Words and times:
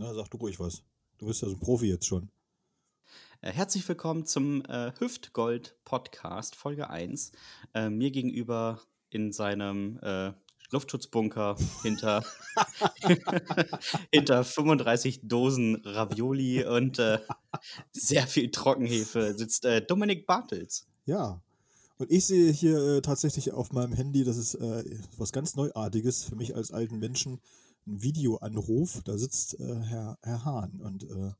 Na, 0.00 0.14
sag 0.14 0.30
du 0.30 0.38
ruhig 0.38 0.58
was. 0.58 0.82
Du 1.18 1.26
bist 1.26 1.42
ja 1.42 1.48
so 1.48 1.54
ein 1.56 1.60
Profi 1.60 1.88
jetzt 1.88 2.06
schon. 2.06 2.30
Äh, 3.42 3.52
herzlich 3.52 3.86
willkommen 3.86 4.24
zum 4.24 4.64
äh, 4.64 4.92
Hüftgold 4.98 5.76
Podcast, 5.84 6.56
Folge 6.56 6.88
1. 6.88 7.32
Äh, 7.74 7.90
mir 7.90 8.10
gegenüber 8.10 8.80
in 9.10 9.30
seinem 9.30 9.98
äh, 9.98 10.32
Luftschutzbunker 10.70 11.58
hinter, 11.82 12.24
hinter 14.10 14.42
35 14.42 15.28
Dosen 15.28 15.82
Ravioli 15.84 16.64
und 16.64 16.98
äh, 16.98 17.18
sehr 17.92 18.26
viel 18.26 18.50
Trockenhefe 18.50 19.34
sitzt 19.36 19.66
äh, 19.66 19.84
Dominik 19.84 20.26
Bartels. 20.26 20.86
Ja. 21.04 21.42
Und 21.98 22.10
ich 22.10 22.24
sehe 22.24 22.50
hier 22.50 22.78
äh, 22.78 23.02
tatsächlich 23.02 23.52
auf 23.52 23.70
meinem 23.72 23.92
Handy, 23.92 24.24
das 24.24 24.38
ist 24.38 24.54
äh, 24.54 24.82
was 25.18 25.30
ganz 25.32 25.56
Neuartiges 25.56 26.24
für 26.24 26.36
mich 26.36 26.56
als 26.56 26.70
alten 26.70 26.98
Menschen, 26.98 27.38
ein 27.86 28.02
Videoanruf. 28.02 29.02
Da 29.04 29.16
sitzt 29.18 29.58
äh, 29.60 29.74
Herr, 29.82 30.18
Herr 30.22 30.44
Hahn 30.44 30.80
und 30.80 31.04
äh, 31.04 31.32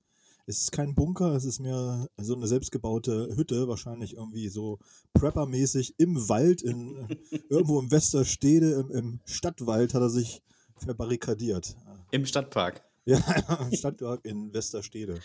es 0.47 0.63
ist 0.63 0.73
kein 0.73 0.95
Bunker, 0.95 1.35
es 1.37 1.45
ist 1.45 1.61
mehr 1.61 2.09
so 2.17 2.35
eine 2.35 2.49
selbstgebaute 2.49 3.37
Hütte, 3.37 3.69
wahrscheinlich 3.69 4.17
irgendwie 4.17 4.49
so 4.49 4.79
Prepper-mäßig 5.15 5.95
im 5.99 6.29
Wald, 6.29 6.63
in, 6.63 7.07
irgendwo 7.49 7.79
im 7.79 7.91
Westerstede, 7.91 8.73
im, 8.73 8.91
im 8.91 9.21
Stadtwald 9.27 9.95
hat 9.95 10.03
er 10.03 10.11
sich 10.11 10.43
verbarrikadiert. 10.77 11.77
Im 12.11 12.27
Stadtpark. 12.27 12.83
Ja, 13.05 13.19
im 13.71 13.77
Stadtpark 13.77 14.25
in 14.25 14.53
Westerstede. 14.53 15.21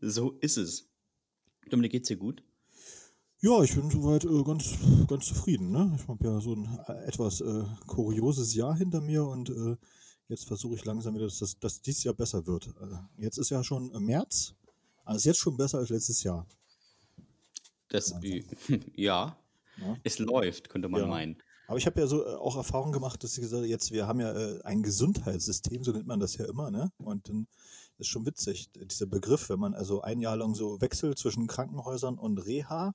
So 0.00 0.38
ist 0.40 0.56
es. 0.56 0.88
Dominik, 1.68 1.92
geht's 1.92 2.08
dir 2.08 2.16
gut? 2.16 2.42
Ja, 3.40 3.62
ich 3.62 3.74
bin 3.74 3.90
soweit 3.90 4.24
äh, 4.24 4.42
ganz, 4.42 4.74
ganz 5.06 5.26
zufrieden. 5.26 5.70
Ne? 5.70 5.98
Ich 6.00 6.08
habe 6.08 6.24
ja 6.24 6.40
so 6.40 6.54
ein 6.54 6.78
äh, 6.86 7.06
etwas 7.06 7.40
äh, 7.40 7.64
kurioses 7.86 8.54
Jahr 8.54 8.76
hinter 8.76 9.00
mir 9.00 9.26
und 9.26 9.50
äh, 9.50 9.76
jetzt 10.28 10.46
versuche 10.46 10.74
ich 10.74 10.84
langsam 10.84 11.14
wieder, 11.14 11.24
dass, 11.24 11.38
das, 11.38 11.58
dass 11.58 11.80
dieses 11.80 12.04
Jahr 12.04 12.14
besser 12.14 12.46
wird. 12.46 12.74
Also 12.80 12.98
jetzt 13.18 13.38
ist 13.38 13.50
ja 13.50 13.62
schon 13.62 13.90
März, 14.04 14.54
also 15.04 15.16
ist 15.16 15.24
jetzt 15.24 15.40
schon 15.40 15.56
besser 15.56 15.78
als 15.78 15.90
letztes 15.90 16.22
Jahr. 16.22 16.46
Das, 17.88 18.14
ja, 18.96 19.36
ja, 19.76 19.96
es 20.02 20.18
läuft, 20.18 20.68
könnte 20.68 20.88
man 20.88 21.02
ja. 21.02 21.06
meinen. 21.06 21.36
Aber 21.66 21.78
ich 21.78 21.86
habe 21.86 22.00
ja 22.00 22.06
so 22.06 22.24
äh, 22.24 22.34
auch 22.34 22.56
Erfahrung 22.56 22.92
gemacht, 22.92 23.22
dass 23.22 23.32
ich 23.34 23.40
gesagt 23.40 23.60
habe, 23.60 23.68
jetzt, 23.68 23.92
wir 23.92 24.06
haben 24.06 24.20
ja 24.20 24.32
äh, 24.32 24.60
ein 24.62 24.82
Gesundheitssystem, 24.82 25.84
so 25.84 25.92
nennt 25.92 26.06
man 26.06 26.20
das 26.20 26.36
ja 26.36 26.44
immer, 26.46 26.70
ne? 26.70 26.92
Und 26.98 27.28
dann 27.28 27.46
ist 27.98 28.08
schon 28.08 28.26
witzig, 28.26 28.70
dieser 28.74 29.06
Begriff, 29.06 29.48
wenn 29.48 29.60
man 29.60 29.74
also 29.74 30.02
ein 30.02 30.20
Jahr 30.20 30.36
lang 30.36 30.54
so 30.54 30.80
wechselt 30.80 31.18
zwischen 31.18 31.46
Krankenhäusern 31.46 32.18
und 32.18 32.38
Reha, 32.38 32.94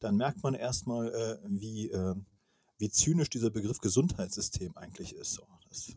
dann 0.00 0.16
merkt 0.16 0.42
man 0.42 0.54
erstmal, 0.54 1.14
äh, 1.14 1.38
wie, 1.48 1.90
äh, 1.90 2.14
wie 2.78 2.90
zynisch 2.90 3.30
dieser 3.30 3.50
Begriff 3.50 3.78
Gesundheitssystem 3.78 4.76
eigentlich 4.76 5.14
ist. 5.14 5.34
So, 5.34 5.46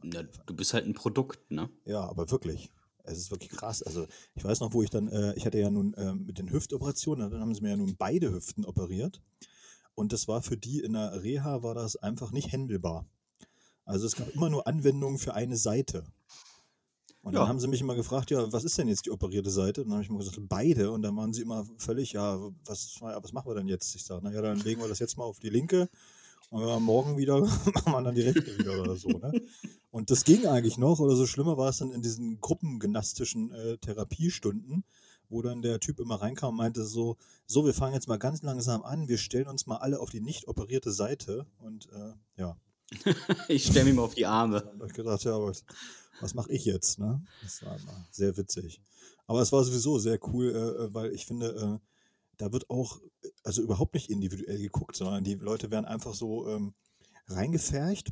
ja, 0.03 0.23
du 0.23 0.55
bist 0.55 0.73
halt 0.73 0.85
ein 0.85 0.93
Produkt, 0.93 1.51
ne? 1.51 1.69
Ja, 1.85 2.01
aber 2.01 2.29
wirklich. 2.31 2.71
Es 3.03 3.17
ist 3.17 3.31
wirklich 3.31 3.51
krass. 3.51 3.83
Also 3.83 4.07
ich 4.33 4.43
weiß 4.43 4.59
noch, 4.61 4.73
wo 4.73 4.81
ich 4.81 4.89
dann, 4.89 5.07
äh, 5.09 5.33
ich 5.35 5.45
hatte 5.45 5.59
ja 5.59 5.69
nun 5.69 5.93
äh, 5.93 6.15
mit 6.15 6.39
den 6.39 6.51
Hüftoperationen, 6.51 7.29
dann 7.29 7.41
haben 7.41 7.53
sie 7.53 7.61
mir 7.61 7.69
ja 7.69 7.77
nun 7.77 7.95
beide 7.97 8.33
Hüften 8.33 8.65
operiert. 8.65 9.21
Und 9.93 10.11
das 10.11 10.27
war 10.27 10.41
für 10.41 10.57
die 10.57 10.79
in 10.79 10.93
der 10.93 11.23
Reha, 11.23 11.63
war 11.63 11.75
das 11.75 11.95
einfach 11.95 12.31
nicht 12.31 12.51
händelbar. 12.51 13.05
Also 13.85 14.07
es 14.07 14.15
gab 14.15 14.29
immer 14.33 14.49
nur 14.49 14.67
Anwendungen 14.67 15.19
für 15.19 15.35
eine 15.35 15.55
Seite. 15.55 16.03
Und 17.21 17.33
ja. 17.33 17.39
dann 17.39 17.49
haben 17.49 17.59
sie 17.59 17.67
mich 17.67 17.81
immer 17.81 17.95
gefragt, 17.95 18.29
ja, 18.29 18.51
was 18.51 18.63
ist 18.63 18.77
denn 18.77 18.87
jetzt 18.87 19.05
die 19.05 19.11
operierte 19.11 19.49
Seite? 19.49 19.81
Und 19.81 19.87
dann 19.87 19.95
habe 19.95 20.03
ich 20.03 20.09
immer 20.09 20.19
gesagt, 20.19 20.39
beide. 20.47 20.91
Und 20.91 21.01
dann 21.01 21.15
waren 21.15 21.33
sie 21.33 21.41
immer 21.41 21.65
völlig, 21.77 22.13
ja, 22.13 22.39
was, 22.65 22.97
was 23.01 23.33
machen 23.33 23.49
wir 23.49 23.55
denn 23.55 23.67
jetzt? 23.67 23.95
Ich 23.95 24.03
sage, 24.03 24.23
naja, 24.23 24.41
dann 24.41 24.59
legen 24.59 24.81
wir 24.81 24.87
das 24.87 24.99
jetzt 24.99 25.17
mal 25.17 25.23
auf 25.23 25.39
die 25.39 25.49
linke 25.49 25.89
und 26.55 26.65
ja, 26.65 26.79
morgen 26.79 27.17
wieder 27.17 27.41
machen 27.73 27.91
wir 27.91 28.01
dann 28.01 28.15
die 28.15 28.21
rechte 28.21 28.57
wieder 28.57 28.81
oder 28.81 28.95
so. 28.95 29.09
Ne? 29.09 29.41
Und 29.91 30.09
das 30.09 30.23
ging 30.23 30.45
eigentlich 30.47 30.77
noch, 30.77 30.99
oder 30.99 31.13
so 31.13 31.25
schlimmer 31.25 31.57
war 31.57 31.69
es 31.69 31.79
dann 31.79 31.91
in 31.91 32.01
diesen 32.01 32.39
gruppengymnastischen 32.39 33.51
äh, 33.51 33.77
Therapiestunden, 33.77 34.85
wo 35.27 35.41
dann 35.41 35.61
der 35.61 35.81
Typ 35.81 35.99
immer 35.99 36.21
reinkam 36.21 36.51
und 36.51 36.55
meinte 36.55 36.85
so, 36.85 37.17
so, 37.45 37.65
wir 37.65 37.73
fangen 37.73 37.93
jetzt 37.93 38.07
mal 38.07 38.19
ganz 38.19 38.41
langsam 38.41 38.83
an, 38.83 39.09
wir 39.09 39.17
stellen 39.17 39.47
uns 39.49 39.67
mal 39.67 39.77
alle 39.77 39.99
auf 39.99 40.11
die 40.11 40.21
nicht 40.21 40.47
operierte 40.47 40.93
Seite 40.93 41.45
und 41.57 41.89
äh, 41.91 42.13
ja. 42.37 42.55
ich 43.49 43.65
stelle 43.65 43.85
mich 43.85 43.95
mal 43.95 44.03
auf 44.03 44.15
die 44.15 44.25
Arme. 44.25 44.61
Da 44.61 44.67
habe 44.79 44.87
ich 44.87 44.93
gedacht, 44.93 45.25
ja, 45.25 45.37
was, 45.37 45.65
was 46.21 46.35
mache 46.35 46.53
ich 46.53 46.63
jetzt? 46.63 46.99
Ne? 46.99 47.21
Das 47.43 47.65
war 47.65 47.77
sehr 48.11 48.37
witzig. 48.37 48.79
Aber 49.27 49.41
es 49.41 49.51
war 49.51 49.61
sowieso 49.65 49.99
sehr 49.99 50.19
cool, 50.29 50.51
äh, 50.55 50.83
äh 50.85 50.93
weil 50.93 51.11
ich 51.11 51.25
finde, 51.25 51.47
äh, 51.81 51.94
da 52.37 52.51
wird 52.51 52.69
auch, 52.69 52.99
also 53.43 53.61
überhaupt 53.61 53.93
nicht 53.93 54.09
individuell 54.09 54.57
geguckt, 54.57 54.95
sondern 54.95 55.23
die 55.23 55.35
Leute 55.35 55.71
werden 55.71 55.85
einfach 55.85 56.13
so 56.13 56.47
ähm, 56.47 56.73
reingefercht. 57.27 58.11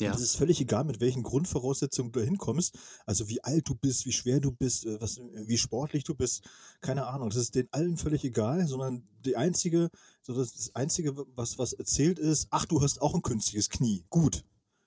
Ja. 0.00 0.10
Und 0.10 0.16
es 0.16 0.22
ist 0.22 0.36
völlig 0.36 0.60
egal, 0.60 0.84
mit 0.84 1.00
welchen 1.00 1.22
Grundvoraussetzungen 1.22 2.10
du 2.10 2.20
hinkommst. 2.20 2.76
Also 3.06 3.28
wie 3.28 3.44
alt 3.44 3.68
du 3.68 3.76
bist, 3.76 4.06
wie 4.06 4.12
schwer 4.12 4.40
du 4.40 4.50
bist, 4.50 4.86
äh, 4.86 5.00
was, 5.00 5.20
wie 5.32 5.58
sportlich 5.58 6.02
du 6.04 6.14
bist, 6.14 6.42
keine 6.80 7.06
Ahnung. 7.06 7.30
Das 7.30 7.38
ist 7.38 7.54
den 7.54 7.68
allen 7.72 7.96
völlig 7.96 8.24
egal, 8.24 8.66
sondern 8.66 9.06
die 9.24 9.36
einzige, 9.36 9.90
so 10.20 10.34
das 10.34 10.74
Einzige, 10.74 11.14
was, 11.36 11.58
was 11.58 11.72
erzählt 11.72 12.18
ist, 12.18 12.48
ach, 12.50 12.66
du 12.66 12.82
hast 12.82 13.00
auch 13.00 13.14
ein 13.14 13.22
künstliches 13.22 13.70
Knie. 13.70 14.04
Gut. 14.10 14.44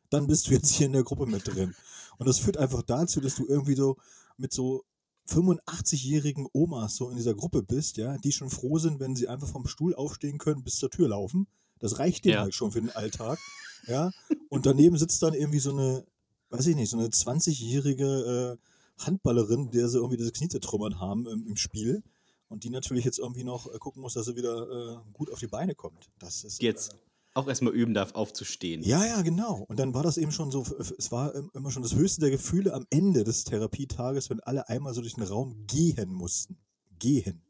Dann 0.09 0.27
bist 0.27 0.47
du 0.47 0.51
jetzt 0.51 0.71
hier 0.71 0.87
in 0.87 0.93
der 0.93 1.03
Gruppe 1.03 1.25
mit 1.25 1.47
drin. 1.47 1.75
Und 2.17 2.27
das 2.27 2.39
führt 2.39 2.57
einfach 2.57 2.81
dazu, 2.81 3.19
dass 3.21 3.35
du 3.35 3.45
irgendwie 3.45 3.75
so 3.75 3.97
mit 4.37 4.53
so 4.53 4.83
85-jährigen 5.29 6.47
Omas 6.53 6.95
so 6.95 7.09
in 7.09 7.17
dieser 7.17 7.35
Gruppe 7.35 7.63
bist, 7.63 7.97
ja, 7.97 8.17
die 8.17 8.31
schon 8.31 8.49
froh 8.49 8.77
sind, 8.77 8.99
wenn 8.99 9.15
sie 9.15 9.27
einfach 9.27 9.47
vom 9.47 9.67
Stuhl 9.67 9.93
aufstehen 9.93 10.37
können, 10.37 10.63
bis 10.63 10.77
zur 10.77 10.89
Tür 10.89 11.09
laufen. 11.09 11.47
Das 11.79 11.99
reicht 11.99 12.25
denen 12.25 12.35
ja. 12.35 12.41
halt 12.41 12.53
schon 12.55 12.71
für 12.71 12.81
den 12.81 12.91
Alltag. 12.91 13.39
Ja. 13.87 14.11
Und 14.49 14.65
daneben 14.65 14.97
sitzt 14.97 15.21
dann 15.21 15.33
irgendwie 15.33 15.59
so 15.59 15.71
eine, 15.71 16.05
weiß 16.49 16.67
ich 16.67 16.75
nicht, 16.75 16.89
so 16.89 16.97
eine 16.97 17.07
20-jährige 17.07 18.57
äh, 18.57 19.03
Handballerin, 19.03 19.71
der 19.71 19.87
sie 19.89 19.97
irgendwie 19.97 20.17
das 20.17 20.33
Knie 20.33 20.47
zertrümmert 20.47 20.99
haben 20.99 21.27
im, 21.27 21.45
im, 21.45 21.55
Spiel. 21.55 22.03
Und 22.49 22.63
die 22.63 22.69
natürlich 22.69 23.05
jetzt 23.05 23.19
irgendwie 23.19 23.43
noch 23.43 23.73
äh, 23.73 23.77
gucken 23.77 24.01
muss, 24.01 24.13
dass 24.13 24.25
sie 24.25 24.35
wieder 24.35 24.69
äh, 24.69 24.97
gut 25.13 25.31
auf 25.31 25.39
die 25.39 25.47
Beine 25.47 25.75
kommt. 25.75 26.09
Das 26.19 26.43
ist. 26.43 26.61
Jetzt 26.61 26.93
äh, 26.93 26.97
auch 27.37 27.47
erstmal 27.47 27.73
üben 27.73 27.93
darf, 27.93 28.15
aufzustehen. 28.15 28.83
Ja, 28.83 29.05
ja, 29.05 29.21
genau. 29.21 29.65
Und 29.67 29.79
dann 29.79 29.93
war 29.93 30.03
das 30.03 30.17
eben 30.17 30.31
schon 30.31 30.51
so, 30.51 30.65
es 30.79 31.11
war 31.11 31.33
immer 31.53 31.71
schon 31.71 31.83
das 31.83 31.95
höchste 31.95 32.21
der 32.21 32.31
Gefühle 32.31 32.73
am 32.73 32.85
Ende 32.89 33.23
des 33.23 33.43
Therapietages, 33.43 34.29
wenn 34.29 34.39
alle 34.41 34.67
einmal 34.69 34.93
so 34.93 35.01
durch 35.01 35.13
den 35.13 35.23
Raum 35.23 35.65
gehen 35.67 36.11
mussten. 36.11 36.57
Gehen. 36.99 37.43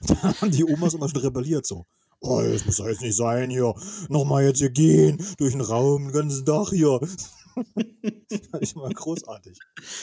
Da 0.06 0.40
haben 0.40 0.52
die 0.52 0.64
Omas 0.64 0.94
immer 0.94 1.08
schon 1.08 1.22
rebelliert 1.22 1.66
so. 1.66 1.84
Oh, 2.20 2.40
das 2.40 2.64
muss 2.64 2.76
doch 2.76 2.86
jetzt 2.86 3.00
nicht 3.00 3.16
sein 3.16 3.50
hier. 3.50 3.74
Nochmal 4.08 4.44
jetzt 4.44 4.58
hier 4.58 4.70
gehen, 4.70 5.18
durch 5.38 5.52
den 5.52 5.60
Raum, 5.60 6.04
den 6.04 6.12
ganzen 6.12 6.46
Tag 6.46 6.68
hier. 6.68 7.00
fand 8.50 8.62
ich 8.62 8.76
mal 8.76 8.92
großartig. 8.92 9.58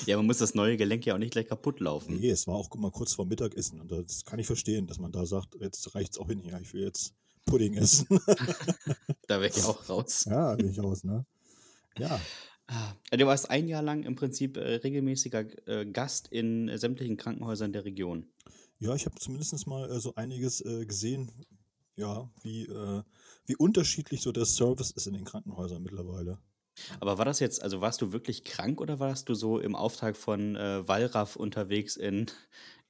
Ja, 0.06 0.18
man 0.18 0.26
muss 0.26 0.40
das 0.40 0.56
neue 0.56 0.78
Gelenk 0.78 1.06
ja 1.06 1.14
auch 1.14 1.20
nicht 1.20 1.32
gleich 1.32 1.48
kaputt 1.48 1.80
laufen. 1.80 2.20
Nee, 2.20 2.30
es 2.30 2.48
war 2.48 2.56
auch 2.56 2.74
mal 2.76 2.92
kurz 2.92 3.14
vor 3.14 3.26
Mittagessen. 3.26 3.80
Und 3.80 3.92
das 3.92 4.26
kann 4.26 4.40
ich 4.40 4.48
verstehen, 4.48 4.88
dass 4.88 5.00
man 5.00 5.12
da 5.12 5.26
sagt, 5.26 5.56
jetzt 5.60 5.96
reicht 5.96 6.14
es 6.14 6.18
auch 6.18 6.28
hin 6.28 6.42
hier. 6.42 6.60
Ich 6.62 6.74
will 6.74 6.84
jetzt 6.84 7.14
Pudding 7.46 7.76
essen. 7.76 8.08
da 9.28 9.40
wäre 9.40 9.48
ich 9.48 9.64
auch 9.64 9.88
raus. 9.90 10.26
Ja, 10.26 10.56
bin 10.56 10.70
ich 10.70 10.80
raus, 10.80 11.04
ne? 11.04 11.26
Ja. 11.98 12.20
Ah, 12.68 12.94
du 13.12 13.26
warst 13.28 13.50
ein 13.50 13.68
Jahr 13.68 13.84
lang 13.84 14.04
im 14.04 14.16
Prinzip 14.16 14.58
äh, 14.58 14.76
regelmäßiger 14.76 15.46
äh, 15.68 15.86
Gast 15.86 16.28
in 16.30 16.68
äh, 16.68 16.78
sämtlichen 16.80 17.16
Krankenhäusern 17.16 17.72
der 17.72 17.86
Region. 17.86 18.28
Ja, 18.80 18.96
ich 18.96 19.06
habe 19.06 19.16
zumindest 19.20 19.68
mal 19.68 20.00
so 20.00 20.16
einiges 20.16 20.62
gesehen, 20.62 21.32
ja, 21.96 22.30
wie, 22.44 22.68
wie 23.46 23.56
unterschiedlich 23.56 24.22
so 24.22 24.34
der 24.34 24.44
Service 24.44 24.92
ist 24.92 25.08
in 25.08 25.14
den 25.14 25.24
Krankenhäusern 25.24 25.82
mittlerweile. 25.82 26.40
Aber 27.00 27.18
war 27.18 27.26
das 27.26 27.40
jetzt, 27.40 27.62
also 27.62 27.82
warst 27.82 28.02
du 28.02 28.12
wirklich 28.12 28.44
krank 28.44 28.82
oder 28.82 29.00
warst 29.00 29.30
du 29.30 29.34
so 29.34 29.60
im 29.60 29.76
Auftrag 29.76 30.18
von 30.18 30.56
äh, 30.56 30.88
Wallraff 30.88 31.36
unterwegs 31.36 31.96
in, 31.96 32.28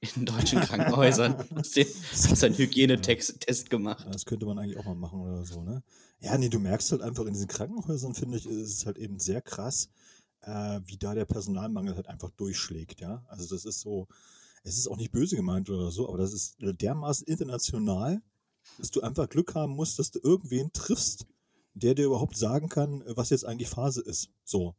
in 0.16 0.26
deutschen 0.26 0.60
Krankenhäusern? 0.60 1.44
hast, 1.54 1.76
den, 1.76 1.86
hast 1.86 2.44
einen 2.44 2.56
Hygienetest 2.56 3.70
gemacht? 3.70 4.06
Das 4.10 4.24
könnte 4.24 4.46
man 4.46 4.58
eigentlich 4.58 4.78
auch 4.78 4.84
mal 4.84 4.94
machen 4.94 5.20
oder 5.20 5.44
so, 5.44 5.62
ne? 5.62 5.82
Ja, 6.20 6.36
nee, 6.38 6.48
du 6.48 6.58
merkst 6.58 6.92
halt 6.92 7.02
einfach 7.02 7.26
in 7.26 7.34
diesen 7.34 7.48
Krankenhäusern, 7.48 8.14
finde 8.14 8.38
ich, 8.38 8.46
ist 8.46 8.72
es 8.72 8.86
halt 8.86 8.96
eben 8.96 9.18
sehr 9.18 9.42
krass, 9.42 9.90
äh, 10.40 10.80
wie 10.86 10.96
da 10.96 11.14
der 11.14 11.26
Personalmangel 11.26 11.94
halt 11.94 12.08
einfach 12.08 12.30
durchschlägt, 12.30 13.00
ja. 13.00 13.22
Also 13.28 13.54
das 13.54 13.64
ist 13.64 13.80
so, 13.80 14.08
es 14.62 14.78
ist 14.78 14.88
auch 14.88 14.96
nicht 14.96 15.12
böse 15.12 15.36
gemeint 15.36 15.68
oder 15.70 15.90
so, 15.90 16.08
aber 16.08 16.18
das 16.18 16.32
ist 16.32 16.56
dermaßen 16.58 17.26
international, 17.26 18.22
dass 18.78 18.90
du 18.90 19.02
einfach 19.02 19.28
Glück 19.28 19.54
haben 19.54 19.74
musst, 19.74 19.98
dass 19.98 20.10
du 20.10 20.18
irgendwen 20.22 20.72
triffst, 20.72 21.26
der 21.76 21.94
dir 21.94 22.06
überhaupt 22.06 22.36
sagen 22.36 22.68
kann, 22.68 23.04
was 23.06 23.30
jetzt 23.30 23.44
eigentlich 23.44 23.68
Phase 23.68 24.00
ist. 24.00 24.30
So. 24.44 24.74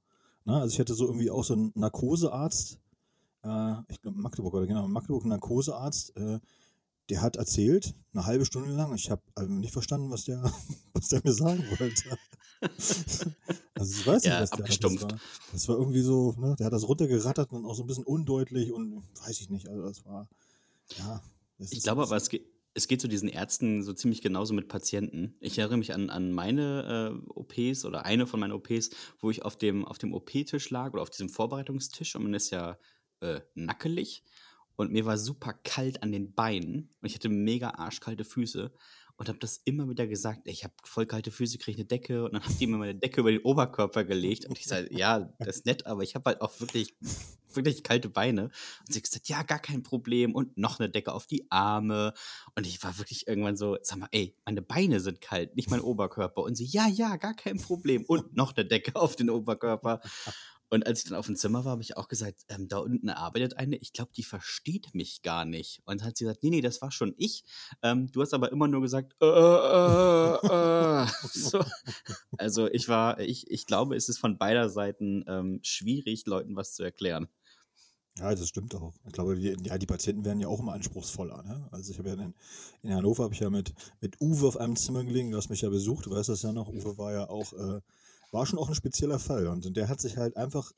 Na, 0.45 0.55
ne? 0.55 0.61
also 0.61 0.73
ich 0.73 0.79
hatte 0.79 0.95
so 0.95 1.05
irgendwie 1.05 1.29
auch 1.29 1.43
so 1.43 1.53
einen 1.53 1.71
Narkosearzt, 1.75 2.79
äh, 3.43 3.73
ich 3.89 4.01
glaube 4.01 4.19
Magdeburg 4.19 4.53
oder 4.53 4.65
genau, 4.65 4.87
Magdeburg 4.87 5.25
Narkosearzt, 5.25 6.15
äh, 6.17 6.39
der 7.09 7.21
hat 7.21 7.35
erzählt, 7.35 7.93
eine 8.13 8.25
halbe 8.25 8.45
Stunde 8.45 8.71
lang, 8.71 8.93
ich 8.95 9.11
habe 9.11 9.21
also 9.35 9.51
nicht 9.51 9.71
verstanden, 9.71 10.09
was 10.09 10.25
der, 10.25 10.41
was 10.93 11.09
der 11.09 11.21
mir 11.23 11.33
sagen 11.33 11.63
wollte. 11.77 12.17
also 13.75 13.99
ich 13.99 14.07
weiß 14.07 14.23
nicht, 14.23 14.33
ja, 14.33 14.41
was 14.41 14.49
der 14.49 14.65
hat. 14.65 14.83
Das 14.83 15.01
war, 15.01 15.19
das 15.51 15.69
war 15.69 15.77
irgendwie 15.77 16.01
so, 16.01 16.33
ne, 16.37 16.55
der 16.57 16.65
hat 16.65 16.73
das 16.73 16.87
runtergerattert 16.87 17.51
und 17.51 17.65
auch 17.65 17.75
so 17.75 17.83
ein 17.83 17.87
bisschen 17.87 18.05
undeutlich 18.05 18.71
und 18.71 19.03
weiß 19.23 19.39
ich 19.41 19.49
nicht, 19.49 19.67
also 19.67 19.83
das 19.83 20.03
war, 20.05 20.27
ja. 20.97 21.21
Das 21.59 21.71
ich 21.71 21.83
glaube 21.83 22.01
aber, 22.03 22.15
es 22.15 22.29
geht, 22.29 22.45
es 22.77 22.87
geht 22.87 23.01
zu 23.01 23.07
diesen 23.07 23.27
Ärzten 23.27 23.81
so 23.81 23.91
ziemlich 23.91 24.21
genauso 24.21 24.53
mit 24.53 24.67
Patienten. 24.67 25.35
Ich 25.39 25.57
erinnere 25.57 25.79
mich 25.79 25.95
an, 25.95 26.11
an 26.11 26.31
meine 26.31 27.19
äh, 27.27 27.29
OPs 27.31 27.85
oder 27.85 28.05
eine 28.05 28.27
von 28.27 28.39
meinen 28.39 28.51
OPs, 28.51 28.91
wo 29.19 29.31
ich 29.31 29.43
auf 29.43 29.57
dem, 29.57 29.83
auf 29.83 29.97
dem 29.97 30.13
OP-Tisch 30.13 30.69
lag 30.69 30.93
oder 30.93 31.01
auf 31.01 31.09
diesem 31.09 31.27
Vorbereitungstisch 31.27 32.15
und 32.15 32.21
man 32.21 32.35
ist 32.35 32.51
ja 32.51 32.77
äh, 33.21 33.41
nackelig 33.55 34.23
und 34.75 34.91
mir 34.91 35.07
war 35.07 35.17
super 35.17 35.53
kalt 35.53 36.03
an 36.03 36.11
den 36.11 36.35
Beinen 36.35 36.93
und 37.01 37.07
ich 37.07 37.15
hatte 37.15 37.29
mega 37.29 37.71
arschkalte 37.71 38.23
Füße 38.23 38.71
und 39.17 39.29
habe 39.29 39.39
das 39.39 39.61
immer 39.65 39.89
wieder 39.89 40.05
gesagt, 40.05 40.41
ich 40.45 40.63
habe 40.63 40.73
voll 40.83 41.07
kalte 41.07 41.31
Füße, 41.31 41.57
kriege 41.57 41.79
eine 41.79 41.85
Decke. 41.85 42.23
Und 42.25 42.33
dann 42.33 42.43
hat 42.43 42.59
die 42.59 42.67
mir 42.67 42.77
meine 42.77 42.95
Decke 42.95 43.21
über 43.21 43.31
den 43.31 43.41
Oberkörper 43.41 44.03
gelegt. 44.03 44.45
Und 44.45 44.59
ich 44.59 44.67
sage, 44.67 44.87
ja, 44.95 45.33
das 45.39 45.57
ist 45.57 45.65
nett, 45.65 45.87
aber 45.87 46.03
ich 46.03 46.13
habe 46.13 46.29
halt 46.29 46.41
auch 46.41 46.59
wirklich, 46.59 46.95
wirklich 47.51 47.83
kalte 47.83 48.09
Beine. 48.09 48.43
Und 48.43 48.93
sie 48.93 48.99
hat 48.99 49.03
gesagt, 49.03 49.27
ja, 49.27 49.41
gar 49.41 49.57
kein 49.57 49.81
Problem. 49.81 50.35
Und 50.35 50.55
noch 50.57 50.79
eine 50.79 50.89
Decke 50.89 51.13
auf 51.13 51.25
die 51.25 51.49
Arme. 51.49 52.13
Und 52.55 52.67
ich 52.67 52.81
war 52.83 52.97
wirklich 52.99 53.27
irgendwann 53.27 53.57
so, 53.57 53.77
sag 53.81 53.97
mal, 53.97 54.09
ey, 54.11 54.35
meine 54.45 54.61
Beine 54.61 54.99
sind 54.99 55.19
kalt, 55.19 55.55
nicht 55.55 55.71
mein 55.71 55.81
Oberkörper. 55.81 56.43
Und 56.43 56.55
sie, 56.55 56.65
ja, 56.65 56.87
ja, 56.87 57.15
gar 57.15 57.33
kein 57.33 57.57
Problem. 57.57 58.05
Und 58.05 58.35
noch 58.35 58.55
eine 58.55 58.67
Decke 58.67 58.95
auf 58.95 59.15
den 59.15 59.31
Oberkörper 59.31 59.99
und 60.69 60.85
als 60.85 61.03
ich 61.03 61.09
dann 61.09 61.17
auf 61.17 61.25
dem 61.25 61.35
Zimmer 61.35 61.63
war, 61.63 61.71
habe 61.71 61.81
ich 61.81 61.95
auch 61.95 62.07
gesagt, 62.07 62.45
ähm, 62.49 62.67
da 62.67 62.79
unten 62.79 63.09
arbeitet 63.09 63.57
eine, 63.57 63.77
ich 63.77 63.93
glaube, 63.93 64.11
die 64.15 64.23
versteht 64.23 64.93
mich 64.93 65.21
gar 65.21 65.45
nicht. 65.45 65.81
Und 65.85 66.01
dann 66.01 66.07
hat 66.07 66.17
sie 66.17 66.25
gesagt, 66.25 66.43
nee, 66.43 66.49
nee, 66.49 66.61
das 66.61 66.81
war 66.81 66.91
schon 66.91 67.13
ich. 67.17 67.43
Ähm, 67.81 68.11
du 68.11 68.21
hast 68.21 68.33
aber 68.33 68.51
immer 68.51 68.67
nur 68.67 68.81
gesagt, 68.81 69.15
äh, 69.21 69.25
äh, 69.25 71.03
äh. 71.03 71.07
so. 71.33 71.63
Also 72.37 72.67
ich 72.67 72.89
war, 72.89 73.19
ich, 73.19 73.49
ich 73.49 73.65
glaube, 73.65 73.95
es 73.95 74.09
ist 74.09 74.17
von 74.17 74.37
beider 74.37 74.69
Seiten 74.69 75.23
ähm, 75.27 75.59
schwierig, 75.63 76.25
Leuten 76.25 76.55
was 76.55 76.73
zu 76.73 76.83
erklären. 76.83 77.29
Ja, 78.19 78.33
das 78.33 78.49
stimmt 78.49 78.73
auch. 78.73 78.93
Ich 79.05 79.13
glaube, 79.13 79.35
die, 79.35 79.55
ja, 79.63 79.77
die 79.77 79.85
Patienten 79.85 80.25
werden 80.25 80.39
ja 80.39 80.47
auch 80.47 80.59
immer 80.59 80.73
anspruchsvoller. 80.73 81.43
Ne? 81.43 81.67
Also 81.71 81.91
ich 81.91 81.99
habe 81.99 82.09
ja 82.09 82.15
in, 82.15 82.33
in 82.81 82.93
Hannover 82.93 83.23
habe 83.23 83.33
ich 83.33 83.39
ja 83.39 83.49
mit, 83.49 83.73
mit 84.01 84.19
Uwe 84.19 84.47
auf 84.47 84.57
einem 84.57 84.75
Zimmer 84.75 85.03
gelegen, 85.03 85.29
du 85.29 85.37
hast 85.37 85.49
mich 85.49 85.61
ja 85.61 85.69
besucht, 85.69 86.07
du 86.07 86.11
weißt 86.11 86.29
das 86.29 86.41
ja 86.41 86.51
noch. 86.51 86.67
Uwe 86.67 86.97
war 86.97 87.13
ja 87.13 87.29
auch 87.29 87.53
äh, 87.53 87.79
war 88.31 88.45
schon 88.45 88.59
auch 88.59 88.69
ein 88.69 88.75
spezieller 88.75 89.19
Fall. 89.19 89.47
Und 89.47 89.75
der 89.75 89.89
hat 89.89 90.01
sich 90.01 90.17
halt 90.17 90.37
einfach, 90.37 90.71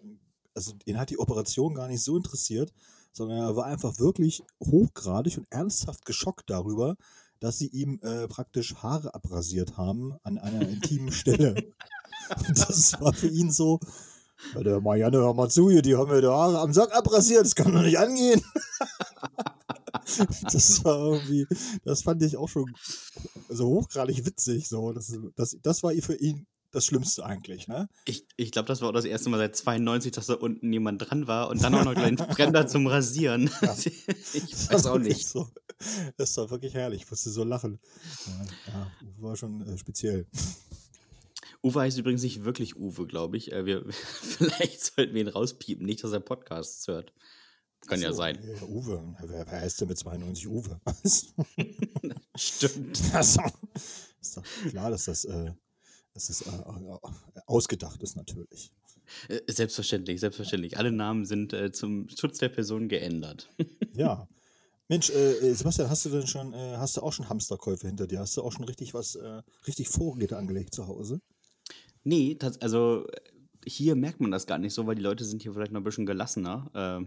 also 0.54 0.74
ihn 0.86 1.00
hat 1.00 1.10
die 1.10 1.20
Operation 1.20 1.76
gar 1.76 1.88
nicht 1.88 2.04
so 2.04 2.18
interessiert, 2.18 2.72
sondern 3.12 3.40
er 3.40 3.56
war 3.56 3.66
einfach 3.66 4.00
wirklich 4.00 4.44
hochgradig 4.64 5.38
und 5.38 5.48
ernsthaft 5.50 6.06
geschockt 6.06 6.50
darüber, 6.50 6.96
dass 7.40 7.58
sie 7.58 7.68
ihm 7.68 8.00
äh, 8.02 8.28
praktisch 8.28 8.76
Haare 8.76 9.14
abrasiert 9.16 9.78
haben 9.78 10.18
an 10.24 10.38
einer 10.38 10.68
intimen 10.68 11.12
Stelle. 11.12 11.56
Und 12.48 12.60
das 12.60 13.00
war 13.02 13.14
für 13.14 13.30
ihn 13.30 13.52
so, 13.52 13.80
der 14.54 14.80
Marianne, 14.82 15.18
hör 15.18 15.34
mal 15.34 15.50
zu, 15.50 15.72
hier, 15.72 15.82
die 15.82 15.96
haben 15.96 16.12
mir 16.12 16.22
die 16.22 16.28
Haare 16.28 16.60
am 16.60 16.74
Sack 16.74 16.96
abrasiert, 16.96 17.46
das 17.46 17.56
kann 17.56 17.74
doch 17.74 17.82
nicht 17.82 17.98
angehen. 17.98 18.42
das 20.44 20.84
war 20.84 21.14
irgendwie, 21.14 21.48
das 21.84 22.04
fand 22.04 22.22
ich 22.22 22.38
auch 22.38 22.50
schon 22.50 22.72
so 23.48 23.68
hochgradig 23.68 24.26
witzig. 24.26 24.68
So. 24.68 24.94
Das, 24.94 25.12
das, 25.36 25.58
das 25.62 25.82
war 25.82 25.92
für 25.94 26.16
ihn 26.16 26.46
das 26.72 26.86
Schlimmste 26.86 27.26
eigentlich, 27.26 27.68
ne? 27.68 27.90
Ich, 28.06 28.28
ich 28.38 28.52
glaube, 28.52 28.68
das 28.68 28.82
war 28.82 28.90
auch 28.90 28.94
das 28.94 29.06
erste 29.06 29.30
Mal 29.30 29.38
seit 29.38 29.56
92, 29.56 30.12
dass 30.12 30.28
da 30.28 30.36
unten 30.36 30.72
jemand 30.72 31.10
dran 31.10 31.28
war 31.28 31.50
und 31.50 31.64
dann 31.64 31.74
auch 31.74 31.84
noch 31.84 31.96
ein 31.96 32.16
Brenner 32.16 32.68
zum 32.68 32.88
Rasieren. 32.88 33.50
Ja. 33.62 33.76
ich 34.34 34.70
weiß 34.70 34.86
auch 34.86 35.00
nicht. 35.00 35.28
So. 35.28 35.48
Das 36.18 36.36
war 36.38 36.50
wirklich 36.50 36.74
herrlich, 36.74 37.04
ich 37.04 37.10
musste 37.10 37.30
so 37.30 37.44
lachen. 37.44 37.80
Ja, 38.68 38.92
war 39.18 39.36
schon 39.36 39.62
äh, 39.68 39.78
speziell. 39.78 40.28
Uwe 41.64 41.82
heißt 41.82 41.98
übrigens 41.98 42.22
nicht 42.24 42.46
wirklich 42.46 42.78
Uwe, 42.78 43.06
glaube 43.08 43.38
ich. 43.38 43.52
Äh, 43.52 43.66
wir, 43.66 43.86
vielleicht 43.92 44.82
sollten 44.82 45.14
wir 45.14 45.22
ihn 45.22 45.28
rauspiepen, 45.28 45.86
nicht, 45.86 46.04
dass 46.04 46.12
er 46.12 46.20
Podcasts 46.20 46.88
hört. 46.88 47.14
Kann 47.88 48.00
so, 48.00 48.06
ja 48.06 48.14
sein. 48.14 48.38
Ja, 48.44 48.68
Uwe. 48.68 49.16
Wer, 49.22 49.48
wer 49.48 49.62
heißt 49.62 49.82
denn 49.82 49.88
mit 49.88 49.98
92 49.98 50.48
Uwe? 50.48 50.80
Stimmt. 52.36 53.02
Also, 53.14 53.42
ist 54.22 54.38
doch 54.38 54.44
klar, 54.70 54.92
dass 54.92 55.06
das 55.06 55.26
äh, 56.20 56.28
dass 56.28 56.30
es 56.30 56.42
äh, 56.42 56.50
äh, 56.50 57.42
ausgedacht 57.46 58.02
ist 58.04 58.16
natürlich. 58.16 58.72
Äh, 59.28 59.40
selbstverständlich, 59.48 60.20
selbstverständlich. 60.20 60.78
Alle 60.78 60.92
Namen 60.92 61.26
sind 61.26 61.54
äh, 61.54 61.72
zum 61.72 62.10
Schutz 62.10 62.40
der 62.40 62.50
Person 62.50 62.90
geändert. 62.90 63.50
ja. 63.94 64.28
Mensch, 64.88 65.10
äh, 65.12 65.54
Sebastian, 65.54 65.90
hast 65.90 66.06
du 66.06 66.10
denn 66.10 66.28
schon, 66.28 66.54
äh, 66.54 66.76
hast 66.78 66.98
du 66.98 67.02
auch 67.02 67.14
schon 67.14 67.30
Hamsterkäufe 67.30 67.88
hinter 67.88 68.08
dir? 68.08 68.20
Hast 68.20 68.36
du 68.38 68.44
auch 68.44 68.52
schon 68.52 68.66
richtig 68.66 68.94
was, 68.94 69.18
richtig 69.68 69.88
Vorräte 69.90 70.38
angelegt 70.38 70.74
zu 70.74 70.88
Hause? 70.88 71.22
Nee, 72.04 72.38
also 72.60 73.06
hier 73.66 73.96
merkt 73.96 74.20
man 74.20 74.32
das 74.32 74.48
gar 74.48 74.58
nicht 74.58 74.74
so, 74.74 74.88
weil 74.88 74.96
die 74.96 75.02
Leute 75.02 75.26
sind 75.26 75.44
hier 75.44 75.54
vielleicht 75.54 75.72
noch 75.72 75.82
ein 75.82 75.84
bisschen 75.84 76.06
gelassener. 76.06 77.06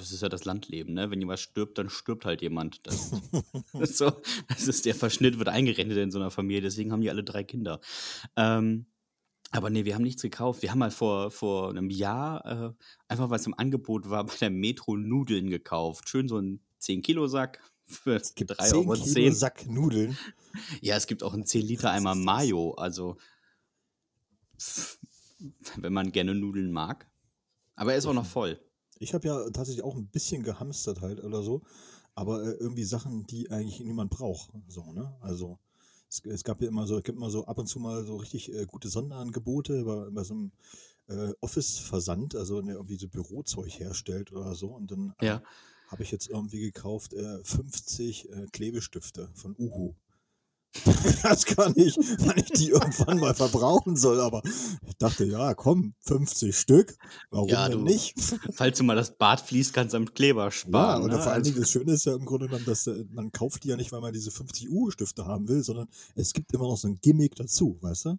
Das 0.00 0.12
ist 0.12 0.22
ja 0.22 0.30
das 0.30 0.46
Landleben, 0.46 0.94
ne? 0.94 1.10
Wenn 1.10 1.20
jemand 1.20 1.40
stirbt, 1.40 1.76
dann 1.76 1.90
stirbt 1.90 2.24
halt 2.24 2.40
jemand. 2.40 2.86
Das, 2.86 3.12
das, 3.72 3.80
ist 3.90 3.98
so, 3.98 4.12
das 4.48 4.66
ist 4.66 4.86
der 4.86 4.94
Verschnitt, 4.94 5.38
wird 5.38 5.48
eingerechnet 5.48 5.98
in 5.98 6.10
so 6.10 6.18
einer 6.18 6.30
Familie, 6.30 6.62
deswegen 6.62 6.90
haben 6.90 7.02
die 7.02 7.10
alle 7.10 7.22
drei 7.22 7.44
Kinder. 7.44 7.80
Ähm, 8.34 8.86
aber 9.50 9.68
nee, 9.68 9.84
wir 9.84 9.94
haben 9.94 10.02
nichts 10.02 10.22
gekauft. 10.22 10.62
Wir 10.62 10.70
haben 10.70 10.78
mal 10.78 10.90
vor, 10.90 11.30
vor 11.30 11.68
einem 11.68 11.90
Jahr 11.90 12.46
äh, 12.46 12.72
einfach, 13.08 13.28
was 13.28 13.46
im 13.46 13.52
Angebot 13.58 14.08
war, 14.08 14.24
bei 14.26 14.34
der 14.40 14.50
Metro 14.50 14.96
Nudeln 14.96 15.50
gekauft. 15.50 16.08
Schön 16.08 16.28
so 16.28 16.38
ein 16.38 16.60
10-Kilo-Sack 16.80 17.60
für 17.84 18.16
3,10 18.16 18.74
Euro. 18.74 18.96
10 18.96 19.14
Kilo 19.14 19.34
Sack 19.34 19.66
Nudeln? 19.66 20.16
Ja, 20.80 20.96
es 20.96 21.06
gibt 21.06 21.22
auch 21.22 21.34
einen 21.34 21.44
10 21.44 21.66
Liter 21.66 21.90
Eimer 21.90 22.14
Mayo. 22.14 22.72
Also, 22.72 23.18
wenn 25.76 25.92
man 25.92 26.10
gerne 26.10 26.34
Nudeln 26.34 26.72
mag. 26.72 27.06
Aber 27.74 27.92
er 27.92 27.98
ist 27.98 28.06
auch 28.06 28.14
noch 28.14 28.26
voll. 28.26 28.58
Ich 29.00 29.14
habe 29.14 29.26
ja 29.26 29.50
tatsächlich 29.50 29.82
auch 29.82 29.96
ein 29.96 30.06
bisschen 30.06 30.42
gehamstert 30.42 31.00
halt 31.00 31.24
oder 31.24 31.42
so, 31.42 31.62
aber 32.14 32.44
äh, 32.44 32.52
irgendwie 32.52 32.84
Sachen, 32.84 33.26
die 33.26 33.50
eigentlich 33.50 33.80
niemand 33.80 34.10
braucht. 34.10 34.50
So, 34.68 34.92
ne? 34.92 35.16
Also 35.20 35.58
es, 36.08 36.22
es, 36.26 36.44
gab 36.44 36.60
ja 36.60 36.68
immer 36.68 36.86
so, 36.86 36.98
es 36.98 37.02
gibt 37.02 37.16
immer 37.16 37.30
so 37.30 37.46
ab 37.46 37.58
und 37.58 37.66
zu 37.66 37.80
mal 37.80 38.04
so 38.04 38.16
richtig 38.16 38.52
äh, 38.52 38.66
gute 38.66 38.88
Sonderangebote 38.88 39.84
bei, 39.84 40.10
bei 40.10 40.22
so 40.22 40.34
einem 40.34 40.52
äh, 41.08 41.32
Office-Versand, 41.40 42.34
also 42.36 42.60
der 42.60 42.74
irgendwie 42.74 42.96
so 42.96 43.08
Bürozeug 43.08 43.70
herstellt 43.70 44.32
oder 44.32 44.54
so. 44.54 44.68
Und 44.68 44.90
dann 44.90 45.14
ja. 45.22 45.42
habe 45.88 46.02
ich 46.02 46.10
jetzt 46.10 46.28
irgendwie 46.28 46.60
gekauft 46.60 47.14
50 47.14 48.28
äh, 48.28 48.32
äh, 48.32 48.46
Klebestifte 48.52 49.30
von 49.34 49.56
Uhu. 49.58 49.94
das 51.22 51.46
kann 51.46 51.72
ich, 51.76 51.96
wenn 51.96 52.38
ich 52.38 52.50
die 52.52 52.68
irgendwann 52.68 53.18
mal 53.18 53.34
verbrauchen 53.34 53.96
soll. 53.96 54.20
Aber 54.20 54.42
ich 54.86 54.96
dachte, 54.98 55.24
ja, 55.24 55.54
komm, 55.54 55.94
50 56.00 56.56
Stück. 56.56 56.96
Warum 57.30 57.48
ja, 57.48 57.68
denn 57.68 57.78
du, 57.78 57.84
nicht? 57.84 58.14
Falls 58.52 58.78
du 58.78 58.84
mal 58.84 58.96
das 58.96 59.16
Bad 59.16 59.40
fließt, 59.40 59.72
kannst 59.72 59.94
du 59.94 59.98
am 59.98 60.14
Kleber 60.14 60.50
sparen. 60.50 61.00
Ja, 61.00 61.04
und 61.04 61.10
ne? 61.10 61.20
vor 61.20 61.32
allen 61.32 61.42
Dingen 61.42 61.58
das 61.58 61.70
Schöne 61.70 61.92
ist 61.92 62.06
ja 62.06 62.14
im 62.14 62.24
Grunde 62.24 62.46
genommen, 62.46 62.66
dass 62.66 62.86
äh, 62.86 63.04
man 63.10 63.32
kauft 63.32 63.64
die 63.64 63.68
ja 63.68 63.76
nicht, 63.76 63.90
weil 63.90 64.00
man 64.00 64.12
diese 64.12 64.30
50 64.30 64.70
U-Stifte 64.70 65.26
haben 65.26 65.48
will, 65.48 65.62
sondern 65.62 65.88
es 66.14 66.32
gibt 66.32 66.52
immer 66.52 66.68
noch 66.68 66.76
so 66.76 66.86
ein 66.86 66.98
Gimmick 67.00 67.34
dazu, 67.34 67.76
weißt 67.80 68.06
du? 68.06 68.18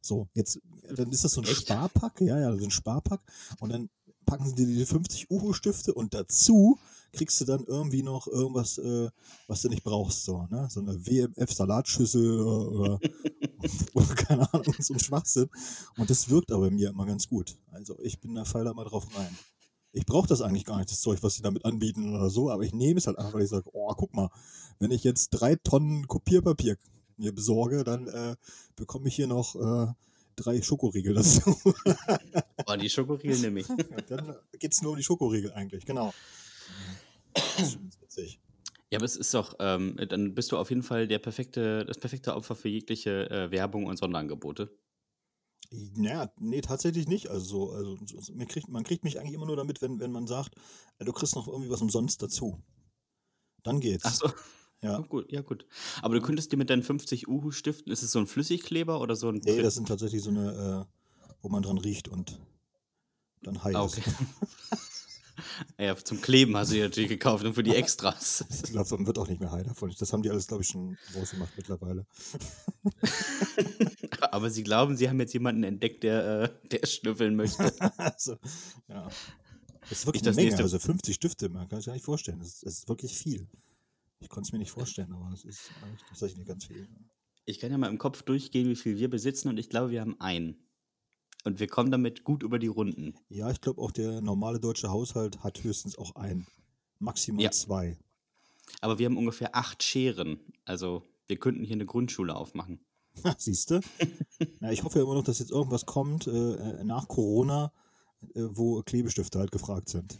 So, 0.00 0.28
jetzt, 0.34 0.60
dann 0.94 1.10
ist 1.10 1.24
das 1.24 1.32
so 1.32 1.40
ein? 1.40 1.46
Sparpack, 1.46 2.20
ja, 2.20 2.38
ja, 2.38 2.56
so 2.56 2.64
ein 2.64 2.70
Sparpack. 2.70 3.20
Und 3.60 3.72
dann 3.72 3.88
packen 4.26 4.46
sie 4.46 4.54
dir 4.54 4.66
diese 4.66 4.86
50 4.86 5.30
Uhu-Stifte 5.30 5.94
und 5.94 6.12
dazu 6.12 6.78
kriegst 7.14 7.40
du 7.40 7.44
dann 7.44 7.64
irgendwie 7.64 8.02
noch 8.02 8.26
irgendwas, 8.26 8.78
äh, 8.78 9.10
was 9.46 9.62
du 9.62 9.68
nicht 9.68 9.84
brauchst. 9.84 10.24
So, 10.24 10.46
ne? 10.50 10.68
so 10.70 10.80
eine 10.80 10.94
WMF-Salatschüssel 11.06 12.40
oder, 12.40 13.00
oder, 13.94 14.14
keine 14.14 14.52
Ahnung, 14.52 14.74
so 14.78 14.94
ein 14.94 15.00
Schwachsinn. 15.00 15.48
Und 15.96 16.10
das 16.10 16.28
wirkt 16.28 16.52
aber 16.52 16.66
bei 16.66 16.70
mir 16.70 16.90
immer 16.90 17.06
ganz 17.06 17.28
gut. 17.28 17.56
Also 17.72 17.98
ich 18.02 18.20
bin 18.20 18.34
da 18.34 18.44
fall 18.44 18.64
da 18.64 18.74
mal 18.74 18.84
drauf 18.84 19.06
rein. 19.16 19.36
Ich 19.92 20.06
brauche 20.06 20.26
das 20.26 20.42
eigentlich 20.42 20.64
gar 20.64 20.78
nicht, 20.78 20.90
das 20.90 21.00
Zeug, 21.00 21.22
was 21.22 21.34
sie 21.34 21.42
damit 21.42 21.64
anbieten 21.64 22.14
oder 22.16 22.28
so, 22.28 22.50
aber 22.50 22.64
ich 22.64 22.72
nehme 22.72 22.98
es 22.98 23.06
halt 23.06 23.16
einfach, 23.16 23.34
weil 23.34 23.42
ich 23.42 23.50
sage, 23.50 23.70
oh, 23.72 23.94
guck 23.96 24.12
mal, 24.12 24.28
wenn 24.80 24.90
ich 24.90 25.04
jetzt 25.04 25.30
drei 25.30 25.54
Tonnen 25.54 26.08
Kopierpapier 26.08 26.76
mir 27.16 27.32
besorge, 27.32 27.84
dann 27.84 28.08
äh, 28.08 28.34
bekomme 28.74 29.06
ich 29.06 29.14
hier 29.14 29.28
noch 29.28 29.54
äh, 29.54 29.92
drei 30.36 30.60
Schokoriegel 30.62 31.14
dazu. 31.14 31.56
oh, 32.66 32.76
die 32.76 32.90
Schokoriegel 32.90 33.38
nehme 33.38 33.60
ich. 33.60 33.66
dann 34.08 34.34
geht 34.58 34.72
es 34.72 34.82
nur 34.82 34.92
um 34.92 34.96
die 34.96 35.04
Schokoriegel 35.04 35.52
eigentlich, 35.52 35.86
genau. 35.86 36.12
Das 37.34 37.68
ist 37.68 38.00
witzig. 38.00 38.40
Ja, 38.90 38.98
aber 38.98 39.06
es 39.06 39.16
ist 39.16 39.34
doch, 39.34 39.56
ähm, 39.58 39.96
dann 40.08 40.34
bist 40.34 40.52
du 40.52 40.56
auf 40.56 40.70
jeden 40.70 40.82
Fall 40.82 41.08
der 41.08 41.18
perfekte, 41.18 41.84
das 41.84 41.98
perfekte 41.98 42.34
Opfer 42.34 42.54
für 42.54 42.68
jegliche 42.68 43.28
äh, 43.30 43.50
Werbung 43.50 43.86
und 43.86 43.96
Sonderangebote. 43.96 44.70
Naja, 45.96 46.32
nee, 46.38 46.60
tatsächlich 46.60 47.08
nicht. 47.08 47.28
Also, 47.28 47.72
also 47.72 47.98
man, 48.34 48.46
kriegt, 48.46 48.68
man 48.68 48.84
kriegt 48.84 49.02
mich 49.02 49.18
eigentlich 49.18 49.34
immer 49.34 49.46
nur 49.46 49.56
damit, 49.56 49.82
wenn, 49.82 49.98
wenn 49.98 50.12
man 50.12 50.26
sagt, 50.26 50.54
du 50.98 51.12
kriegst 51.12 51.34
noch 51.34 51.48
irgendwie 51.48 51.70
was 51.70 51.82
umsonst 51.82 52.22
dazu. 52.22 52.62
Dann 53.62 53.80
geht's. 53.80 54.04
Ach 54.04 54.14
so. 54.14 54.30
Ja. 54.82 55.00
Oh, 55.00 55.02
gut, 55.08 55.32
ja, 55.32 55.40
gut. 55.40 55.66
Aber 56.02 56.14
du 56.14 56.20
könntest 56.20 56.52
dir 56.52 56.56
mit 56.56 56.70
deinen 56.70 56.82
50 56.82 57.26
Uhu-Stiften, 57.26 57.90
ist 57.90 58.02
es 58.02 58.12
so 58.12 58.18
ein 58.18 58.26
Flüssigkleber 58.26 59.00
oder 59.00 59.16
so 59.16 59.28
ein. 59.28 59.40
Nee, 59.44 59.62
das 59.62 59.74
sind 59.74 59.88
tatsächlich 59.88 60.22
so 60.22 60.30
eine, 60.30 60.86
äh, 60.86 61.26
wo 61.42 61.48
man 61.48 61.62
dran 61.62 61.78
riecht 61.78 62.08
und 62.08 62.38
dann 63.42 63.64
heilt. 63.64 63.76
Ah, 63.76 63.82
okay. 63.82 64.02
Ja, 65.78 65.96
zum 65.96 66.20
Kleben 66.20 66.56
hast 66.56 66.70
du 66.70 66.76
die 66.76 66.82
natürlich 66.82 67.10
gekauft 67.10 67.44
und 67.44 67.54
für 67.54 67.62
die 67.62 67.74
Extras. 67.74 68.44
Ich 68.50 68.70
glaube, 68.70 68.96
man 68.96 69.06
wird 69.06 69.18
auch 69.18 69.28
nicht 69.28 69.40
mehr 69.40 69.50
high 69.50 69.64
davon. 69.64 69.92
Das 69.98 70.12
haben 70.12 70.22
die 70.22 70.30
alles, 70.30 70.46
glaube 70.46 70.62
ich, 70.62 70.68
schon 70.68 70.96
rausgemacht 71.14 71.52
mittlerweile. 71.56 72.06
Aber 74.30 74.50
sie 74.50 74.62
glauben, 74.62 74.96
sie 74.96 75.08
haben 75.08 75.20
jetzt 75.20 75.34
jemanden 75.34 75.64
entdeckt, 75.64 76.02
der, 76.02 76.42
äh, 76.42 76.68
der 76.68 76.86
schnüffeln 76.86 77.36
möchte. 77.36 77.72
also, 77.98 78.36
ja. 78.88 79.08
Das 79.88 79.98
ist 79.98 80.06
wirklich 80.06 80.22
ich 80.22 80.28
eine 80.28 80.36
Menge, 80.36 80.56
also 80.56 80.78
50 80.78 81.14
Stifte, 81.14 81.48
man 81.48 81.68
kann 81.68 81.78
sich 81.78 81.86
gar 81.86 81.92
nicht 81.92 82.04
vorstellen. 82.04 82.38
Das 82.38 82.48
ist, 82.48 82.66
das 82.66 82.74
ist 82.78 82.88
wirklich 82.88 83.16
viel. 83.16 83.48
Ich 84.20 84.30
konnte 84.30 84.48
es 84.48 84.52
mir 84.52 84.58
nicht 84.58 84.70
vorstellen, 84.70 85.12
aber 85.12 85.30
es 85.34 85.44
ist 85.44 85.70
tatsächlich 86.08 86.46
ganz 86.46 86.64
viel. 86.64 86.88
Ich 87.44 87.58
kann 87.58 87.70
ja 87.70 87.76
mal 87.76 87.90
im 87.90 87.98
Kopf 87.98 88.22
durchgehen, 88.22 88.70
wie 88.70 88.76
viel 88.76 88.96
wir 88.96 89.10
besitzen 89.10 89.48
und 89.48 89.58
ich 89.58 89.68
glaube, 89.68 89.90
wir 89.90 90.00
haben 90.00 90.18
einen. 90.20 90.63
Und 91.44 91.60
wir 91.60 91.66
kommen 91.68 91.90
damit 91.90 92.24
gut 92.24 92.42
über 92.42 92.58
die 92.58 92.68
Runden. 92.68 93.14
Ja, 93.28 93.50
ich 93.50 93.60
glaube 93.60 93.80
auch 93.82 93.90
der 93.90 94.20
normale 94.22 94.58
deutsche 94.58 94.90
Haushalt 94.90 95.44
hat 95.44 95.62
höchstens 95.62 95.96
auch 95.98 96.16
ein. 96.16 96.46
Maximal 96.98 97.44
Ja. 97.44 97.50
zwei. 97.50 97.98
Aber 98.80 98.98
wir 98.98 99.06
haben 99.06 99.18
ungefähr 99.18 99.54
acht 99.54 99.82
Scheren. 99.82 100.40
Also 100.64 101.02
wir 101.26 101.36
könnten 101.36 101.64
hier 101.64 101.74
eine 101.76 101.86
Grundschule 101.86 102.34
aufmachen. 102.34 102.80
Siehst 103.38 103.70
du? 103.70 103.80
ja, 104.60 104.70
ich 104.70 104.82
hoffe 104.84 104.98
ja 104.98 105.04
immer 105.04 105.14
noch, 105.14 105.24
dass 105.24 105.38
jetzt 105.38 105.50
irgendwas 105.50 105.84
kommt 105.86 106.26
äh, 106.26 106.30
äh, 106.54 106.84
nach 106.84 107.08
Corona, 107.08 107.72
äh, 108.34 108.42
wo 108.50 108.82
Klebestifte 108.82 109.38
halt 109.38 109.52
gefragt 109.52 109.88
sind. 109.90 110.18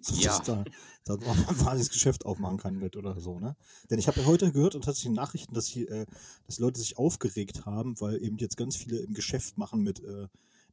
So, 0.00 0.14
Ja, 0.20 0.38
dass 0.38 0.46
da, 0.46 0.64
da 1.04 1.14
ein 1.14 1.20
wahnsinniges 1.60 1.90
Geschäft 1.90 2.24
aufmachen 2.24 2.56
kann 2.58 2.78
mit 2.78 2.96
oder 2.96 3.20
so, 3.20 3.38
ne? 3.38 3.56
Denn 3.90 3.98
ich 3.98 4.08
habe 4.08 4.20
ja 4.20 4.26
heute 4.26 4.50
gehört 4.52 4.74
und 4.74 4.84
tatsächlich 4.84 5.14
Nachrichten, 5.14 5.54
dass, 5.54 5.66
hier, 5.66 5.90
äh, 5.90 6.06
dass 6.46 6.58
Leute 6.58 6.80
sich 6.80 6.98
aufgeregt 6.98 7.66
haben, 7.66 8.00
weil 8.00 8.22
eben 8.22 8.38
jetzt 8.38 8.56
ganz 8.56 8.76
viele 8.76 8.98
im 8.98 9.14
Geschäft 9.14 9.58
machen 9.58 9.82
mit 9.82 10.02
äh, 10.02 10.28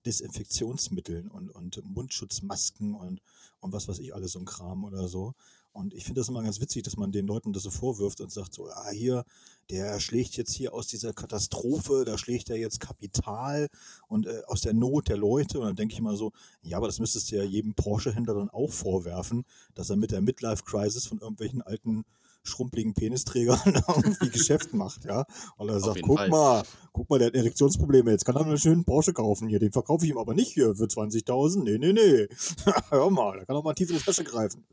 Desinfektionsmitteln 0.06 1.30
und, 1.30 1.50
und 1.50 1.82
Mundschutzmasken 1.86 2.94
und, 2.94 3.22
und 3.60 3.74
was 3.74 3.88
weiß 3.88 4.00
ich 4.00 4.14
alles 4.14 4.34
so 4.34 4.40
ein 4.40 4.46
Kram 4.46 4.84
oder 4.84 5.08
so. 5.08 5.34
Und 5.74 5.96
ich 5.96 6.06
finde 6.06 6.22
das 6.22 6.30
immer 6.30 6.44
ganz 6.44 6.62
witzig, 6.62 6.84
dass 6.84 6.98
man 6.98 7.12
den 7.12 7.26
Leuten 7.26 7.52
das 7.52 7.64
so 7.64 7.72
vorwirft 7.72 8.22
und 8.22 8.32
sagt 8.32 8.54
so, 8.54 8.70
ah 8.70 8.92
hier, 8.92 9.26
der 9.72 10.00
schlägt 10.00 10.38
jetzt 10.38 10.54
hier 10.54 10.72
aus 10.74 10.86
dieser 10.86 11.14
Katastrophe, 11.14 12.04
da 12.06 12.18
schlägt 12.18 12.52
er 12.52 12.58
jetzt 12.58 12.80
Kapital 12.80 13.70
und 14.08 14.28
äh, 14.28 14.44
aus 14.46 14.62
der 14.62 14.74
Not 14.74 15.10
der 15.10 15.18
Leute. 15.18 15.60
Und 15.60 15.66
dann 15.66 15.76
denke 15.76 15.96
ich 15.96 16.02
mal 16.02 16.16
so, 16.16 16.32
ja, 16.62 16.78
aber 16.78 16.86
das 16.86 17.00
müsstest 17.00 17.32
du 17.32 17.38
ja 17.38 17.44
jedem 17.44 17.74
Porsche-Händler 17.74 18.36
dann 18.36 18.50
auch 18.52 18.72
vorwerfen, 18.72 19.46
dass 19.74 19.90
er 19.90 19.96
mit 19.96 20.12
der 20.12 20.22
Midlife-Crisis 20.22 21.08
von 21.08 21.20
irgendwelchen 21.20 21.64
alten 21.64 22.06
schrumpeligen 22.44 22.94
Penisträgern 22.94 23.60
irgendwie 23.88 24.30
Geschäft 24.30 24.74
macht, 24.74 25.06
ja. 25.06 25.26
Und 25.58 25.70
er 25.70 25.78
Auf 25.78 25.84
sagt, 25.84 26.02
guck 26.02 26.18
Fall. 26.18 26.30
mal, 26.30 26.64
guck 26.92 27.10
mal, 27.10 27.20
der 27.20 27.28
hat 27.28 27.36
Erektionsprobleme, 27.36 28.12
jetzt 28.12 28.26
kann 28.26 28.36
er 28.36 28.46
einen 28.46 28.58
schönen 28.58 28.84
Porsche 28.84 29.14
kaufen 29.14 29.48
hier, 29.48 29.60
den 29.60 29.72
verkaufe 29.72 30.06
ich 30.06 30.12
ihm 30.12 30.18
aber 30.18 30.34
nicht 30.34 30.54
hier 30.54 30.76
für 30.76 30.86
20.000, 30.86 31.64
nee, 31.64 31.78
nee, 31.78 31.94
nee. 31.94 32.28
Hör 32.90 33.10
mal, 33.10 33.40
da 33.40 33.46
kann 33.46 33.56
er 33.56 33.64
mal 33.64 33.74
tief 33.74 33.90
in 33.90 33.98
die 33.98 34.04
Tasche 34.04 34.24
greifen. 34.24 34.64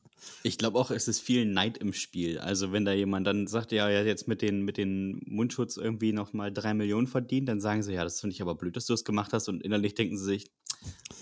ich 0.42 0.58
glaube 0.58 0.78
auch, 0.78 0.90
es 0.90 1.08
ist 1.08 1.20
viel 1.20 1.46
Neid 1.46 1.78
im 1.78 1.92
Spiel. 1.92 2.38
Also 2.38 2.72
wenn 2.72 2.84
da 2.84 2.92
jemand 2.92 3.26
dann 3.26 3.46
sagt, 3.46 3.72
ja, 3.72 3.88
er 3.88 4.00
hat 4.00 4.06
jetzt 4.06 4.28
mit 4.28 4.42
den, 4.42 4.62
mit 4.62 4.76
den 4.76 5.22
Mundschutz 5.26 5.76
irgendwie 5.76 6.12
nochmal 6.12 6.52
drei 6.52 6.74
Millionen 6.74 7.06
verdient, 7.06 7.48
dann 7.48 7.60
sagen 7.60 7.82
sie, 7.82 7.94
ja, 7.94 8.04
das 8.04 8.20
finde 8.20 8.34
ich 8.34 8.42
aber 8.42 8.54
blöd, 8.54 8.76
dass 8.76 8.86
du 8.86 8.92
das 8.92 9.04
gemacht 9.04 9.32
hast. 9.32 9.48
Und 9.48 9.62
innerlich 9.62 9.94
denken 9.94 10.18
sie 10.18 10.24
sich, 10.24 10.50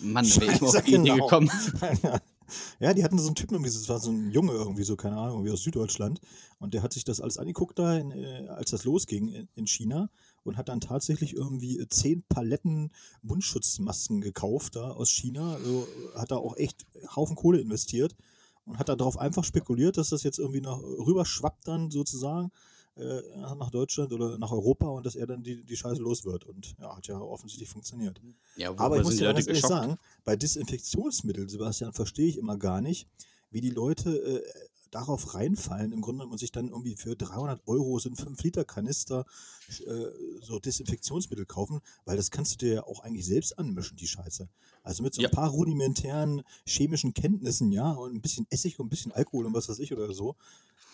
Mann, 0.01 0.25
wäre 0.25 0.53
ich 0.53 0.61
mal 0.61 0.69
auf 0.69 0.83
die 0.83 0.95
Idee 0.95 1.11
genau. 1.11 1.27
gekommen. 1.27 1.51
Ja, 2.81 2.95
die 2.95 3.05
hatten 3.05 3.19
so 3.19 3.27
einen 3.27 3.35
Typen 3.35 3.55
irgendwie, 3.55 3.73
das 3.73 3.89
war 3.89 3.99
so 3.99 4.11
ein 4.11 4.31
Junge 4.31 4.53
irgendwie 4.53 4.85
so, 4.85 4.97
keine 4.97 5.17
Ahnung, 5.17 5.39
irgendwie 5.39 5.53
aus 5.53 5.63
Süddeutschland. 5.63 6.21
Und 6.59 6.75
der 6.75 6.83
hat 6.83 6.93
sich 6.93 7.05
das 7.05 7.21
alles 7.21 7.39
angeguckt 7.39 7.79
da, 7.79 7.97
in, 7.97 8.11
äh, 8.13 8.49
als 8.49 8.71
das 8.71 8.85
losging 8.85 9.29
in, 9.29 9.49
in 9.55 9.67
China 9.67 10.11
und 10.45 10.57
hat 10.57 10.69
dann 10.69 10.81
tatsächlich 10.81 11.35
irgendwie 11.35 11.79
äh, 11.79 11.89
zehn 11.89 12.23
Paletten 12.29 12.91
Mundschutzmasken 13.23 14.21
gekauft 14.21 14.77
da 14.77 14.91
aus 14.91 15.11
China. 15.11 15.55
Also 15.55 15.87
hat 16.15 16.31
da 16.31 16.37
auch 16.37 16.57
echt 16.57 16.87
Haufen 17.15 17.37
Kohle 17.37 17.61
investiert 17.61 18.17
und 18.65 18.79
hat 18.79 18.89
darauf 18.89 19.19
einfach 19.19 19.45
spekuliert, 19.45 19.97
dass 19.97 20.11
das 20.11 20.23
jetzt 20.23 20.39
irgendwie 20.39 20.61
noch 20.61 20.83
rüber 20.83 21.25
schwappt 21.25 21.67
dann 21.69 21.91
sozusagen 21.91 22.51
äh, 22.99 23.23
nach 23.57 23.71
Deutschland 23.71 24.13
oder 24.13 24.39
nach 24.39 24.53
Europa 24.53 24.87
und 24.87 25.07
dass 25.07 25.15
er 25.17 25.27
dann 25.27 25.43
die, 25.43 25.65
die 25.65 25.77
Scheiße 25.77 26.01
los 26.01 26.25
wird. 26.25 26.45
Und 26.45 26.75
ja, 26.79 26.97
hat 26.97 27.07
ja 27.07 27.19
offensichtlich 27.21 27.69
funktioniert. 27.69 28.21
Ja, 28.57 28.73
Aber 28.77 28.97
ich 28.99 29.05
muss 29.05 29.17
dir 29.17 29.33
ganz 29.33 29.47
ehrlich 29.47 29.63
sagen, 29.65 29.99
bei 30.25 30.37
Desinfektionsmitteln, 30.37 31.49
Sebastian, 31.49 31.93
verstehe 31.93 32.29
ich 32.29 32.39
immer 32.39 32.57
gar 32.59 32.81
nicht, 32.81 33.09
wie 33.51 33.61
die 33.61 33.71
Leute 33.71 34.43
äh, 34.45 34.69
darauf 34.91 35.35
reinfallen, 35.35 35.93
im 35.93 36.01
Grunde 36.01 36.27
und 36.27 36.39
sich 36.39 36.51
dann 36.51 36.69
irgendwie 36.69 36.97
für 36.97 37.15
300 37.15 37.61
Euro 37.67 37.99
so 37.99 38.09
ein 38.09 38.17
5-Liter-Kanister 38.17 39.27
äh, 39.87 40.07
so 40.41 40.59
Desinfektionsmittel 40.59 41.47
kaufen, 41.47 41.81
weil 42.05 42.17
das 42.17 42.31
kannst 42.31 42.55
du 42.55 42.67
dir 42.67 42.75
ja 42.75 42.85
auch 42.85 43.01
eigentlich 43.01 43.27
selbst 43.27 43.59
anmischen, 43.59 43.97
die 43.97 44.07
Scheiße. 44.09 44.49
Also 44.83 45.03
mit 45.03 45.15
so 45.15 45.21
ein 45.21 45.25
Ja. 45.25 45.29
paar 45.31 45.51
rudimentären 45.51 46.43
chemischen 46.67 47.13
Kenntnissen, 47.13 47.71
ja, 47.71 47.91
und 47.93 48.15
ein 48.15 48.23
bisschen 48.23 48.47
Essig 48.51 48.79
und 48.79 48.87
ein 48.87 48.91
bisschen 48.91 49.13
Alkohol 49.13 49.47
und 49.47 49.55
was 49.55 49.69
weiß 49.69 49.79
ich 49.81 49.93
oder 49.93 50.13
so, 50.15 50.37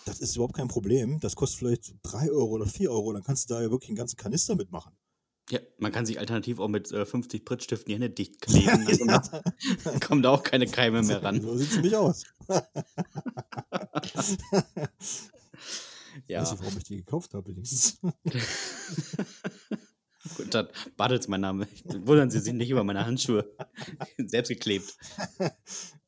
das 0.07 0.21
ist 0.21 0.37
überhaupt 0.37 0.55
kein 0.57 0.69
Problem. 0.69 1.19
Das 1.21 1.35
kostet 1.37 1.59
vielleicht 1.59 1.95
3 2.03 2.31
Euro 2.31 2.51
oder 2.51 2.67
4 2.67 2.91
Euro, 2.91 3.13
dann 3.13 3.23
kannst 3.23 3.49
du 3.51 3.55
da 3.55 3.63
ja 3.63 3.71
wirklich 3.71 3.89
einen 3.91 3.97
ganzen 3.97 4.17
Kanister 4.17 4.55
mitmachen. 4.57 4.93
Ja, 5.51 5.61
man 5.79 5.93
kann 5.93 6.07
sich 6.07 6.19
alternativ 6.19 6.59
auch 6.59 6.69
mit 6.69 6.91
äh, 6.91 7.05
50 7.05 7.45
Pritzstiften 7.45 7.87
die 7.89 7.95
Hände 7.95 8.09
dicht 8.11 8.41
kleben. 8.47 8.87
Dann 8.87 8.97
kommt 8.99 9.11
da- 9.33 9.99
kommen 10.01 10.23
da 10.23 10.31
auch 10.31 10.43
keine 10.43 10.67
Keime 10.67 11.03
mehr 11.03 11.23
ran. 11.23 11.41
So 11.43 11.55
sieht 11.57 11.69
es 11.69 11.75
nämlich 11.77 11.97
aus. 11.97 12.25
Ja, 16.29 16.43
Weiß 16.43 16.53
nicht, 16.53 16.63
warum 16.63 16.79
ich 16.79 16.85
die 16.85 16.97
gekauft 16.99 17.35
habe, 17.35 17.49
wenigstens. 17.49 17.99
gut, 20.37 20.55
dann 20.55 20.69
Bartels 20.97 21.27
mein 21.27 21.41
Name. 21.41 21.67
Wundern 21.85 22.31
Sie 22.31 22.39
sich 22.39 22.53
nicht 22.53 22.71
über 22.71 22.85
meine 22.85 23.05
Handschuhe. 23.05 23.53
Selbst 24.19 24.49
geklebt. 24.51 24.97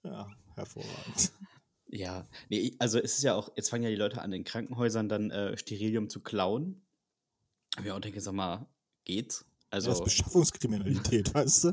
ja, 0.04 0.28
hervorragend. 0.54 1.32
Ja, 1.88 2.28
nee, 2.48 2.74
also 2.78 2.98
es 2.98 3.16
ist 3.16 3.22
ja 3.22 3.34
auch, 3.34 3.52
jetzt 3.56 3.70
fangen 3.70 3.84
ja 3.84 3.90
die 3.90 3.96
Leute 3.96 4.20
an, 4.20 4.32
in 4.32 4.44
Krankenhäusern 4.44 5.08
dann 5.08 5.30
äh, 5.30 5.56
Sterilium 5.56 6.08
zu 6.08 6.20
klauen. 6.20 6.84
Ich 7.82 7.90
auch 7.90 8.00
denke, 8.00 8.20
sag 8.20 8.34
mal, 8.34 8.66
geht's? 9.04 9.44
Also, 9.70 9.90
das 9.90 9.98
ist 9.98 10.04
Beschaffungskriminalität, 10.04 11.34
weißt 11.34 11.64
du? 11.64 11.72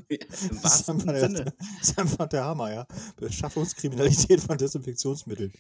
Das 0.61 0.81
ist 0.81 0.89
einfach, 0.89 1.13
der, 1.13 1.29
das 1.29 1.53
ist 1.81 1.97
einfach 1.97 2.27
der 2.27 2.43
Hammer, 2.43 2.73
ja. 2.73 2.87
Beschaffungskriminalität 3.17 4.41
von 4.41 4.57
Desinfektionsmitteln. 4.57 5.53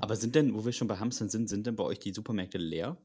Aber 0.00 0.16
sind 0.16 0.34
denn, 0.34 0.54
wo 0.54 0.64
wir 0.64 0.72
schon 0.72 0.88
bei 0.88 0.98
Hamstern 0.98 1.28
sind, 1.28 1.48
sind 1.48 1.66
denn 1.66 1.76
bei 1.76 1.84
euch 1.84 1.98
die 1.98 2.12
Supermärkte 2.12 2.58
leer? 2.58 2.96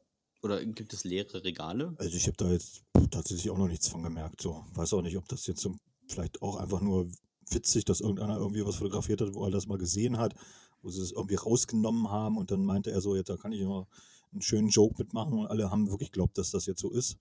Oder 0.43 0.63
gibt 0.65 0.93
es 0.93 1.03
leere 1.03 1.43
Regale? 1.43 1.93
Also 1.97 2.17
ich 2.17 2.25
habe 2.27 2.37
da 2.37 2.51
jetzt 2.51 2.83
tatsächlich 3.11 3.49
auch 3.51 3.57
noch 3.57 3.67
nichts 3.67 3.87
von 3.87 4.03
gemerkt. 4.03 4.41
So. 4.41 4.65
Weiß 4.73 4.93
auch 4.93 5.01
nicht, 5.01 5.17
ob 5.17 5.27
das 5.27 5.45
jetzt 5.45 5.61
so 5.61 5.75
vielleicht 6.07 6.41
auch 6.41 6.57
einfach 6.57 6.81
nur 6.81 7.09
witzig, 7.53 7.85
dass 7.85 8.01
irgendeiner 8.01 8.37
irgendwie 8.37 8.65
was 8.65 8.75
fotografiert 8.75 9.21
hat, 9.21 9.33
wo 9.33 9.45
er 9.45 9.51
das 9.51 9.67
mal 9.67 9.77
gesehen 9.77 10.17
hat, 10.17 10.33
wo 10.81 10.89
sie 10.89 11.01
es 11.01 11.11
irgendwie 11.11 11.35
rausgenommen 11.35 12.09
haben 12.09 12.37
und 12.37 12.51
dann 12.51 12.65
meinte 12.65 12.91
er 12.91 13.01
so, 13.01 13.15
jetzt 13.15 13.29
da 13.29 13.37
kann 13.37 13.51
ich 13.51 13.61
immer 13.61 13.87
einen 14.31 14.41
schönen 14.41 14.69
Joke 14.69 14.95
mitmachen 14.97 15.33
und 15.33 15.47
alle 15.47 15.69
haben 15.69 15.89
wirklich 15.89 16.11
glaubt, 16.11 16.37
dass 16.37 16.51
das 16.51 16.65
jetzt 16.65 16.81
so 16.81 16.89
ist. 16.91 17.17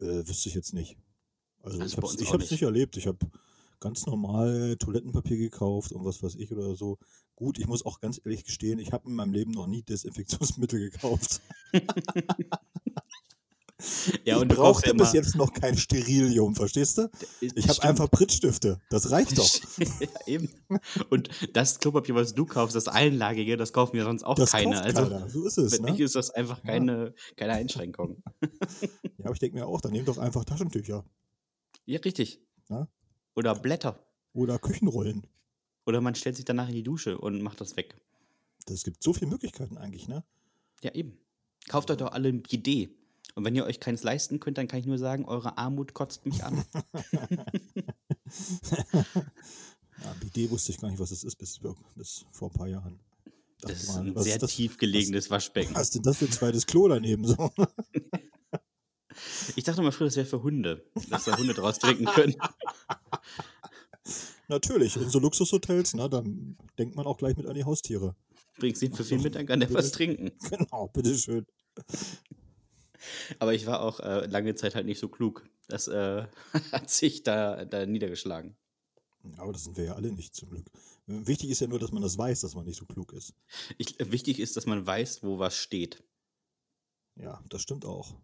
Äh, 0.00 0.26
wüsste 0.26 0.48
ich 0.48 0.54
jetzt 0.54 0.74
nicht. 0.74 0.96
Also, 1.62 1.80
Also 1.80 1.90
ich 1.90 1.96
habe 1.96 2.06
hab's 2.06 2.40
nicht. 2.40 2.50
nicht 2.50 2.62
erlebt. 2.62 2.96
Ich 2.96 3.06
habe 3.06 3.18
ganz 3.80 4.06
normal 4.06 4.76
Toilettenpapier 4.78 5.36
gekauft 5.36 5.92
und 5.92 6.04
was 6.04 6.22
weiß 6.22 6.36
ich 6.36 6.52
oder 6.52 6.74
so. 6.76 6.98
Gut, 7.36 7.58
ich 7.58 7.66
muss 7.66 7.84
auch 7.84 8.00
ganz 8.00 8.20
ehrlich 8.24 8.44
gestehen, 8.44 8.78
ich 8.78 8.92
habe 8.92 9.08
in 9.08 9.14
meinem 9.14 9.32
Leben 9.32 9.50
noch 9.50 9.66
nie 9.66 9.82
Desinfektionsmittel 9.82 10.78
gekauft. 10.90 11.40
Ja, 14.24 14.36
ich 14.36 14.42
und 14.42 14.48
kaufst 14.48 14.84
brauchte 14.84 14.88
ja 14.88 14.94
bis 14.94 15.12
jetzt 15.12 15.34
noch 15.36 15.52
kein 15.52 15.76
Sterilium, 15.76 16.54
verstehst 16.54 16.98
du? 16.98 17.10
Ich 17.40 17.68
habe 17.68 17.82
einfach 17.82 18.10
Pritzstifte. 18.10 18.80
Das 18.90 19.10
reicht 19.10 19.36
doch. 19.38 19.48
ja, 20.00 20.08
eben. 20.26 20.48
Und 21.10 21.28
das 21.52 21.78
Klopapier, 21.78 22.14
was 22.14 22.34
du 22.34 22.46
kaufst, 22.46 22.74
das 22.76 22.88
einlagige, 22.88 23.56
das 23.56 23.72
kaufen 23.72 23.96
ja 23.96 24.04
sonst 24.04 24.22
auch 24.24 24.34
Das 24.36 24.52
keine. 24.52 24.72
kauft 24.76 24.84
Also, 24.84 25.02
keiner. 25.02 25.28
So 25.28 25.44
ist 25.46 25.58
es. 25.58 25.72
wenn 25.72 25.82
Ne? 25.82 25.90
nicht, 25.92 26.00
ist 26.00 26.14
das 26.14 26.30
einfach 26.30 26.58
Ja. 26.64 26.70
keine, 26.72 27.14
keine 27.36 27.52
Einschränkung. 27.54 28.22
Ja, 29.18 29.26
aber 29.26 29.32
ich 29.34 29.38
denke 29.38 29.56
mir 29.58 29.66
auch, 29.66 29.80
dann 29.80 29.92
nehmt 29.92 30.08
doch 30.08 30.18
einfach 30.18 30.44
Taschentücher 30.44 31.04
Ja, 31.86 31.98
richtig. 32.00 32.40
Ja. 32.68 32.88
Oder 33.36 33.54
Blätter. 33.54 33.98
oder 34.34 34.58
Küchenrollen. 34.58 35.26
Oder 35.86 36.00
man 36.00 36.14
stellt 36.14 36.36
sich 36.36 36.44
danach 36.44 36.68
in 36.68 36.74
die 36.74 36.82
Dusche 36.82 37.16
und 37.18 37.40
macht 37.42 37.60
das 37.60 37.76
weg. 37.76 37.96
Das 38.66 38.82
gibt 38.84 39.02
so 39.02 39.12
viele 39.12 39.30
Möglichkeiten 39.30 39.76
eigentlich, 39.78 40.08
ne? 40.08 40.24
Ja, 40.82 40.92
eben. 40.94 41.18
Kauft 41.68 41.90
euch 41.90 41.96
doch 41.98 42.12
alle 42.12 42.28
ein 42.28 42.42
Bidet. 42.42 42.90
Und 43.34 43.44
wenn 43.44 43.54
ihr 43.54 43.64
euch 43.64 43.80
keins 43.80 44.02
leisten 44.02 44.38
könnt, 44.40 44.58
dann 44.58 44.68
kann 44.68 44.78
ich 44.80 44.86
nur 44.86 44.98
sagen, 44.98 45.24
eure 45.24 45.58
Armut 45.58 45.92
kotzt 45.94 46.24
mich 46.24 46.44
an. 46.44 46.64
Ja, 50.02 50.12
Bidet 50.20 50.50
wusste 50.50 50.72
ich 50.72 50.78
gar 50.78 50.90
nicht, 50.90 50.98
was 50.98 51.10
das 51.10 51.24
ist, 51.24 51.36
bis, 51.36 51.60
bis 51.94 52.26
vor 52.32 52.50
ein 52.50 52.54
paar 52.54 52.66
Jahren. 52.68 53.00
Dachte 53.60 53.74
Das 53.74 53.82
ist 53.84 53.96
ein 53.96 54.14
was 54.14 54.24
sehr 54.24 54.38
das, 54.38 54.52
tief 54.52 54.76
gelegenes 54.76 55.30
Waschbecken. 55.30 55.74
Was 55.74 55.84
ist 55.84 55.94
denn 55.94 56.02
das 56.02 56.18
für 56.18 56.26
ein 56.26 56.32
zweites 56.32 56.66
Klo 56.66 56.88
daneben? 56.88 57.24
So? 57.24 57.50
Ich 59.56 59.62
dachte 59.64 59.80
mal 59.80 59.92
früher, 59.92 60.08
das 60.08 60.16
wäre 60.16 60.26
für 60.26 60.42
Hunde, 60.42 60.84
dass 61.08 61.24
da 61.24 61.38
Hunde 61.38 61.54
draus 61.54 61.78
trinken 61.78 62.06
können. 62.06 62.34
Natürlich, 64.48 64.96
in 64.96 65.08
so 65.08 65.20
Luxushotels, 65.20 65.94
na, 65.94 66.08
dann 66.08 66.58
denkt 66.78 66.96
man 66.96 67.06
auch 67.06 67.16
gleich 67.16 67.36
mit 67.36 67.46
an 67.46 67.54
die 67.54 67.64
Haustiere. 67.64 68.16
Bringst 68.58 68.82
ihn 68.82 68.92
für 68.92 69.04
viel 69.04 69.20
mit, 69.20 69.36
dann 69.36 69.46
kann 69.46 69.60
der 69.60 69.72
was 69.72 69.92
trinken. 69.92 70.32
Genau, 70.50 70.88
bitteschön. 70.88 71.46
Aber 73.38 73.54
ich 73.54 73.66
war 73.66 73.80
auch 73.80 74.00
äh, 74.00 74.26
lange 74.26 74.54
Zeit 74.54 74.74
halt 74.74 74.86
nicht 74.86 74.98
so 74.98 75.08
klug. 75.08 75.48
Das 75.68 75.88
äh, 75.88 76.26
hat 76.72 76.90
sich 76.90 77.22
da, 77.22 77.64
da 77.64 77.86
niedergeschlagen. 77.86 78.56
Aber 79.38 79.52
das 79.52 79.64
sind 79.64 79.76
wir 79.76 79.84
ja 79.84 79.94
alle 79.94 80.12
nicht 80.12 80.34
zum 80.34 80.50
Glück. 80.50 80.70
Wichtig 81.06 81.50
ist 81.50 81.60
ja 81.60 81.66
nur, 81.66 81.78
dass 81.78 81.92
man 81.92 82.02
das 82.02 82.16
weiß, 82.16 82.40
dass 82.40 82.54
man 82.54 82.64
nicht 82.64 82.76
so 82.76 82.86
klug 82.86 83.12
ist. 83.12 83.34
Ich, 83.78 83.98
äh, 84.00 84.10
wichtig 84.12 84.38
ist, 84.38 84.56
dass 84.56 84.66
man 84.66 84.86
weiß, 84.86 85.22
wo 85.22 85.38
was 85.38 85.56
steht. 85.56 86.02
Ja, 87.16 87.42
das 87.48 87.62
stimmt 87.62 87.84
auch. 87.84 88.14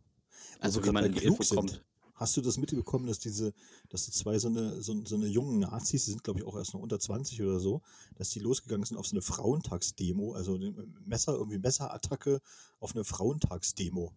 Also 0.59 0.81
wir 0.81 0.89
wie 0.89 0.93
man 0.93 1.05
in 1.05 1.13
die 1.13 1.21
klug 1.21 1.33
Info 1.33 1.43
sind. 1.43 1.57
kommt. 1.57 1.85
Hast 2.15 2.37
du 2.37 2.43
das 2.43 2.59
mitbekommen, 2.59 3.07
dass 3.07 3.19
diese, 3.19 3.55
dass 3.89 4.05
die 4.05 4.11
zwei 4.11 4.39
so 4.39 4.49
eine, 4.49 4.83
so, 4.83 4.95
so 5.07 5.17
eine 5.17 5.27
jungen 5.27 5.61
Nazis, 5.61 6.05
die 6.05 6.11
sind 6.11 6.23
glaube 6.23 6.41
ich 6.41 6.47
auch 6.47 6.55
erst 6.55 6.75
noch 6.75 6.81
unter 6.81 7.01
20 7.01 7.41
oder 7.41 7.61
so, 7.61 7.81
dass 8.17 8.29
die 8.29 8.41
losgegangen 8.41 8.85
sind 8.85 8.99
auf 8.99 9.07
so 9.07 9.15
eine 9.15 9.23
Frauentagsdemo, 9.23 10.35
also 10.35 10.57
eine 10.57 10.71
Messer, 11.07 11.33
irgendwie 11.33 11.59
Messerattacke 11.59 12.43
auf 12.79 12.95
eine 12.95 13.05
Frauentagsdemo. 13.05 14.13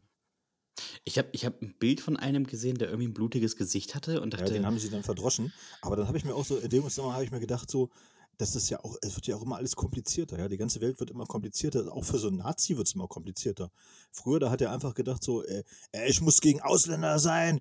Ich 1.03 1.17
habe 1.17 1.29
ich 1.31 1.45
hab 1.45 1.61
ein 1.61 1.75
Bild 1.77 2.01
von 2.01 2.17
einem 2.17 2.45
gesehen, 2.47 2.77
der 2.77 2.89
irgendwie 2.89 3.07
ein 3.07 3.13
blutiges 3.13 3.55
Gesicht 3.55 3.95
hatte 3.95 4.21
und 4.21 4.33
Ja, 4.37 4.37
dachte, 4.37 4.53
den 4.53 4.65
haben 4.65 4.79
sie 4.79 4.89
dann 4.89 5.03
verdroschen. 5.03 5.53
Aber 5.81 5.95
dann 5.95 6.07
habe 6.07 6.17
ich 6.17 6.25
mir 6.25 6.35
auch 6.35 6.45
so, 6.45 6.57
in 6.57 6.69
dem 6.69 6.83
Zusammenhang 6.83 7.15
habe 7.15 7.25
ich 7.25 7.31
mir 7.31 7.39
gedacht, 7.39 7.69
so, 7.69 7.89
das 8.37 8.55
ist 8.55 8.69
ja 8.69 8.83
auch, 8.83 8.95
es 9.01 9.15
wird 9.15 9.27
ja 9.27 9.35
auch 9.35 9.43
immer 9.43 9.57
alles 9.57 9.75
komplizierter, 9.75 10.39
ja. 10.39 10.47
Die 10.47 10.57
ganze 10.57 10.81
Welt 10.81 10.99
wird 10.99 11.11
immer 11.11 11.27
komplizierter. 11.27 11.91
Auch 11.93 12.03
für 12.03 12.17
so 12.17 12.27
einen 12.29 12.37
Nazi 12.37 12.75
wird 12.77 12.87
es 12.87 12.95
immer 12.95 13.07
komplizierter. 13.07 13.71
Früher, 14.11 14.39
da 14.39 14.49
hat 14.49 14.61
er 14.61 14.71
einfach 14.71 14.95
gedacht, 14.95 15.23
so, 15.23 15.43
äh, 15.43 15.63
ich 16.07 16.21
muss 16.21 16.41
gegen 16.41 16.61
Ausländer 16.61 17.19
sein, 17.19 17.59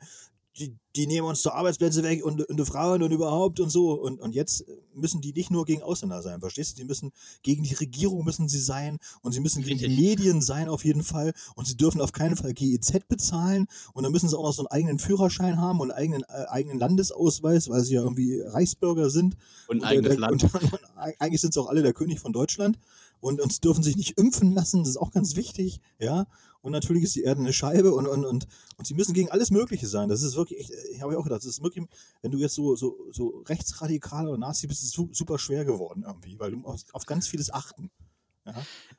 die, 0.58 0.76
die 0.96 1.06
nehmen 1.06 1.26
uns 1.26 1.42
doch 1.42 1.54
Arbeitsplätze 1.54 2.02
weg 2.02 2.24
und, 2.24 2.46
und 2.46 2.56
die 2.58 2.64
Frauen 2.64 3.02
und 3.02 3.10
überhaupt 3.10 3.58
und 3.60 3.70
so. 3.70 3.92
Und, 3.92 4.20
und 4.20 4.34
jetzt 4.34 4.66
müssen 4.94 5.22
die 5.22 5.32
nicht 5.32 5.50
nur 5.50 5.64
gegen 5.64 5.82
Ausländer 5.82 6.20
sein, 6.20 6.40
verstehst 6.40 6.72
du? 6.72 6.82
Die 6.82 6.86
müssen 6.86 7.12
gegen 7.42 7.62
die 7.62 7.72
Regierung 7.74 8.24
müssen 8.24 8.48
sie 8.48 8.60
sein 8.60 8.98
und 9.22 9.32
sie 9.32 9.40
müssen 9.40 9.62
gegen 9.62 9.78
die. 9.78 9.88
Medien 9.88 10.42
sein 10.42 10.68
auf 10.68 10.84
jeden 10.84 11.02
Fall 11.02 11.32
und 11.54 11.66
sie 11.66 11.76
dürfen 11.76 12.02
auf 12.02 12.12
keinen 12.12 12.36
Fall 12.36 12.52
GEZ 12.52 13.08
bezahlen 13.08 13.66
und 13.94 14.02
dann 14.02 14.12
müssen 14.12 14.28
sie 14.28 14.36
auch 14.36 14.44
noch 14.44 14.52
so 14.52 14.62
einen 14.62 14.72
eigenen 14.72 14.98
Führerschein 14.98 15.58
haben 15.58 15.80
und 15.80 15.90
einen 15.90 15.98
eigenen, 15.98 16.22
äh, 16.24 16.48
eigenen 16.48 16.78
Landesausweis, 16.78 17.70
weil 17.70 17.82
sie 17.82 17.94
ja 17.94 18.02
irgendwie 18.02 18.40
Reichsbürger 18.40 19.08
sind. 19.08 19.36
und 19.68 19.82
ein 19.82 19.98
Und, 19.98 20.06
eigenes 20.06 20.16
äh, 20.16 20.20
Land. 20.20 20.42
und, 20.54 20.72
und, 20.72 20.80
eigentlich 21.18 21.40
sind 21.40 21.54
sie 21.54 21.60
auch 21.60 21.68
alle 21.68 21.82
der 21.82 21.94
König 21.94 22.20
von 22.20 22.34
Deutschland 22.34 22.78
und, 23.20 23.40
und 23.40 23.52
sie 23.52 23.60
dürfen 23.60 23.82
sich 23.82 23.96
nicht 23.96 24.18
impfen 24.18 24.52
lassen, 24.52 24.80
das 24.80 24.90
ist 24.90 24.96
auch 24.98 25.12
ganz 25.12 25.36
wichtig, 25.36 25.80
ja. 25.98 26.26
Und 26.62 26.72
natürlich 26.72 27.02
ist 27.04 27.14
die 27.16 27.22
Erde 27.22 27.40
eine 27.40 27.52
Scheibe 27.52 27.92
und, 27.92 28.06
und, 28.06 28.24
und, 28.24 28.46
und 28.76 28.86
sie 28.86 28.94
müssen 28.94 29.12
gegen 29.14 29.30
alles 29.30 29.50
Mögliche 29.50 29.86
sein. 29.86 30.08
Das 30.08 30.22
ist 30.22 30.36
wirklich, 30.36 30.60
echt, 30.60 30.72
ich 30.92 31.02
habe 31.02 31.12
ja 31.12 31.18
auch 31.18 31.24
gedacht, 31.24 31.40
das 31.42 31.46
ist 31.48 31.62
wirklich, 31.62 31.86
wenn 32.22 32.30
du 32.30 32.38
jetzt 32.38 32.54
so, 32.54 32.76
so, 32.76 32.96
so 33.12 33.42
rechtsradikal 33.48 34.28
oder 34.28 34.38
Nazi 34.38 34.66
bist, 34.66 34.82
ist 34.82 34.88
es 34.88 34.94
su- 34.94 35.10
super 35.12 35.38
schwer 35.38 35.64
geworden 35.64 36.04
irgendwie, 36.06 36.38
weil 36.38 36.52
du 36.52 36.58
musst 36.58 36.94
auf 36.94 37.04
ganz 37.04 37.26
vieles 37.28 37.52
achten. 37.52 37.90
Ja. 38.46 38.54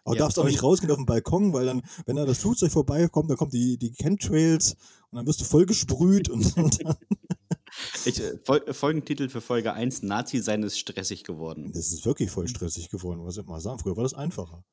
Aber 0.05 0.15
Ja, 0.15 0.19
darfst 0.21 0.39
auch 0.39 0.45
nicht 0.45 0.63
rausgehen 0.63 0.91
auf 0.91 0.97
den 0.97 1.05
Balkon, 1.05 1.53
weil 1.53 1.65
dann, 1.65 1.81
wenn 2.05 2.15
da 2.17 2.25
das 2.25 2.37
Flugzeug 2.39 2.71
vorbeikommt, 2.71 3.29
dann 3.29 3.37
kommt 3.37 3.53
die, 3.53 3.77
die 3.77 3.91
Chemtrails 3.91 4.75
und 5.09 5.17
dann 5.17 5.27
wirst 5.27 5.41
du 5.41 5.45
voll 5.45 5.65
gesprüht 5.65 6.29
und, 6.29 6.55
und 6.57 6.79
Ich, 8.05 8.19
äh, 8.19 8.37
Fol 8.43 8.73
Folgentitel 8.73 9.29
für 9.29 9.41
Folge 9.41 9.73
1: 9.73 10.03
Nazi 10.03 10.39
sein 10.39 10.63
ist 10.63 10.77
stressig 10.79 11.23
geworden. 11.23 11.71
das 11.71 11.91
ist 11.91 12.05
wirklich 12.05 12.29
voll 12.31 12.47
stressig 12.47 12.89
geworden, 12.89 13.25
was 13.25 13.35
soll 13.35 13.43
ich 13.43 13.49
mal 13.49 13.59
sagen. 13.61 13.79
Früher 13.79 13.95
war 13.97 14.03
das 14.03 14.13
einfacher. 14.13 14.63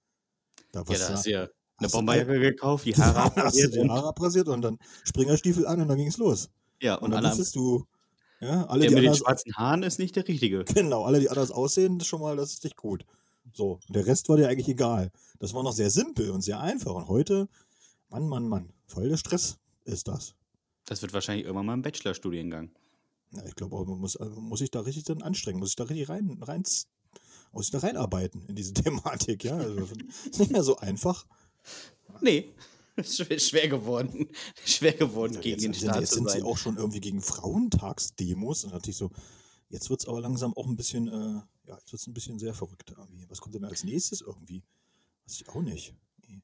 Da 0.72 0.84
Ja, 0.88 0.88
war's 0.88 0.98
da 0.98 1.08
hast 1.10 1.26
du 1.26 1.30
ja 1.30 1.48
eine 1.80 1.88
Bomberjacke 1.88 2.38
gekauft, 2.38 2.84
die 2.84 2.94
Haare 2.96 3.22
abrasiert 3.22 3.74
die 3.74 3.78
und, 3.78 3.90
Haare 3.90 4.08
abrasiert 4.08 4.48
und 4.48 4.62
dann 4.62 4.78
Springerstiefel 5.04 5.66
an 5.66 5.80
und 5.80 5.88
dann 5.88 5.98
ging 5.98 6.08
es 6.08 6.18
los. 6.18 6.50
ja, 6.80 6.94
Und, 6.94 7.06
und 7.06 7.10
dann 7.12 7.24
wusstest 7.24 7.56
du, 7.56 7.84
ja, 8.40 8.64
alle, 8.66 8.80
der 8.80 8.88
die 8.88 8.94
mit 8.94 9.04
den 9.04 9.08
anders, 9.08 9.18
schwarzen 9.18 9.54
Haaren 9.54 9.82
ist 9.82 9.98
nicht 9.98 10.16
der 10.16 10.26
Richtige. 10.26 10.64
genau, 10.74 11.04
alle, 11.04 11.20
die 11.20 11.28
anders 11.28 11.50
aussehen, 11.50 11.98
das 11.98 12.06
ist 12.06 12.08
schon 12.08 12.20
mal, 12.20 12.36
das 12.36 12.52
ist 12.52 12.64
nicht 12.64 12.76
gut. 12.76 13.04
So, 13.52 13.80
der 13.88 14.06
Rest 14.06 14.28
war 14.28 14.36
dir 14.36 14.48
eigentlich 14.48 14.68
egal. 14.68 15.10
Das 15.38 15.54
war 15.54 15.62
noch 15.62 15.72
sehr 15.72 15.90
simpel 15.90 16.30
und 16.30 16.42
sehr 16.42 16.60
einfach. 16.60 16.94
Und 16.94 17.08
heute, 17.08 17.48
Mann, 18.08 18.28
Mann, 18.28 18.48
Mann, 18.48 18.72
voll 18.86 19.08
der 19.08 19.16
Stress 19.16 19.58
ist 19.84 20.08
das. 20.08 20.34
Das 20.86 21.02
wird 21.02 21.12
wahrscheinlich 21.12 21.44
irgendwann 21.44 21.66
mal 21.66 21.74
ein 21.74 21.82
Bachelorstudiengang. 21.82 22.70
Ja, 23.32 23.44
ich 23.46 23.54
glaube, 23.54 23.76
auch, 23.76 23.86
man 23.86 23.98
muss, 23.98 24.16
also 24.16 24.40
muss 24.40 24.58
sich 24.60 24.70
da 24.70 24.80
richtig 24.80 25.04
dann 25.04 25.22
anstrengen, 25.22 25.58
muss 25.58 25.70
sich 25.70 25.76
da 25.76 25.84
richtig 25.84 26.08
rein, 26.08 26.38
rein, 26.40 26.62
muss 27.52 27.66
sich 27.66 27.70
da 27.70 27.78
reinarbeiten 27.78 28.44
in 28.46 28.56
diese 28.56 28.72
Thematik, 28.74 29.44
ja. 29.44 29.56
Also, 29.56 29.86
ist 30.28 30.40
nicht 30.40 30.52
mehr 30.52 30.62
so 30.62 30.76
einfach. 30.76 31.26
Nee, 32.20 32.52
ist 32.96 33.16
schwer, 33.16 33.38
schwer 33.38 33.68
geworden. 33.68 34.28
Schwer 34.64 34.92
geworden, 34.92 35.34
Ja, 35.34 35.40
gegen 35.40 35.60
jetzt, 35.60 35.64
den 35.64 35.74
Staat 35.74 36.00
jetzt 36.00 36.14
sind 36.14 36.30
sie 36.30 36.42
auch 36.42 36.58
schon 36.58 36.76
irgendwie 36.76 37.00
gegen 37.00 37.22
Frauentagsdemos 37.22 38.64
und 38.64 38.72
natürlich 38.72 38.96
so, 38.96 39.10
jetzt 39.68 39.90
wird 39.90 40.00
es 40.00 40.08
aber 40.08 40.20
langsam 40.20 40.54
auch 40.54 40.66
ein 40.66 40.76
bisschen, 40.76 41.08
äh, 41.08 41.40
ja, 41.68 41.76
jetzt 41.78 41.92
wird 41.92 42.02
es 42.02 42.06
ein 42.06 42.14
bisschen 42.14 42.38
sehr 42.38 42.54
verrückt 42.54 42.92
irgendwie. 42.96 43.28
Was 43.28 43.40
kommt 43.40 43.54
denn 43.54 43.64
als 43.64 43.84
nächstes 43.84 44.20
irgendwie? 44.20 44.62
Weiß 45.24 45.40
ich 45.40 45.48
auch 45.48 45.62
nicht. 45.62 45.94
Nee. 46.26 46.42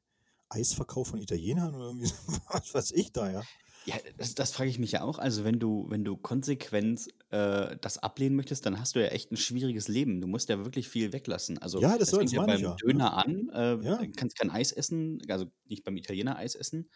Eisverkauf 0.49 1.09
von 1.09 1.21
Italienern 1.21 1.75
oder 1.75 1.87
irgendwie, 1.87 2.11
was 2.49 2.73
weiß 2.73 2.93
ich 2.93 3.13
da, 3.13 3.31
ja. 3.31 3.43
Ja, 3.87 3.95
das, 4.17 4.35
das 4.35 4.51
frage 4.51 4.69
ich 4.69 4.81
mich 4.81 4.93
ja 4.93 5.03
auch. 5.03 5.19
Also, 5.19 5.45
wenn 5.45 5.61
du, 5.61 5.87
wenn 5.89 6.05
du 6.05 6.17
konsequent 6.17 7.09
äh, 7.31 7.77
das 7.81 7.99
ablehnen 7.99 8.37
möchtest, 8.37 8.65
dann 8.67 8.79
hast 8.81 8.95
du 8.97 9.01
ja 9.01 9.09
echt 9.09 9.33
ein 9.33 9.37
schwieriges 9.37 9.89
Leben. 9.89 10.21
Du 10.21 10.27
musst 10.29 10.49
ja 10.49 10.59
wirklich 10.65 10.89
viel 10.89 11.13
weglassen. 11.13 11.59
Also, 11.59 11.81
Ja, 11.81 11.99
das 11.99 12.11
soll- 12.11 12.21
fängt 12.21 12.31
das 12.31 12.37
ja 12.37 12.45
beim 12.47 12.57
ich 12.57 12.63
ja, 12.63 12.71
ne? 12.71 12.77
Döner 12.77 13.13
an. 13.17 13.49
Äh, 13.53 13.85
Ja. 13.85 13.97
Du 13.97 14.13
kannst 14.13 14.39
kein 14.39 14.51
Eis 14.51 14.73
essen, 14.73 15.21
also 15.29 15.47
nicht 15.65 15.85
beim 15.85 15.97
Italiener 15.97 16.37
Eis 16.37 16.55
essen. 16.55 16.89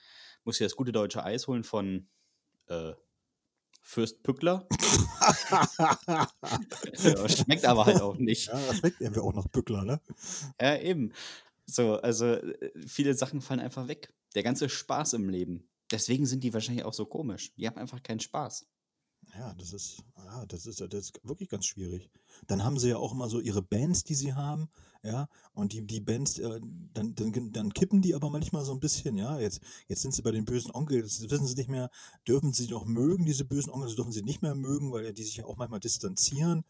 Musst 0.44 0.60
dir 0.60 0.64
das 0.64 0.76
gute 0.76 0.92
deutsche 0.92 1.24
Eis 1.24 1.46
holen 1.48 1.64
von 1.64 2.08
äh, 2.68 2.92
Fürst 3.82 4.22
Pückler. 4.22 4.68
ja, 7.02 7.28
schmeckt 7.28 7.64
aber 7.64 7.86
halt 7.86 8.00
auch 8.00 8.16
nicht. 8.16 8.46
ja, 8.48 8.60
das 8.68 8.78
schmeckt 8.78 9.00
irgendwie 9.00 9.20
auch 9.20 9.34
nach 9.34 9.48
Bückler, 9.48 9.84
ne? 9.84 10.00
Ja, 10.60 10.76
eben. 10.78 11.12
So, 11.66 11.94
also 11.96 12.26
äh, 12.26 12.70
viele 12.86 13.14
Sachen 13.14 13.40
fallen 13.40 13.60
einfach 13.60 13.88
weg. 13.88 14.12
Der 14.34 14.42
ganze 14.42 14.68
Spaß 14.68 15.14
im 15.14 15.28
Leben. 15.28 15.68
Deswegen 15.90 16.26
sind 16.26 16.44
die 16.44 16.54
wahrscheinlich 16.54 16.84
auch 16.84 16.92
so 16.94 17.04
komisch. 17.06 17.52
Die 17.56 17.66
haben 17.66 17.78
einfach 17.78 18.02
keinen 18.02 18.20
Spaß. 18.20 18.66
Ja, 19.38 19.54
das 19.54 19.72
ist, 19.72 20.02
ja, 20.16 20.44
das 20.46 20.66
ist, 20.66 20.80
das 20.80 20.92
ist 20.92 21.20
wirklich 21.22 21.48
ganz 21.48 21.64
schwierig. 21.64 22.10
Dann 22.48 22.64
haben 22.64 22.78
sie 22.78 22.88
ja 22.88 22.96
auch 22.96 23.12
immer 23.12 23.28
so 23.28 23.38
ihre 23.40 23.62
Bands, 23.62 24.02
die 24.02 24.14
sie 24.16 24.34
haben, 24.34 24.68
ja, 25.02 25.28
und 25.54 25.72
die, 25.72 25.86
die 25.86 26.00
Bands, 26.00 26.38
äh, 26.38 26.60
dann, 26.92 27.14
dann, 27.14 27.52
dann 27.52 27.72
kippen 27.72 28.02
die 28.02 28.14
aber 28.14 28.28
manchmal 28.28 28.64
so 28.64 28.72
ein 28.72 28.80
bisschen, 28.80 29.16
ja. 29.16 29.38
Jetzt, 29.38 29.60
jetzt 29.86 30.02
sind 30.02 30.12
sie 30.14 30.22
bei 30.22 30.32
den 30.32 30.44
bösen 30.44 30.72
Onkels, 30.74 31.20
jetzt 31.20 31.30
wissen 31.30 31.46
sie 31.46 31.54
nicht 31.54 31.70
mehr, 31.70 31.90
dürfen 32.26 32.52
sie 32.52 32.66
noch 32.68 32.84
mögen, 32.86 33.24
diese 33.24 33.44
bösen 33.44 33.70
Onkels, 33.70 33.94
dürfen 33.94 34.12
sie 34.12 34.22
nicht 34.22 34.42
mehr 34.42 34.54
mögen, 34.56 34.90
weil 34.92 35.04
ja 35.04 35.12
die 35.12 35.22
sich 35.22 35.36
ja 35.36 35.44
auch 35.44 35.56
manchmal 35.56 35.80
distanzieren. 35.80 36.64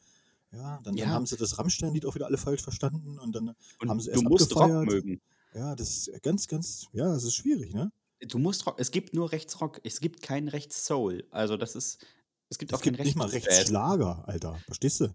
Ja, 0.53 0.81
dann, 0.83 0.97
Ja. 0.97 1.07
dann 1.07 1.15
haben 1.15 1.27
sie 1.27 1.37
das 1.37 1.59
Rammstein-Lied 1.59 2.05
auch 2.07 2.15
wieder 2.15 2.27
alle 2.27 2.39
falsch 2.39 2.63
verstanden 2.63 3.19
und 3.19 3.33
dann 3.35 3.55
Und 3.81 3.89
haben 3.89 4.01
sie 4.01 4.07
du 4.11 4.13
erst 4.13 4.25
musst 4.29 4.55
Rock 4.55 4.63
abgefeiert. 4.65 4.87
mögen. 4.87 5.21
Ja, 5.55 5.75
das 5.75 6.09
ist 6.09 6.23
ganz, 6.23 6.47
ganz, 6.47 6.87
ja, 6.93 7.07
das 7.13 7.25
ist 7.25 7.35
schwierig, 7.35 7.73
ne? 7.75 7.91
Du 8.29 8.39
musst 8.39 8.67
Rock. 8.67 8.75
Es 8.79 8.91
gibt 8.91 9.15
nur 9.15 9.33
Rechtsrock. 9.33 9.81
Es 9.83 9.99
gibt 10.01 10.21
keinen 10.23 10.49
Rechtssoul. 10.49 11.27
Also 11.31 11.57
das 11.57 11.75
ist. 11.75 12.05
Es 12.51 12.59
gibt 12.59 12.73
Es 12.73 12.79
auch 12.79 12.83
gibt 12.83 12.99
nicht 12.99 13.17
mal. 13.17 13.29
Rechtsschlager, 13.29 14.25
Alter, 14.29 14.59
verstehst 14.67 15.01
du? 15.01 15.09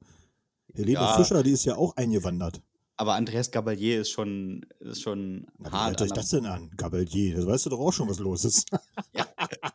Helene 0.73 0.93
Ja. 0.93 1.15
Fischer, 1.17 1.43
die 1.43 1.51
ist 1.51 1.65
ja 1.65 1.75
auch 1.75 1.95
eingewandert. 1.95 2.61
Aber 2.97 3.15
Andreas 3.15 3.51
Gabalier 3.51 4.01
ist 4.01 4.09
schon, 4.11 4.65
ist 4.79 5.01
schon 5.01 5.45
Na, 5.57 5.69
wie 5.69 5.73
hart. 5.73 5.89
hört 5.89 6.01
euch 6.03 6.11
das 6.13 6.29
denn 6.29 6.45
an? 6.45 6.71
Gabalier, 6.77 7.35
das 7.35 7.45
weißt 7.45 7.65
du 7.65 7.69
doch 7.71 7.79
auch 7.79 7.91
schon, 7.91 8.07
was 8.07 8.19
los 8.19 8.45
ist. 8.45 8.71
der- 9.13 9.27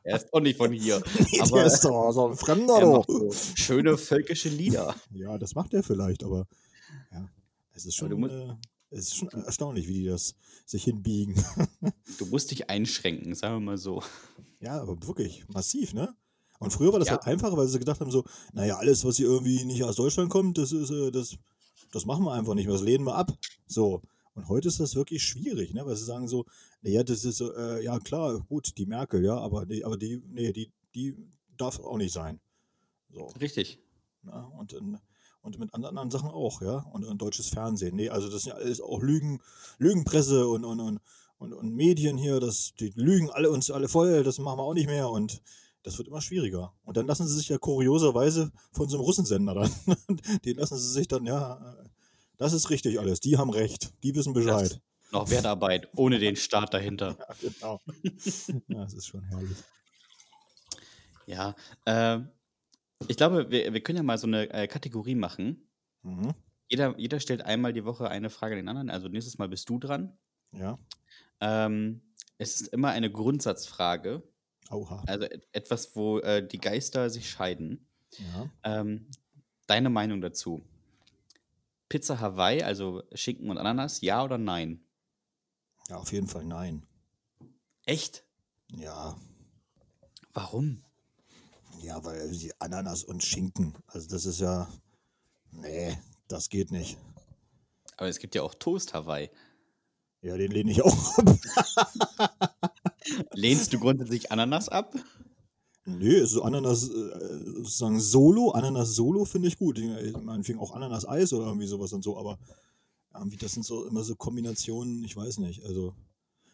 Er 0.04 0.16
ist 0.16 0.32
auch 0.32 0.40
nicht 0.40 0.56
von 0.56 0.72
hier. 0.72 1.02
Nee, 1.32 1.40
aber 1.40 1.58
der 1.58 1.66
ist 1.66 1.84
doch 1.84 2.12
so 2.12 2.28
ein 2.30 2.36
Fremder, 2.36 2.76
er 2.76 2.80
doch. 2.80 3.06
so 3.06 3.30
schöne 3.54 3.98
völkische 3.98 4.48
Lieder. 4.48 4.94
Ja, 5.12 5.36
das 5.36 5.54
macht 5.54 5.74
er 5.74 5.82
vielleicht, 5.82 6.24
aber 6.24 6.46
ja, 7.12 7.28
es 7.74 7.84
ist 7.84 7.94
schon, 7.96 8.22
äh, 8.30 8.54
es 8.88 9.08
ist 9.08 9.16
schon 9.16 9.28
erstaunlich, 9.28 9.86
wie 9.86 9.92
die 9.94 10.06
das 10.06 10.34
sich 10.64 10.84
hinbiegen. 10.84 11.34
Du 12.18 12.24
musst 12.26 12.50
dich 12.50 12.70
einschränken, 12.70 13.34
sagen 13.34 13.56
wir 13.56 13.60
mal 13.60 13.78
so. 13.78 14.02
ja, 14.60 14.80
aber 14.80 15.06
wirklich 15.06 15.44
massiv, 15.48 15.92
ne? 15.92 16.14
Und 16.60 16.72
früher 16.72 16.92
war 16.92 16.98
das 17.00 17.08
Ja. 17.08 17.14
halt 17.14 17.26
einfacher, 17.26 17.56
weil 17.56 17.66
sie 17.66 17.78
gedacht 17.78 18.00
haben 18.00 18.10
so, 18.10 18.24
naja, 18.52 18.76
alles, 18.76 19.04
was 19.04 19.16
hier 19.16 19.26
irgendwie 19.26 19.64
nicht 19.64 19.82
aus 19.82 19.96
Deutschland 19.96 20.30
kommt, 20.30 20.58
das 20.58 20.72
ist, 20.72 20.90
äh, 20.90 21.10
das, 21.10 21.36
das 21.90 22.04
machen 22.04 22.24
wir 22.24 22.32
einfach 22.32 22.54
nicht 22.54 22.66
mehr, 22.66 22.74
das 22.74 22.84
lehnen 22.84 23.04
wir 23.06 23.16
ab. 23.16 23.32
So. 23.66 24.02
Und 24.34 24.48
heute 24.48 24.68
ist 24.68 24.78
das 24.78 24.94
wirklich 24.94 25.22
schwierig, 25.24 25.74
ne? 25.74 25.84
Weil 25.84 25.96
sie 25.96 26.04
sagen 26.04 26.28
so, 26.28 26.44
naja, 26.82 27.02
das 27.02 27.24
ist, 27.24 27.40
äh, 27.40 27.82
ja 27.82 27.98
klar, 27.98 28.40
gut, 28.48 28.76
die 28.78 28.86
Merkel, 28.86 29.24
ja, 29.24 29.36
aber, 29.36 29.64
nee, 29.66 29.82
aber 29.82 29.96
die, 29.96 30.22
nee, 30.28 30.52
die, 30.52 30.70
die 30.94 31.16
darf 31.56 31.80
auch 31.80 31.96
nicht 31.96 32.12
sein. 32.12 32.40
So. 33.10 33.24
Richtig. 33.40 33.80
Ja, 34.24 34.42
und, 34.58 34.72
in, 34.74 34.98
und 35.40 35.58
mit 35.58 35.72
anderen, 35.74 35.96
anderen 35.96 36.10
Sachen 36.10 36.30
auch, 36.30 36.60
ja. 36.60 36.80
Und, 36.92 37.04
und 37.04 37.22
deutsches 37.22 37.48
Fernsehen. 37.48 37.96
Nee, 37.96 38.10
also 38.10 38.28
das 38.28 38.42
sind 38.42 38.50
ja 38.50 38.56
alles 38.56 38.80
auch 38.82 39.00
Lügen, 39.00 39.40
Lügenpresse 39.78 40.46
und, 40.46 40.64
und, 40.64 40.78
und, 40.80 41.00
und, 41.38 41.52
und 41.54 41.74
Medien 41.74 42.18
hier, 42.18 42.38
das, 42.38 42.74
die 42.78 42.92
lügen 42.94 43.30
alle 43.30 43.50
uns 43.50 43.70
alle 43.70 43.88
voll, 43.88 44.22
das 44.24 44.38
machen 44.38 44.58
wir 44.58 44.64
auch 44.64 44.74
nicht 44.74 44.88
mehr. 44.88 45.08
Und 45.10 45.40
das 45.82 45.98
wird 45.98 46.08
immer 46.08 46.20
schwieriger. 46.20 46.74
Und 46.84 46.96
dann 46.96 47.06
lassen 47.06 47.26
sie 47.26 47.36
sich 47.36 47.48
ja 47.48 47.58
kurioserweise 47.58 48.52
von 48.72 48.88
so 48.88 48.96
einem 48.96 49.04
Russensender 49.04 49.54
dann, 49.54 49.70
den 50.44 50.56
lassen 50.56 50.78
sie 50.78 50.90
sich 50.90 51.08
dann, 51.08 51.26
ja, 51.26 51.76
das 52.36 52.52
ist 52.52 52.70
richtig 52.70 52.98
alles, 52.98 53.20
die 53.20 53.38
haben 53.38 53.50
recht, 53.50 53.92
die 54.02 54.14
wissen 54.14 54.32
Bescheid. 54.32 54.70
Das, 54.70 54.80
noch 55.12 55.30
Wertarbeit, 55.30 55.88
ohne 55.96 56.18
den 56.18 56.36
Staat 56.36 56.74
dahinter. 56.74 57.16
Ja, 57.28 57.34
genau. 57.40 57.80
ja, 58.68 58.84
das 58.84 58.94
ist 58.94 59.06
schon 59.06 59.24
herrlich. 59.24 59.58
Ja. 61.26 61.54
Äh, 61.84 62.20
ich 63.08 63.16
glaube, 63.16 63.50
wir, 63.50 63.72
wir 63.72 63.80
können 63.82 63.96
ja 63.96 64.02
mal 64.02 64.18
so 64.18 64.26
eine 64.26 64.50
äh, 64.50 64.66
Kategorie 64.68 65.14
machen. 65.14 65.68
Mhm. 66.02 66.34
Jeder, 66.68 66.96
jeder 66.98 67.18
stellt 67.18 67.42
einmal 67.42 67.72
die 67.72 67.84
Woche 67.84 68.08
eine 68.08 68.30
Frage 68.30 68.54
an 68.54 68.58
den 68.58 68.68
anderen. 68.68 68.90
Also 68.90 69.08
nächstes 69.08 69.38
Mal 69.38 69.48
bist 69.48 69.68
du 69.68 69.78
dran. 69.78 70.16
Ja, 70.52 70.78
Ähm, 71.40 72.02
es 72.38 72.60
ist 72.60 72.68
immer 72.68 72.90
eine 72.90 73.10
Grundsatzfrage. 73.10 74.22
Auha. 74.70 75.02
Also 75.06 75.26
et 75.26 75.46
etwas, 75.52 75.94
wo 75.94 76.18
äh, 76.18 76.46
die 76.46 76.58
Geister 76.58 77.10
sich 77.10 77.28
scheiden. 77.28 77.86
Ja. 78.18 78.50
Ähm, 78.64 79.10
deine 79.66 79.90
Meinung 79.90 80.20
dazu? 80.20 80.62
Pizza 81.88 82.20
Hawaii, 82.20 82.62
also 82.62 83.02
Schinken 83.14 83.50
und 83.50 83.58
Ananas, 83.58 84.00
ja 84.00 84.24
oder 84.24 84.38
nein? 84.38 84.84
ja, 85.88 85.96
auf 85.96 86.12
jeden 86.12 86.28
Fall 86.28 86.44
nein. 86.44 86.86
Echt? 87.84 88.24
Ja, 88.72 89.16
Warum? 90.32 90.82
Ja, 91.82 92.04
weil 92.04 92.30
die 92.30 92.52
Ananas 92.60 93.04
und 93.04 93.24
Schinken, 93.24 93.74
also 93.86 94.08
das 94.08 94.26
ist 94.26 94.40
ja, 94.40 94.68
nee, 95.50 95.98
das 96.28 96.48
geht 96.48 96.70
nicht. 96.70 96.98
Aber 97.96 98.08
es 98.08 98.18
gibt 98.18 98.34
ja 98.34 98.42
auch 98.42 98.54
Toast 98.54 98.94
Hawaii. 98.94 99.30
Ja, 100.22 100.36
den 100.36 100.52
lehne 100.52 100.70
ich 100.70 100.82
auch 100.82 101.18
ab. 101.18 102.70
Lehnst 103.34 103.72
du 103.72 103.78
grundsätzlich 103.78 104.30
Ananas 104.30 104.68
ab? 104.68 104.94
Nee, 105.84 106.24
so 106.24 106.42
Ananas, 106.42 106.88
äh, 106.88 107.38
sozusagen 107.44 108.00
Solo, 108.00 108.50
Ananas 108.50 108.94
Solo 108.94 109.24
finde 109.24 109.48
ich 109.48 109.58
gut. 109.58 109.78
Ich 109.78 110.16
meinetwegen 110.16 110.58
auch 110.58 110.72
Ananas-Eis 110.72 111.32
oder 111.32 111.46
irgendwie 111.46 111.66
sowas 111.66 111.92
und 111.92 112.02
so, 112.02 112.18
aber 112.18 112.38
irgendwie, 113.14 113.38
das 113.38 113.52
sind 113.52 113.64
so 113.64 113.86
immer 113.86 114.04
so 114.04 114.14
Kombinationen, 114.14 115.02
ich 115.04 115.16
weiß 115.16 115.38
nicht. 115.38 115.64
Also, 115.64 115.94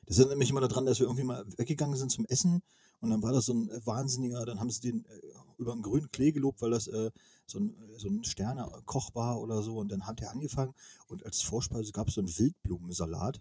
das 0.07 0.19
erinnert 0.19 0.39
mich 0.39 0.51
immer 0.51 0.61
daran, 0.61 0.87
dass 0.87 1.01
wir 1.01 1.07
irgendwie 1.07 1.25
mal 1.25 1.45
weggegangen 1.57 1.97
sind 1.97 2.11
zum 2.11 2.25
Essen 2.27 2.63
und 3.01 3.11
dann 3.11 3.23
war 3.23 3.33
das 3.33 3.47
so 3.47 3.55
ein 3.55 3.71
wahnsinniger, 3.85 4.45
dann 4.47 4.61
haben 4.61 4.71
sie 4.71 4.81
den 4.81 5.05
äh, 5.05 5.21
über 5.59 5.73
einen 5.73 5.83
grünen 5.83 6.11
Klee 6.11 6.33
gelobt, 6.33 6.63
weil 6.63 6.71
das 6.71 6.87
äh, 6.87 7.11
so 7.47 7.59
ein, 7.59 7.77
so 7.97 8.09
ein 8.09 8.25
Sterne-Koch 8.25 9.15
war 9.15 9.41
oder 9.41 9.63
so 9.63 9.79
und 9.79 9.91
dann 9.91 10.07
hat 10.07 10.21
er 10.21 10.31
angefangen 10.31 10.75
und 11.09 11.25
als 11.25 11.43
Vorspeise 11.43 11.93
gab 11.93 12.09
es 12.09 12.15
so 12.15 12.21
einen 12.21 12.39
Wildblumensalat. 12.39 13.41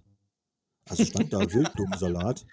Also 0.90 1.06
stand 1.06 1.34
da 1.34 1.40
Wildblumensalat. 1.54 2.46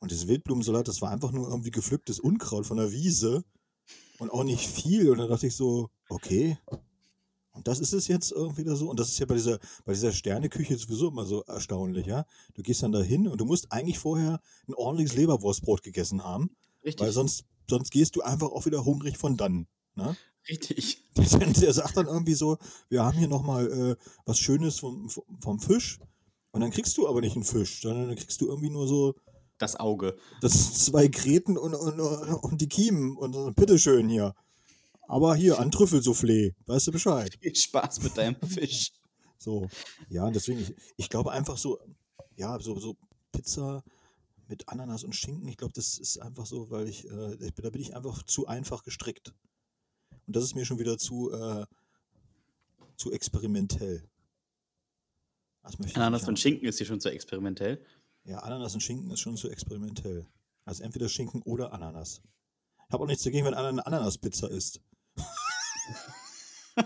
Und 0.00 0.12
das 0.12 0.28
Wildblumensalat, 0.28 0.86
das 0.86 1.02
war 1.02 1.10
einfach 1.10 1.32
nur 1.32 1.48
irgendwie 1.48 1.70
gepflücktes 1.70 2.20
Unkraut 2.20 2.66
von 2.66 2.76
der 2.76 2.92
Wiese 2.92 3.44
und 4.18 4.30
auch 4.30 4.44
nicht 4.44 4.68
viel. 4.68 5.10
Und 5.10 5.18
da 5.18 5.26
dachte 5.26 5.46
ich 5.46 5.56
so, 5.56 5.90
okay. 6.08 6.58
Und 7.52 7.66
das 7.66 7.80
ist 7.80 7.92
es 7.92 8.06
jetzt 8.06 8.30
irgendwie 8.30 8.62
da 8.62 8.76
so. 8.76 8.88
Und 8.88 9.00
das 9.00 9.08
ist 9.08 9.18
ja 9.18 9.26
bei 9.26 9.34
dieser, 9.34 9.58
bei 9.84 9.92
dieser 9.92 10.12
Sterneküche 10.12 10.78
sowieso 10.78 11.08
immer 11.08 11.24
so 11.24 11.42
erstaunlich, 11.42 12.06
ja. 12.06 12.24
Du 12.54 12.62
gehst 12.62 12.82
dann 12.82 12.92
da 12.92 13.00
hin 13.00 13.26
und 13.26 13.40
du 13.40 13.44
musst 13.44 13.72
eigentlich 13.72 13.98
vorher 13.98 14.40
ein 14.68 14.74
ordentliches 14.74 15.16
Leberwurstbrot 15.16 15.82
gegessen 15.82 16.22
haben. 16.22 16.50
Richtig. 16.84 17.04
Weil 17.04 17.12
sonst, 17.12 17.44
sonst 17.68 17.90
gehst 17.90 18.14
du 18.14 18.22
einfach 18.22 18.48
auch 18.48 18.66
wieder 18.66 18.84
hungrig 18.84 19.18
von 19.18 19.36
dann. 19.36 19.66
Ne? 19.96 20.16
Richtig. 20.48 21.02
Der, 21.18 21.26
der 21.26 21.74
sagt 21.74 21.96
dann 21.96 22.06
irgendwie 22.06 22.34
so, 22.34 22.58
wir 22.88 23.04
haben 23.04 23.18
hier 23.18 23.26
nochmal 23.26 23.66
äh, 23.66 23.96
was 24.24 24.38
Schönes 24.38 24.78
vom, 24.78 25.10
vom 25.10 25.58
Fisch. 25.58 25.98
Und 26.52 26.60
dann 26.60 26.70
kriegst 26.70 26.96
du 26.96 27.08
aber 27.08 27.20
nicht 27.20 27.34
einen 27.34 27.44
Fisch, 27.44 27.82
sondern 27.82 28.06
dann 28.06 28.16
kriegst 28.16 28.40
du 28.40 28.46
irgendwie 28.46 28.70
nur 28.70 28.86
so 28.86 29.16
das 29.58 29.76
Auge. 29.76 30.16
Das 30.40 30.84
zwei 30.84 31.08
Gräten 31.08 31.56
und, 31.58 31.74
und, 31.74 32.00
und 32.00 32.60
die 32.60 32.68
Kiemen 32.68 33.16
und 33.16 33.54
bitteschön 33.54 34.08
hier. 34.08 34.34
Aber 35.08 35.34
hier, 35.34 35.58
an 35.58 35.70
Trüffelsoufflé, 35.70 36.54
weißt 36.66 36.88
du 36.88 36.92
Bescheid. 36.92 37.36
Viel 37.40 37.54
Spaß 37.54 38.02
mit 38.02 38.16
deinem 38.16 38.36
Fisch. 38.48 38.92
so, 39.38 39.68
ja, 40.08 40.30
deswegen, 40.30 40.60
ich, 40.60 40.74
ich 40.96 41.08
glaube 41.08 41.32
einfach 41.32 41.56
so, 41.56 41.78
ja, 42.36 42.58
so, 42.60 42.78
so 42.78 42.96
Pizza 43.32 43.82
mit 44.48 44.68
Ananas 44.68 45.04
und 45.04 45.14
Schinken, 45.14 45.48
ich 45.48 45.56
glaube, 45.56 45.72
das 45.74 45.98
ist 45.98 46.18
einfach 46.18 46.46
so, 46.46 46.70
weil 46.70 46.88
ich, 46.88 47.04
äh, 47.06 47.50
da 47.56 47.70
bin 47.70 47.80
ich 47.80 47.96
einfach 47.96 48.22
zu 48.22 48.46
einfach 48.46 48.82
gestrickt. 48.82 49.34
Und 50.26 50.36
das 50.36 50.44
ist 50.44 50.54
mir 50.54 50.64
schon 50.64 50.78
wieder 50.78 50.98
zu, 50.98 51.32
äh, 51.32 51.66
zu 52.96 53.12
experimentell. 53.12 54.08
Ananas 55.94 56.28
und 56.28 56.38
Schinken 56.38 56.68
ist 56.68 56.78
hier 56.78 56.86
schon 56.86 57.00
zu 57.00 57.10
experimentell. 57.10 57.84
Ja, 58.28 58.40
Ananas 58.40 58.74
und 58.74 58.82
Schinken 58.82 59.10
ist 59.10 59.20
schon 59.20 59.38
zu 59.38 59.48
experimentell. 59.48 60.26
Also 60.66 60.84
entweder 60.84 61.08
Schinken 61.08 61.40
oder 61.40 61.72
Ananas. 61.72 62.20
Ich 62.86 62.92
habe 62.92 63.02
auch 63.02 63.06
nichts 63.06 63.24
dagegen, 63.24 63.46
wenn 63.46 63.54
einer 63.54 63.68
eine 63.68 63.86
Ananaspizza 63.86 64.48
isst. 64.48 64.82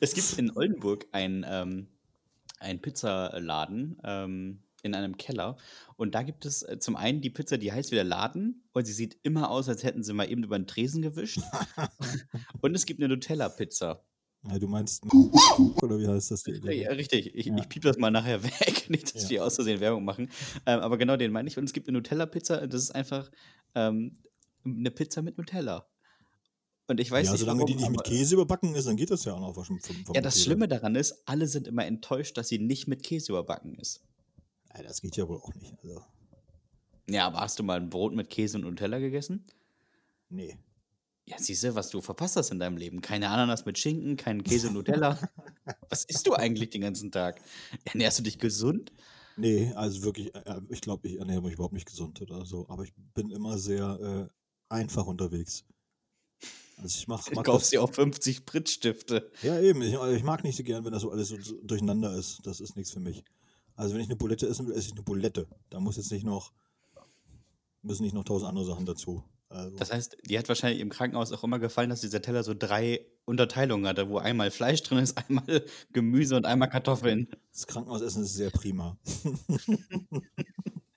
es 0.00 0.14
gibt 0.14 0.38
in 0.38 0.56
Oldenburg 0.56 1.08
einen, 1.10 1.44
ähm, 1.44 1.88
Pizzaladen 2.80 4.00
ähm, 4.04 4.62
in 4.84 4.94
einem 4.94 5.16
Keller. 5.16 5.56
Und 5.96 6.14
da 6.14 6.22
gibt 6.22 6.46
es 6.46 6.62
äh, 6.62 6.78
zum 6.78 6.94
einen 6.94 7.20
die 7.20 7.30
Pizza, 7.30 7.58
die 7.58 7.72
heißt 7.72 7.90
wieder 7.90 8.04
Laden. 8.04 8.62
Und 8.72 8.86
sie 8.86 8.92
sieht 8.92 9.18
immer 9.24 9.50
aus, 9.50 9.68
als 9.68 9.82
hätten 9.82 10.04
sie 10.04 10.12
mal 10.12 10.30
eben 10.30 10.44
über 10.44 10.56
den 10.56 10.68
Tresen 10.68 11.02
gewischt. 11.02 11.40
und 12.60 12.76
es 12.76 12.86
gibt 12.86 13.00
eine 13.00 13.08
Nutella-Pizza. 13.08 14.04
Ja, 14.44 14.58
du 14.58 14.68
meinst, 14.68 15.02
oder 15.82 15.98
wie 15.98 16.06
heißt 16.06 16.30
das? 16.30 16.42
Die, 16.44 16.52
ja, 16.52 16.90
richtig, 16.90 17.34
ich, 17.34 17.46
ja. 17.46 17.56
ich 17.56 17.68
piep 17.68 17.82
das 17.82 17.98
mal 17.98 18.10
nachher 18.10 18.42
weg, 18.44 18.88
nicht, 18.88 19.14
dass 19.14 19.24
ja. 19.24 19.30
wir 19.30 19.46
aus 19.46 19.56
Versehen 19.56 19.80
Werbung 19.80 20.04
machen. 20.04 20.30
Ähm, 20.64 20.80
aber 20.80 20.96
genau 20.96 21.16
den 21.16 21.32
meine 21.32 21.48
ich. 21.48 21.58
Und 21.58 21.64
es 21.64 21.72
gibt 21.72 21.88
eine 21.88 21.98
Nutella-Pizza, 21.98 22.66
das 22.66 22.82
ist 22.82 22.90
einfach 22.92 23.30
ähm, 23.74 24.18
eine 24.64 24.90
Pizza 24.90 25.22
mit 25.22 25.38
Nutella. 25.38 25.86
Und 26.86 27.00
ich 27.00 27.10
weiß 27.10 27.26
ja, 27.26 27.32
nicht, 27.32 27.40
solange 27.40 27.60
warum, 27.60 27.66
die 27.66 27.74
nicht 27.74 27.90
mit 27.90 28.04
Käse 28.04 28.34
überbacken 28.34 28.74
ist, 28.74 28.86
dann 28.86 28.96
geht 28.96 29.10
das 29.10 29.24
ja 29.24 29.34
auch 29.34 29.40
noch 29.40 29.54
vom, 29.54 29.78
vom 29.78 30.14
Ja, 30.14 30.22
das 30.22 30.34
Käse. 30.34 30.44
Schlimme 30.46 30.68
daran 30.68 30.94
ist, 30.94 31.22
alle 31.26 31.46
sind 31.46 31.66
immer 31.66 31.84
enttäuscht, 31.84 32.38
dass 32.38 32.48
sie 32.48 32.58
nicht 32.58 32.88
mit 32.88 33.02
Käse 33.02 33.32
überbacken 33.32 33.74
ist. 33.74 34.00
Ja, 34.74 34.82
das 34.82 35.02
geht 35.02 35.16
ja 35.16 35.28
wohl 35.28 35.36
auch 35.36 35.54
nicht. 35.54 35.74
Also. 35.82 36.00
Ja, 37.08 37.26
aber 37.26 37.40
hast 37.40 37.58
du 37.58 37.62
mal 37.62 37.78
ein 37.78 37.90
Brot 37.90 38.14
mit 38.14 38.30
Käse 38.30 38.56
und 38.56 38.64
Nutella 38.64 38.98
gegessen? 38.98 39.44
Nee. 40.30 40.56
Ja, 41.28 41.36
siehst 41.38 41.62
du, 41.62 41.74
was 41.74 41.90
du 41.90 42.00
verpasst 42.00 42.36
hast 42.36 42.50
in 42.50 42.58
deinem 42.58 42.78
Leben. 42.78 43.02
Keine 43.02 43.28
Ananas 43.28 43.66
mit 43.66 43.78
Schinken, 43.78 44.16
keinen 44.16 44.42
Käse 44.42 44.68
und 44.68 44.74
Nutella. 44.74 45.18
was 45.90 46.04
isst 46.04 46.26
du 46.26 46.32
eigentlich 46.32 46.70
den 46.70 46.80
ganzen 46.80 47.12
Tag? 47.12 47.42
Ernährst 47.84 48.18
du 48.18 48.22
dich 48.22 48.38
gesund? 48.38 48.92
Nee, 49.36 49.70
also 49.74 50.02
wirklich, 50.04 50.34
äh, 50.34 50.60
ich 50.70 50.80
glaube, 50.80 51.06
ich 51.06 51.18
ernähre 51.18 51.42
mich 51.42 51.52
überhaupt 51.52 51.74
nicht 51.74 51.86
gesund 51.86 52.22
oder 52.22 52.46
so. 52.46 52.66
Aber 52.70 52.82
ich 52.82 52.94
bin 53.14 53.30
immer 53.30 53.58
sehr 53.58 54.30
äh, 54.30 54.74
einfach 54.74 55.06
unterwegs. 55.06 55.64
Also 56.78 56.96
ich 56.98 57.08
mach, 57.08 57.30
mag 57.32 57.44
du 57.44 57.52
kaufst 57.52 57.72
dir 57.72 57.82
auch 57.82 57.92
50 57.92 58.38
Spritzstifte. 58.38 59.30
Ja, 59.42 59.60
eben. 59.60 59.82
Ich, 59.82 59.94
ich, 59.94 60.22
mag 60.22 60.44
nicht 60.44 60.56
so 60.56 60.62
gern, 60.62 60.84
wenn 60.86 60.92
das 60.92 61.02
so 61.02 61.10
alles 61.10 61.28
so, 61.28 61.38
so 61.38 61.60
durcheinander 61.62 62.14
ist. 62.16 62.40
Das 62.44 62.60
ist 62.60 62.74
nichts 62.74 62.92
für 62.92 63.00
mich. 63.00 63.22
Also 63.74 63.94
wenn 63.94 64.00
ich 64.00 64.08
eine 64.08 64.16
Bulette 64.16 64.48
essen 64.48 64.66
will, 64.66 64.74
esse 64.74 64.86
ich 64.86 64.92
eine 64.92 65.02
Bulette. 65.02 65.46
Da 65.68 65.78
muss 65.78 65.98
jetzt 65.98 66.10
nicht 66.10 66.24
noch, 66.24 66.52
müssen 67.82 68.02
nicht 68.04 68.14
noch 68.14 68.24
tausend 68.24 68.48
andere 68.48 68.64
Sachen 68.64 68.86
dazu. 68.86 69.22
Also. 69.50 69.76
Das 69.76 69.92
heißt, 69.92 70.18
die 70.26 70.38
hat 70.38 70.48
wahrscheinlich 70.48 70.80
im 70.80 70.90
Krankenhaus 70.90 71.32
auch 71.32 71.42
immer 71.42 71.58
gefallen, 71.58 71.88
dass 71.88 72.02
dieser 72.02 72.20
Teller 72.20 72.42
so 72.42 72.54
drei 72.54 73.00
Unterteilungen 73.24 73.86
hatte, 73.86 74.10
wo 74.10 74.18
einmal 74.18 74.50
Fleisch 74.50 74.82
drin 74.82 74.98
ist, 74.98 75.16
einmal 75.28 75.64
Gemüse 75.92 76.36
und 76.36 76.44
einmal 76.44 76.68
Kartoffeln. 76.68 77.28
Das 77.52 77.66
Krankenhausessen 77.66 78.24
ist 78.24 78.34
sehr 78.34 78.50
prima. 78.50 78.98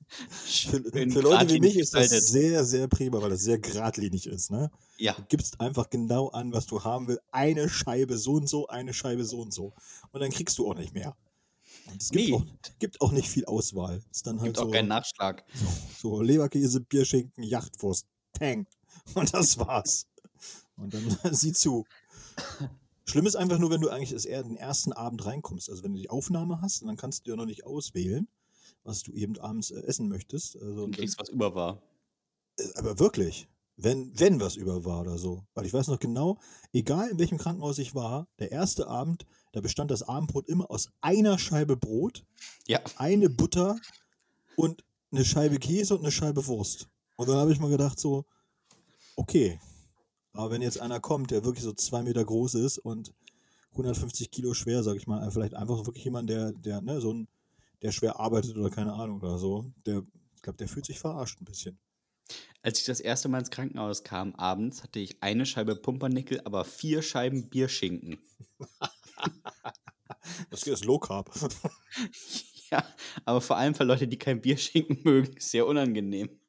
für, 0.08 0.84
für 0.84 1.22
Leute 1.22 1.54
wie 1.56 1.60
mich 1.62 1.78
ist 1.78 1.94
das 1.94 2.10
sehr, 2.10 2.66
sehr 2.66 2.88
prima, 2.88 3.22
weil 3.22 3.30
das 3.30 3.42
sehr 3.42 3.60
geradlinig 3.60 4.28
ist. 4.28 4.52
Ne? 4.52 4.70
Ja. 4.98 5.14
Du 5.14 5.24
gibst 5.30 5.62
einfach 5.62 5.90
genau 5.90 6.28
an, 6.30 6.52
was 6.52 6.66
du 6.66 6.84
haben 6.84 7.08
willst. 7.08 7.22
Eine 7.32 7.70
Scheibe 7.70 8.18
so 8.18 8.34
und 8.34 8.50
so, 8.50 8.68
eine 8.68 8.94
Scheibe 8.94 9.24
so 9.24 9.40
und 9.40 9.54
so. 9.54 9.74
Und 10.12 10.20
dann 10.22 10.32
kriegst 10.32 10.58
du 10.58 10.70
auch 10.70 10.76
nicht 10.76 10.94
mehr. 10.94 11.16
Und 11.88 12.02
es 12.02 12.10
gibt, 12.10 12.28
nee. 12.28 12.34
auch, 12.34 12.46
gibt 12.80 13.02
auch 13.02 13.12
nicht 13.12 13.30
viel 13.30 13.46
Auswahl. 13.46 14.02
Es 14.12 14.24
dann 14.24 14.40
halt 14.40 14.48
gibt 14.48 14.58
so, 14.58 14.66
auch 14.66 14.72
keinen 14.72 14.90
Nachschlag. 14.90 15.46
So, 15.54 16.18
so 16.18 16.22
Leberkäse, 16.22 16.82
Bierschinken, 16.82 17.44
Yachtwurst. 17.44 18.08
Peng. 18.34 18.68
Und 19.14 19.34
das 19.34 19.58
war's. 19.58 20.08
Und 20.76 20.94
dann 20.94 21.18
sieh 21.34 21.54
zu. 21.54 21.86
Schlimm 23.06 23.26
ist 23.26 23.36
einfach 23.36 23.60
nur, 23.60 23.70
wenn 23.70 23.82
du 23.82 23.90
eigentlich 23.90 24.26
eher 24.26 24.44
den 24.44 24.58
ersten 24.58 24.94
Abend 24.94 25.26
reinkommst. 25.26 25.70
Also 25.70 25.84
wenn 25.84 25.94
du 25.94 26.00
die 26.00 26.10
Aufnahme 26.10 26.62
hast, 26.62 26.82
dann 26.84 26.98
kannst 26.98 27.26
du 27.26 27.32
ja 27.32 27.36
noch 27.36 27.46
nicht 27.46 27.66
auswählen, 27.66 28.28
was 28.84 29.04
du 29.04 29.12
eben 29.12 29.38
abends 29.40 29.72
äh, 29.72 29.82
essen 29.82 30.08
möchtest. 30.08 30.56
Also, 30.56 30.86
du 30.88 30.92
kriegst, 30.92 31.20
was 31.20 31.30
über 31.30 31.54
war. 31.56 31.82
Äh, 32.58 32.64
aber 32.76 33.00
wirklich. 33.00 33.48
Wenn, 33.78 34.18
wenn 34.20 34.40
was 34.40 34.58
über 34.58 34.86
war 34.86 35.02
oder 35.02 35.18
so. 35.18 35.44
Weil 35.56 35.66
ich 35.66 35.74
weiß 35.74 35.88
noch 35.88 36.00
genau, 36.00 36.40
egal 36.72 37.10
in 37.10 37.18
welchem 37.18 37.40
Krankenhaus 37.40 37.80
ich 37.80 37.96
war, 37.96 38.28
der 38.38 38.52
erste 38.52 38.88
Abend, 38.88 39.26
da 39.54 39.62
bestand 39.62 39.90
das 39.90 40.04
Abendbrot 40.04 40.48
immer 40.48 40.70
aus 40.70 40.90
einer 41.02 41.40
Scheibe 41.40 41.78
Brot, 41.78 42.24
ja. 42.68 42.80
eine 42.98 43.30
Butter 43.30 43.78
und 44.56 44.86
eine 45.12 45.26
Scheibe 45.26 45.58
Käse 45.58 45.96
und 45.96 46.02
eine 46.02 46.12
Scheibe 46.12 46.46
Wurst. 46.46 46.91
Und 47.22 47.30
dann 47.30 47.38
habe 47.38 47.54
ich 47.54 47.60
mal 47.60 47.70
gedacht, 47.70 48.00
so, 48.00 48.26
okay, 49.16 49.60
aber 50.34 50.50
wenn 50.50 50.64
jetzt 50.64 50.82
einer 50.82 51.00
kommt, 51.00 51.30
der 51.30 51.46
wirklich 51.46 51.64
so 51.64 51.72
zwei 51.72 52.02
Meter 52.02 52.26
groß 52.26 52.56
ist 52.56 52.80
und 52.80 53.14
150 53.74 54.32
Kilo 54.32 54.56
schwer, 54.56 54.82
sag 54.82 54.96
ich 54.96 55.06
mal, 55.06 55.30
vielleicht 55.30 55.54
einfach 55.54 55.86
wirklich 55.86 56.04
jemand, 56.04 56.32
der, 56.32 56.52
der, 56.52 56.82
ne, 56.82 57.00
so 57.00 57.14
ein, 57.14 57.28
der 57.84 57.92
schwer 57.92 58.20
arbeitet 58.20 58.58
oder 58.58 58.72
keine 58.72 58.94
Ahnung 58.94 59.22
oder 59.22 59.38
so, 59.38 59.72
der, 59.86 60.02
ich 60.36 60.42
glaube, 60.42 60.58
der 60.58 60.68
fühlt 60.68 60.88
sich 60.88 60.98
verarscht 60.98 61.40
ein 61.40 61.46
bisschen. 61.46 61.78
Als 62.64 62.80
ich 62.80 62.86
das 62.86 63.00
erste 63.00 63.30
Mal 63.30 63.38
ins 63.38 63.52
Krankenhaus 63.52 64.04
kam, 64.04 64.34
abends, 64.34 64.82
hatte 64.82 64.98
ich 64.98 65.22
eine 65.22 65.46
Scheibe 65.46 65.76
Pumpernickel, 65.76 66.42
aber 66.44 66.66
vier 66.66 67.04
Scheiben 67.04 67.50
Bierschinken. 67.52 68.18
das 70.50 70.64
ist 70.64 70.86
Low 70.86 70.98
Carb. 70.98 71.30
ja, 72.72 72.84
aber 73.26 73.42
vor 73.42 73.58
allem 73.58 73.76
für 73.76 73.84
Leute, 73.84 74.08
die 74.08 74.18
kein 74.18 74.42
Bierschinken 74.42 75.02
mögen, 75.04 75.36
sehr 75.40 75.68
unangenehm. 75.68 76.41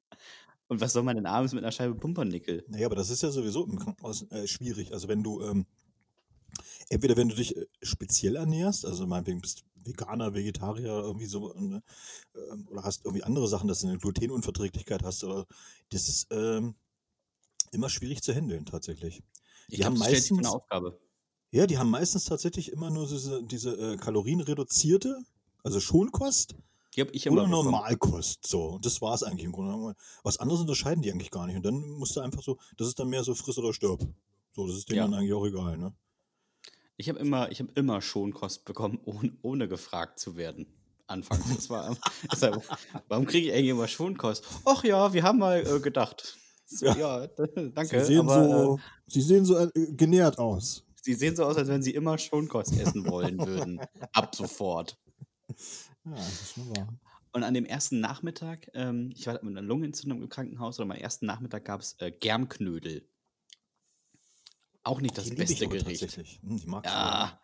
Und 0.72 0.80
was 0.80 0.94
soll 0.94 1.02
man 1.02 1.16
denn 1.16 1.26
abends 1.26 1.52
mit 1.52 1.62
einer 1.62 1.70
Scheibe 1.70 1.94
Pumpernickel? 1.94 2.64
Naja, 2.66 2.86
aber 2.86 2.96
das 2.96 3.10
ist 3.10 3.22
ja 3.22 3.30
sowieso 3.30 3.66
im 3.66 3.78
Krankenhaus 3.78 4.22
äh, 4.30 4.46
schwierig. 4.46 4.94
Also 4.94 5.06
wenn 5.06 5.22
du, 5.22 5.42
ähm, 5.42 5.66
entweder 6.88 7.14
wenn 7.18 7.28
du 7.28 7.34
dich 7.34 7.58
äh, 7.58 7.66
speziell 7.82 8.36
ernährst, 8.36 8.86
also 8.86 9.06
meinetwegen 9.06 9.42
bist 9.42 9.66
Veganer, 9.74 10.32
Vegetarier 10.32 10.86
irgendwie 10.86 11.26
so, 11.26 11.52
ne, 11.52 11.82
äh, 12.34 12.70
oder 12.70 12.84
hast 12.84 13.04
irgendwie 13.04 13.22
andere 13.22 13.48
Sachen, 13.48 13.68
dass 13.68 13.82
du 13.82 13.88
eine 13.88 13.98
Glutenunverträglichkeit 13.98 15.02
hast, 15.02 15.24
oder 15.24 15.46
das 15.90 16.08
ist 16.08 16.28
ähm, 16.30 16.74
immer 17.70 17.90
schwierig 17.90 18.22
zu 18.22 18.32
handeln 18.32 18.64
tatsächlich. 18.64 19.22
Die 19.68 19.74
ich 19.74 19.80
glaub, 19.80 19.92
haben 19.92 19.98
meistens, 19.98 20.38
eine 20.38 20.48
Aufgabe. 20.48 20.98
Ja, 21.50 21.66
die 21.66 21.76
haben 21.76 21.90
meistens 21.90 22.24
tatsächlich 22.24 22.72
immer 22.72 22.88
nur 22.88 23.06
diese, 23.06 23.42
diese 23.42 23.76
äh, 23.76 23.96
kalorienreduzierte, 23.98 25.22
also 25.64 25.80
Schonkost 25.80 26.54
die 26.94 27.00
habe 27.00 27.10
ich 27.12 27.26
immer 27.26 27.42
Oder 27.42 27.50
Normalkost, 27.50 28.46
so. 28.46 28.64
Und 28.74 28.84
das 28.86 29.00
war 29.00 29.14
es 29.14 29.22
eigentlich 29.22 29.44
im 29.44 29.52
Grunde. 29.52 29.94
Was 30.22 30.38
anderes 30.38 30.60
unterscheiden 30.60 31.02
die 31.02 31.10
eigentlich 31.10 31.30
gar 31.30 31.46
nicht. 31.46 31.56
Und 31.56 31.64
dann 31.64 31.74
musst 31.92 32.16
du 32.16 32.20
einfach 32.20 32.42
so, 32.42 32.58
das 32.76 32.88
ist 32.88 32.98
dann 32.98 33.08
mehr 33.08 33.24
so 33.24 33.34
friss 33.34 33.58
oder 33.58 33.72
stirb. 33.72 34.06
So, 34.54 34.66
das 34.66 34.76
ist 34.76 34.88
denen 34.90 34.96
ja. 34.98 35.04
dann 35.04 35.14
eigentlich 35.14 35.32
auch 35.32 35.46
egal, 35.46 35.78
ne? 35.78 35.94
Ich 36.98 37.08
habe 37.08 37.18
immer, 37.18 37.48
hab 37.48 37.78
immer 37.78 38.00
Schonkost 38.02 38.64
bekommen, 38.64 39.00
ohne, 39.04 39.32
ohne 39.42 39.68
gefragt 39.68 40.18
zu 40.18 40.36
werden. 40.36 40.66
anfangs. 41.06 41.44
Das 41.54 41.70
war, 41.70 41.96
deshalb, 42.32 42.62
warum 43.08 43.26
kriege 43.26 43.48
ich 43.48 43.54
eigentlich 43.54 43.70
immer 43.70 43.88
Schonkost? 43.88 44.44
Ach 44.64 44.84
ja, 44.84 45.12
wir 45.12 45.22
haben 45.22 45.38
mal 45.38 45.66
äh, 45.66 45.80
gedacht. 45.80 46.36
So, 46.66 46.86
Ja. 46.86 46.94
ja. 46.96 47.26
danke. 47.74 48.00
Sie 48.00 48.06
sehen, 48.06 48.20
aber, 48.20 48.48
so, 48.48 48.80
Sie 49.06 49.20
sehen 49.22 49.44
so 49.44 49.56
äh, 49.58 49.70
genährt 49.94 50.38
aus. 50.38 50.80
äh, 50.80 50.92
sie 51.02 51.14
sehen 51.14 51.34
so 51.36 51.44
aus, 51.44 51.56
als 51.56 51.68
wenn 51.68 51.82
sie 51.82 51.92
immer 51.94 52.18
Schonkost 52.18 52.78
essen 52.78 53.06
wollen 53.06 53.38
würden. 53.46 53.80
Ab 54.12 54.34
sofort. 54.34 54.98
Ja, 56.04 56.10
das 56.14 56.42
ist 56.42 56.58
wahr. 56.58 56.88
Und 57.32 57.44
an 57.44 57.54
dem 57.54 57.64
ersten 57.64 58.00
Nachmittag, 58.00 58.70
ähm, 58.74 59.10
ich 59.16 59.26
war 59.26 59.34
mit 59.42 59.56
einer 59.56 59.62
Lungenentzündung 59.62 60.20
im 60.22 60.28
Krankenhaus, 60.28 60.78
und 60.78 60.90
am 60.90 60.96
ersten 60.96 61.26
Nachmittag 61.26 61.64
gab 61.64 61.80
es 61.80 61.94
äh, 61.98 62.10
Germknödel. 62.10 63.08
Auch 64.84 65.00
nicht 65.00 65.16
das 65.16 65.24
Die 65.24 65.30
liebe 65.30 65.42
ich 65.44 65.48
beste 65.50 65.66
aber 65.66 65.76
Gericht. 65.76 66.00
tatsächlich. 66.00 66.40
Hm, 66.42 66.58
die 66.58 66.66
mag 66.66 66.84
ich 66.84 66.90
Ja. 66.92 67.40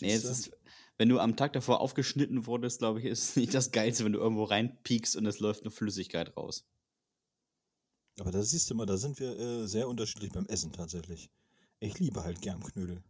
Nee, 0.00 0.12
es 0.12 0.22
Siehste? 0.22 0.48
ist, 0.50 0.56
wenn 0.98 1.08
du 1.08 1.18
am 1.20 1.36
Tag 1.36 1.52
davor 1.52 1.80
aufgeschnitten 1.80 2.46
wurdest, 2.46 2.80
glaube 2.80 2.98
ich, 3.00 3.06
ist 3.06 3.30
es 3.30 3.36
nicht 3.36 3.54
das 3.54 3.70
Geilste, 3.70 4.04
wenn 4.04 4.12
du 4.12 4.18
irgendwo 4.18 4.44
reinpiekst 4.44 5.16
und 5.16 5.26
es 5.26 5.38
läuft 5.38 5.62
eine 5.62 5.70
Flüssigkeit 5.70 6.36
raus. 6.36 6.68
Aber 8.20 8.30
da 8.30 8.42
siehst 8.42 8.68
du 8.70 8.74
mal, 8.74 8.86
da 8.86 8.96
sind 8.96 9.18
wir 9.20 9.38
äh, 9.38 9.66
sehr 9.68 9.88
unterschiedlich 9.88 10.32
beim 10.32 10.46
Essen 10.46 10.72
tatsächlich. 10.72 11.30
Ich 11.80 11.98
liebe 11.98 12.24
halt 12.24 12.40
Germknödel. 12.42 13.02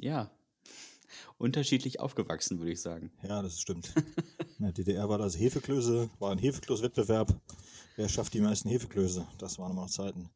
Ja. 0.00 0.30
Unterschiedlich 1.38 2.00
aufgewachsen, 2.00 2.58
würde 2.58 2.72
ich 2.72 2.80
sagen. 2.80 3.10
Ja, 3.22 3.42
das 3.42 3.60
stimmt. 3.60 3.92
In 4.58 4.64
der 4.64 4.72
DDR 4.72 5.08
war 5.08 5.18
das 5.18 5.38
Hefeklöße, 5.38 6.08
war 6.18 6.32
ein 6.32 6.38
Hefeklöße-Wettbewerb. 6.38 7.34
Wer 7.96 8.08
schafft 8.08 8.34
die 8.34 8.40
meisten 8.40 8.68
Hefeklöße? 8.68 9.26
Das 9.38 9.58
waren 9.58 9.72
immer 9.72 9.82
noch 9.82 9.90
Zeiten. 9.90 10.30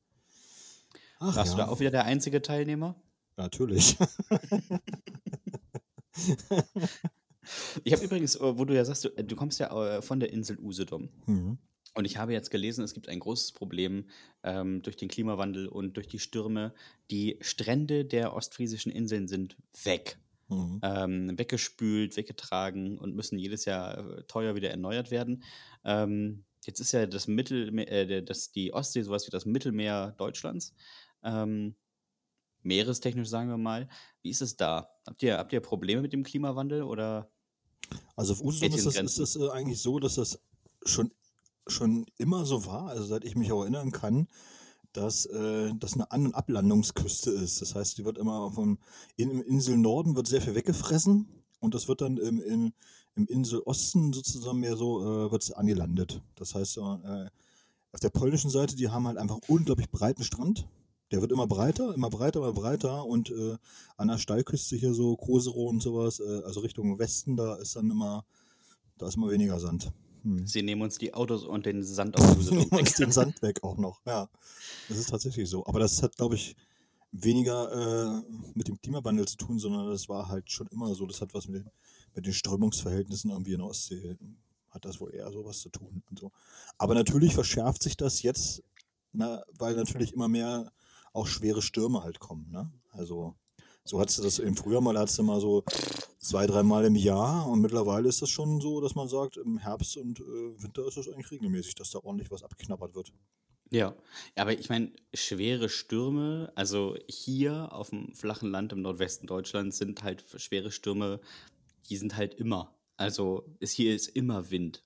Ach 1.18 1.36
Warst 1.36 1.52
ja, 1.52 1.56
du 1.58 1.62
da 1.62 1.68
auch 1.68 1.80
wieder 1.80 1.90
der 1.90 2.04
einzige 2.04 2.42
Teilnehmer? 2.42 2.94
natürlich. 3.36 3.96
Ich 7.84 7.92
habe 7.92 8.04
übrigens, 8.04 8.36
äh, 8.36 8.58
wo 8.58 8.64
du 8.64 8.74
ja 8.74 8.84
sagst, 8.84 9.04
du, 9.04 9.08
äh, 9.16 9.24
du 9.24 9.36
kommst 9.36 9.58
ja 9.58 9.96
äh, 9.96 10.02
von 10.02 10.20
der 10.20 10.32
Insel 10.32 10.58
Usedom. 10.58 11.08
Mhm. 11.26 11.58
Und 11.94 12.04
ich 12.04 12.18
habe 12.18 12.32
jetzt 12.32 12.50
gelesen, 12.50 12.84
es 12.84 12.94
gibt 12.94 13.08
ein 13.08 13.18
großes 13.18 13.52
Problem 13.52 14.04
ähm, 14.44 14.82
durch 14.82 14.96
den 14.96 15.08
Klimawandel 15.08 15.66
und 15.66 15.96
durch 15.96 16.06
die 16.06 16.20
Stürme. 16.20 16.72
Die 17.10 17.38
Strände 17.40 18.04
der 18.04 18.34
ostfriesischen 18.34 18.92
Inseln 18.92 19.26
sind 19.26 19.56
weg. 19.82 20.18
Mhm. 20.50 20.80
ähm, 20.82 21.38
weggespült, 21.38 22.16
weggetragen 22.16 22.98
und 22.98 23.14
müssen 23.14 23.38
jedes 23.38 23.64
Jahr 23.64 23.98
äh, 23.98 24.22
teuer 24.24 24.54
wieder 24.54 24.70
erneuert 24.70 25.10
werden. 25.10 25.44
Ähm, 25.84 26.44
jetzt 26.64 26.80
ist 26.80 26.92
ja 26.92 27.06
das 27.06 27.28
Mittelmeer, 27.28 27.88
äh, 27.90 28.22
das, 28.22 28.50
die 28.50 28.72
Ostsee 28.74 29.02
sowas 29.02 29.26
wie 29.26 29.30
das 29.30 29.46
Mittelmeer 29.46 30.14
Deutschlands. 30.18 30.74
Ähm, 31.22 31.76
meerestechnisch 32.62 33.28
sagen 33.28 33.48
wir 33.48 33.58
mal. 33.58 33.88
Wie 34.22 34.30
ist 34.30 34.42
es 34.42 34.56
da? 34.56 34.90
Habt 35.06 35.22
ihr, 35.22 35.38
habt 35.38 35.52
ihr 35.52 35.60
Probleme 35.60 36.02
mit 36.02 36.12
dem 36.12 36.24
Klimawandel 36.24 36.82
oder? 36.82 37.30
Also 38.16 38.32
auf 38.32 38.42
Usedom 38.42 38.76
ist 38.76 38.86
das, 38.86 38.96
ist 38.96 39.18
das 39.18 39.36
äh, 39.36 39.50
eigentlich 39.50 39.80
so, 39.80 39.98
dass 39.98 40.16
das 40.16 40.40
schon, 40.84 41.12
schon 41.66 42.06
immer 42.18 42.44
so 42.44 42.66
war, 42.66 42.88
also 42.88 43.04
seit 43.04 43.24
ich 43.24 43.36
mich 43.36 43.52
auch 43.52 43.62
erinnern 43.62 43.92
kann, 43.92 44.28
dass 44.92 45.26
äh, 45.26 45.72
das 45.78 45.94
eine 45.94 46.10
An- 46.10 46.26
und 46.26 46.34
Ablandungsküste 46.34 47.30
ist. 47.30 47.62
Das 47.62 47.74
heißt, 47.74 47.98
die 47.98 48.04
wird 48.04 48.18
immer 48.18 48.50
vom 48.50 48.78
in, 49.16 49.30
im 49.30 49.42
Inselnorden 49.42 50.16
wird 50.16 50.26
sehr 50.26 50.40
viel 50.40 50.54
weggefressen 50.54 51.28
und 51.60 51.74
das 51.74 51.88
wird 51.88 52.00
dann 52.00 52.16
im, 52.16 52.40
in, 52.40 52.72
im 53.14 53.26
Inselosten 53.26 54.12
sozusagen 54.12 54.60
mehr 54.60 54.76
so 54.76 55.00
äh, 55.00 55.30
wird 55.30 55.56
angelandet. 55.56 56.22
Das 56.34 56.54
heißt, 56.54 56.78
äh, 56.78 57.30
auf 57.92 58.00
der 58.00 58.10
polnischen 58.10 58.50
Seite, 58.50 58.76
die 58.76 58.88
haben 58.88 59.06
halt 59.06 59.18
einfach 59.18 59.38
unglaublich 59.48 59.90
breiten 59.90 60.24
Strand. 60.24 60.66
Der 61.10 61.20
wird 61.20 61.32
immer 61.32 61.48
breiter, 61.48 61.92
immer 61.94 62.08
breiter, 62.08 62.40
immer 62.40 62.52
breiter 62.52 63.04
und 63.04 63.30
äh, 63.30 63.56
an 63.96 64.08
der 64.08 64.18
Steilküste 64.18 64.76
hier 64.76 64.94
so 64.94 65.16
Kosero 65.16 65.64
und 65.68 65.82
sowas, 65.82 66.20
äh, 66.20 66.42
also 66.44 66.60
Richtung 66.60 66.98
Westen, 67.00 67.36
da 67.36 67.56
ist 67.56 67.74
dann 67.74 67.90
immer, 67.90 68.24
da 68.96 69.08
ist 69.08 69.16
immer 69.16 69.30
weniger 69.30 69.58
Sand. 69.58 69.92
Hm. 70.22 70.46
Sie 70.46 70.62
nehmen 70.62 70.82
uns 70.82 70.98
die 70.98 71.14
Autos 71.14 71.44
und 71.44 71.66
den 71.66 71.82
Sand 71.82 72.18
aus 72.18 72.48
uns 72.70 72.94
den 72.94 73.12
Sand 73.12 73.40
weg 73.42 73.62
auch 73.62 73.76
noch. 73.76 74.00
Ja, 74.06 74.28
das 74.88 74.98
ist 74.98 75.10
tatsächlich 75.10 75.48
so. 75.48 75.66
Aber 75.66 75.80
das 75.80 76.02
hat, 76.02 76.16
glaube 76.16 76.34
ich, 76.34 76.56
weniger 77.12 77.72
äh, 77.72 78.22
mit 78.54 78.68
dem 78.68 78.80
Klimawandel 78.80 79.26
zu 79.26 79.36
tun, 79.36 79.58
sondern 79.58 79.88
das 79.88 80.08
war 80.08 80.28
halt 80.28 80.50
schon 80.50 80.68
immer 80.68 80.94
so. 80.94 81.06
Das 81.06 81.20
hat 81.20 81.34
was 81.34 81.48
mit 81.48 81.64
den, 81.64 81.70
mit 82.14 82.26
den 82.26 82.32
Strömungsverhältnissen 82.32 83.30
irgendwie 83.30 83.52
in 83.52 83.58
der 83.58 83.68
Ostsee, 83.68 84.16
hat 84.70 84.84
das 84.84 85.00
wohl 85.00 85.14
eher 85.14 85.30
sowas 85.32 85.60
zu 85.60 85.70
tun. 85.70 86.02
Und 86.10 86.18
so. 86.18 86.32
Aber 86.78 86.94
natürlich 86.94 87.34
verschärft 87.34 87.82
sich 87.82 87.96
das 87.96 88.22
jetzt, 88.22 88.62
na, 89.12 89.42
weil 89.58 89.74
natürlich 89.74 90.12
immer 90.12 90.28
mehr 90.28 90.72
auch 91.12 91.26
schwere 91.26 91.62
Stürme 91.62 92.02
halt 92.02 92.20
kommen. 92.20 92.48
Ne? 92.50 92.70
Also 92.90 93.34
so 93.84 94.00
hattest 94.00 94.18
du 94.18 94.22
das 94.22 94.38
im 94.38 94.56
Frühjahr 94.56 94.80
mal, 94.80 94.94
da 94.94 95.00
hattest 95.00 95.18
du 95.18 95.22
mal 95.24 95.40
so 95.40 95.64
zwei, 96.20 96.46
dreimal 96.46 96.84
im 96.84 96.94
Jahr 96.94 97.48
und 97.48 97.60
mittlerweile 97.60 98.08
ist 98.08 98.22
das 98.22 98.30
schon 98.30 98.60
so, 98.60 98.80
dass 98.80 98.94
man 98.94 99.08
sagt, 99.08 99.38
im 99.38 99.58
Herbst 99.58 99.96
und 99.96 100.20
äh, 100.20 100.62
Winter 100.62 100.86
ist 100.86 100.96
das 100.96 101.08
eigentlich 101.08 101.30
regelmäßig, 101.30 101.74
dass 101.74 101.90
da 101.90 101.98
ordentlich 102.00 102.30
was 102.30 102.44
abgeknabbert 102.44 102.94
wird. 102.94 103.12
Ja, 103.72 103.94
aber 104.36 104.52
ich 104.52 104.68
meine, 104.68 104.92
schwere 105.14 105.68
Stürme, 105.68 106.52
also 106.56 106.96
hier 107.08 107.72
auf 107.72 107.90
dem 107.90 108.14
flachen 108.14 108.50
Land 108.50 108.72
im 108.72 108.82
Nordwesten 108.82 109.26
Deutschlands 109.26 109.78
sind 109.78 110.02
halt 110.02 110.24
schwere 110.36 110.72
Stürme, 110.72 111.20
die 111.88 111.96
sind 111.96 112.16
halt 112.16 112.34
immer. 112.34 112.74
Also 112.96 113.44
ist, 113.60 113.72
hier 113.72 113.94
ist 113.94 114.08
immer 114.08 114.50
Wind. 114.50 114.84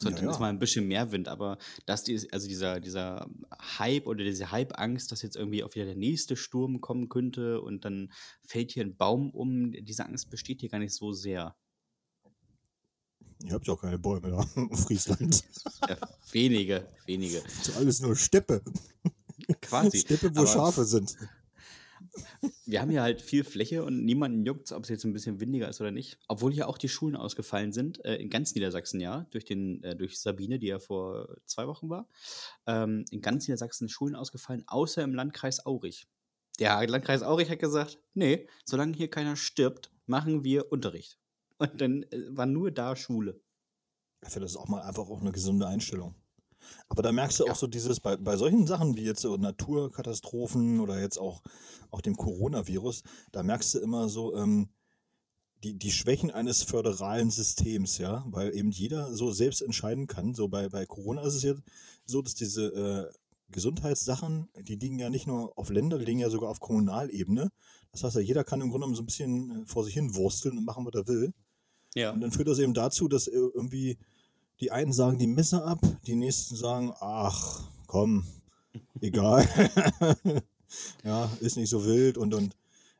So, 0.00 0.10
Ja, 0.10 0.16
ja. 0.22 0.30
ist 0.30 0.38
mal 0.38 0.48
ein 0.48 0.60
bisschen 0.60 0.86
mehr 0.86 1.10
Wind, 1.10 1.26
aber 1.26 1.58
das 1.86 2.04
die, 2.04 2.28
also 2.32 2.46
dieser, 2.46 2.78
dieser 2.78 3.28
Hype 3.78 4.06
oder 4.06 4.22
diese 4.22 4.52
Hype-Angst, 4.52 5.10
dass 5.10 5.22
jetzt 5.22 5.34
irgendwie 5.36 5.64
auch 5.64 5.74
wieder 5.74 5.86
der 5.86 5.96
nächste 5.96 6.36
Sturm 6.36 6.80
kommen 6.80 7.08
könnte 7.08 7.60
und 7.60 7.84
dann 7.84 8.12
fällt 8.46 8.70
hier 8.70 8.84
ein 8.84 8.96
Baum 8.96 9.30
um, 9.30 9.72
diese 9.72 10.04
Angst 10.06 10.30
besteht 10.30 10.60
hier 10.60 10.68
gar 10.68 10.78
nicht 10.78 10.94
so 10.94 11.12
sehr. 11.12 11.56
Ihr 13.44 13.52
habt 13.52 13.66
ja 13.66 13.72
auch 13.74 13.80
keine 13.80 13.98
Bäume 13.98 14.30
da 14.30 14.44
in 14.60 14.76
Friesland. 14.76 15.44
Ja, 15.88 15.96
wenige, 16.32 16.88
wenige. 17.06 17.40
Das 17.42 17.68
ist 17.68 17.76
alles 17.76 18.00
nur 18.00 18.14
Steppe. 18.16 18.62
Quasi. 19.60 19.98
Steppe, 19.98 20.34
wo 20.34 20.40
Aber- 20.40 20.46
Schafe 20.46 20.84
sind. 20.84 21.16
Wir 22.66 22.80
haben 22.80 22.90
hier 22.90 23.02
halt 23.02 23.22
viel 23.22 23.44
Fläche 23.44 23.84
und 23.84 24.04
niemanden 24.04 24.44
juckt, 24.44 24.72
ob 24.72 24.82
es 24.82 24.88
jetzt 24.88 25.04
ein 25.04 25.12
bisschen 25.12 25.40
windiger 25.40 25.68
ist 25.68 25.80
oder 25.80 25.90
nicht. 25.90 26.18
Obwohl 26.28 26.52
hier 26.52 26.68
auch 26.68 26.78
die 26.78 26.88
Schulen 26.88 27.16
ausgefallen 27.16 27.72
sind, 27.72 28.04
äh, 28.04 28.16
in 28.16 28.30
ganz 28.30 28.54
Niedersachsen 28.54 29.00
ja, 29.00 29.26
durch, 29.30 29.44
den, 29.44 29.82
äh, 29.82 29.96
durch 29.96 30.20
Sabine, 30.20 30.58
die 30.58 30.68
ja 30.68 30.78
vor 30.78 31.36
zwei 31.46 31.66
Wochen 31.66 31.88
war. 31.88 32.08
Ähm, 32.66 33.04
in 33.10 33.20
ganz 33.20 33.48
Niedersachsen 33.48 33.88
Schulen 33.88 34.14
ausgefallen, 34.14 34.64
außer 34.66 35.02
im 35.02 35.14
Landkreis 35.14 35.64
Aurich. 35.64 36.08
Der 36.58 36.86
Landkreis 36.86 37.22
Aurich 37.22 37.50
hat 37.50 37.60
gesagt, 37.60 37.98
nee, 38.14 38.48
solange 38.64 38.96
hier 38.96 39.08
keiner 39.08 39.36
stirbt, 39.36 39.90
machen 40.06 40.44
wir 40.44 40.72
Unterricht. 40.72 41.18
Und 41.58 41.80
dann 41.80 42.02
äh, 42.04 42.18
war 42.30 42.46
nur 42.46 42.70
da 42.70 42.96
Schule. 42.96 43.40
Ich 44.22 44.30
finde 44.30 44.44
das 44.46 44.52
ist 44.52 44.56
auch 44.56 44.68
mal 44.68 44.82
einfach 44.82 45.08
auch 45.08 45.20
eine 45.20 45.32
gesunde 45.32 45.66
Einstellung. 45.66 46.14
Aber 46.88 47.02
da 47.02 47.12
merkst 47.12 47.40
du 47.40 47.46
Ja. 47.46 47.52
auch 47.52 47.56
so 47.56 47.66
dieses, 47.66 48.00
bei, 48.00 48.16
bei 48.16 48.36
solchen 48.36 48.66
Sachen 48.66 48.96
wie 48.96 49.04
jetzt 49.04 49.20
so 49.20 49.36
Naturkatastrophen 49.36 50.80
oder 50.80 51.00
jetzt 51.00 51.18
auch, 51.18 51.42
auch 51.90 52.00
dem 52.00 52.16
Coronavirus, 52.16 53.02
da 53.32 53.42
merkst 53.42 53.74
du 53.74 53.78
immer 53.78 54.08
so 54.08 54.34
ähm, 54.34 54.68
die, 55.64 55.74
die 55.78 55.90
Schwächen 55.90 56.30
eines 56.30 56.62
föderalen 56.62 57.30
Systems, 57.30 57.98
ja, 57.98 58.24
weil 58.28 58.54
eben 58.54 58.70
jeder 58.70 59.12
so 59.14 59.32
selbst 59.32 59.60
entscheiden 59.60 60.06
kann. 60.06 60.34
So 60.34 60.48
bei, 60.48 60.68
bei 60.68 60.86
Corona 60.86 61.22
ist 61.22 61.34
es 61.34 61.42
jetzt 61.42 61.62
so, 62.04 62.22
dass 62.22 62.34
diese 62.34 62.66
äh, 62.66 63.12
Gesundheitssachen, 63.50 64.48
die 64.60 64.76
liegen 64.76 64.98
ja 64.98 65.10
nicht 65.10 65.26
nur 65.26 65.56
auf 65.58 65.70
Länder, 65.70 65.98
die 65.98 66.04
liegen 66.04 66.20
ja 66.20 66.30
sogar 66.30 66.50
auf 66.50 66.60
Kommunalebene. 66.60 67.50
Das 67.92 68.04
heißt 68.04 68.16
ja, 68.16 68.20
jeder 68.20 68.44
kann 68.44 68.60
im 68.60 68.68
Grunde 68.70 68.84
genommen 68.84 68.94
so 68.94 69.02
ein 69.02 69.06
bisschen 69.06 69.62
äh, 69.62 69.66
vor 69.66 69.84
sich 69.84 69.94
hin 69.94 70.14
wursteln 70.14 70.58
und 70.58 70.64
machen, 70.64 70.86
was 70.86 70.94
er 70.94 71.08
will. 71.08 71.32
Ja. 71.94 72.12
Und 72.12 72.20
dann 72.20 72.30
führt 72.30 72.48
das 72.48 72.58
eben 72.58 72.74
dazu, 72.74 73.08
dass 73.08 73.26
irgendwie 73.26 73.98
die 74.60 74.70
einen 74.70 74.92
sagen 74.92 75.18
die 75.18 75.26
Messer 75.26 75.64
ab, 75.64 75.80
die 76.06 76.14
nächsten 76.14 76.56
sagen, 76.56 76.92
ach, 77.00 77.62
komm, 77.86 78.26
egal. 79.00 79.48
ja, 81.04 81.30
ist 81.40 81.56
nicht 81.56 81.70
so 81.70 81.84
wild 81.84 82.18
und, 82.18 82.34
und 82.34 82.56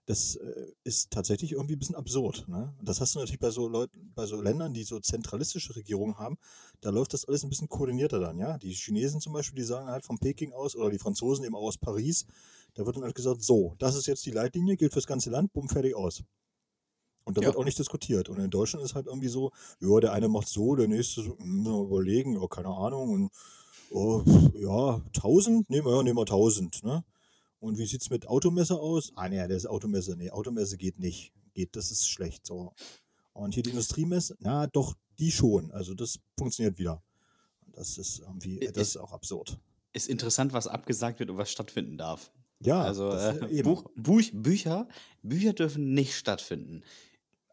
das 0.07 0.37
äh, 0.37 0.73
ist 0.85 1.11
tatsächlich 1.11 1.53
irgendwie 1.53 1.75
ein 1.75 1.79
bisschen 1.79 1.95
absurd. 1.95 2.49
Ne? 2.49 2.73
Das 2.83 3.01
hast 3.01 3.15
du 3.15 3.19
natürlich 3.19 3.41
bei 3.41 3.51
so 3.51 3.69
Leuten, 3.69 4.11
bei 4.15 4.25
so 4.25 4.41
Ländern, 4.41 4.73
die 4.73 4.85
so 4.85 5.01
zentralistische 5.01 5.77
Regierungen 5.77 6.17
haben, 6.17 6.39
da 6.81 6.89
läuft 6.89 7.13
das 7.13 7.27
alles 7.27 7.43
ein 7.43 7.51
bisschen 7.51 7.69
koordinierter 7.69 8.19
dann, 8.19 8.39
ja. 8.39 8.57
Die 8.57 8.73
Chinesen 8.73 9.21
zum 9.21 9.35
Beispiel, 9.35 9.57
die 9.57 9.67
sagen 9.67 9.89
halt 9.89 10.07
von 10.07 10.19
Peking 10.19 10.53
aus, 10.53 10.77
oder 10.77 10.91
die 10.91 10.99
Franzosen 10.99 11.45
eben 11.45 11.55
auch 11.55 11.63
aus 11.63 11.77
Paris, 11.77 12.25
da 12.75 12.87
wird 12.87 12.97
dann 12.97 13.05
halt 13.05 13.15
gesagt, 13.15 13.43
so, 13.43 13.75
das 13.79 13.97
ist 13.97 14.07
jetzt 14.07 14.25
die 14.25 14.31
Leitlinie, 14.31 14.77
gilt 14.77 14.93
fürs 14.93 15.07
ganze 15.07 15.29
Land, 15.31 15.53
bumm, 15.53 15.69
fertig 15.69 15.95
aus. 15.95 16.23
Und 17.29 17.37
da 17.37 17.43
Ja. 17.43 17.49
wird 17.49 17.57
auch 17.59 17.65
nicht 17.67 17.79
diskutiert. 17.79 18.31
Und 18.31 18.39
in 18.39 18.49
Deutschland 18.51 18.83
ist 18.85 18.95
halt 18.95 19.07
irgendwie 19.07 19.29
so, 19.29 19.53
ja, 19.81 20.01
der 20.01 20.13
eine 20.15 20.29
macht 20.29 20.49
so, 20.49 20.75
der 20.77 20.89
nächste 20.89 21.23
so, 21.23 21.37
hm, 21.39 21.67
überlegen, 21.67 22.41
ja, 22.41 22.47
keine 22.49 22.69
Ahnung. 22.69 23.11
Und 23.11 23.31
oh, 23.91 24.23
ja, 24.55 25.03
1000? 25.13 25.69
Nehmen 25.69 25.87
wir, 25.87 25.95
ja, 25.97 26.03
nehmen 26.03 26.17
wir 26.17 26.25
1000, 26.25 26.83
ne? 26.85 27.05
Und 27.61 27.77
wie 27.77 27.85
sieht's 27.85 28.09
mit 28.09 28.27
Automesse 28.29 28.81
aus? 28.81 29.13
Ah, 29.15 29.29
nee, 29.29 29.37
das 29.47 29.59
ist 29.59 29.67
Automesse. 29.67 30.17
Nee, 30.17 30.31
Automesse 30.31 30.79
geht 30.79 30.99
nicht. 30.99 31.33
Geht, 31.53 31.77
das 31.77 31.91
ist 31.91 32.09
schlecht. 32.09 32.47
So. 32.47 32.73
Und 33.35 33.53
hier 33.53 33.63
die 33.63 33.71
Industriemesse, 33.71 34.35
na 34.41 34.67
doch, 34.67 34.95
die 35.19 35.31
schon. 35.31 35.71
Also 35.73 35.93
das 35.95 36.19
funktioniert 36.39 36.79
wieder. 36.79 37.03
Das 37.73 37.99
ist 37.99 38.21
irgendwie, 38.21 38.59
das 38.61 38.69
ist- 38.71 38.89
ist 38.91 38.97
auch 38.97 39.13
absurd. 39.13 39.59
Ist 39.93 40.09
interessant, 40.09 40.55
was 40.55 40.67
abgesagt 40.67 41.19
wird 41.21 41.29
und 41.31 41.37
was 41.37 41.51
stattfinden 41.51 41.99
darf. 41.99 42.31
Ja, 42.61 42.81
also 42.83 43.11
äh. 43.13 43.63
Buch, 43.63 43.85
Buch, 43.97 44.23
Bücher, 44.33 44.89
Bücher 45.23 45.53
dürfen 45.53 45.93
nicht 45.95 46.15
stattfinden. 46.15 46.83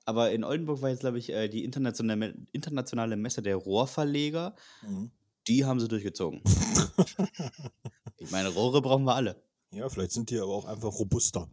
Aber 0.05 0.31
in 0.31 0.43
Oldenburg 0.43 0.81
war 0.81 0.89
jetzt, 0.89 1.01
glaube 1.01 1.17
ich, 1.19 1.29
äh, 1.29 1.49
die 1.49 1.63
internationale, 1.63 2.35
internationale 2.51 3.17
Messe 3.17 3.41
der 3.41 3.55
Rohrverleger. 3.55 4.55
Mhm. 4.83 5.11
Die 5.47 5.65
haben 5.65 5.79
sie 5.79 5.87
durchgezogen. 5.87 6.41
ich 8.17 8.31
meine, 8.31 8.49
Rohre 8.49 8.81
brauchen 8.81 9.03
wir 9.03 9.15
alle. 9.15 9.43
Ja, 9.71 9.89
vielleicht 9.89 10.11
sind 10.11 10.29
die 10.29 10.39
aber 10.39 10.53
auch 10.53 10.65
einfach 10.65 10.93
robuster. 10.93 11.49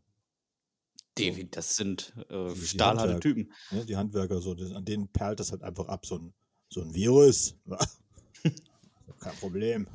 Die, 1.18 1.50
das 1.50 1.76
sind 1.76 2.14
äh, 2.30 2.54
stahlharte 2.54 3.20
Typen. 3.20 3.52
Ne? 3.70 3.84
Die 3.84 3.96
Handwerker, 3.96 4.40
so, 4.40 4.54
das, 4.54 4.72
an 4.72 4.84
denen 4.84 5.08
perlt 5.08 5.40
das 5.40 5.50
halt 5.50 5.62
einfach 5.62 5.88
ab, 5.88 6.06
so 6.06 6.16
ein, 6.16 6.32
so 6.70 6.80
ein 6.80 6.94
Virus. 6.94 7.54
Kein 9.20 9.36
Problem. 9.36 9.86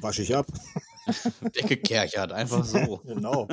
Wasche 0.00 0.22
ich 0.22 0.34
ab. 0.34 0.46
Decke 1.54 1.76
Kerchert, 1.76 2.32
einfach 2.32 2.64
so. 2.64 3.00
Genau. 3.04 3.48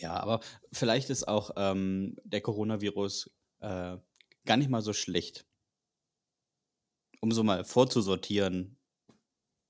Ja, 0.00 0.14
aber 0.14 0.40
vielleicht 0.72 1.10
ist 1.10 1.28
auch 1.28 1.50
ähm, 1.56 2.16
der 2.24 2.40
Coronavirus 2.40 3.30
äh, 3.60 3.98
gar 4.46 4.56
nicht 4.56 4.70
mal 4.70 4.82
so 4.82 4.92
schlecht. 4.92 5.46
Um 7.20 7.32
so 7.32 7.42
mal 7.42 7.64
vorzusortieren, 7.64 8.78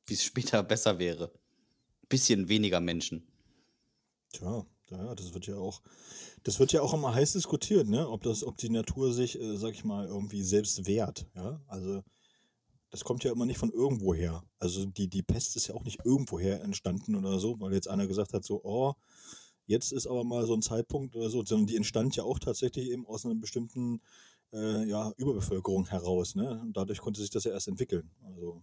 wie 0.07 0.15
es 0.15 0.23
später 0.25 0.63
besser 0.63 0.99
wäre. 0.99 1.33
Bisschen 2.09 2.49
weniger 2.49 2.81
Menschen. 2.81 3.27
Tja, 4.33 4.65
ja, 4.91 5.15
das 5.17 5.35
wird 5.35 5.47
ja 5.49 5.57
auch, 5.57 5.83
das 6.45 6.61
wird 6.61 6.73
ja 6.73 6.83
auch 6.83 6.95
immer 6.95 7.15
heiß 7.15 7.33
diskutiert, 7.33 7.89
ne? 7.89 8.09
Ob 8.09 8.23
das, 8.23 8.45
ob 8.45 8.57
die 8.57 8.71
Natur 8.71 9.13
sich, 9.13 9.41
äh, 9.41 9.57
sag 9.57 9.73
ich 9.73 9.85
mal, 9.85 10.07
irgendwie 10.07 10.43
selbst 10.43 10.87
wehrt. 10.87 11.27
Ja, 11.35 11.61
also 11.67 12.05
das 12.91 13.05
kommt 13.05 13.25
ja 13.25 13.33
immer 13.33 13.47
nicht 13.47 13.59
von 13.59 13.73
irgendwoher. 13.73 14.45
Also 14.59 14.85
die, 14.85 15.09
die 15.09 15.23
Pest 15.23 15.57
ist 15.57 15.69
ja 15.69 15.75
auch 15.75 15.85
nicht 15.85 16.05
irgendwoher 16.05 16.63
entstanden 16.63 17.17
oder 17.17 17.39
so, 17.41 17.59
weil 17.61 17.73
jetzt 17.73 17.89
einer 17.89 18.07
gesagt 18.07 18.33
hat, 18.33 18.45
so, 18.45 18.61
oh, 18.65 18.95
jetzt 19.71 19.93
ist 19.93 20.07
aber 20.07 20.25
mal 20.25 20.47
so 20.47 20.55
ein 20.55 20.63
Zeitpunkt 20.63 21.17
oder 21.17 21.31
so, 21.31 21.45
sondern 21.45 21.67
die 21.69 21.77
entstand 21.77 22.17
ja 22.17 22.25
auch 22.25 22.39
tatsächlich 22.39 22.91
eben 22.91 23.07
aus 23.07 23.25
einer 23.25 23.35
bestimmten 23.37 24.01
äh, 24.53 24.85
ja, 24.89 25.13
Überbevölkerung 25.17 25.87
heraus, 25.89 26.35
ne? 26.35 26.61
Und 26.61 26.77
dadurch 26.77 27.01
konnte 27.01 27.21
sich 27.21 27.31
das 27.31 27.45
ja 27.45 27.53
erst 27.53 27.69
entwickeln. 27.69 28.11
Also 28.25 28.63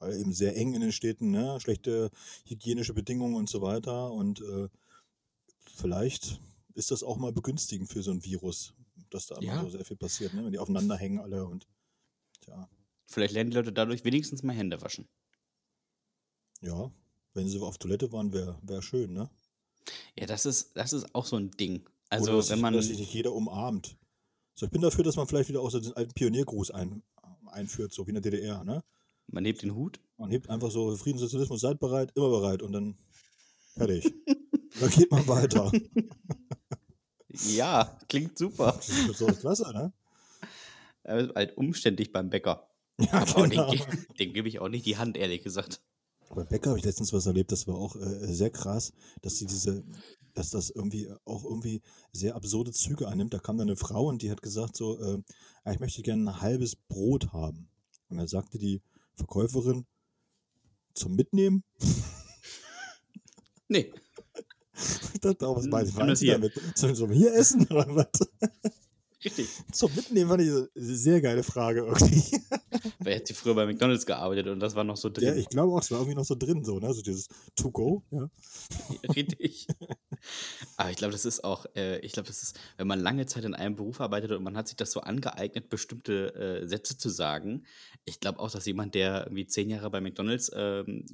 weil 0.00 0.18
eben 0.20 0.32
sehr 0.32 0.56
eng 0.56 0.74
in 0.74 0.80
den 0.80 0.92
Städten, 0.92 1.30
ne? 1.32 1.58
schlechte 1.60 2.10
hygienische 2.46 2.94
Bedingungen 2.94 3.34
und 3.34 3.48
so 3.48 3.62
weiter. 3.62 4.12
Und 4.12 4.40
äh, 4.42 4.68
vielleicht 5.74 6.40
ist 6.74 6.90
das 6.90 7.02
auch 7.02 7.16
mal 7.16 7.32
begünstigend 7.32 7.88
für 7.90 8.02
so 8.02 8.10
ein 8.10 8.24
Virus, 8.24 8.74
dass 9.10 9.26
da 9.26 9.36
immer 9.36 9.54
Ja. 9.54 9.62
so 9.62 9.68
sehr 9.70 9.84
viel 9.84 9.96
passiert, 9.96 10.34
ne? 10.34 10.44
wenn 10.44 10.52
die 10.52 10.58
aufeinander 10.58 10.96
hängen 10.96 11.20
alle 11.20 11.44
und 11.46 11.66
tja, 12.42 12.68
Vielleicht 13.06 13.34
lernen 13.34 13.50
die 13.50 13.56
Leute 13.56 13.72
dadurch 13.72 14.04
wenigstens 14.04 14.44
mal 14.44 14.54
Hände 14.54 14.80
waschen. 14.80 15.08
ja, 16.60 16.92
wenn 17.34 17.48
sie 17.48 17.58
auf 17.58 17.78
Toilette 17.78 18.12
waren, 18.12 18.32
wäre 18.32 18.58
wär 18.62 18.80
schön, 18.82 19.12
ne? 19.12 19.28
Ja, 20.18 20.26
das 20.26 20.46
ist, 20.46 20.76
das 20.76 20.92
ist 20.92 21.14
auch 21.14 21.24
so 21.26 21.36
ein 21.36 21.50
Ding. 21.52 21.80
Oder 21.80 21.88
Also, 22.10 22.36
dass 22.36 22.50
wenn 22.50 22.56
sich, 22.56 22.62
man. 22.62 22.72
dass 22.74 22.86
sich 22.86 22.98
nicht 22.98 23.12
jeder 23.14 23.32
umarmt. 23.32 23.96
So, 24.54 24.66
ich 24.66 24.72
bin 24.72 24.82
dafür, 24.82 25.04
dass 25.04 25.16
man 25.16 25.26
vielleicht 25.28 25.48
wieder 25.48 25.60
auch 25.60 25.70
so 25.70 25.80
den 25.80 25.92
alten 25.94 26.12
Pioniergruß 26.14 26.72
ein, 26.72 27.02
einführt, 27.46 27.92
so 27.92 28.06
wie 28.06 28.10
in 28.10 28.20
der 28.20 28.30
DDR, 28.30 28.64
ne? 28.64 28.82
Man 29.28 29.44
hebt 29.44 29.62
den 29.62 29.74
Hut. 29.74 30.00
Man 30.16 30.30
hebt 30.30 30.48
einfach 30.48 30.70
so 30.70 30.96
Friedenssozialismus, 30.96 31.60
seid 31.60 31.78
bereit, 31.78 32.12
immer 32.14 32.30
bereit 32.30 32.62
und 32.62 32.72
dann 32.72 32.96
fertig. 33.76 34.12
dann 34.80 34.90
geht 34.90 35.10
man 35.10 35.26
weiter. 35.28 35.70
Ja, 37.46 37.98
klingt 38.08 38.38
super. 38.38 38.72
Das 38.76 38.88
ist 38.88 39.18
so 39.18 39.26
klasse, 39.26 39.70
ne? 39.72 39.92
Äh, 41.04 41.28
halt 41.34 41.56
umständlich 41.56 42.12
beim 42.12 42.30
Bäcker. 42.30 42.68
Ja, 42.98 43.24
genau. 43.24 43.70
dem, 43.70 43.80
dem 44.18 44.32
gebe 44.32 44.48
ich 44.48 44.58
auch 44.58 44.68
nicht 44.68 44.86
die 44.86 44.96
Hand, 44.96 45.16
ehrlich 45.16 45.42
gesagt. 45.42 45.80
Bei 46.34 46.44
Becker 46.44 46.70
habe 46.70 46.78
ich 46.78 46.84
letztens 46.84 47.12
was 47.12 47.26
erlebt, 47.26 47.52
das 47.52 47.66
war 47.66 47.74
auch 47.76 47.96
äh, 47.96 48.32
sehr 48.32 48.50
krass, 48.50 48.92
dass 49.22 49.36
sie 49.38 49.46
diese, 49.46 49.84
dass 50.34 50.50
das 50.50 50.70
irgendwie 50.70 51.10
auch 51.24 51.44
irgendwie 51.44 51.82
sehr 52.12 52.34
absurde 52.36 52.72
Züge 52.72 53.08
annimmt. 53.08 53.34
Da 53.34 53.38
kam 53.38 53.56
dann 53.58 53.68
eine 53.68 53.76
Frau 53.76 54.06
und 54.06 54.22
die 54.22 54.30
hat 54.30 54.42
gesagt 54.42 54.76
so, 54.76 54.98
äh, 55.00 55.22
"Ah, 55.64 55.72
ich 55.72 55.80
möchte 55.80 56.02
gerne 56.02 56.30
ein 56.30 56.40
halbes 56.40 56.76
Brot 56.76 57.32
haben. 57.32 57.68
Und 58.08 58.18
dann 58.18 58.28
sagte 58.28 58.58
die 58.58 58.82
Verkäuferin 59.14 59.86
zum 60.94 61.14
Mitnehmen. 61.14 61.64
Nee, 63.68 63.92
Ich 65.14 65.20
dachte 65.20 65.46
auch, 65.46 65.56
was 65.56 65.66
sie 66.20 66.26
hier. 66.26 66.34
damit? 66.34 66.52
Zum, 66.74 66.94
zum 66.94 67.10
hier 67.10 67.34
essen 67.34 67.66
oder 67.68 67.86
was? 67.94 68.08
richtig. 69.24 69.48
Zum 69.72 69.94
Mitnehmen 69.94 70.28
fand 70.28 70.42
ich 70.42 70.50
eine 70.50 70.68
sehr 70.74 71.20
geile 71.20 71.42
Frage 71.42 71.80
irgendwie. 71.80 72.40
Wer 73.00 73.16
hätte 73.16 73.34
früher 73.34 73.54
bei 73.54 73.66
McDonalds 73.66 74.06
gearbeitet 74.06 74.46
und 74.48 74.60
das 74.60 74.74
war 74.74 74.84
noch 74.84 74.96
so 74.96 75.10
drin? 75.10 75.28
Ja, 75.28 75.34
ich 75.34 75.48
glaube 75.48 75.72
auch, 75.72 75.80
es 75.80 75.90
war 75.90 75.98
irgendwie 75.98 76.16
noch 76.16 76.24
so 76.24 76.34
drin, 76.34 76.64
so, 76.64 76.78
ne? 76.78 76.92
So 76.92 77.02
dieses 77.02 77.28
To-Go, 77.56 78.02
ja. 78.10 78.30
Richtig. 79.16 79.66
Aber 80.76 80.90
ich 80.90 80.96
glaube, 80.96 81.12
das 81.12 81.24
ist 81.24 81.44
auch, 81.44 81.66
äh, 81.74 81.98
ich 82.00 82.12
glaube, 82.12 82.28
das 82.28 82.42
ist, 82.42 82.58
wenn 82.76 82.86
man 82.86 83.00
lange 83.00 83.26
Zeit 83.26 83.44
in 83.44 83.54
einem 83.54 83.76
Beruf 83.76 84.00
arbeitet 84.00 84.32
und 84.32 84.42
man 84.42 84.56
hat 84.56 84.68
sich 84.68 84.76
das 84.76 84.92
so 84.92 85.00
angeeignet, 85.00 85.68
bestimmte 85.68 86.34
äh, 86.34 86.68
Sätze 86.68 86.96
zu 86.98 87.08
sagen. 87.08 87.64
Ich 88.04 88.20
glaube 88.20 88.38
auch, 88.40 88.50
dass 88.50 88.66
jemand, 88.66 88.94
der 88.94 89.24
irgendwie 89.24 89.46
zehn 89.46 89.70
Jahre 89.70 89.90
bei 89.90 90.00
McDonalds, 90.00 90.50
ähm, 90.54 91.04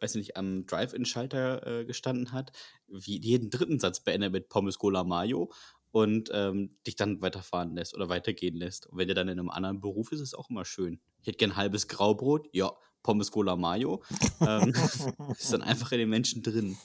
weiß 0.00 0.14
ich 0.14 0.20
nicht, 0.20 0.36
am 0.36 0.66
Drive-In-Schalter 0.66 1.80
äh, 1.80 1.84
gestanden 1.84 2.32
hat, 2.32 2.52
wie 2.88 3.20
jeden 3.20 3.50
dritten 3.50 3.80
Satz 3.80 4.00
beendet 4.00 4.32
mit 4.32 4.48
Pommes 4.48 4.78
Cola 4.78 5.04
Mayo 5.04 5.50
und 5.90 6.30
ähm, 6.32 6.76
dich 6.86 6.96
dann 6.96 7.20
weiterfahren 7.22 7.74
lässt 7.74 7.94
oder 7.94 8.08
weitergehen 8.08 8.54
lässt. 8.56 8.86
Und 8.86 8.98
wenn 8.98 9.08
der 9.08 9.14
dann 9.14 9.28
in 9.28 9.38
einem 9.38 9.50
anderen 9.50 9.80
Beruf 9.80 10.12
ist, 10.12 10.20
ist 10.20 10.28
es 10.28 10.34
auch 10.34 10.50
immer 10.50 10.64
schön. 10.64 11.00
Ich 11.22 11.26
hätte 11.28 11.38
gern 11.38 11.56
halbes 11.56 11.88
Graubrot, 11.88 12.48
ja, 12.52 12.72
Pommes 13.02 13.30
Cola 13.30 13.56
Mayo. 13.56 14.02
ähm, 14.40 14.72
ist 15.38 15.52
dann 15.52 15.62
einfach 15.62 15.92
in 15.92 15.98
den 15.98 16.10
Menschen 16.10 16.42
drin. 16.42 16.76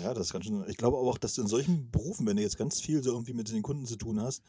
Ja, 0.00 0.14
das 0.14 0.30
kann 0.32 0.42
schon. 0.42 0.66
Ich 0.68 0.76
glaube 0.78 0.96
aber 0.96 1.08
auch, 1.10 1.18
dass 1.18 1.34
du 1.34 1.42
in 1.42 1.48
solchen 1.48 1.90
Berufen, 1.90 2.26
wenn 2.26 2.36
du 2.36 2.42
jetzt 2.42 2.56
ganz 2.56 2.80
viel 2.80 3.02
so 3.02 3.10
irgendwie 3.12 3.34
mit 3.34 3.50
den 3.50 3.62
Kunden 3.62 3.84
zu 3.84 3.96
tun 3.96 4.20
hast, 4.20 4.42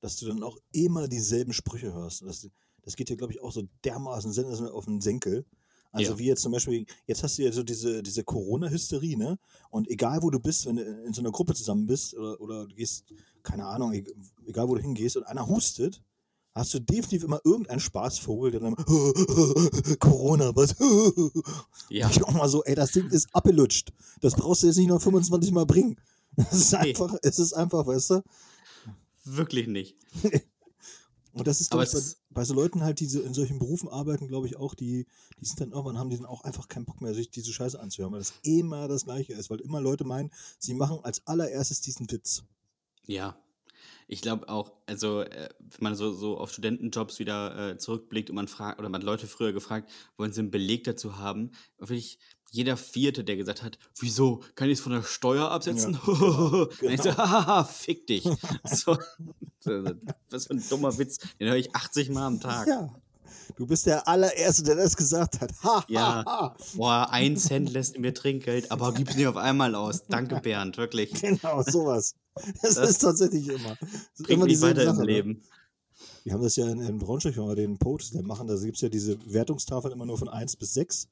dass 0.00 0.16
du 0.18 0.26
dann 0.26 0.42
auch 0.42 0.58
immer 0.72 1.08
dieselben 1.08 1.52
Sprüche 1.52 1.92
hörst. 1.92 2.22
Das, 2.22 2.48
das 2.82 2.94
geht 2.94 3.08
dir, 3.08 3.16
glaube 3.16 3.32
ich, 3.32 3.42
auch 3.42 3.50
so 3.50 3.62
dermaßen 3.84 4.32
sen- 4.32 4.68
auf 4.68 4.84
den 4.84 5.00
Senkel. 5.00 5.44
Also 5.94 6.12
Ja. 6.12 6.18
wie 6.18 6.26
jetzt 6.26 6.42
zum 6.42 6.52
Beispiel, 6.52 6.86
jetzt 7.06 7.22
hast 7.22 7.38
du 7.38 7.42
ja 7.44 7.52
so 7.52 7.62
diese, 7.62 8.02
diese 8.02 8.24
Corona-Hysterie, 8.24 9.16
ne? 9.16 9.38
Und 9.70 9.88
egal 9.88 10.22
wo 10.22 10.30
du 10.30 10.40
bist, 10.40 10.66
wenn 10.66 10.76
du 10.76 10.82
in 10.82 11.12
so 11.14 11.20
einer 11.22 11.30
Gruppe 11.30 11.54
zusammen 11.54 11.86
bist 11.86 12.14
oder, 12.14 12.40
oder 12.40 12.66
du 12.66 12.74
gehst, 12.74 13.04
keine 13.42 13.64
Ahnung, 13.66 13.92
e- 13.92 14.04
egal 14.46 14.68
wo 14.68 14.74
du 14.74 14.80
hingehst 14.82 15.16
und 15.16 15.22
einer 15.24 15.46
hustet, 15.46 16.02
hast 16.52 16.74
du 16.74 16.80
definitiv 16.80 17.22
immer 17.24 17.40
irgendeinen 17.44 17.80
Spaßvogel, 17.80 18.50
der 18.50 18.60
dann 18.60 18.74
Corona, 20.00 20.54
was? 20.56 20.74
Ja. 21.90 22.08
Ich 22.10 22.22
auch 22.24 22.32
mal 22.32 22.48
so, 22.48 22.64
ey, 22.64 22.74
das 22.74 22.90
Ding 22.92 23.08
ist 23.10 23.28
abgelutscht. 23.32 23.92
Das 24.20 24.34
brauchst 24.34 24.62
du 24.62 24.66
jetzt 24.66 24.76
nicht 24.76 24.88
noch 24.88 25.00
25 25.00 25.52
Mal 25.52 25.66
bringen. 25.66 25.96
Das 26.36 26.52
ist 26.52 26.72
Nee. 26.72 26.78
einfach, 26.78 27.14
es 27.22 27.38
ist 27.38 27.52
einfach, 27.52 27.86
weißt 27.86 28.10
du? 28.10 28.22
Wirklich 29.24 29.68
nicht. 29.68 29.96
Und 31.34 31.48
das 31.48 31.60
ist, 31.60 31.72
Aber 31.72 31.84
glaub 31.84 32.00
ich, 32.00 32.14
bei, 32.30 32.40
bei 32.40 32.44
so 32.44 32.54
Leuten 32.54 32.82
halt, 32.82 33.00
die 33.00 33.06
so 33.06 33.20
in 33.20 33.34
solchen 33.34 33.58
Berufen 33.58 33.88
arbeiten, 33.88 34.28
glaube 34.28 34.46
ich 34.46 34.56
auch, 34.56 34.74
die, 34.74 35.06
die 35.40 35.44
sind 35.44 35.60
dann 35.60 35.72
irgendwann, 35.72 35.98
haben 35.98 36.08
die 36.08 36.16
dann 36.16 36.26
auch 36.26 36.44
einfach 36.44 36.68
keinen 36.68 36.84
Bock 36.84 37.00
mehr, 37.00 37.12
sich 37.12 37.30
diese 37.30 37.52
Scheiße 37.52 37.78
anzuhören, 37.78 38.12
weil 38.12 38.20
das 38.20 38.34
immer 38.42 38.86
das 38.86 39.04
Gleiche 39.04 39.32
ist, 39.32 39.50
weil 39.50 39.60
immer 39.60 39.80
Leute 39.80 40.04
meinen, 40.04 40.30
sie 40.58 40.74
machen 40.74 41.00
als 41.02 41.26
allererstes 41.26 41.80
diesen 41.80 42.10
Witz. 42.10 42.44
Ja. 43.06 43.36
Ich 44.06 44.20
glaube 44.20 44.48
auch, 44.48 44.72
also 44.86 45.22
äh, 45.22 45.48
wenn 45.58 45.78
man 45.80 45.94
so, 45.94 46.12
so 46.12 46.38
auf 46.38 46.52
Studentenjobs 46.52 47.18
wieder 47.18 47.70
äh, 47.72 47.78
zurückblickt 47.78 48.30
und 48.30 48.36
man 48.36 48.48
fragt, 48.48 48.78
oder 48.78 48.88
man 48.88 49.00
hat 49.00 49.06
Leute 49.06 49.26
früher 49.26 49.52
gefragt, 49.52 49.90
wollen 50.16 50.32
sie 50.32 50.40
einen 50.40 50.50
Beleg 50.50 50.84
dazu 50.84 51.18
haben, 51.18 51.52
wirklich 51.78 52.18
jeder 52.50 52.76
Vierte, 52.76 53.24
der 53.24 53.36
gesagt 53.36 53.62
hat, 53.64 53.78
wieso, 53.98 54.40
kann 54.54 54.68
ich 54.68 54.74
es 54.78 54.80
von 54.80 54.92
der 54.92 55.02
Steuer 55.02 55.50
absetzen? 55.50 55.94
Ja, 55.94 56.00
genau, 56.06 56.62
Und 56.62 56.82
ich 56.82 57.02
so, 57.02 57.10
genau. 57.10 57.16
haha, 57.18 57.64
fick 57.64 58.06
dich. 58.06 58.22
so, 58.64 58.96
was 60.30 60.46
für 60.46 60.54
ein 60.54 60.62
dummer 60.68 60.96
Witz, 60.98 61.18
den 61.40 61.48
höre 61.48 61.56
ich 61.56 61.74
80 61.74 62.10
Mal 62.10 62.26
am 62.26 62.40
Tag. 62.40 62.68
Ja. 62.68 62.94
Du 63.56 63.66
bist 63.66 63.86
der 63.86 64.06
allererste, 64.08 64.62
der 64.62 64.76
das 64.76 64.96
gesagt 64.96 65.40
hat. 65.40 65.52
Ha, 65.64 65.84
Ja. 65.88 66.00
ha, 66.00 66.24
ha. 66.26 66.56
Boah, 66.74 67.08
ein 67.10 67.36
Cent 67.36 67.72
lässt 67.72 67.98
mir 67.98 68.14
Trinkgeld, 68.14 68.70
aber 68.70 68.92
gib's 68.92 69.16
nicht 69.16 69.26
auf 69.26 69.36
einmal 69.36 69.74
aus. 69.74 70.04
Danke, 70.06 70.36
Bernd, 70.42 70.76
wirklich. 70.78 71.12
Genau, 71.20 71.62
sowas. 71.62 72.14
Das, 72.62 72.74
Das 72.74 72.90
ist 72.90 72.98
tatsächlich 72.98 73.48
immer. 73.48 73.76
Das 74.18 74.28
immer 74.28 74.46
dieselbe 74.46 74.80
weiter 74.80 74.90
im 74.90 74.96
Sache, 74.96 75.06
ne? 75.06 75.12
Leben. 75.12 75.42
Wir 76.24 76.32
haben 76.32 76.42
das 76.42 76.56
ja 76.56 76.68
in, 76.68 76.80
in 76.80 76.98
Braunschweig, 76.98 77.36
wenn 77.36 77.46
wir 77.46 77.54
den 77.54 77.78
der 77.78 78.22
machen, 78.22 78.46
da 78.48 78.56
gibt 78.56 78.76
es 78.76 78.80
ja 78.80 78.88
diese 78.88 79.18
Wertungstafeln 79.32 79.92
immer 79.92 80.06
nur 80.06 80.18
von 80.18 80.28
1 80.28 80.56
bis 80.56 80.74
6. 80.74 81.08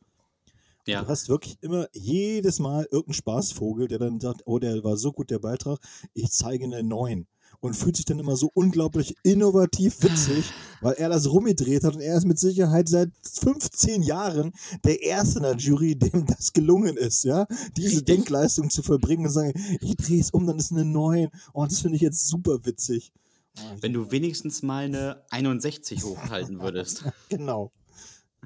Ja. 0.86 1.02
Du 1.02 1.08
hast 1.08 1.28
wirklich 1.28 1.58
immer 1.60 1.86
jedes 1.92 2.58
Mal 2.58 2.84
irgendeinen 2.90 3.14
Spaßvogel, 3.14 3.88
der 3.88 3.98
dann 3.98 4.18
sagt, 4.18 4.42
oh, 4.46 4.58
der 4.58 4.82
war 4.82 4.96
so 4.96 5.12
gut, 5.12 5.30
der 5.30 5.38
Beitrag, 5.38 5.78
ich 6.14 6.30
zeige 6.32 6.64
eine 6.64 6.82
9. 6.82 7.26
Und 7.62 7.74
fühlt 7.74 7.96
sich 7.96 8.04
dann 8.04 8.18
immer 8.18 8.36
so 8.36 8.50
unglaublich 8.54 9.14
innovativ 9.22 10.02
witzig, 10.02 10.52
weil 10.82 10.94
er 10.94 11.08
das 11.08 11.30
rumgedreht 11.30 11.84
hat 11.84 11.94
und 11.94 12.00
er 12.00 12.18
ist 12.18 12.26
mit 12.26 12.38
Sicherheit 12.38 12.88
seit 12.88 13.10
15 13.22 14.02
Jahren 14.02 14.52
der 14.84 15.00
Erste 15.00 15.38
in 15.38 15.44
der 15.44 15.56
Jury, 15.56 15.94
dem 15.96 16.26
das 16.26 16.52
gelungen 16.52 16.96
ist, 16.96 17.24
ja, 17.24 17.46
diese. 17.76 18.02
Denkleistung 18.02 18.68
zu 18.68 18.82
vollbringen 18.82 19.26
und 19.26 19.32
sagen, 19.32 19.52
ich 19.80 19.96
drehe 19.96 20.20
es 20.20 20.30
um, 20.30 20.46
dann 20.46 20.58
ist 20.58 20.72
eine 20.72 20.84
9. 20.84 21.28
Oh, 21.54 21.64
das 21.64 21.80
finde 21.80 21.96
ich 21.96 22.02
jetzt 22.02 22.26
super 22.26 22.58
witzig. 22.64 23.12
Oh, 23.58 23.76
Wenn 23.80 23.92
du 23.92 24.10
wenigstens 24.10 24.62
mal 24.62 24.84
eine 24.84 25.22
61 25.30 26.02
hochhalten 26.04 26.60
würdest. 26.60 27.04
Genau. 27.28 27.72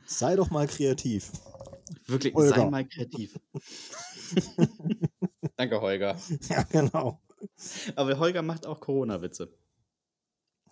Sei 0.05 0.37
doch 0.37 0.51
mal 0.51 0.67
kreativ. 0.69 1.33
Wirklich, 2.07 2.35
Holger. 2.35 2.55
sei 2.55 2.71
mal 2.71 2.87
kreativ. 2.87 3.39
Danke, 5.57 5.81
Holger. 5.81 6.17
Ja, 6.49 6.63
genau. 6.65 7.19
Aber 7.95 8.19
Holger 8.19 8.43
macht 8.43 8.67
auch 8.67 8.81
Corona-Witze. 8.81 9.53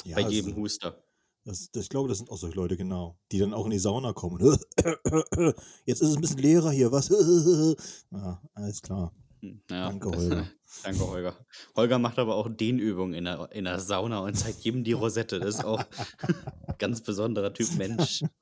Ja, 0.04 0.16
bei 0.16 0.28
jedem 0.28 0.56
Huster. 0.56 1.02
Das, 1.44 1.70
das, 1.70 1.84
ich 1.84 1.88
glaube, 1.90 2.08
das 2.08 2.18
sind 2.18 2.30
auch 2.30 2.38
solche 2.38 2.56
Leute, 2.56 2.76
genau. 2.76 3.18
Die 3.30 3.38
dann 3.38 3.52
auch 3.52 3.66
in 3.66 3.70
die 3.70 3.78
Sauna 3.78 4.12
kommen. 4.12 4.38
Jetzt 5.84 6.00
ist 6.00 6.08
es 6.08 6.16
ein 6.16 6.20
bisschen 6.22 6.38
leerer 6.38 6.70
hier, 6.70 6.90
was? 6.90 7.08
Ja, 8.10 8.42
alles 8.54 8.80
klar. 8.80 9.14
Hm, 9.40 9.60
Ja, 9.70 9.88
Danke, 9.88 10.08
Holger. 10.16 10.50
Danke, 10.82 11.06
Holger. 11.06 11.46
Holger 11.76 11.98
macht 11.98 12.18
aber 12.18 12.34
auch 12.34 12.48
Dehnübungen 12.48 13.14
in 13.14 13.24
der, 13.24 13.52
in 13.52 13.64
der 13.64 13.78
Sauna 13.78 14.20
und 14.20 14.34
zeigt 14.34 14.60
jedem 14.60 14.84
die 14.84 14.92
Rosette. 14.92 15.38
Das 15.38 15.56
ist 15.56 15.64
auch 15.64 15.80
ein 15.80 16.34
ganz 16.78 17.02
besonderer 17.02 17.52
Typ 17.52 17.74
Mensch. 17.74 18.22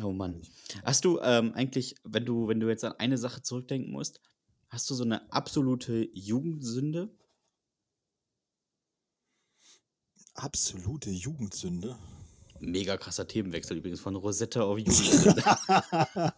Oh 0.00 0.12
Mann. 0.12 0.42
Hast 0.84 1.04
du 1.04 1.18
ähm, 1.20 1.52
eigentlich, 1.54 1.96
wenn 2.04 2.24
du, 2.24 2.46
wenn 2.46 2.60
du 2.60 2.68
jetzt 2.68 2.84
an 2.84 2.92
eine 2.98 3.18
Sache 3.18 3.42
zurückdenken 3.42 3.90
musst, 3.90 4.20
hast 4.68 4.88
du 4.90 4.94
so 4.94 5.04
eine 5.04 5.30
absolute 5.32 6.08
Jugendsünde? 6.12 7.10
Absolute 10.34 11.10
Jugendsünde. 11.10 11.98
Mega 12.60 12.96
krasser 12.96 13.26
Themenwechsel 13.26 13.76
übrigens 13.76 14.00
von 14.00 14.16
Rosette 14.16 14.64
auf 14.64 14.78
Jugendsünde. 14.78 15.44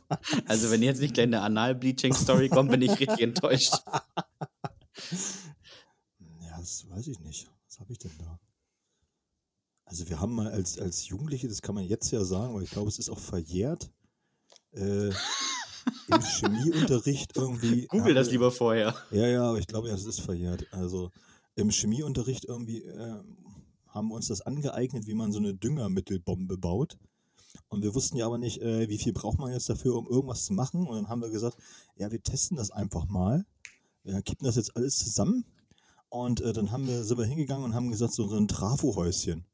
also 0.47 0.71
wenn 0.71 0.83
jetzt 0.83 1.01
nicht 1.01 1.15
gleich 1.15 1.27
eine 1.27 1.43
Anal-Bleaching-Story 1.43 2.49
kommt, 2.51 2.71
bin 2.71 2.83
ich 2.83 2.99
richtig 2.99 3.21
enttäuscht. 3.21 3.75
Ja, 6.41 6.59
das 6.59 6.89
weiß 6.89 7.09
ich 7.09 7.21
nicht. 7.21 7.51
Was 7.67 7.81
habe 7.81 7.93
ich 7.93 7.99
denn 7.99 8.13
da? 8.19 8.39
Also 9.85 10.09
wir 10.09 10.21
haben 10.21 10.35
mal 10.35 10.49
als, 10.49 10.79
als 10.79 11.09
Jugendliche, 11.09 11.49
das 11.49 11.63
kann 11.63 11.75
man 11.75 11.85
jetzt 11.85 12.11
ja 12.13 12.25
sagen, 12.25 12.55
weil 12.55 12.63
ich 12.63 12.71
glaube, 12.71 12.89
es 12.89 12.99
ist 12.99 13.11
auch 13.11 13.19
verjährt, 13.19 13.91
äh, 14.73 15.11
im 16.09 16.21
Chemieunterricht 16.21 17.37
irgendwie. 17.37 17.87
Google 17.91 18.15
das 18.15 18.31
lieber 18.31 18.51
vorher. 18.51 18.95
Ja, 19.11 19.27
ja, 19.27 19.43
aber 19.43 19.59
ich 19.59 19.67
glaube, 19.67 19.89
ja, 19.89 19.95
es 19.95 20.05
ist 20.05 20.21
verjährt. 20.21 20.67
Also 20.73 21.11
im 21.57 21.71
Chemieunterricht 21.71 22.45
irgendwie 22.45 22.83
äh, 22.83 23.23
haben 23.89 24.09
wir 24.09 24.15
uns 24.15 24.29
das 24.29 24.41
angeeignet, 24.41 25.07
wie 25.07 25.15
man 25.15 25.33
so 25.33 25.39
eine 25.39 25.55
Düngermittelbombe 25.55 26.57
baut. 26.59 26.99
Und 27.69 27.83
wir 27.83 27.95
wussten 27.95 28.17
ja 28.17 28.27
aber 28.27 28.39
nicht, 28.39 28.61
äh, 28.63 28.89
wie 28.89 28.99
viel 28.99 29.13
braucht 29.13 29.39
man 29.39 29.53
jetzt 29.53 29.69
dafür, 29.69 29.97
um 29.97 30.09
irgendwas 30.09 30.45
zu 30.45 30.53
machen. 30.53 30.87
Und 30.87 30.97
dann 30.97 31.09
haben 31.09 31.23
wir 31.23 31.31
gesagt, 31.31 31.57
ja, 31.97 32.11
wir 32.11 32.23
testen 32.23 32.57
das 32.57 32.71
einfach 32.71 33.07
mal. 33.07 33.45
Wir 34.03 34.23
kippen 34.23 34.47
das 34.47 34.57
jetzt 34.57 34.77
alles 34.77 34.99
zusammen. 34.99 35.45
Und 36.09 36.41
äh, 36.41 36.53
dann 36.53 36.73
haben 36.73 36.87
wir, 36.87 37.05
sind 37.05 37.19
wir 37.19 37.25
hingegangen 37.25 37.65
und 37.65 37.75
haben 37.75 37.91
gesagt, 37.91 38.13
so, 38.13 38.27
so 38.27 38.37
ein 38.37 38.49
Trafohäuschen. 38.49 39.45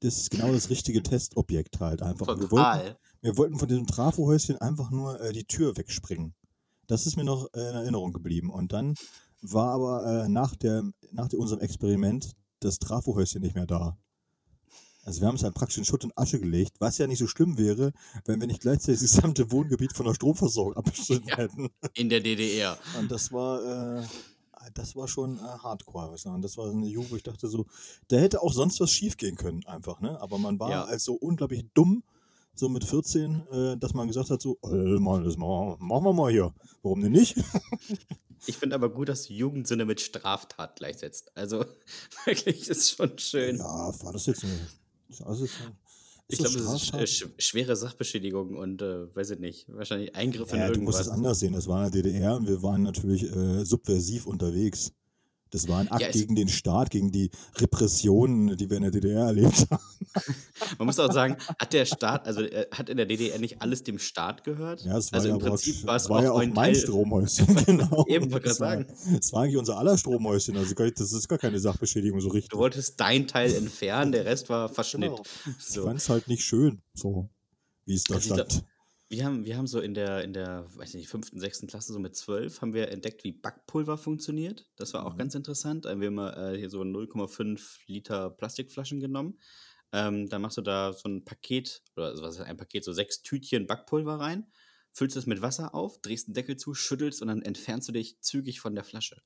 Das 0.00 0.18
ist 0.18 0.30
genau 0.30 0.52
das 0.52 0.68
richtige 0.68 1.02
Testobjekt 1.02 1.80
halt 1.80 2.02
einfach. 2.02 2.26
Wir 2.26 2.50
wollten, 2.50 2.50
Total. 2.50 2.98
Wir 3.22 3.36
wollten 3.36 3.58
von 3.58 3.68
diesem 3.68 3.86
Trafohäuschen 3.86 4.58
einfach 4.58 4.90
nur 4.90 5.20
äh, 5.20 5.32
die 5.32 5.44
Tür 5.44 5.76
wegspringen. 5.76 6.34
Das 6.86 7.06
ist 7.06 7.16
mir 7.16 7.24
noch 7.24 7.48
äh, 7.54 7.68
in 7.70 7.74
Erinnerung 7.74 8.12
geblieben. 8.12 8.50
Und 8.50 8.72
dann 8.72 8.94
war 9.42 9.72
aber 9.72 10.24
äh, 10.24 10.28
nach, 10.28 10.54
der, 10.56 10.82
nach 11.12 11.32
unserem 11.32 11.60
Experiment 11.60 12.32
das 12.60 12.78
Trafohäuschen 12.78 13.42
nicht 13.42 13.54
mehr 13.54 13.66
da. 13.66 13.96
Also 15.04 15.20
wir 15.20 15.28
haben 15.28 15.36
es 15.36 15.44
halt 15.44 15.54
praktisch 15.54 15.78
in 15.78 15.84
Schutt 15.84 16.02
und 16.04 16.16
Asche 16.18 16.40
gelegt, 16.40 16.76
was 16.80 16.98
ja 16.98 17.06
nicht 17.06 17.20
so 17.20 17.28
schlimm 17.28 17.58
wäre, 17.58 17.92
wenn 18.24 18.40
wir 18.40 18.48
nicht 18.48 18.60
gleichzeitig 18.62 19.00
das 19.00 19.12
gesamte 19.12 19.52
Wohngebiet 19.52 19.92
von 19.92 20.04
der 20.06 20.14
Stromversorgung 20.14 20.74
abgeschnitten 20.76 21.28
Ja. 21.28 21.36
hätten. 21.36 21.70
In 21.94 22.08
der 22.08 22.20
DDR. 22.20 22.76
Und 22.98 23.12
das 23.12 23.30
war, 23.30 24.02
äh, 24.02 24.06
das 24.74 24.96
war 24.96 25.06
schon 25.06 25.38
äh, 25.38 25.42
Hardcore, 25.42 26.18
sagen. 26.18 26.42
Das 26.42 26.56
war 26.56 26.66
so 26.66 26.72
eine 26.76 26.88
Jugend, 26.88 27.12
wo 27.12 27.16
ich 27.16 27.22
dachte 27.22 27.46
so, 27.46 27.66
da 28.08 28.16
hätte 28.16 28.42
auch 28.42 28.52
sonst 28.52 28.80
was 28.80 28.90
schief 28.90 29.16
gehen 29.16 29.36
können, 29.36 29.64
einfach, 29.66 30.00
ne? 30.00 30.20
Aber 30.20 30.38
man 30.38 30.58
war 30.58 30.70
Ja. 30.70 30.84
als 30.84 31.04
so 31.04 31.14
unglaublich 31.14 31.66
dumm, 31.72 32.02
so 32.58 32.68
mit 32.68 32.84
14, 32.84 33.42
äh, 33.50 33.76
dass 33.76 33.94
man 33.94 34.06
gesagt 34.06 34.30
hat, 34.30 34.40
so, 34.40 34.58
äh, 34.64 34.98
Mann, 34.98 35.24
das 35.24 35.36
machen, 35.36 35.76
machen 35.78 36.04
wir 36.04 36.12
mal 36.12 36.30
hier. 36.30 36.54
Warum 36.82 37.02
denn 37.02 37.12
nicht? 37.12 37.36
Ich 38.48 38.58
finde 38.58 38.76
aber 38.76 38.90
gut, 38.90 39.08
dass 39.08 39.26
du 39.26 39.32
Jugendsünde 39.32 39.84
mit 39.84 40.00
Straftat 40.00 40.76
gleichsetzt. 40.76 41.32
Also 41.34 41.64
wirklich 42.26 42.68
ist 42.68 42.90
schon 42.90 43.18
schön. 43.18 43.56
Ja, 43.56 43.92
war 44.02 44.12
das 44.12 44.26
jetzt 44.26 44.44
eine. 44.44 44.52
Ist, 45.08 45.20
ich 46.28 46.38
glaube, 46.38 46.56
das 46.56 46.82
ist 46.82 46.94
äh, 46.94 47.06
sch 47.06 47.26
schwere 47.38 47.76
Sachbeschädigung 47.76 48.56
und 48.56 48.82
äh, 48.82 49.14
weiß 49.14 49.30
ich 49.30 49.38
nicht, 49.38 49.66
wahrscheinlich 49.68 50.14
Eingriff 50.14 50.52
in 50.52 50.58
ja, 50.58 50.70
du 50.70 50.80
musst 50.80 50.98
irgendwas. 50.98 51.06
es 51.06 51.08
anders 51.08 51.38
sehen. 51.38 51.52
Das 51.52 51.68
war 51.68 51.86
in 51.86 51.92
der 51.92 52.02
DDR 52.02 52.36
und 52.36 52.48
wir 52.48 52.62
waren 52.62 52.82
natürlich 52.82 53.24
äh, 53.24 53.64
subversiv 53.64 54.26
unterwegs. 54.26 54.92
Das 55.52 55.68
war 55.68 55.78
ein 55.78 55.88
Akt 55.88 56.02
Ja, 56.02 56.08
es- 56.08 56.14
gegen 56.16 56.34
den 56.34 56.48
Staat, 56.48 56.90
gegen 56.90 57.12
die 57.12 57.30
Repressionen, 57.56 58.56
die 58.56 58.68
wir 58.68 58.76
in 58.78 58.82
der 58.84 58.92
DDR 58.92 59.26
erlebt 59.26 59.66
haben. 59.70 59.82
Man 60.78 60.86
muss 60.86 60.98
auch 60.98 61.12
sagen, 61.12 61.36
hat 61.58 61.72
der 61.72 61.84
Staat, 61.86 62.26
also 62.26 62.40
äh, 62.42 62.66
hat 62.72 62.88
in 62.88 62.96
der 62.96 63.06
DDR 63.06 63.38
nicht 63.38 63.62
alles 63.62 63.84
dem 63.84 63.98
Staat 63.98 64.44
gehört? 64.44 64.84
Ja, 64.84 64.96
es 64.98 65.12
war 65.12 65.18
also 65.18 65.28
ja 65.28 65.34
im 65.34 65.40
Prinzip 65.40 65.76
auch, 65.82 65.86
war 65.86 65.96
es 65.96 66.08
war 66.08 66.18
auch 66.18 66.22
ja 66.22 66.32
auch 66.32 66.38
ein 66.40 66.52
mein 66.52 66.72
Teil. 66.72 66.82
Stromhäuschen, 66.82 67.46
genau. 67.66 68.04
Eben, 68.08 68.32
wollte 68.32 68.58
war, 68.60 68.76
gerade 68.76 68.94
das 69.14 69.32
war 69.32 69.42
eigentlich 69.42 69.56
unser 69.56 69.78
aller 69.78 69.96
Stromhäuschen. 69.96 70.56
Also 70.56 70.74
das 70.74 71.12
ist 71.12 71.28
gar 71.28 71.38
keine 71.38 71.58
Sachbeschädigung 71.60 72.20
so 72.20 72.28
richtig. 72.28 72.50
Du 72.50 72.58
wolltest 72.58 72.98
dein 73.00 73.26
Teil 73.28 73.54
entfernen, 73.54 74.12
der 74.12 74.24
Rest 74.24 74.48
war 74.48 74.68
Verschnitt. 74.68 75.10
Genau. 75.10 75.22
Ich 75.58 75.64
So. 75.66 75.84
fand 75.84 75.98
es 75.98 76.08
halt 76.08 76.28
nicht 76.28 76.42
schön, 76.42 76.82
so 76.94 77.28
wie 77.84 77.94
es 77.94 78.04
da 78.04 78.14
Also 78.16 78.34
ich 78.34 78.34
stand. 78.34 78.64
Wir 79.08 79.24
haben, 79.24 79.44
wir 79.44 79.56
haben 79.56 79.68
so 79.68 79.80
in 79.80 79.94
der, 79.94 80.24
in 80.24 80.32
der, 80.32 80.66
weiß 80.76 80.94
nicht, 80.94 81.08
fünften, 81.08 81.38
sechsten 81.38 81.68
Klasse, 81.68 81.92
so 81.92 82.00
mit 82.00 82.16
zwölf, 82.16 82.60
haben 82.60 82.72
wir 82.74 82.88
entdeckt, 82.90 83.22
wie 83.22 83.30
Backpulver 83.32 83.98
funktioniert. 83.98 84.68
Das 84.76 84.94
war 84.94 85.06
auch 85.06 85.14
Mhm. 85.14 85.18
ganz 85.18 85.34
interessant. 85.36 85.84
Wir 85.84 85.92
haben 85.92 86.18
äh, 86.18 86.58
hier 86.58 86.70
so 86.70 86.82
0,5 86.82 87.78
Liter 87.86 88.30
Plastikflaschen 88.30 88.98
genommen. 88.98 89.38
Ähm, 89.92 90.28
dann 90.28 90.42
machst 90.42 90.56
du 90.56 90.62
da 90.62 90.92
so 90.92 91.08
ein 91.08 91.24
Paket, 91.24 91.82
oder 91.96 92.06
also 92.06 92.22
was 92.24 92.34
ist 92.34 92.40
ein 92.40 92.56
Paket, 92.56 92.82
so 92.84 92.92
sechs 92.92 93.22
Tütchen 93.22 93.68
Backpulver 93.68 94.18
rein, 94.18 94.50
füllst 94.92 95.16
es 95.16 95.26
mit 95.26 95.40
Wasser 95.40 95.72
auf, 95.74 96.00
drehst 96.00 96.26
den 96.26 96.34
Deckel 96.34 96.56
zu, 96.56 96.74
schüttelst 96.74 97.22
und 97.22 97.28
dann 97.28 97.42
entfernst 97.42 97.86
du 97.88 97.92
dich 97.92 98.20
zügig 98.22 98.58
von 98.58 98.74
der 98.74 98.82
Flasche. 98.82 99.22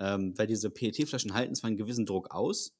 Ähm, 0.00 0.36
weil 0.36 0.48
diese 0.48 0.70
PET-Flaschen 0.70 1.34
halten 1.34 1.54
zwar 1.54 1.68
einen 1.68 1.76
gewissen 1.76 2.06
Druck 2.06 2.32
aus, 2.32 2.79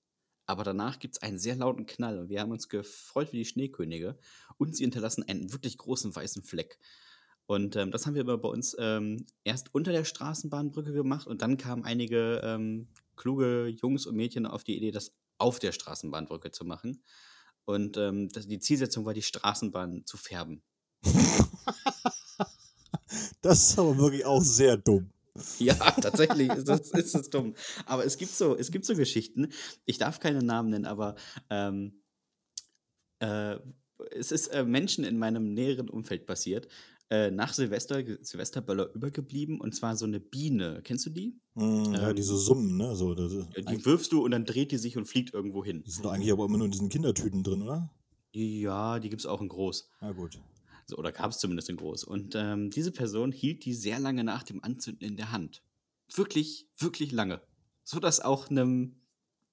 aber 0.51 0.65
danach 0.65 0.99
gibt 0.99 1.15
es 1.15 1.23
einen 1.23 1.39
sehr 1.39 1.55
lauten 1.55 1.87
Knall 1.87 2.19
und 2.19 2.29
wir 2.29 2.41
haben 2.41 2.51
uns 2.51 2.69
gefreut 2.69 3.33
wie 3.33 3.39
die 3.39 3.45
Schneekönige 3.45 4.19
und 4.59 4.77
sie 4.77 4.83
hinterlassen 4.83 5.23
einen 5.29 5.53
wirklich 5.53 5.79
großen 5.79 6.15
weißen 6.15 6.43
Fleck. 6.43 6.79
Und 7.47 7.77
ähm, 7.77 7.91
das 7.91 8.07
haben 8.07 8.15
wir 8.15 8.25
bei 8.25 8.49
uns 8.49 8.77
ähm, 8.79 9.27
erst 9.45 9.75
unter 9.75 9.93
der 9.93 10.05
Straßenbahnbrücke 10.05 10.93
gemacht 10.93 11.27
und 11.27 11.43
dann 11.43 11.57
kamen 11.57 11.85
einige 11.85 12.41
ähm, 12.45 12.89
kluge 13.17 13.69
Jungs 13.69 14.07
und 14.07 14.17
Mädchen 14.17 14.47
auf 14.47 14.65
die 14.65 14.77
Idee, 14.77 14.91
das 14.91 15.13
auf 15.39 15.59
der 15.59 15.73
Straßenbahnbrücke 15.73 16.51
zu 16.51 16.65
machen. 16.65 17.03
Und 17.65 17.97
ähm, 17.97 18.29
das, 18.29 18.47
die 18.47 18.59
Zielsetzung 18.59 19.05
war, 19.05 19.15
die 19.15 19.23
Straßenbahn 19.23 20.05
zu 20.05 20.17
färben. 20.17 20.63
Das 23.43 23.71
ist 23.71 23.79
aber 23.79 23.97
wirklich 23.97 24.25
auch 24.25 24.43
sehr 24.43 24.77
dumm. 24.77 25.11
Ja, 25.59 25.75
tatsächlich 25.75 26.51
ist 26.51 26.69
das, 26.69 26.91
ist 26.91 27.15
das 27.15 27.31
dumm. 27.31 27.55
Aber 27.87 28.05
es 28.05 28.17
gibt 28.17 28.33
so, 28.33 28.57
es 28.57 28.71
gibt 28.71 28.85
so 28.85 28.95
Geschichten. 28.95 29.49
Ich 29.87 29.99
darf 29.99 30.21
keine 30.21 30.43
Namen 30.43 30.71
nennen, 30.71 30.87
aber 30.87 31.17
ähm, 31.51 32.03
äh, 33.21 33.57
es 34.13 34.33
ist 34.33 34.49
äh, 34.49 34.65
Menschen 34.65 35.05
in 35.05 35.19
meinem 35.19 35.53
näheren 35.55 35.89
Umfeld 35.91 36.27
passiert. 36.27 36.69
Äh, 37.13 37.33
nach 37.33 37.53
Silvester, 37.53 38.03
Silvesterböller 38.21 38.95
übergeblieben 38.95 39.61
und 39.61 39.75
zwar 39.75 39.97
so 39.97 40.05
eine 40.07 40.21
Biene. 40.21 40.81
Kennst 40.85 41.07
du 41.07 41.11
die? 41.11 41.35
Hm, 41.57 41.93
ja, 41.93 42.11
Ähm, 42.11 42.17
diese 42.17 42.37
Summen, 42.37 42.77
ne? 42.77 42.95
So, 42.95 43.15
das, 43.15 43.33
Die 43.69 43.85
wirfst 43.85 44.13
du 44.13 44.25
und 44.25 44.31
dann 44.31 44.45
dreht 44.45 44.71
die 44.71 44.79
sich 44.79 44.97
und 44.97 45.07
fliegt 45.07 45.35
irgendwo 45.35 45.65
hin. 45.65 45.83
die 45.85 45.91
sind 45.91 46.05
doch 46.05 46.13
eigentlich 46.13 46.31
aber 46.31 46.45
immer 46.45 46.59
nur 46.59 46.67
in 46.67 46.71
diesen 46.71 46.89
Kindertüten 46.89 47.43
drin, 47.43 47.63
oder? 47.63 47.91
Ja, 48.33 49.01
die 49.01 49.11
gibt 49.11 49.23
es 49.23 49.27
auch 49.27 49.41
in 49.41 49.49
groß. 49.49 49.91
Ja, 50.01 50.13
gut. 50.13 50.39
Oder 50.95 51.13
gab 51.13 51.31
es 51.31 51.39
zumindest 51.39 51.69
in 51.69 51.77
groß. 51.77 52.05
Und 52.05 52.35
ähm, 52.35 52.71
diese 52.71 52.93
Person 52.93 53.33
hielt 53.33 53.65
die 53.65 53.75
sehr 53.75 53.99
lange 53.99 54.25
nach 54.25 54.43
dem 54.43 54.63
Anzünden 54.63 55.07
in 55.07 55.17
der 55.17 55.33
Hand. 55.33 55.63
Wirklich, 56.15 56.69
wirklich 56.79 57.13
lange. 57.13 57.41
So 57.85 58.01
dass 58.01 58.21
auch 58.21 58.51
einem 58.51 58.97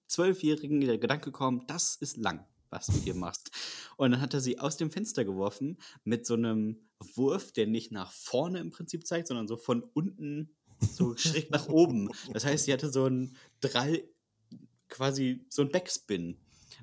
Zwölfjährigen 0.08 0.82
der 0.82 0.98
Gedanke 0.98 1.32
kommt, 1.32 1.70
das 1.70 1.96
ist 1.96 2.18
lang, 2.18 2.46
was 2.70 2.88
du 2.88 2.94
hier 2.94 3.16
machst. 3.16 3.52
Und 3.98 4.12
dann 4.12 4.22
hat 4.22 4.34
er 4.34 4.42
sie 4.42 4.60
aus 4.60 4.78
dem 4.78 4.92
Fenster 4.92 5.26
geworfen 5.26 5.78
mit 6.04 6.26
so 6.26 6.36
einem 6.36 6.88
Wurf, 7.16 7.52
der 7.52 7.68
nicht 7.68 7.92
nach 7.92 8.12
vorne 8.12 8.60
im 8.60 8.72
Prinzip 8.72 9.06
zeigt, 9.06 9.28
sondern 9.28 9.48
so 9.48 9.58
von 9.58 9.84
unten 9.84 10.56
so 10.80 11.16
schräg 11.18 11.52
nach 11.52 11.68
oben. 11.68 12.10
Das 12.34 12.46
heißt, 12.46 12.66
sie 12.66 12.74
hatte 12.74 12.92
so 12.92 13.06
einen 13.06 13.36
Drall, 13.62 14.04
quasi 14.90 15.46
so 15.50 15.62
einen 15.62 15.72
Backspin. 15.72 16.40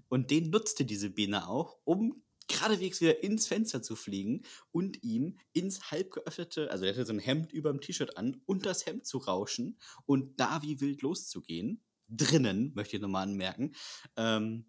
Und 0.08 0.30
den 0.30 0.50
nutzte 0.50 0.84
diese 0.84 1.10
Biene 1.10 1.48
auch, 1.48 1.78
um 1.84 2.22
geradewegs 2.48 3.00
wieder 3.00 3.22
ins 3.22 3.46
Fenster 3.46 3.82
zu 3.82 3.96
fliegen 3.96 4.42
und 4.70 5.02
ihm 5.02 5.38
ins 5.52 5.90
halb 5.90 6.10
geöffnete, 6.10 6.70
also 6.70 6.84
er 6.84 6.92
hatte 6.92 7.06
so 7.06 7.12
ein 7.12 7.18
Hemd 7.18 7.52
über 7.52 7.70
dem 7.70 7.80
T-Shirt 7.80 8.16
an, 8.16 8.40
und 8.46 8.66
das 8.66 8.86
Hemd 8.86 9.06
zu 9.06 9.18
rauschen 9.18 9.78
und 10.06 10.38
da 10.38 10.62
wie 10.62 10.80
wild 10.80 11.02
loszugehen. 11.02 11.82
Drinnen, 12.08 12.72
möchte 12.74 12.96
ich 12.96 13.02
nochmal 13.02 13.22
anmerken. 13.22 13.74
Ähm, 14.16 14.66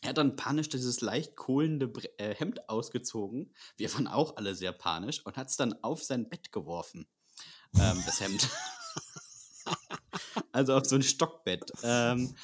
er 0.00 0.10
hat 0.10 0.18
dann 0.18 0.36
panisch 0.36 0.68
dieses 0.68 1.00
leicht 1.00 1.34
kohlende 1.36 1.88
Bre 1.88 2.18
äh, 2.18 2.34
Hemd 2.34 2.68
ausgezogen. 2.68 3.54
Wir 3.76 3.92
waren 3.94 4.06
auch 4.06 4.36
alle 4.36 4.54
sehr 4.54 4.72
panisch 4.72 5.24
und 5.24 5.36
hat 5.36 5.48
es 5.48 5.56
dann 5.56 5.74
auf 5.82 6.02
sein 6.02 6.28
Bett 6.28 6.52
geworfen. 6.52 7.06
Ähm, 7.78 8.02
das 8.04 8.20
Hemd. 8.20 8.48
also 10.52 10.74
auf 10.74 10.84
so 10.84 10.96
ein 10.96 11.02
Stockbett. 11.02 11.72
Ähm, 11.82 12.34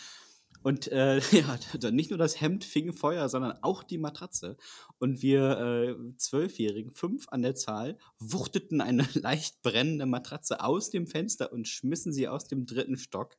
Und 0.62 0.88
äh, 0.88 1.18
ja, 1.32 1.58
d- 1.74 1.90
nicht 1.90 2.11
nur 2.11 2.18
das 2.18 2.40
Hemd 2.40 2.64
fing 2.64 2.92
Feuer, 2.92 3.28
sondern 3.28 3.58
auch 3.62 3.82
die 3.82 3.98
Matratze. 3.98 4.56
Und 4.98 5.22
wir 5.22 5.58
äh, 5.58 6.16
Zwölfjährigen, 6.16 6.92
fünf 6.94 7.28
an 7.30 7.42
der 7.42 7.54
Zahl, 7.54 7.98
wuchteten 8.18 8.80
eine 8.80 9.06
leicht 9.14 9.62
brennende 9.62 10.06
Matratze 10.06 10.62
aus 10.62 10.90
dem 10.90 11.06
Fenster 11.06 11.52
und 11.52 11.66
schmissen 11.68 12.12
sie 12.12 12.28
aus 12.28 12.44
dem 12.44 12.66
dritten 12.66 12.96
Stock. 12.96 13.36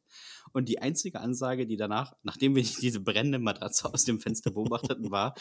Und 0.54 0.70
die 0.70 0.80
einzige 0.80 1.20
Ansage, 1.20 1.68
die 1.68 1.78
danach, 1.78 2.14
nachdem 2.24 2.56
wir 2.56 2.64
diese 2.82 3.00
brennende 3.00 3.40
Matratze 3.40 3.94
aus 3.94 4.04
dem 4.04 4.20
Fenster 4.20 4.52
beobachteten, 4.52 5.12
war, 5.12 5.36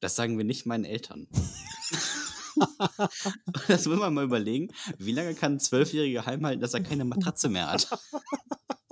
das 0.00 0.14
sagen 0.14 0.38
wir 0.38 0.44
nicht 0.44 0.66
meinen 0.66 0.84
Eltern. 0.84 1.26
das 3.68 3.86
muss 3.86 3.98
man 3.98 4.14
mal 4.14 4.24
überlegen. 4.24 4.68
Wie 4.98 5.12
lange 5.12 5.34
kann 5.34 5.54
ein 5.54 5.60
Zwölfjähriger 5.60 6.26
heimhalten, 6.26 6.60
dass 6.60 6.74
er 6.74 6.82
keine 6.82 7.04
Matratze 7.04 7.48
mehr 7.48 7.70
hat? 7.70 7.88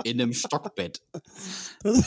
In 0.06 0.20
einem 0.20 0.32
Stockbett. 0.32 1.02
Das, 1.82 2.04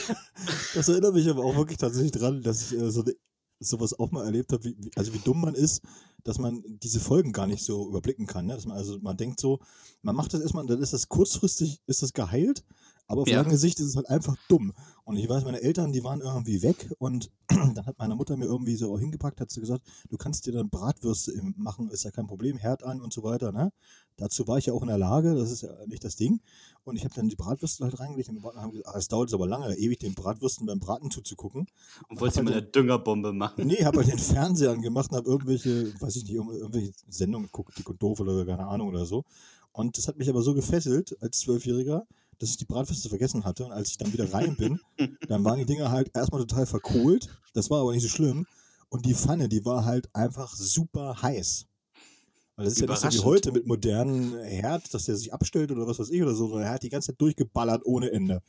das 0.73 0.87
erinnert 0.89 1.13
mich 1.13 1.27
aber 1.29 1.43
auch 1.43 1.55
wirklich 1.55 1.77
tatsächlich 1.77 2.11
dran, 2.13 2.41
dass 2.41 2.71
ich 2.71 2.77
äh, 2.79 2.89
so 2.91 3.01
ne, 3.03 3.13
sowas 3.59 3.97
auch 3.99 4.11
mal 4.11 4.23
erlebt 4.25 4.53
habe, 4.53 4.63
wie, 4.63 4.75
wie- 4.79 4.91
also 4.95 5.13
wie 5.13 5.19
dumm 5.19 5.41
man 5.41 5.53
ist, 5.53 5.81
dass 6.23 6.37
man 6.37 6.63
diese 6.65 7.01
Folgen 7.01 7.33
gar 7.33 7.45
nicht 7.45 7.61
so 7.63 7.87
überblicken 7.89 8.25
kann. 8.25 8.45
Ne? 8.45 8.53
Dass 8.55 8.65
man, 8.65 8.77
also 8.77 8.97
man 9.01 9.17
denkt 9.17 9.41
so, 9.41 9.59
man 10.01 10.15
macht 10.15 10.33
das 10.33 10.41
erstmal, 10.41 10.65
dann 10.65 10.81
ist 10.81 10.93
das 10.93 11.09
kurzfristig, 11.09 11.81
ist 11.87 12.01
das 12.01 12.13
geheilt, 12.13 12.63
aber 13.09 13.23
auf 13.23 13.27
Ja. 13.27 13.41
lange 13.41 13.57
Sicht 13.57 13.79
ist 13.81 13.87
es 13.87 13.95
halt 13.97 14.07
einfach 14.09 14.37
dumm. 14.47 14.71
Und 15.03 15.17
ich 15.17 15.27
weiß, 15.27 15.43
meine 15.43 15.61
Eltern, 15.61 15.91
die 15.91 16.03
waren 16.03 16.21
irgendwie 16.21 16.61
weg 16.61 16.89
und 16.99 17.29
dann 17.49 17.85
hat 17.85 17.97
meine 17.97 18.15
Mutter 18.15 18.37
mir 18.37 18.45
irgendwie 18.45 18.75
so 18.75 18.97
hingepackt, 18.97 19.41
hat 19.41 19.49
sie 19.51 19.59
gesagt, 19.59 19.83
du 20.09 20.15
kannst 20.17 20.45
dir 20.45 20.53
dann 20.53 20.69
Bratwürste 20.69 21.33
machen, 21.57 21.89
ist 21.89 22.03
ja 22.05 22.11
kein 22.11 22.27
Problem, 22.27 22.57
Herd 22.57 22.83
an 22.83 23.01
und 23.01 23.11
so 23.11 23.23
weiter. 23.23 23.51
Ne? 23.51 23.73
Dazu 24.17 24.47
war 24.47 24.57
ich 24.59 24.67
ja 24.67 24.73
auch 24.73 24.81
in 24.83 24.87
der 24.89 24.97
Lage, 24.99 25.33
das 25.33 25.49
ist 25.51 25.61
ja 25.61 25.69
nicht 25.87 26.03
das 26.03 26.15
Ding. 26.15 26.39
Und 26.83 26.95
ich 26.95 27.03
habe 27.03 27.13
dann 27.15 27.27
die 27.29 27.35
Bratwürste 27.35 27.83
halt 27.83 27.99
reingelegt 27.99 28.29
und 28.29 28.43
haben 28.43 28.71
gesagt, 28.71 28.87
ah, 28.87 28.97
es 28.97 29.07
dauert 29.07 29.33
aber 29.33 29.47
lange, 29.47 29.75
ewig 29.75 29.97
den 29.99 30.13
Bratwürsten 30.13 30.67
beim 30.67 30.79
Braten 30.79 31.09
zuzugucken. 31.09 31.65
Und 32.09 32.21
wollte 32.21 32.35
sie 32.35 32.43
mal 32.43 32.51
eine 32.53 32.61
Düngerbombe 32.63 33.33
machen. 33.33 33.65
Nee, 33.65 33.83
habe 33.85 33.97
halt 33.97 34.09
den 34.11 34.19
Fernseher 34.19 34.71
angemacht 34.71 35.09
und 35.11 35.17
habe 35.17 35.27
irgendwelche, 35.29 35.91
weiß 35.99 36.15
ich 36.17 36.23
nicht, 36.25 36.35
irgendw- 36.35 36.57
irgendwelche 36.57 36.91
Sendungen 37.09 37.47
geguckt, 37.47 37.83
und 37.87 38.01
doof 38.01 38.19
oder 38.19 38.45
keine 38.45 38.67
Ahnung 38.67 38.89
oder 38.89 39.05
so. 39.05 39.23
Und 39.71 39.97
das 39.97 40.07
hat 40.07 40.17
mich 40.17 40.29
aber 40.29 40.41
so 40.43 40.53
gefesselt 40.53 41.15
als 41.21 41.39
Zwölfjähriger, 41.39 42.05
dass 42.39 42.49
ich 42.49 42.57
die 42.57 42.65
Bratwürste 42.65 43.09
vergessen 43.09 43.43
hatte. 43.43 43.65
Und 43.65 43.71
als 43.71 43.91
ich 43.91 43.97
dann 43.97 44.11
wieder 44.11 44.33
rein 44.33 44.55
bin, 44.55 44.79
dann 45.27 45.43
waren 45.43 45.59
die 45.59 45.65
Dinger 45.65 45.91
halt 45.91 46.11
erstmal 46.15 46.41
total 46.41 46.65
verkohlt. 46.65 47.29
Das 47.53 47.69
war 47.69 47.81
aber 47.81 47.93
nicht 47.93 48.03
so 48.03 48.09
schlimm. 48.09 48.45
Und 48.89 49.05
die 49.05 49.13
Pfanne, 49.13 49.49
die 49.49 49.63
war 49.65 49.85
halt 49.85 50.09
einfach 50.15 50.55
super 50.55 51.21
heiß. 51.21 51.65
Weil 52.55 52.65
das 52.65 52.73
ist 52.73 52.81
ja 52.81 52.87
nicht 52.87 52.99
so 52.99 53.09
wie 53.09 53.25
heute 53.25 53.51
mit 53.51 53.67
modernen 53.67 54.37
Herd, 54.37 54.93
dass 54.93 55.05
der 55.05 55.15
sich 55.15 55.33
abstellt 55.33 55.71
oder 55.71 55.87
was 55.87 55.99
weiß 55.99 56.09
ich 56.09 56.21
oder 56.21 56.33
so, 56.33 56.47
sondern 56.47 56.67
er 56.67 56.73
hat 56.73 56.83
die 56.83 56.89
ganze 56.89 57.07
Zeit 57.07 57.21
durchgeballert 57.21 57.85
ohne 57.85 58.11
Ende. 58.11 58.41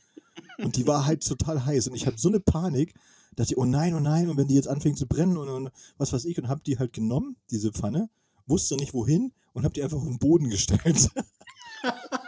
Und 0.57 0.75
die 0.75 0.87
war 0.87 1.05
halt 1.05 1.25
total 1.25 1.65
heiß. 1.65 1.87
Und 1.87 1.95
ich 1.95 2.07
hatte 2.07 2.17
so 2.17 2.29
eine 2.29 2.39
Panik, 2.39 2.93
dass 3.35 3.51
ich, 3.51 3.57
oh 3.57 3.65
nein, 3.65 3.93
oh 3.93 3.99
nein, 3.99 4.29
und 4.29 4.37
wenn 4.37 4.47
die 4.47 4.55
jetzt 4.55 4.67
anfängt 4.67 4.97
zu 4.97 5.07
brennen 5.07 5.37
und, 5.37 5.47
und 5.47 5.69
was 5.97 6.11
weiß 6.11 6.25
ich, 6.25 6.37
und 6.37 6.49
hab 6.49 6.63
die 6.63 6.77
halt 6.77 6.93
genommen, 6.93 7.37
diese 7.49 7.71
Pfanne, 7.71 8.09
wusste 8.47 8.75
nicht 8.75 8.93
wohin 8.93 9.31
und 9.53 9.63
hab 9.63 9.73
die 9.73 9.83
einfach 9.83 9.97
auf 9.97 10.03
den 10.03 10.19
Boden 10.19 10.49
gestellt. 10.49 11.09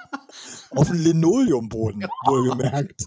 auf 0.71 0.87
den 0.87 0.97
Linoleumboden, 0.97 2.05
wohlgemerkt. 2.25 3.05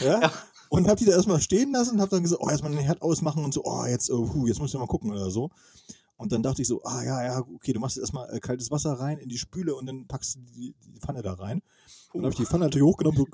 Ja? 0.00 0.20
Ja. 0.20 0.32
Und 0.68 0.88
hab 0.88 0.98
die 0.98 1.04
da 1.04 1.12
erstmal 1.12 1.40
stehen 1.40 1.72
lassen 1.72 1.94
und 1.94 2.00
hab 2.00 2.10
dann 2.10 2.22
gesagt, 2.22 2.42
oh, 2.42 2.50
erstmal 2.50 2.72
den 2.72 2.80
Herd 2.80 3.00
ausmachen 3.00 3.44
und 3.44 3.54
so, 3.54 3.62
oh, 3.64 3.84
jetzt, 3.84 4.10
hu, 4.10 4.46
jetzt 4.46 4.58
muss 4.58 4.74
ich 4.74 4.80
mal 4.80 4.86
gucken 4.86 5.10
oder 5.12 5.30
so. 5.30 5.50
Und 6.16 6.32
dann 6.32 6.42
dachte 6.42 6.62
ich 6.62 6.68
so, 6.68 6.82
ah 6.84 7.02
ja, 7.02 7.24
ja, 7.24 7.38
okay, 7.54 7.72
du 7.72 7.80
machst 7.80 7.96
jetzt 7.96 8.04
erstmal 8.04 8.34
äh, 8.34 8.40
kaltes 8.40 8.70
Wasser 8.70 8.92
rein 8.92 9.18
in 9.18 9.28
die 9.28 9.38
Spüle 9.38 9.74
und 9.74 9.86
dann 9.86 10.06
packst 10.06 10.36
du 10.36 10.40
die, 10.40 10.74
die 10.84 11.00
Pfanne 11.00 11.22
da 11.22 11.34
rein. 11.34 11.62
Und 12.12 12.22
dann 12.22 12.24
habe 12.24 12.32
ich 12.32 12.38
die 12.38 12.46
Pfanne 12.46 12.64
natürlich 12.64 12.86
hochgenommen, 12.86 13.18
so. 13.18 13.26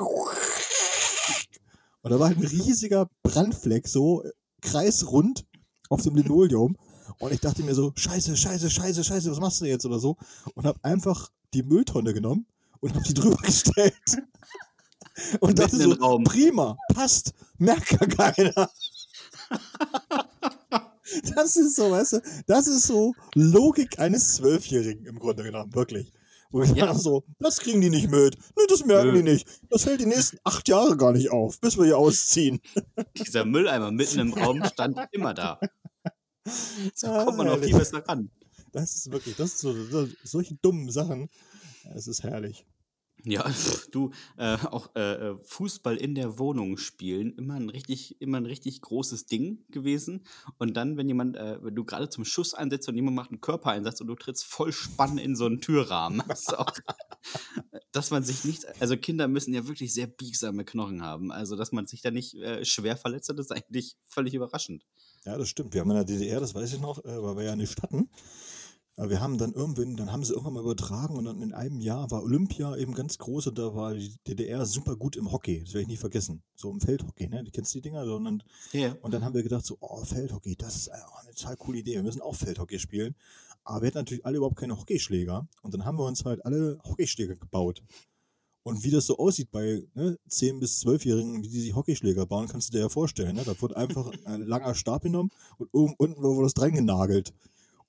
Und 2.03 2.11
da 2.11 2.19
war 2.19 2.29
halt 2.29 2.39
ein 2.39 2.47
riesiger 2.47 3.09
Brandfleck, 3.23 3.87
so 3.87 4.23
äh, 4.25 4.31
kreisrund 4.63 5.47
auf 5.89 6.03
dem 6.03 6.17
Linoleum. 6.17 6.77
Und 7.19 7.33
ich 7.33 7.41
dachte 7.41 7.63
mir 7.63 7.75
so, 7.75 7.93
scheiße, 7.95 8.37
scheiße, 8.37 8.71
scheiße, 8.71 9.05
scheiße, 9.05 9.31
was 9.31 9.41
machst 9.41 9.61
du 9.61 9.67
jetzt 9.67 9.85
oder 9.85 9.99
so? 9.99 10.17
Und 10.55 10.65
habe 10.67 10.79
einfach 10.83 11.31
die 11.53 11.63
Mülltonne 11.63 12.15
genommen 12.15 12.47
und 12.81 12.95
habe 12.95 13.05
die 13.05 13.15
drüber 13.15 13.37
gestellt. 13.43 13.95
Und 15.41 15.59
dachte 15.59 15.77
Mitten 15.77 15.91
so, 15.97 16.01
Raum. 16.01 16.25
prima, 16.25 16.79
passt, 16.95 17.35
merkt 17.59 17.91
gar 17.99 18.33
keiner. 18.33 18.71
Das 21.35 21.57
ist 21.57 21.77
so, 21.77 21.91
weißt 21.91 22.13
du, 22.15 22.23
das 22.47 22.67
ist 22.69 22.87
so 22.87 23.15
Logik 23.35 23.99
eines 23.99 24.35
Zwölfjährigen 24.37 25.07
im 25.07 25.19
Grunde 25.19 25.43
genommen, 25.43 25.75
wirklich. 25.75 26.13
Wo 26.51 26.63
ich 26.63 26.71
Ja. 26.71 26.95
so, 26.95 27.25
das 27.39 27.59
kriegen 27.59 27.81
die 27.81 27.91
nicht 27.91 28.11
mit. 28.11 28.37
Nö, 28.57 28.65
das 28.69 28.85
merken 28.85 29.09
Nö. 29.13 29.17
die 29.17 29.23
nicht. 29.31 29.47
Das 29.69 29.83
fällt 29.85 30.01
die 30.01 30.07
nächsten 30.07 30.39
acht 30.45 30.69
Jahre 30.69 30.97
gar 30.97 31.13
nicht 31.13 31.31
auf, 31.31 31.61
bis 31.61 31.77
wir 31.77 31.85
hier 31.85 31.99
ausziehen. 31.99 32.61
Dieser 33.19 33.45
Mülleimer 33.45 33.91
mitten 33.91 34.21
im 34.21 34.33
Raum 34.33 34.63
stand 34.65 34.99
immer 35.13 35.35
da. 35.35 35.59
So 36.95 37.09
Ah, 37.09 37.25
kommt 37.25 37.39
man 37.39 37.47
noch 37.49 37.59
viel 37.59 37.77
besser 37.77 38.07
ran. 38.07 38.31
Das 38.73 38.95
ist 38.95 39.11
wirklich, 39.13 39.37
das 39.37 39.51
ist 39.55 39.59
so, 39.61 39.73
so 39.91 40.09
solche 40.25 40.55
dummen 40.63 40.91
Sachen. 40.91 41.29
Es 41.95 42.07
ist 42.07 42.23
herrlich. 42.23 42.65
Ja, 43.25 43.45
du, 43.93 44.11
äh, 44.37 44.57
auch 44.57 44.95
äh, 44.95 45.31
äh, 45.31 45.37
Fußball 45.43 45.97
in 45.97 46.15
der 46.15 46.39
Wohnung 46.39 46.77
spielen, 46.77 47.33
immer 47.37 47.55
ein 47.55 47.69
richtig, 47.69 48.21
immer 48.21 48.39
ein 48.39 48.47
richtig 48.47 48.81
großes 48.81 49.27
Ding 49.27 49.65
gewesen. 49.71 50.25
Und 50.59 50.77
dann, 50.77 50.97
wenn 50.97 51.09
jemand, 51.09 51.37
äh, 51.37 51.63
wenn 51.63 51.75
du 51.75 51.85
gerade 51.85 52.09
zum 52.09 52.25
Schuss 52.25 52.55
einsetzt 52.55 52.89
und 52.89 52.97
jemand 52.97 53.17
macht 53.17 53.31
einen 53.31 53.41
Körpereinsatz 53.41 54.01
und 54.01 54.07
du 54.07 54.15
trittst 54.15 54.45
voll 54.45 54.73
spannend 54.73 55.21
in 55.21 55.37
so 55.37 55.47
einen 55.47 55.61
Türrahmen. 55.61 56.23
Ist 56.31 56.57
auch, 56.57 56.73
dass 57.93 58.11
man 58.11 58.23
sich 58.23 58.45
nicht, 58.45 58.67
also 58.81 58.97
Kinder 58.97 59.29
müssen 59.29 59.53
ja 59.53 59.67
wirklich 59.67 59.93
sehr 59.93 60.07
biegsame 60.07 60.65
Knochen 60.65 61.03
haben. 61.03 61.33
Also, 61.33 61.57
dass 61.57 61.73
man 61.73 61.87
sich 61.87 62.03
da 62.03 62.11
nicht 62.11 62.35
äh, 62.35 62.65
schwer 62.65 62.97
verletzt 62.97 63.29
hat, 63.29 63.39
ist 63.39 63.53
eigentlich 63.53 63.97
völlig 64.05 64.35
überraschend. 64.35 64.87
Ja, 65.25 65.37
das 65.37 65.49
stimmt. 65.49 65.75
Wir 65.75 65.83
haben 65.83 65.91
in 65.91 65.97
der 65.97 66.05
DDR, 66.05 66.41
das 66.41 66.55
weiß 66.55 66.73
ich 66.73 66.81
noch, 66.81 67.05
äh, 67.05 67.23
weil 67.23 67.37
wir 67.37 67.45
ja 67.45 67.57
nicht 67.57 67.83
hatten. 67.83 68.09
Aber 69.01 69.09
wir 69.09 69.21
haben 69.23 69.39
dann 69.39 69.55
irgendwann, 69.55 69.97
dann 69.97 70.13
haben 70.13 70.23
sie 70.25 70.33
irgendwann 70.35 70.53
mal 70.53 70.63
übertragen 70.63 71.17
und 71.17 71.25
dann 71.25 71.41
in 71.41 71.55
einem 71.55 71.81
Jahr 71.81 72.11
war 72.11 72.23
Olympia 72.23 72.77
eben 72.77 72.93
ganz 72.93 73.17
groß 73.17 73.47
und 73.47 73.59
da 73.59 73.75
war 73.75 73.95
die 73.95 74.15
DDR 74.27 74.67
super 74.67 74.95
gut 74.95 75.17
im 75.17 75.33
Hockey. 75.33 75.61
Das 75.65 75.73
werde 75.73 75.83
ich 75.83 75.89
nie 75.89 75.97
vergessen. 75.97 76.43
So 76.55 76.71
im 76.71 76.81
Feldhockey, 76.81 77.27
ne? 77.29 77.43
Du 77.43 77.51
kennst 77.51 77.73
die 77.75 77.81
Dinger? 77.81 78.05
So, 78.05 78.17
Und 78.17 78.25
dann, 78.25 78.43
Ja. 78.73 78.95
und 79.01 79.15
dann 79.15 79.25
haben 79.25 79.35
wir 79.35 79.43
gedacht, 79.43 79.65
so, 79.65 79.79
oh, 79.81 80.05
Feldhockey, 80.05 80.55
das 80.55 80.77
ist 80.77 80.89
eine 80.91 81.35
total 81.35 81.57
coole 81.57 81.79
Idee. 81.79 81.95
Wir 81.95 82.03
müssen 82.03 82.21
auch 82.21 82.35
Feldhockey 82.35 82.79
spielen. 82.79 83.15
Aber 83.65 83.81
wir 83.81 83.87
hatten 83.87 83.99
natürlich 83.99 84.27
alle 84.27 84.37
überhaupt 84.37 84.57
keine 84.57 84.79
Hockeyschläger. 84.79 85.49
Und 85.63 85.73
dann 85.73 85.87
haben 85.87 85.97
wir 85.99 86.05
uns 86.05 86.25
halt 86.27 86.45
alle 86.45 86.79
Hockeyschläger 86.85 87.37
gebaut. 87.37 87.83
Und 88.65 88.85
wie 88.85 88.91
das 88.91 89.07
so 89.07 89.17
aussieht 89.17 89.51
bei 89.51 89.83
ne, 89.95 90.19
10- 90.29 90.61
bis 90.61 90.85
12-Jährigen, 90.85 91.43
wie 91.43 91.49
die 91.49 91.61
sich 91.61 91.75
Hockeyschläger 91.75 92.27
bauen, 92.27 92.49
kannst 92.49 92.69
du 92.69 92.73
dir 92.73 92.81
ja 92.81 92.89
vorstellen. 92.91 93.37
Ne? 93.37 93.45
Da 93.45 93.59
wird 93.63 93.75
einfach 93.77 94.13
ein 94.27 94.43
langer 94.43 94.75
Stab 94.75 95.05
genommen 95.05 95.31
und 95.57 95.71
oben 95.73 95.95
unten 95.97 96.23
wurde 96.23 96.43
das 96.43 96.53
dran 96.53 96.73
genagelt. 96.73 97.33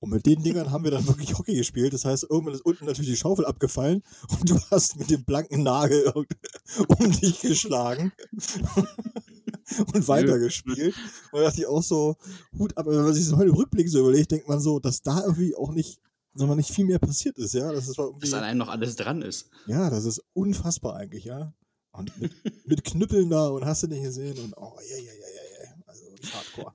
Und 0.02 0.10
mit 0.10 0.26
den 0.26 0.42
Dingern 0.42 0.72
haben 0.72 0.84
wir 0.84 0.90
dann 0.90 1.08
wirklich 1.08 1.38
Hockey 1.38 1.56
gespielt. 1.56 1.94
Das 1.94 2.06
heißt, 2.06 2.26
irgendwann 2.28 2.56
ist 2.56 2.66
unten 2.66 2.86
natürlich 2.86 3.12
die 3.12 3.18
Schaufel 3.18 3.46
abgefallen 3.46 4.02
und 4.32 4.50
du 4.50 4.60
hast 4.72 4.98
mit 4.98 5.12
dem 5.12 5.24
blanken 5.24 5.62
Nagel 5.62 6.12
um 6.88 7.12
dich 7.12 7.40
geschlagen 7.40 8.12
und 9.94 10.08
weitergespielt. 10.08 10.96
Und 11.32 11.40
da 11.40 11.46
dachte 11.46 11.62
ich 11.62 11.68
auch 11.68 11.84
so, 11.84 12.18
Hut 12.58 12.76
ab, 12.78 12.88
wenn 12.88 12.96
man 12.96 13.14
sich 13.14 13.26
so 13.26 13.38
heute 13.38 13.50
im 13.50 13.56
Rückblick 13.56 13.90
so 13.90 14.00
überlegt, 14.00 14.32
denkt 14.32 14.50
man 14.50 14.60
so, 14.60 14.80
dass 14.80 15.04
da 15.04 15.22
irgendwie 15.22 15.56
auch 15.56 15.72
nicht, 15.72 16.00
sondern 16.34 16.58
nicht 16.58 16.72
viel 16.72 16.86
mehr 16.86 17.00
passiert 17.00 17.38
ist, 17.38 17.54
ja. 17.54 17.72
Das 17.72 17.88
ist 17.88 18.00
Dass 18.00 18.34
an 18.34 18.44
einem 18.44 18.58
noch 18.58 18.70
alles 18.70 18.96
dran 18.96 19.22
ist. 19.22 19.52
ja, 19.68 19.92
das 19.92 20.06
ist 20.06 20.24
unfassbar 20.34 20.96
eigentlich, 20.96 21.26
ja. 21.26 21.54
Und 21.92 22.20
mit, 22.20 22.32
mit 22.66 22.84
Knüppeln 22.84 23.30
da 23.30 23.50
und 23.50 23.66
hast 23.66 23.84
du 23.84 23.88
nicht 23.88 24.02
gesehen 24.02 24.40
und 24.40 24.58
oh, 24.58 24.80
ja, 24.90 24.98
ja, 24.98 25.04
ja, 25.04 25.12
ja, 25.12 25.66
ja. 25.66 25.76
Also 25.86 26.06
hardcore. 26.34 26.74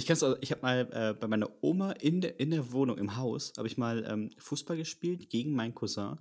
Ich 0.00 0.06
kann's 0.06 0.22
auch, 0.22 0.38
ich 0.40 0.50
habe 0.50 0.62
mal 0.62 0.88
äh, 0.92 1.12
bei 1.12 1.28
meiner 1.28 1.50
Oma 1.62 1.92
in 1.92 2.22
der, 2.22 2.40
in 2.40 2.50
der 2.50 2.72
Wohnung 2.72 2.96
im 2.96 3.16
Haus 3.18 3.52
habe 3.58 3.68
ich 3.68 3.76
mal 3.76 4.02
ähm, 4.08 4.30
Fußball 4.38 4.78
gespielt 4.78 5.28
gegen 5.28 5.52
meinen 5.52 5.74
Cousin. 5.74 6.18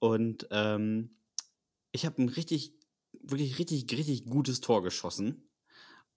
Und 0.00 0.48
ähm, 0.50 1.10
ich 1.92 2.04
habe 2.06 2.20
ein 2.20 2.28
richtig 2.28 2.72
wirklich 3.22 3.56
richtig 3.60 3.86
richtig 3.92 4.24
gutes 4.24 4.60
Tor 4.60 4.82
geschossen 4.82 5.48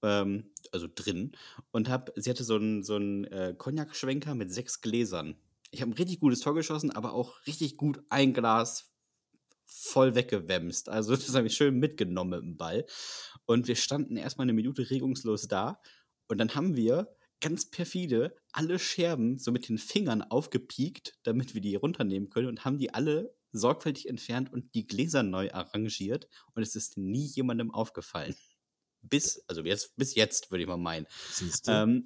ähm, 0.02 0.50
also 0.72 0.88
drin. 0.94 1.34
Und 1.70 1.88
habe 1.88 2.12
sie 2.16 2.32
hatte 2.32 2.44
so 2.44 2.56
einen 2.56 2.82
so 2.82 2.96
einen 2.96 3.26
äh, 3.26 3.54
Cognac-Schwenker 3.56 4.34
mit 4.34 4.52
sechs 4.52 4.82
Gläsern. 4.82 5.36
Ich 5.70 5.82
habe 5.82 5.92
ein 5.92 5.98
richtig 5.98 6.20
gutes 6.20 6.40
Tor 6.40 6.56
geschossen 6.56 6.90
aber 6.90 7.14
auch 7.14 7.46
richtig 7.46 7.78
gut 7.78 8.02
ein 8.10 8.34
Glas 8.34 8.92
voll 9.66 10.16
weggewämst 10.16 10.90
also 10.90 11.12
das 11.16 11.36
habe 11.36 11.46
ich 11.46 11.56
schön 11.56 11.78
mitgenommen 11.78 12.32
mit 12.32 12.42
dem 12.42 12.58
Ball. 12.58 12.88
Und 13.46 13.68
wir 13.68 13.76
standen 13.76 14.18
erstmal 14.18 14.46
eine 14.46 14.54
Minute 14.54 14.90
regungslos 14.90 15.48
da 15.48 15.80
und 16.28 16.38
dann 16.38 16.56
haben 16.56 16.76
wir 16.76 17.16
ganz 17.42 17.70
perfide 17.70 18.36
alle 18.54 18.80
Scherben 18.80 19.38
so 19.38 19.52
mit 19.52 19.68
den 19.68 19.78
Fingern 19.78 20.22
aufgepiekt, 20.22 21.18
damit 21.24 21.54
wir 21.54 21.62
die 21.62 21.76
runternehmen 21.76 22.30
können 22.30 22.48
und 22.48 22.64
haben 22.64 22.78
die 22.78 22.94
alle 22.94 23.36
sorgfältig 23.52 24.08
entfernt 24.08 24.52
und 24.52 24.74
die 24.74 24.88
Gläser 24.88 25.24
neu 25.24 25.52
arrangiert 25.52 26.28
und 26.54 26.64
es 26.64 26.76
ist 26.76 26.98
nie 26.98 27.26
jemandem 27.26 27.72
aufgefallen. 27.72 28.36
Bis, 29.02 29.44
also 29.48 29.62
jetzt, 29.64 29.98
bis 29.98 30.16
jetzt, 30.16 30.50
würde 30.50 30.64
ich 30.64 30.68
mal 30.68 30.78
meinen. 30.78 31.06
Siehst 31.30 31.68
du? 31.68 31.72
Ähm, 31.72 32.06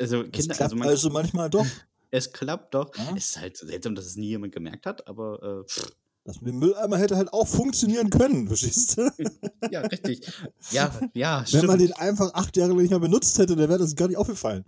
also 0.00 0.22
es 0.22 0.30
Kinder, 0.30 0.54
klappt 0.54 0.62
also, 0.62 0.76
man, 0.76 0.88
also 0.88 1.10
manchmal 1.10 1.50
doch. 1.50 1.66
es 2.10 2.32
klappt 2.32 2.72
doch. 2.72 2.96
Ja? 2.96 3.14
Es 3.14 3.30
ist 3.30 3.38
halt 3.38 3.56
seltsam, 3.58 3.94
dass 3.94 4.06
es 4.06 4.16
nie 4.16 4.28
jemand 4.28 4.54
gemerkt 4.54 4.86
hat, 4.86 5.06
aber 5.06 5.42
äh, 5.42 5.68
pff, 5.68 5.92
Das 6.28 6.42
mit 6.42 6.52
dem 6.52 6.58
Mülleimer 6.58 6.98
hätte 6.98 7.16
halt 7.16 7.32
auch 7.32 7.48
funktionieren 7.48 8.10
können, 8.10 8.48
verstehst 8.48 8.98
du? 8.98 9.10
Ja, 9.70 9.80
richtig. 9.80 10.30
Ja, 10.70 10.92
ja, 11.14 11.42
Wenn 11.52 11.66
man 11.66 11.78
stimmt. 11.78 11.80
den 11.80 11.92
einfach 11.94 12.34
acht 12.34 12.54
Jahre 12.58 12.72
lang 12.72 12.82
nicht 12.82 12.90
mehr 12.90 13.00
benutzt 13.00 13.38
hätte, 13.38 13.56
dann 13.56 13.70
wäre 13.70 13.78
das 13.78 13.96
gar 13.96 14.08
nicht 14.08 14.18
aufgefallen. 14.18 14.66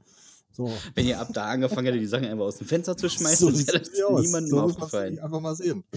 So. 0.52 0.72
Wenn 0.94 1.06
ihr 1.06 1.20
ab 1.20 1.28
da 1.34 1.44
angefangen 1.44 1.84
hättet, 1.84 2.00
die 2.00 2.06
Sachen 2.06 2.24
einfach 2.24 2.46
aus 2.46 2.56
dem 2.56 2.66
Fenster 2.66 2.96
zu 2.96 3.10
schmeißen, 3.10 3.54
so 3.54 3.66
wäre 3.66 3.78
das 3.78 3.90
niemandem 3.92 4.48
so 4.48 4.60
aufgefallen. 4.62 5.18
einfach 5.18 5.40
mal 5.40 5.54
sehen. 5.54 5.84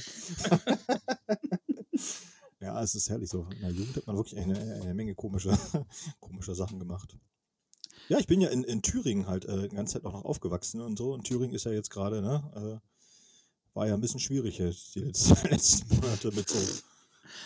ja, 2.59 2.83
es 2.83 2.95
ist 2.95 3.09
herrlich 3.09 3.29
so. 3.29 3.47
In 3.55 3.61
der 3.61 3.71
Jugend 3.71 3.95
hat 3.95 4.05
man 4.05 4.17
wirklich 4.17 4.37
eine, 4.37 4.59
eine 4.59 4.93
Menge 4.93 5.15
komischer, 5.15 5.57
komischer 6.19 6.55
Sachen 6.55 6.77
gemacht. 6.77 7.15
Ja, 8.09 8.19
ich 8.19 8.27
bin 8.27 8.41
ja 8.41 8.49
in, 8.49 8.65
in 8.65 8.81
Thüringen 8.81 9.27
halt 9.27 9.45
äh, 9.45 9.69
die 9.69 9.75
ganze 9.77 9.93
Zeit 9.93 10.03
auch 10.05 10.11
noch 10.11 10.25
aufgewachsen 10.25 10.81
und 10.81 10.97
so. 10.97 11.13
Und 11.13 11.23
Thüringen 11.23 11.55
ist 11.55 11.63
ja 11.63 11.71
jetzt 11.71 11.89
gerade, 11.89 12.21
ne, 12.21 12.81
äh, 12.81 12.92
war 13.73 13.87
ja 13.87 13.93
ein 13.93 14.01
bisschen 14.01 14.19
schwierig 14.19 14.57
jetzt 14.59 14.95
die 14.95 14.99
letzten, 15.49 15.95
Monate 15.95 16.31
mit 16.31 16.49
so, 16.49 16.59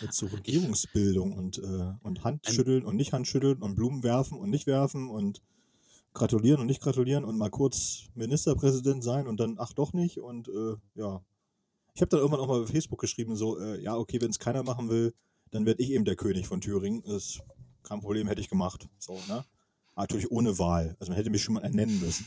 mit 0.02 0.12
so 0.12 0.26
Regierungsbildung 0.26 1.32
und, 1.32 1.58
äh, 1.58 1.92
und 2.02 2.24
Handschütteln 2.24 2.84
und 2.84 2.96
nicht 2.96 3.12
Handschütteln 3.12 3.62
und 3.62 3.74
Blumen 3.74 4.02
werfen 4.02 4.38
und 4.38 4.50
nicht 4.50 4.66
werfen 4.66 5.08
und 5.08 5.42
gratulieren 6.14 6.60
und 6.60 6.66
nicht 6.66 6.82
gratulieren 6.82 7.24
und 7.24 7.38
mal 7.38 7.50
kurz 7.50 8.04
Ministerpräsident 8.14 9.02
sein 9.04 9.26
und 9.26 9.38
dann 9.40 9.56
ach 9.58 9.72
doch 9.72 9.92
nicht 9.92 10.18
und 10.18 10.48
äh, 10.48 10.76
ja. 10.94 11.22
Ich 11.94 12.00
habe 12.00 12.10
dann 12.10 12.20
irgendwann 12.20 12.40
auch 12.40 12.46
mal 12.46 12.60
bei 12.60 12.66
Facebook 12.66 13.00
geschrieben, 13.00 13.34
so, 13.34 13.58
äh, 13.58 13.82
ja, 13.82 13.96
okay, 13.96 14.20
wenn 14.20 14.30
es 14.30 14.38
keiner 14.38 14.62
machen 14.62 14.88
will, 14.88 15.14
dann 15.50 15.66
werde 15.66 15.82
ich 15.82 15.90
eben 15.90 16.04
der 16.04 16.14
König 16.14 16.46
von 16.46 16.60
Thüringen. 16.60 17.02
Das 17.04 17.14
ist 17.14 17.40
kein 17.82 18.00
Problem, 18.00 18.28
hätte 18.28 18.40
ich 18.40 18.48
gemacht. 18.48 18.88
So, 18.98 19.18
ne? 19.28 19.44
Natürlich 19.96 20.30
ohne 20.30 20.60
Wahl. 20.60 20.96
Also 21.00 21.10
man 21.10 21.16
hätte 21.16 21.30
mich 21.30 21.42
schon 21.42 21.54
mal 21.54 21.64
ernennen 21.64 21.98
müssen. 21.98 22.26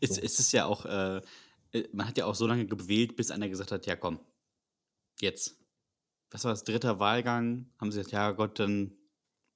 Es, 0.00 0.14
So. 0.14 0.22
es 0.22 0.40
ist 0.40 0.52
ja 0.52 0.64
auch, 0.64 0.86
äh, 0.86 1.20
man 1.92 2.08
hat 2.08 2.18
ja 2.18 2.26
auch 2.26 2.34
so 2.34 2.46
lange 2.46 2.66
gewählt, 2.66 3.16
bis 3.16 3.30
einer 3.30 3.48
gesagt 3.48 3.72
hat, 3.72 3.86
ja 3.86 3.96
komm, 3.96 4.20
jetzt. 5.20 5.56
Was 6.30 6.44
war 6.44 6.52
das, 6.52 6.64
dritter 6.64 6.98
Wahlgang? 6.98 7.70
Haben 7.78 7.90
sie 7.90 7.98
gesagt, 7.98 8.12
ja 8.12 8.32
Gott, 8.32 8.58
dann 8.58 8.92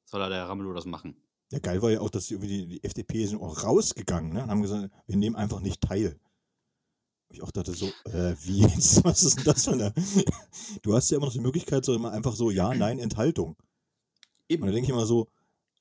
soll 0.04 0.22
er 0.22 0.30
der 0.30 0.48
Ramelow 0.48 0.72
das 0.72 0.86
machen. 0.86 1.16
Ja, 1.50 1.58
geil 1.58 1.82
war 1.82 1.90
ja 1.90 2.00
auch, 2.00 2.08
dass 2.08 2.26
die, 2.26 2.38
die, 2.38 2.82
FDP 2.82 3.26
sind 3.26 3.40
auch 3.40 3.62
rausgegangen 3.62 4.32
ne? 4.32 4.42
und 4.42 4.50
haben 4.50 4.62
gesagt, 4.62 4.90
wir 5.06 5.16
nehmen 5.16 5.36
einfach 5.36 5.60
nicht 5.60 5.82
teil. 5.82 6.18
Ich 7.28 7.42
auch 7.42 7.50
dachte 7.50 7.72
so, 7.72 7.86
äh, 8.04 8.34
wie 8.40 8.60
jetzt? 8.62 9.04
Was 9.04 9.22
ist 9.22 9.36
denn 9.36 9.44
das 9.44 9.64
für 9.64 9.72
eine. 9.72 9.92
Du 10.82 10.94
hast 10.94 11.10
ja 11.10 11.18
immer 11.18 11.26
noch 11.26 11.32
die 11.32 11.40
Möglichkeit, 11.40 11.84
so 11.84 11.94
immer 11.94 12.12
einfach 12.12 12.34
so, 12.34 12.50
ja, 12.50 12.74
nein, 12.74 12.98
Enthaltung. 12.98 13.56
Und 14.50 14.60
da 14.60 14.66
denke 14.66 14.84
ich 14.84 14.90
immer 14.90 15.06
so, 15.06 15.28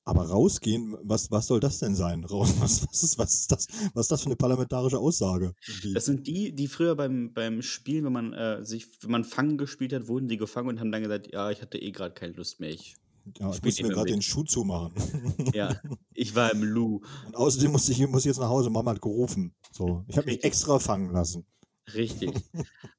aber 0.04 0.26
rausgehen, 0.30 0.97
was, 1.04 1.30
was 1.32 1.47
soll 1.47 1.60
das 1.60 1.80
denn 1.80 1.95
sein? 1.95 2.24
Raus, 2.24 2.54
was, 2.60 2.88
was, 2.88 3.04
ist, 3.04 3.18
was, 3.18 3.34
ist 3.41 3.52
das, 3.52 3.68
was 3.93 4.06
ist 4.06 4.12
das 4.12 4.22
für 4.22 4.28
eine 4.28 4.36
parlamentarische 4.36 4.97
Aussage? 4.99 5.54
Die- 5.84 5.93
Das 5.93 6.06
sind 6.06 6.28
die, 6.28 6.54
die 6.54 6.68
früher 6.68 6.95
beim, 6.95 7.34
beim 7.34 7.62
Spielen, 7.62 8.06
wenn 8.06 8.14
man 8.14 8.34
äh, 8.34 8.66
sich, 8.66 8.88
wenn 9.02 9.12
man 9.12 9.24
Fangen 9.24 9.58
gespielt 9.58 9.93
hat, 9.93 10.08
wurden 10.08 10.28
die 10.28 10.38
gefangen 10.38 10.70
und 10.70 10.80
haben 10.80 10.91
dann 10.91 11.04
gesagt, 11.04 11.32
ja, 11.32 11.52
ich 11.52 11.62
hatte 11.62 11.78
eh 11.78 11.91
gerade 11.91 12.14
keine 12.14 12.34
Lust 12.34 12.60
mehr. 12.60 12.72
Ich, 12.72 12.95
ja, 13.39 13.49
ich 13.49 13.58
spielt 13.58 13.64
muss 13.66 13.78
nicht 13.78 13.84
mir 13.84 13.89
gerade 13.93 14.12
den 14.12 14.22
Schuh 14.24 14.43
zumachen. 14.43 14.93
ja, 15.54 15.80
ich 16.14 16.34
war 16.36 16.52
im 16.52 16.64
Lu. 16.64 17.02
Und 17.28 17.36
außerdem 17.36 17.72
muss 17.72 17.88
ich, 17.88 17.99
muss 18.08 18.22
ich 18.22 18.26
jetzt 18.28 18.39
nach 18.39 18.49
Hause, 18.49 18.70
Mama 18.72 18.91
hat 18.91 19.02
gerufen. 19.02 19.54
So, 19.72 20.04
ich 20.08 20.18
habe 20.18 20.26
mich 20.26 20.43
extra 20.43 20.80
fangen 20.80 21.12
lassen. 21.12 21.45
Richtig. 21.94 22.34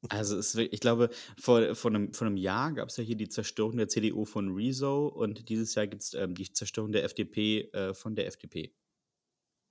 Also 0.08 0.36
es 0.36 0.54
ich 0.54 0.80
glaube, 0.80 1.10
vor, 1.38 1.74
vor, 1.74 1.90
einem, 1.90 2.12
vor 2.12 2.26
einem 2.26 2.36
Jahr 2.36 2.72
gab 2.72 2.88
es 2.88 2.96
ja 2.96 3.04
hier 3.04 3.16
die 3.16 3.28
Zerstörung 3.28 3.76
der 3.76 3.88
CDU 3.88 4.24
von 4.24 4.54
Rezo 4.54 5.06
und 5.06 5.48
dieses 5.48 5.74
Jahr 5.74 5.86
gibt 5.86 6.02
es 6.02 6.14
ähm, 6.14 6.34
die 6.34 6.52
Zerstörung 6.52 6.92
der 6.92 7.04
FDP 7.04 7.70
äh, 7.72 7.94
von 7.94 8.14
der 8.14 8.26
FDP. 8.26 8.74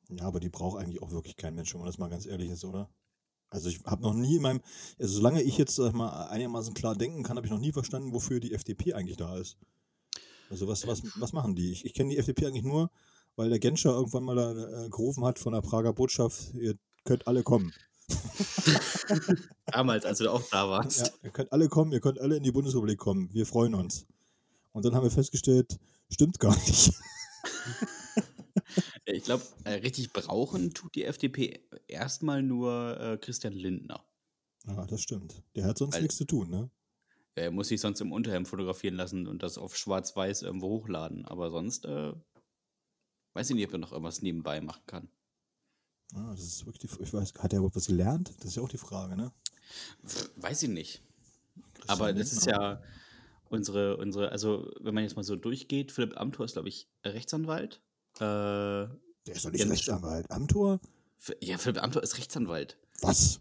Ja, 0.10 0.26
aber 0.26 0.40
die 0.40 0.50
braucht 0.50 0.80
eigentlich 0.80 1.02
auch 1.02 1.12
wirklich 1.12 1.36
kein 1.36 1.56
Mensch, 1.56 1.74
wenn 1.74 1.82
man 1.82 1.88
das 1.88 1.98
mal 1.98 2.10
ganz 2.10 2.26
ehrlich 2.26 2.50
ist, 2.50 2.66
oder? 2.66 2.90
Also 3.50 3.70
ich 3.70 3.84
habe 3.86 4.02
noch 4.02 4.14
nie 4.14 4.38
in 4.38 4.42
meinem, 4.42 4.62
also 4.98 5.16
solange 5.16 5.42
ich 5.42 5.58
jetzt 5.58 5.76
sag 5.76 5.90
ich 5.90 5.94
mal 5.94 6.28
einigermaßen 6.28 6.74
klar 6.74 6.96
denken 6.96 7.24
kann, 7.24 7.38
habe 7.38 7.46
ich 7.46 7.52
noch 7.52 7.60
nie 7.60 7.74
verstanden, 7.74 8.14
wofür 8.14 8.40
die 8.40 8.54
FDP 8.54 8.94
eigentlich 8.94 9.18
da 9.18 9.38
ist. 9.38 9.58
Also 10.50 10.68
was, 10.68 10.88
was, 10.88 11.02
was 11.20 11.34
machen 11.34 11.56
die? 11.56 11.72
Ich, 11.72 11.86
ich 11.86 11.94
kenne 11.94 12.10
die 12.10 12.18
FDP 12.18 12.48
eigentlich 12.48 12.64
nur, 12.64 12.92
weil 13.36 13.50
der 13.50 13.60
Genscher 13.60 13.92
irgendwann 13.92 14.24
mal 14.24 14.36
da, 14.36 14.86
äh, 14.86 14.90
gerufen 14.90 15.26
hat 15.26 15.38
von 15.40 15.54
der 15.54 15.62
Prager 15.62 15.94
Botschaft, 15.94 16.54
ihr 16.54 16.76
könnt 17.04 17.28
alle 17.28 17.44
kommen. 17.44 17.74
Damals, 19.66 20.06
als 20.06 20.20
du 20.20 20.32
auch 20.32 20.44
da 20.50 20.70
warst. 20.70 21.08
Ja, 21.08 21.14
ihr 21.24 21.30
könnt 21.32 21.52
alle 21.52 21.70
kommen, 21.70 21.92
ihr 21.92 22.00
könnt 22.02 22.20
alle 22.20 22.38
in 22.38 22.44
die 22.44 22.52
Bundesrepublik 22.52 22.98
kommen. 23.00 23.30
Wir 23.34 23.46
freuen 23.46 23.76
uns. 23.76 24.06
Und 24.74 24.86
dann 24.86 24.96
haben 24.96 25.04
wir 25.04 25.12
festgestellt, 25.12 25.80
stimmt 26.10 26.40
gar 26.40 26.56
nicht. 26.56 26.94
Ich 29.06 29.24
glaube, 29.24 29.44
äh, 29.66 29.74
richtig 29.74 30.14
brauchen 30.14 30.74
tut 30.74 30.96
die 30.96 31.04
FDP 31.04 31.60
erstmal 31.88 32.42
nur 32.42 32.98
äh, 33.00 33.18
Christian 33.18 33.54
Lindner. 33.54 34.06
Ja, 34.66 34.86
das 34.86 35.02
stimmt. 35.02 35.44
Der 35.56 35.66
hat 35.66 35.78
sonst 35.78 35.96
Weil- 35.96 36.04
nichts 36.04 36.18
zu 36.18 36.26
tun, 36.26 36.50
ne? 36.50 36.70
Er 37.36 37.50
muss 37.52 37.70
sich 37.70 37.80
sonst 37.80 38.02
im 38.02 38.12
Unterhemd 38.12 38.48
fotografieren 38.48 38.96
lassen 38.96 39.26
und 39.26 39.42
das 39.42 39.58
auf 39.58 39.78
schwarz-weiß 39.78 40.42
irgendwo 40.42 40.68
hochladen. 40.68 41.26
Aber 41.26 41.50
sonst 41.50 41.86
äh, 41.86 42.14
weiß 43.34 43.50
ich 43.50 43.56
nicht, 43.56 43.68
ob 43.68 43.74
er 43.74 43.80
noch 43.80 43.92
irgendwas 43.94 44.22
nebenbei 44.22 44.60
machen 44.60 44.84
kann. 44.86 45.10
Ja, 46.14 46.32
das 46.32 46.42
ist 46.44 46.66
wirklich 46.66 46.92
die, 46.92 47.04
ich 47.04 47.14
weiß, 47.14 47.34
hat 47.40 47.54
er 47.54 47.60
überhaupt 47.60 47.76
was 47.76 47.88
gelernt? 47.88 48.32
Das 48.40 48.48
ist 48.48 48.56
ja 48.58 48.64
auch 48.64 48.70
die 48.70 48.78
Frage, 48.78 49.16
ne? 49.16 49.32
Weiß 50.38 50.64
ich 50.64 50.70
nicht. 50.70 51.02
Aber 51.88 52.14
Christian 52.14 52.18
das 52.18 52.34
ist 52.34 52.46
ja 52.46 52.82
unsere, 53.50 53.98
unsere, 53.98 54.32
also 54.32 54.72
wenn 54.82 54.94
man 54.94 55.04
jetzt 55.04 55.16
mal 55.16 55.24
so 55.24 55.36
durchgeht, 55.36 55.92
Philipp 55.92 56.18
Amthor 56.20 56.46
ist, 56.46 56.54
glaube 56.54 56.70
ich, 56.70 56.88
Rechtsanwalt. 57.06 57.82
Äh, 58.16 58.20
Der 58.20 58.90
ist 59.28 59.46
doch 59.46 59.52
nicht 59.52 59.68
Rechtsanwalt. 59.70 60.30
Amtor? 60.32 60.80
F- 61.20 61.36
ja, 61.42 61.58
Philipp 61.58 61.82
Amthor 61.82 62.04
ist 62.04 62.18
Rechtsanwalt. 62.18 62.78
Was? 63.02 63.40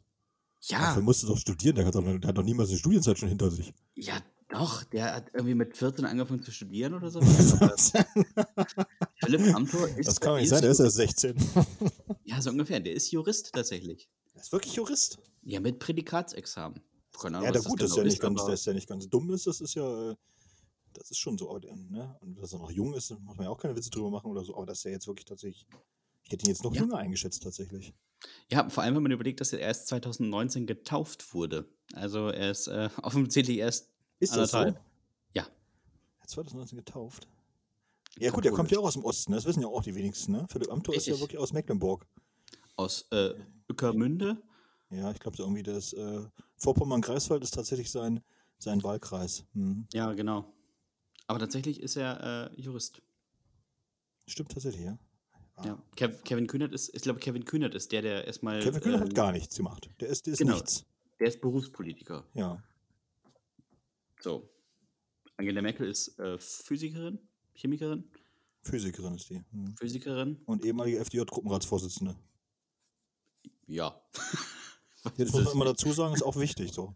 Ja, 0.63 0.79
Dafür 0.81 1.03
musst 1.03 1.23
du 1.23 1.27
doch 1.29 1.39
studieren. 1.39 1.77
Der 1.77 1.87
hat 1.87 1.95
doch, 1.95 2.05
der 2.05 2.29
hat 2.29 2.37
doch 2.39 2.43
niemals 2.45 2.69
eine 2.71 2.79
Studienzeit 2.79 3.19
schon 3.19 3.29
hinter 3.31 3.51
sich. 3.51 3.73
ja, 3.95 4.21
doch. 4.51 4.85
Der 4.85 5.15
hat 5.15 5.31
irgendwie 5.33 5.55
mit 5.55 5.77
14 5.77 6.05
angefangen 6.05 6.43
zu 6.43 6.51
studieren 6.53 6.95
oder 6.95 7.11
so. 7.11 7.21
Philipp 9.17 9.55
Amthor 9.55 9.89
ist. 9.89 10.09
Das 10.09 10.21
kann 10.21 10.35
nicht 10.37 10.45
ist 10.45 10.51
sein, 10.51 10.63
der 10.63 10.71
ist 10.73 10.81
erst 10.81 10.97
16. 10.97 11.37
Ja, 12.25 12.41
so 12.41 12.51
ungefähr. 12.51 12.81
Der 12.81 12.93
ist 12.93 13.11
Jurist 13.11 13.53
tatsächlich. 13.53 14.09
Der 14.35 14.43
ist 14.43 14.53
wirklich 14.53 14.75
Jurist. 14.75 15.19
Ja, 15.43 15.59
mit 15.61 15.79
Prädikatsexamen. 15.79 16.81
Keine 17.19 17.39
Ahnung, 17.39 17.47
Ja, 17.47 17.53
der 17.53 17.63
gut, 17.63 17.81
das 17.81 17.91
genau 17.91 17.97
der 18.03 18.05
nicht, 18.05 18.21
ganz, 18.21 18.45
dass 18.47 18.65
der 18.65 18.75
nicht 18.75 18.89
ganz 18.89 19.09
dumm 19.09 19.31
ist, 19.33 19.47
das 19.47 19.61
ist 19.61 19.75
ja, 19.75 20.11
äh, 20.13 20.17
das 20.95 21.11
ist 21.11 21.19
schon 21.19 21.37
so. 21.37 21.51
aber 21.51 21.61
Ne? 21.61 22.17
Und 22.21 22.39
dass 22.41 22.53
er 22.53 22.59
noch 22.61 22.71
jung 22.71 22.95
ist, 22.95 23.11
muss 23.11 23.37
man 23.37 23.45
ja 23.45 23.51
auch 23.51 23.59
keine 23.59 23.75
Witze 23.77 23.91
drüber 23.91 24.11
machen 24.11 24.31
oder 24.31 24.45
so. 24.45 24.57
Aber 24.57 24.67
dass 24.67 24.85
er 24.85 24.93
jetzt 24.93 25.07
wirklich 25.07 25.25
tatsächlich, 25.27 25.67
ich 26.25 26.31
hätte 26.33 26.47
ihn 26.47 26.51
jetzt 26.51 26.63
noch 26.63 26.75
Ja. 26.75 26.83
jünger 26.83 26.99
eingeschätzt 26.99 27.43
tatsächlich. 27.43 27.93
Ja, 28.51 28.69
vor 28.69 28.83
allem, 28.83 28.95
wenn 28.95 29.03
man 29.03 29.13
überlegt, 29.13 29.41
dass 29.41 29.53
er 29.53 29.59
erst 29.61 29.89
2019 29.89 30.67
getauft 30.67 31.35
wurde. 31.35 31.69
Also 31.95 32.29
er 32.29 32.51
ist 32.51 32.69
äh, 32.69 32.89
offensichtlich 33.03 33.59
erst 33.59 33.89
Ist 34.21 34.37
das 34.37 34.53
so? 34.53 34.59
anderthalb. 34.59 34.85
Ja. 35.35 35.43
Er 35.43 36.23
hat 36.23 36.31
2019 36.31 36.79
getauft. 36.79 37.27
Ja 38.19 38.31
gut, 38.31 38.45
der 38.45 38.53
kommt 38.53 38.71
ja 38.71 38.79
auch 38.79 38.85
aus 38.85 38.95
dem 38.95 39.05
Osten, 39.05 39.33
das 39.33 39.45
wissen 39.45 39.63
ja 39.63 39.69
auch 39.69 39.83
die 39.83 39.95
wenigsten, 39.95 40.33
ne? 40.33 40.47
Philipp 40.51 40.71
Amthor 40.71 40.95
ist 40.95 41.07
ja 41.07 41.19
wirklich 41.19 41.39
aus 41.39 41.53
Mecklenburg. 41.53 42.07
Aus 42.77 43.07
äh. 43.13 43.35
Ja, 44.91 45.11
ich 45.13 45.21
glaube 45.21 45.37
so 45.37 45.45
irgendwie 45.45 45.63
das 45.63 45.93
äh, 45.93 46.23
Vorpommern-Greifswald 46.57 47.43
ist 47.43 47.55
tatsächlich 47.55 47.91
sein, 47.91 48.21
sein 48.59 48.83
Wahlkreis. 48.83 49.45
Mhm. 49.55 49.87
Ja, 49.93 50.13
genau. 50.13 50.53
Aber 51.29 51.39
tatsächlich 51.39 51.81
ist 51.81 51.97
er 51.97 52.51
äh, 52.53 52.61
Jurist. 52.61 53.01
Stimmt 54.27 54.51
tatsächlich, 54.51 54.85
ja. 54.85 54.99
Ah. 55.55 55.67
Ja. 55.67 55.83
Kev 55.95 56.23
Kevin 56.25 56.47
Kühnert 56.49 56.73
ist, 56.73 56.95
ich 56.95 57.03
glaube, 57.03 57.21
Kevin 57.21 57.45
Kühnert 57.45 57.75
ist 57.75 57.93
der, 57.93 58.03
der 58.03 58.27
erstmal. 58.27 58.61
Kevin 58.61 58.81
Kühner 58.81 58.97
ähm, 58.97 59.03
hat 59.03 59.15
gar 59.15 59.31
nichts 59.31 59.57
gemacht. 59.57 59.89
Der 60.01 60.09
ist, 60.09 60.27
der 60.27 60.33
ist 60.33 60.41
genau. 60.41 60.55
nichts. 60.55 60.85
Der 61.21 61.29
ist 61.29 61.41
Berufspolitiker. 61.41 62.25
Ja. 62.35 62.63
So. 64.21 64.49
Angela 65.37 65.63
Merkel 65.63 65.89
ist 65.89 66.19
äh, 66.19 66.39
Physikerin, 66.39 67.19
Chemikerin, 67.55 68.05
Physikerin 68.63 69.15
ist 69.15 69.31
die. 69.31 69.43
Mhm. 69.53 69.75
Physikerin. 69.77 70.37
Und 70.45 70.65
ehemalige 70.65 70.99
FDJ-Gruppenratsvorsitzende. 71.01 72.17
Ja. 73.67 74.01
Ist 75.17 75.33
muss 75.33 75.33
man 75.33 75.45
das? 75.45 75.55
immer 75.55 75.65
dazu 75.65 75.93
sagen, 75.93 76.13
ist 76.13 76.23
auch 76.23 76.37
wichtig 76.37 76.73
so. 76.73 76.95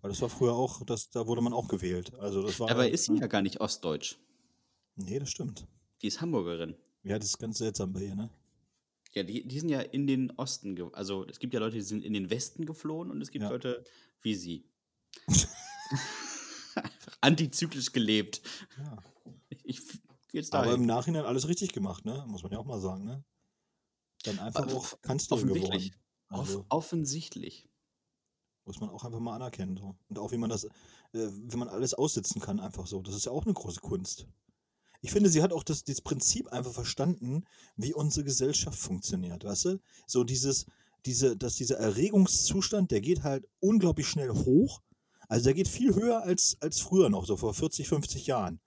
Weil 0.00 0.10
das 0.10 0.20
war 0.20 0.28
früher 0.28 0.54
auch, 0.54 0.84
das, 0.84 1.10
da 1.10 1.28
wurde 1.28 1.40
man 1.40 1.52
auch 1.52 1.68
gewählt. 1.68 2.12
Also 2.14 2.42
das 2.42 2.58
war. 2.58 2.66
Dabei 2.66 2.90
ist 2.90 3.04
sie 3.04 3.12
ne? 3.12 3.20
ja 3.20 3.26
gar 3.28 3.42
nicht 3.42 3.60
ostdeutsch. 3.60 4.16
Nee, 4.96 5.20
das 5.20 5.30
stimmt. 5.30 5.68
Die 6.02 6.08
ist 6.08 6.20
Hamburgerin. 6.20 6.74
Ja, 7.04 7.16
das 7.16 7.28
ist 7.28 7.38
ganz 7.38 7.58
seltsam 7.58 7.92
bei 7.92 8.00
ihr, 8.00 8.16
ne? 8.16 8.28
Ja, 9.14 9.22
die, 9.22 9.46
die 9.46 9.60
sind 9.60 9.68
ja 9.68 9.80
in 9.80 10.08
den 10.08 10.32
Osten, 10.32 10.92
also 10.94 11.24
es 11.26 11.38
gibt 11.38 11.54
ja 11.54 11.60
Leute, 11.60 11.76
die 11.76 11.82
sind 11.82 12.04
in 12.04 12.12
den 12.12 12.28
Westen 12.28 12.66
geflohen 12.66 13.10
und 13.12 13.20
es 13.20 13.30
gibt 13.30 13.44
Ja. 13.44 13.50
Leute 13.50 13.84
wie 14.20 14.34
sie. 14.34 14.64
Antizyklisch 17.20 17.92
gelebt. 17.92 18.42
Ja. 18.78 18.98
Ich, 19.64 19.80
jetzt 20.32 20.54
Aber 20.54 20.74
im. 20.74 20.86
Nachhinein 20.86 21.24
alles 21.24 21.48
richtig 21.48 21.72
gemacht, 21.72 22.04
ne? 22.04 22.24
Muss 22.26 22.42
man 22.42 22.52
ja 22.52 22.58
auch 22.58 22.64
mal 22.64 22.80
sagen, 22.80 23.04
ne? 23.04 23.24
Dann 24.24 24.38
einfach 24.38 24.62
Aber 24.62 24.74
auch 24.74 24.98
offensichtlich. 25.06 25.92
geworden. 25.92 25.94
Also 26.28 26.60
Off 26.60 26.66
offensichtlich. 26.70 27.68
muss 28.64 28.80
man 28.80 28.90
auch 28.90 29.04
einfach 29.04 29.20
mal 29.20 29.34
anerkennen. 29.36 29.76
So. 29.76 29.96
Und 30.08 30.18
auch 30.18 30.32
wie 30.32 30.36
man 30.36 30.50
das, 30.50 30.64
äh, 30.64 30.68
wie 31.12 31.56
man 31.56 31.68
alles 31.68 31.94
aussitzen 31.94 32.40
kann, 32.40 32.60
einfach 32.60 32.86
so. 32.86 33.00
Das 33.02 33.14
ist 33.14 33.26
ja 33.26 33.32
auch 33.32 33.44
eine 33.44 33.54
große 33.54 33.80
Kunst. 33.80 34.26
Ich 35.00 35.12
finde, 35.12 35.30
sie 35.30 35.42
hat 35.42 35.52
auch 35.52 35.62
das, 35.62 35.84
dieses 35.84 36.00
Prinzip 36.02 36.48
einfach 36.48 36.72
verstanden, 36.72 37.44
wie 37.76 37.94
unsere 37.94 38.24
Gesellschaft 38.24 38.78
funktioniert, 38.78 39.44
weißt 39.44 39.64
du? 39.66 39.80
So 40.06 40.24
dieses, 40.24 40.66
diese, 41.06 41.36
dass 41.36 41.54
dieser 41.54 41.78
Erregungszustand, 41.78 42.90
der 42.90 43.00
geht 43.00 43.22
halt 43.22 43.48
unglaublich 43.60 44.08
schnell 44.08 44.30
hoch, 44.30 44.82
Also 45.28 45.44
der 45.44 45.54
geht 45.54 45.68
viel 45.68 45.94
höher 45.94 46.22
als, 46.22 46.56
als 46.60 46.80
früher 46.80 47.08
noch, 47.10 47.26
so 47.26 47.36
vor 47.36 47.54
40, 47.54 47.88
50 47.88 48.26
Jahren. 48.26 48.60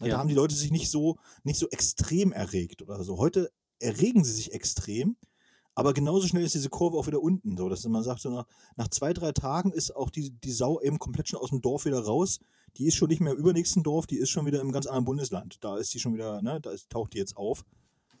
Na, 0.00 0.06
Da 0.06 0.12
Ja. 0.12 0.18
haben 0.18 0.28
die 0.28 0.34
Leute 0.34 0.54
sich 0.54 0.70
nicht 0.70 0.90
so, 0.90 1.16
nicht 1.44 1.58
so 1.58 1.68
extrem 1.68 2.32
erregt 2.32 2.82
oder 2.82 3.02
so. 3.04 3.18
Heute 3.18 3.50
erregen 3.78 4.24
sie 4.24 4.32
sich 4.32 4.52
extrem, 4.52 5.16
aber 5.74 5.92
genauso 5.92 6.26
schnell 6.26 6.44
ist 6.44 6.54
diese 6.54 6.70
Kurve 6.70 6.96
auch 6.96 7.06
wieder 7.06 7.20
unten. 7.22 7.56
So, 7.58 7.68
dass 7.68 7.84
man 7.86 8.02
sagt, 8.02 8.22
so 8.22 8.30
nach, 8.30 8.46
nach 8.76 8.88
zwei, 8.88 9.12
drei 9.12 9.32
Tagen 9.32 9.72
ist 9.72 9.94
auch 9.94 10.08
die, 10.08 10.30
die 10.30 10.52
Sau 10.52 10.80
eben 10.80 10.98
komplett 10.98 11.28
schon 11.28 11.40
aus 11.40 11.50
dem 11.50 11.60
Dorf 11.60 11.84
wieder 11.84 12.00
raus. 12.00 12.38
Die 12.78 12.86
ist 12.86 12.94
schon 12.94 13.08
nicht 13.08 13.20
mehr 13.20 13.32
im 13.32 13.38
übernächsten 13.38 13.82
Dorf, 13.82 14.06
die 14.06 14.16
ist 14.16 14.30
schon 14.30 14.46
wieder 14.46 14.60
im 14.62 14.72
ganz 14.72 14.86
anderen 14.86 15.04
Bundesland. 15.04 15.58
Da 15.62 15.76
ist 15.76 15.92
die 15.92 15.98
schon 16.00 16.14
wieder, 16.14 16.40
ne, 16.40 16.60
da 16.62 16.70
ist, 16.70 16.88
taucht 16.90 17.12
die 17.12 17.18
jetzt 17.18 17.36
auf. 17.36 17.64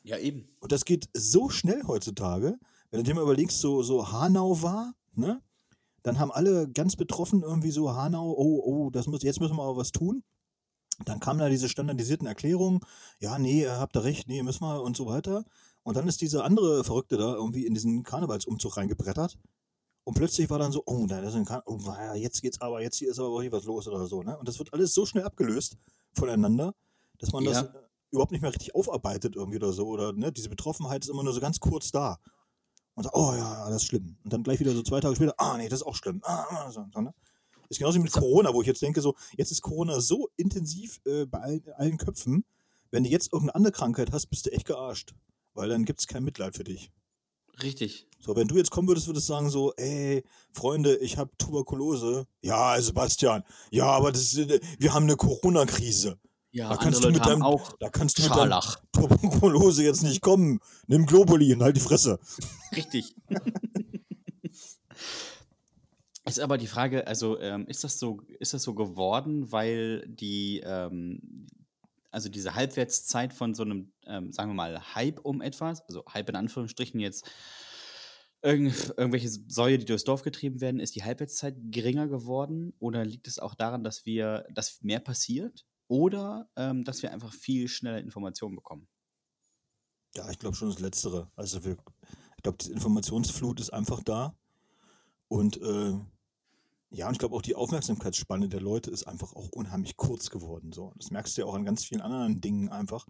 Ja, 0.02 0.18
eben. 0.18 0.48
Und 0.60 0.70
das 0.72 0.84
geht 0.84 1.08
so 1.14 1.48
schnell 1.48 1.82
heutzutage, 1.86 2.58
wenn 2.90 2.98
du 3.00 3.04
dir 3.04 3.14
mal 3.14 3.22
überlegst, 3.22 3.58
so, 3.58 3.82
so 3.82 4.12
Hanau 4.12 4.60
war, 4.62 4.94
ne? 5.14 5.42
Dann 6.06 6.20
haben 6.20 6.30
alle 6.30 6.68
ganz 6.70 6.94
betroffen 6.94 7.42
irgendwie 7.42 7.72
so 7.72 7.92
Hanau, 7.92 8.30
oh, 8.38 8.62
oh, 8.64 8.90
das 8.90 9.08
muss, 9.08 9.24
jetzt 9.24 9.40
müssen 9.40 9.56
wir 9.56 9.62
aber 9.64 9.76
was 9.76 9.90
tun. 9.90 10.22
Dann 11.04 11.18
kamen 11.18 11.40
da 11.40 11.48
diese 11.48 11.68
standardisierten 11.68 12.28
Erklärungen, 12.28 12.78
ja, 13.18 13.36
nee, 13.40 13.62
ihr 13.62 13.80
habt 13.80 13.96
da 13.96 14.00
recht, 14.00 14.28
nee, 14.28 14.40
müssen 14.44 14.62
wir 14.62 14.82
und 14.82 14.96
so 14.96 15.06
weiter. 15.06 15.44
Und 15.82 15.96
dann 15.96 16.06
ist 16.06 16.20
dieser 16.20 16.44
andere 16.44 16.84
Verrückte 16.84 17.16
da 17.16 17.34
irgendwie 17.34 17.66
in 17.66 17.74
diesen 17.74 18.04
Karnevalsumzug 18.04 18.76
reingebrettert. 18.76 19.36
Und 20.04 20.14
plötzlich 20.14 20.48
war 20.48 20.60
dann 20.60 20.70
so, 20.70 20.84
oh, 20.86 21.06
da 21.08 21.18
ist 21.18 21.34
ein 21.34 21.44
Karneval, 21.44 21.74
oh, 21.74 21.78
naja, 21.84 22.14
jetzt 22.14 22.40
geht's 22.40 22.60
aber, 22.60 22.82
jetzt 22.82 22.98
hier 22.98 23.10
ist 23.10 23.18
aber 23.18 23.36
richtig 23.40 23.52
was 23.52 23.64
los 23.64 23.88
oder 23.88 24.06
so, 24.06 24.22
ne? 24.22 24.38
Und 24.38 24.46
das 24.46 24.60
wird 24.60 24.72
alles 24.72 24.94
so 24.94 25.06
schnell 25.06 25.24
abgelöst 25.24 25.76
voneinander, 26.12 26.72
dass 27.18 27.32
man 27.32 27.44
das 27.44 27.62
Ja. 27.62 27.62
äh, 27.64 27.82
überhaupt 28.12 28.30
nicht 28.30 28.42
mehr 28.42 28.52
richtig 28.52 28.76
aufarbeitet 28.76 29.34
irgendwie 29.34 29.56
oder 29.58 29.72
so. 29.72 29.88
Oder 29.88 30.12
ne, 30.12 30.30
diese 30.30 30.48
Betroffenheit 30.50 31.02
ist 31.02 31.10
immer 31.10 31.24
nur 31.24 31.32
so 31.32 31.40
ganz 31.40 31.58
kurz 31.58 31.90
da. 31.90 32.18
Und 32.96 33.04
sagt, 33.04 33.14
oh 33.14 33.34
ja, 33.34 33.68
das 33.68 33.82
ist 33.82 33.88
schlimm. 33.88 34.16
Und 34.24 34.32
dann 34.32 34.42
gleich 34.42 34.58
wieder 34.58 34.72
so 34.72 34.82
zwei 34.82 35.00
Tage 35.00 35.14
später, 35.14 35.34
ah 35.38 35.56
nee, 35.56 35.68
das 35.68 35.80
ist 35.80 35.86
auch 35.86 35.94
schlimm. 35.94 36.20
Ah, 36.24 36.46
ah, 36.50 36.70
so, 36.70 36.84
so, 36.92 37.00
ne? 37.00 37.14
Ist 37.68 37.78
genauso 37.78 37.98
wie 37.98 38.02
mit 38.02 38.12
Corona, 38.12 38.52
wo 38.54 38.62
ich 38.62 38.66
jetzt 38.66 38.82
denke, 38.82 39.00
so, 39.00 39.14
jetzt 39.36 39.50
ist 39.50 39.60
Corona 39.60 40.00
so 40.00 40.28
intensiv 40.36 41.00
äh, 41.04 41.26
bei 41.26 41.38
allen, 41.38 41.62
allen 41.76 41.98
Köpfen, 41.98 42.44
wenn 42.90 43.04
du 43.04 43.10
jetzt 43.10 43.32
irgendeine 43.32 43.54
andere 43.54 43.72
Krankheit 43.72 44.12
hast, 44.12 44.26
bist 44.26 44.46
du 44.46 44.52
echt 44.52 44.66
gearscht. 44.66 45.14
Weil 45.54 45.68
dann 45.68 45.84
gibt 45.84 46.00
es 46.00 46.06
kein 46.06 46.24
Mitleid 46.24 46.56
für 46.56 46.64
dich. 46.64 46.90
Richtig. 47.62 48.06
So, 48.18 48.36
wenn 48.36 48.48
du 48.48 48.56
jetzt 48.56 48.70
kommen 48.70 48.88
würdest, 48.88 49.06
würdest 49.06 49.28
du 49.28 49.32
sagen 49.32 49.50
so, 49.50 49.72
ey, 49.76 50.24
Freunde, 50.52 50.96
ich 50.98 51.16
habe 51.16 51.30
Tuberkulose. 51.38 52.26
Ja, 52.42 52.80
Sebastian, 52.80 53.44
ja, 53.70 53.86
aber 53.86 54.12
das 54.12 54.36
äh, 54.36 54.60
wir 54.78 54.94
haben 54.94 55.04
eine 55.04 55.16
Corona-Krise. 55.16 56.18
Ja, 56.56 56.70
Da 56.70 56.76
kannst 56.78 57.04
du 57.04 57.10
mit 57.10 57.22
deinem, 57.22 57.42
auch 57.42 57.76
da 57.80 57.90
kannst 57.90 58.16
du 58.16 58.22
mit 58.22 58.30
deinem 58.30 58.38
Scharlach. 58.38 58.80
Tuberkulose 58.90 59.84
jetzt 59.84 60.02
nicht 60.02 60.22
kommen. 60.22 60.58
Nimm 60.86 61.04
Globuli 61.04 61.52
und 61.52 61.62
halt 61.62 61.76
die 61.76 61.80
Fresse. 61.80 62.18
Richtig. 62.74 63.14
Ist 66.24 66.40
aber 66.40 66.56
die 66.58 66.66
Frage, 66.66 67.06
also 67.06 67.38
ähm, 67.38 67.66
ist 67.68 67.84
das 67.84 68.00
so, 68.00 68.20
ist 68.40 68.52
das 68.52 68.64
so 68.64 68.74
geworden, 68.74 69.52
weil 69.52 70.04
die, 70.08 70.60
ähm, 70.64 71.46
also 72.10 72.28
diese 72.28 72.56
Halbwertszeit 72.56 73.32
von 73.32 73.54
so 73.54 73.62
einem, 73.62 73.92
ähm, 74.06 74.32
sagen 74.32 74.50
wir 74.50 74.54
mal, 74.54 74.94
Hype 74.96 75.20
um 75.20 75.40
etwas, 75.40 75.82
also 75.82 76.02
Hype 76.12 76.28
in 76.30 76.34
Anführungsstrichen 76.34 76.98
jetzt, 76.98 77.30
irgend, 78.42 78.92
irgendwelche 78.96 79.28
Säue, 79.28 79.78
die 79.78 79.84
durchs 79.84 80.02
Dorf 80.02 80.22
getrieben 80.22 80.60
werden, 80.60 80.80
ist 80.80 80.96
die 80.96 81.04
Halbwertszeit 81.04 81.54
geringer 81.70 82.08
geworden? 82.08 82.72
Oder 82.80 83.04
liegt 83.04 83.28
es 83.28 83.38
auch 83.38 83.54
daran, 83.54 83.84
dass 83.84 84.04
wir, 84.04 84.46
dass 84.50 84.82
mehr 84.82 84.98
passiert? 84.98 85.64
Oder 85.88 86.48
ähm, 86.56 86.84
dass 86.84 87.02
wir 87.02 87.12
einfach 87.12 87.32
viel 87.32 87.68
schneller 87.68 88.00
Informationen 88.00 88.56
bekommen? 88.56 88.88
Ja, 90.14 90.30
ich 90.30 90.38
glaube 90.38 90.56
schon 90.56 90.70
das 90.70 90.80
Letztere. 90.80 91.30
Also 91.36 91.64
wir, 91.64 91.76
ich 92.36 92.42
glaube, 92.42 92.58
die 92.58 92.72
Informationsflut 92.72 93.60
ist 93.60 93.70
einfach 93.70 94.02
da. 94.02 94.34
Und 95.28 95.60
äh, 95.60 95.94
ja, 96.90 97.08
und 97.08 97.12
ich 97.12 97.18
glaube 97.18 97.34
auch 97.36 97.42
die 97.42 97.54
Aufmerksamkeitsspanne 97.54 98.48
der 98.48 98.60
Leute 98.60 98.90
ist 98.90 99.04
einfach 99.04 99.34
auch 99.34 99.48
unheimlich 99.50 99.96
kurz 99.96 100.30
geworden. 100.30 100.72
So. 100.72 100.92
Das 100.96 101.10
merkst 101.10 101.36
du 101.36 101.42
ja 101.42 101.46
auch 101.46 101.54
an 101.54 101.64
ganz 101.64 101.84
vielen 101.84 102.00
anderen 102.00 102.40
Dingen 102.40 102.68
einfach, 102.68 103.06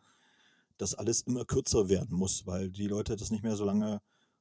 dass 0.78 0.94
alles 0.94 1.22
immer 1.22 1.44
kürzer 1.44 1.88
werden 1.88 2.16
muss, 2.16 2.46
weil 2.46 2.70
die 2.70 2.88
Leute 2.88 3.16
das 3.16 3.30
nicht 3.30 3.42
mehr 3.42 3.56
so 3.56 3.64
lange, 3.64 4.00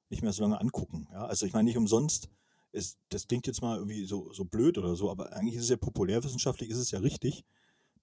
nicht 0.09 0.23
mehr 0.23 0.33
so 0.33 0.41
lange 0.41 0.59
angucken. 0.59 1.07
Ja? 1.11 1.25
Also 1.25 1.45
ich 1.45 1.53
meine 1.53 1.65
nicht 1.65 1.77
umsonst, 1.77 2.29
ist, 2.71 2.97
das 3.09 3.27
klingt 3.27 3.47
jetzt 3.47 3.61
mal 3.61 3.77
irgendwie 3.77 4.05
so, 4.05 4.31
so 4.33 4.45
blöd 4.45 4.77
oder 4.77 4.95
so, 4.95 5.09
aber 5.09 5.31
eigentlich 5.33 5.55
ist 5.55 5.63
es 5.63 5.69
ja 5.69 5.77
populärwissenschaftlich, 5.77 6.69
ist 6.69 6.77
es 6.77 6.91
ja 6.91 6.99
richtig. 6.99 7.45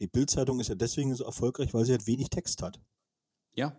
Die 0.03 0.09
Bildzeitung 0.09 0.61
ist 0.61 0.68
ja 0.68 0.74
deswegen 0.74 1.14
so 1.14 1.24
erfolgreich, 1.24 1.72
weil 1.72 1.86
sie 1.86 1.92
halt 1.92 2.07
wenig 2.07 2.28
Text 2.28 2.62
hat. 2.62 2.78
Ja, 3.55 3.74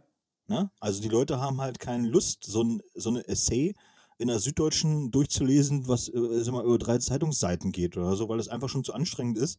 Ne? 0.48 0.70
Also 0.80 1.02
die 1.02 1.10
Leute 1.10 1.40
haben 1.40 1.62
halt 1.62 1.80
keine 1.80 2.08
Lust, 2.08 2.44
so 2.44 2.64
ein 2.64 2.82
so 2.96 3.10
eine 3.10 3.28
Essay 3.28 3.76
in 4.18 4.28
der 4.28 4.40
Süddeutschen 4.40 5.10
durchzulesen, 5.10 5.88
was 5.88 6.10
äh, 6.10 6.52
mal, 6.52 6.66
über 6.66 6.78
drei 6.78 6.98
Zeitungsseiten 6.98 7.72
geht 7.72 7.98
oder 7.98 8.16
so, 8.16 8.28
weil 8.30 8.40
es 8.40 8.50
einfach 8.50 8.70
schon 8.70 8.84
zu 8.84 8.94
anstrengend 8.94 9.38
ist, 9.38 9.58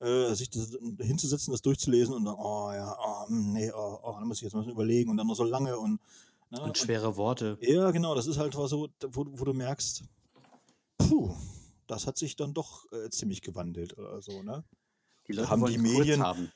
äh, 0.00 0.34
sich 0.34 0.50
das, 0.50 0.76
hinzusetzen, 1.00 1.52
das 1.52 1.62
durchzulesen 1.62 2.14
und 2.14 2.24
dann, 2.24 2.34
oh 2.34 2.70
ja, 2.72 2.96
oh, 3.00 3.28
hm, 3.28 3.52
nee, 3.52 3.72
oh, 3.72 3.98
oh, 4.02 4.12
dann 4.12 4.26
muss 4.26 4.38
ich 4.38 4.42
jetzt 4.42 4.54
mal 4.54 4.68
überlegen 4.68 5.10
und 5.10 5.16
dann 5.16 5.26
noch 5.26 5.36
so 5.36 5.44
lange 5.44 5.78
und, 5.78 6.00
ne? 6.50 6.60
und 6.60 6.76
schwere 6.76 7.16
Worte. 7.16 7.56
ja, 7.60 7.90
genau, 7.92 8.14
das 8.14 8.26
ist 8.26 8.38
halt 8.38 8.56
was 8.56 8.70
so, 8.70 8.88
wo, 9.10 9.24
wo 9.30 9.44
du 9.44 9.54
merkst, 9.54 10.02
puh, 10.98 11.34
das 11.86 12.06
hat 12.06 12.18
sich 12.18 12.34
dann 12.36 12.54
doch 12.54 12.90
äh, 12.92 13.08
ziemlich 13.08 13.40
gewandelt 13.40 13.96
oder 13.96 14.20
so, 14.20 14.42
ne? 14.42 14.64
Die 15.28 15.32
Leute 15.34 15.50
haben 15.50 15.64
die 15.66 15.78
Medien- 15.78 16.22
haben. 16.22 16.50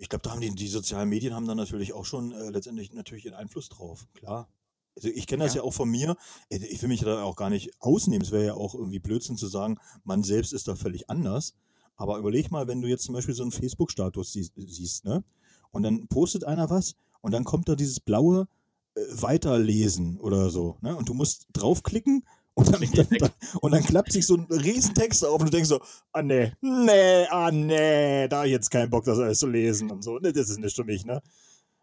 Ich 0.00 0.08
glaube, 0.08 0.22
da 0.22 0.30
haben 0.30 0.40
die, 0.40 0.54
die 0.54 0.68
sozialen 0.68 1.08
Medien 1.08 1.34
haben 1.34 1.46
da 1.46 1.54
natürlich 1.56 1.92
auch 1.92 2.04
schon 2.04 2.30
äh, 2.32 2.50
letztendlich 2.50 2.92
natürlich 2.92 3.24
ihren 3.24 3.34
Einfluss 3.34 3.68
drauf, 3.68 4.06
klar. 4.14 4.48
Also 4.96 5.08
ich 5.08 5.26
kenne 5.26 5.44
das 5.44 5.54
ja. 5.54 5.62
Ja. 5.62 5.66
auch 5.66 5.72
von 5.74 5.88
mir. 5.88 6.16
Äh, 6.50 6.58
Ich 6.66 6.80
will 6.82 6.88
mich 6.88 7.00
da 7.00 7.22
auch 7.22 7.36
gar 7.36 7.50
nicht 7.50 7.70
ausnehmen. 7.80 8.22
Es 8.24 8.30
wäre 8.30 8.46
ja 8.46 8.54
auch 8.54 8.74
irgendwie 8.74 8.98
Blödsinn 9.00 9.36
zu 9.36 9.46
sagen, 9.48 9.78
man 10.04 10.22
selbst 10.22 10.52
ist 10.52 10.68
da 10.68 10.76
völlig 10.76 11.10
anders. 11.10 11.54
Aber 11.96 12.18
überleg 12.18 12.50
mal, 12.52 12.68
wenn 12.68 12.80
du 12.80 12.86
jetzt 12.88 13.04
zum 13.04 13.14
Beispiel 13.14 13.34
so 13.34 13.42
einen 13.42 13.50
Facebook-Status 13.50 14.32
sie 14.32 14.48
siehst, 14.54 15.04
ne? 15.04 15.24
Und 15.72 15.82
dann 15.82 16.06
postet 16.06 16.44
einer 16.44 16.70
was 16.70 16.94
und 17.20 17.32
dann 17.32 17.42
kommt 17.44 17.68
da 17.68 17.74
dieses 17.74 17.98
blaue 17.98 18.46
äh, 18.94 19.00
Weiterlesen 19.10 20.18
oder 20.20 20.50
so, 20.50 20.76
ne? 20.80 20.96
Und 20.96 21.08
du 21.08 21.14
musst 21.14 21.48
draufklicken 21.52 22.24
und 22.58 22.72
dann, 22.72 22.80
dann, 22.92 23.06
dann, 23.18 23.30
und 23.60 23.72
dann 23.72 23.84
klappt 23.84 24.10
sich 24.10 24.26
so 24.26 24.34
ein 24.34 24.46
Riesentext 24.50 25.24
auf 25.24 25.40
und 25.40 25.46
du 25.46 25.50
denkst 25.50 25.68
so, 25.68 25.80
ah 26.12 26.22
nee, 26.22 26.52
nee, 26.60 27.24
ah 27.30 27.50
nee, 27.52 28.26
da 28.26 28.44
ich 28.44 28.50
jetzt 28.50 28.70
keinen 28.70 28.90
Bock, 28.90 29.04
das 29.04 29.18
alles 29.18 29.38
zu 29.38 29.46
lesen 29.46 29.90
und 29.90 30.02
so. 30.02 30.18
Ne, 30.18 30.32
das 30.32 30.50
ist 30.50 30.58
nicht 30.58 30.74
für 30.74 30.84
mich, 30.84 31.04
ne? 31.04 31.22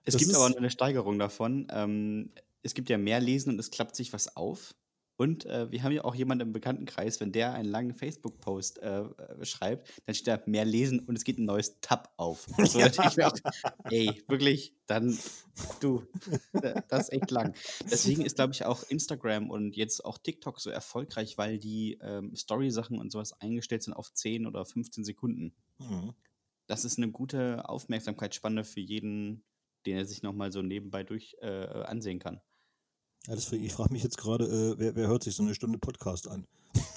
Es 0.04 0.14
Das 0.14 0.22
gibt 0.22 0.36
aber 0.36 0.56
eine 0.56 0.70
Steigerung 0.70 1.18
davon. 1.18 1.68
Ähm, 1.72 2.32
es 2.62 2.74
gibt 2.74 2.90
ja 2.90 2.98
mehr 2.98 3.22
Lesen 3.22 3.54
und 3.54 3.60
es 3.60 3.72
klappt 3.72 3.96
sich 3.96 4.12
was 4.12 4.36
auf. 4.36 4.76
Und 5.18 5.46
äh, 5.46 5.72
wir 5.72 5.82
haben 5.84 5.94
ja 5.94 6.04
auch 6.04 6.14
jemanden 6.16 6.48
im 6.48 6.54
Bekanntenkreis, 6.54 7.20
wenn 7.22 7.32
der 7.32 7.54
einen 7.54 7.70
langen 7.70 7.94
Facebook-Post 7.94 8.80
äh, 8.82 9.00
äh, 9.02 9.46
schreibt, 9.46 9.90
dann 10.06 10.14
steht 10.14 10.28
da 10.28 10.42
mehr 10.46 10.66
lesen 10.66 11.00
und 11.00 11.16
es 11.16 11.24
geht 11.24 11.38
ein 11.38 11.46
neues 11.46 11.80
Tab 11.80 12.14
auf. 12.18 12.48
So, 12.66 12.80
da 12.80 12.90
denk 12.90 13.12
ich 13.12 13.18
mir 13.18 13.28
auch, 13.28 13.38
ey, 13.86 14.24
wirklich, 14.28 14.74
dann 14.88 15.18
du, 15.80 16.04
da- 16.52 16.82
das 16.90 17.04
ist 17.04 17.14
echt 17.14 17.32
lang. 17.32 17.56
Deswegen 17.90 18.24
ist, 18.26 18.36
glaube 18.36 18.54
ich, 18.54 18.66
auch 18.66 18.84
Instagram 18.90 19.50
und 19.50 19.78
jetzt 19.78 20.04
auch 20.04 20.18
TikTok 20.18 20.60
so 20.60 20.70
erfolgreich, 20.70 21.38
weil 21.38 21.60
die 21.60 21.98
ähm, 22.02 22.36
Story-Sachen 22.36 23.00
und 23.00 23.12
sowas 23.12 23.40
eingestellt 23.40 23.84
sind 23.84 23.94
auf 23.94 24.12
10 24.14 24.46
oder 24.46 24.66
15 24.66 25.06
Sekunden. 25.06 25.54
Mhm. 25.80 26.14
Das 26.68 26.84
ist 26.84 26.98
eine 26.98 27.12
gute 27.12 27.70
Aufmerksamkeitsspanne 27.70 28.64
für 28.66 28.82
jeden, 28.82 29.44
den 29.86 29.96
er 29.98 30.06
sich 30.06 30.24
nochmal 30.24 30.52
so 30.52 30.62
nebenbei 30.62 31.04
durch 31.04 31.38
äh, 31.42 31.48
ansehen 31.86 32.20
kann. 32.20 32.42
Ja, 33.28 33.34
deswegen, 33.36 33.64
ich 33.64 33.74
frage 33.74 33.92
mich 33.92 34.04
jetzt 34.04 34.18
gerade, 34.18 34.46
äh, 34.46 34.76
wer, 34.78 34.96
wer 34.96 35.08
hört 35.08 35.24
sich 35.24 35.36
so 35.36 35.44
eine 35.44 35.56
Stunde 35.56 35.78
Podcast 35.80 36.28
an? 36.28 36.46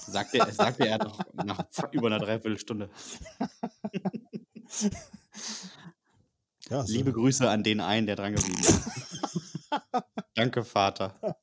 Sagte, 0.07 0.39
er- 0.39 0.53
sagte 0.53 0.87
er 0.87 0.99
noch 0.99 1.21
nach 1.33 1.65
über 1.93 2.09
einer 2.09 2.19
Dreiviertelstunde. 2.19 2.91
Ja, 6.69 6.85
so- 6.85 6.93
Liebe 6.93 7.13
Grüße 7.13 7.49
an 7.49 7.63
den 7.63 7.81
einen, 7.81 8.07
der 8.07 8.17
dran 8.17 8.35
geblieben 8.35 8.61
ist. 8.61 8.81
Danke, 10.35 10.65
Vater. 10.65 11.15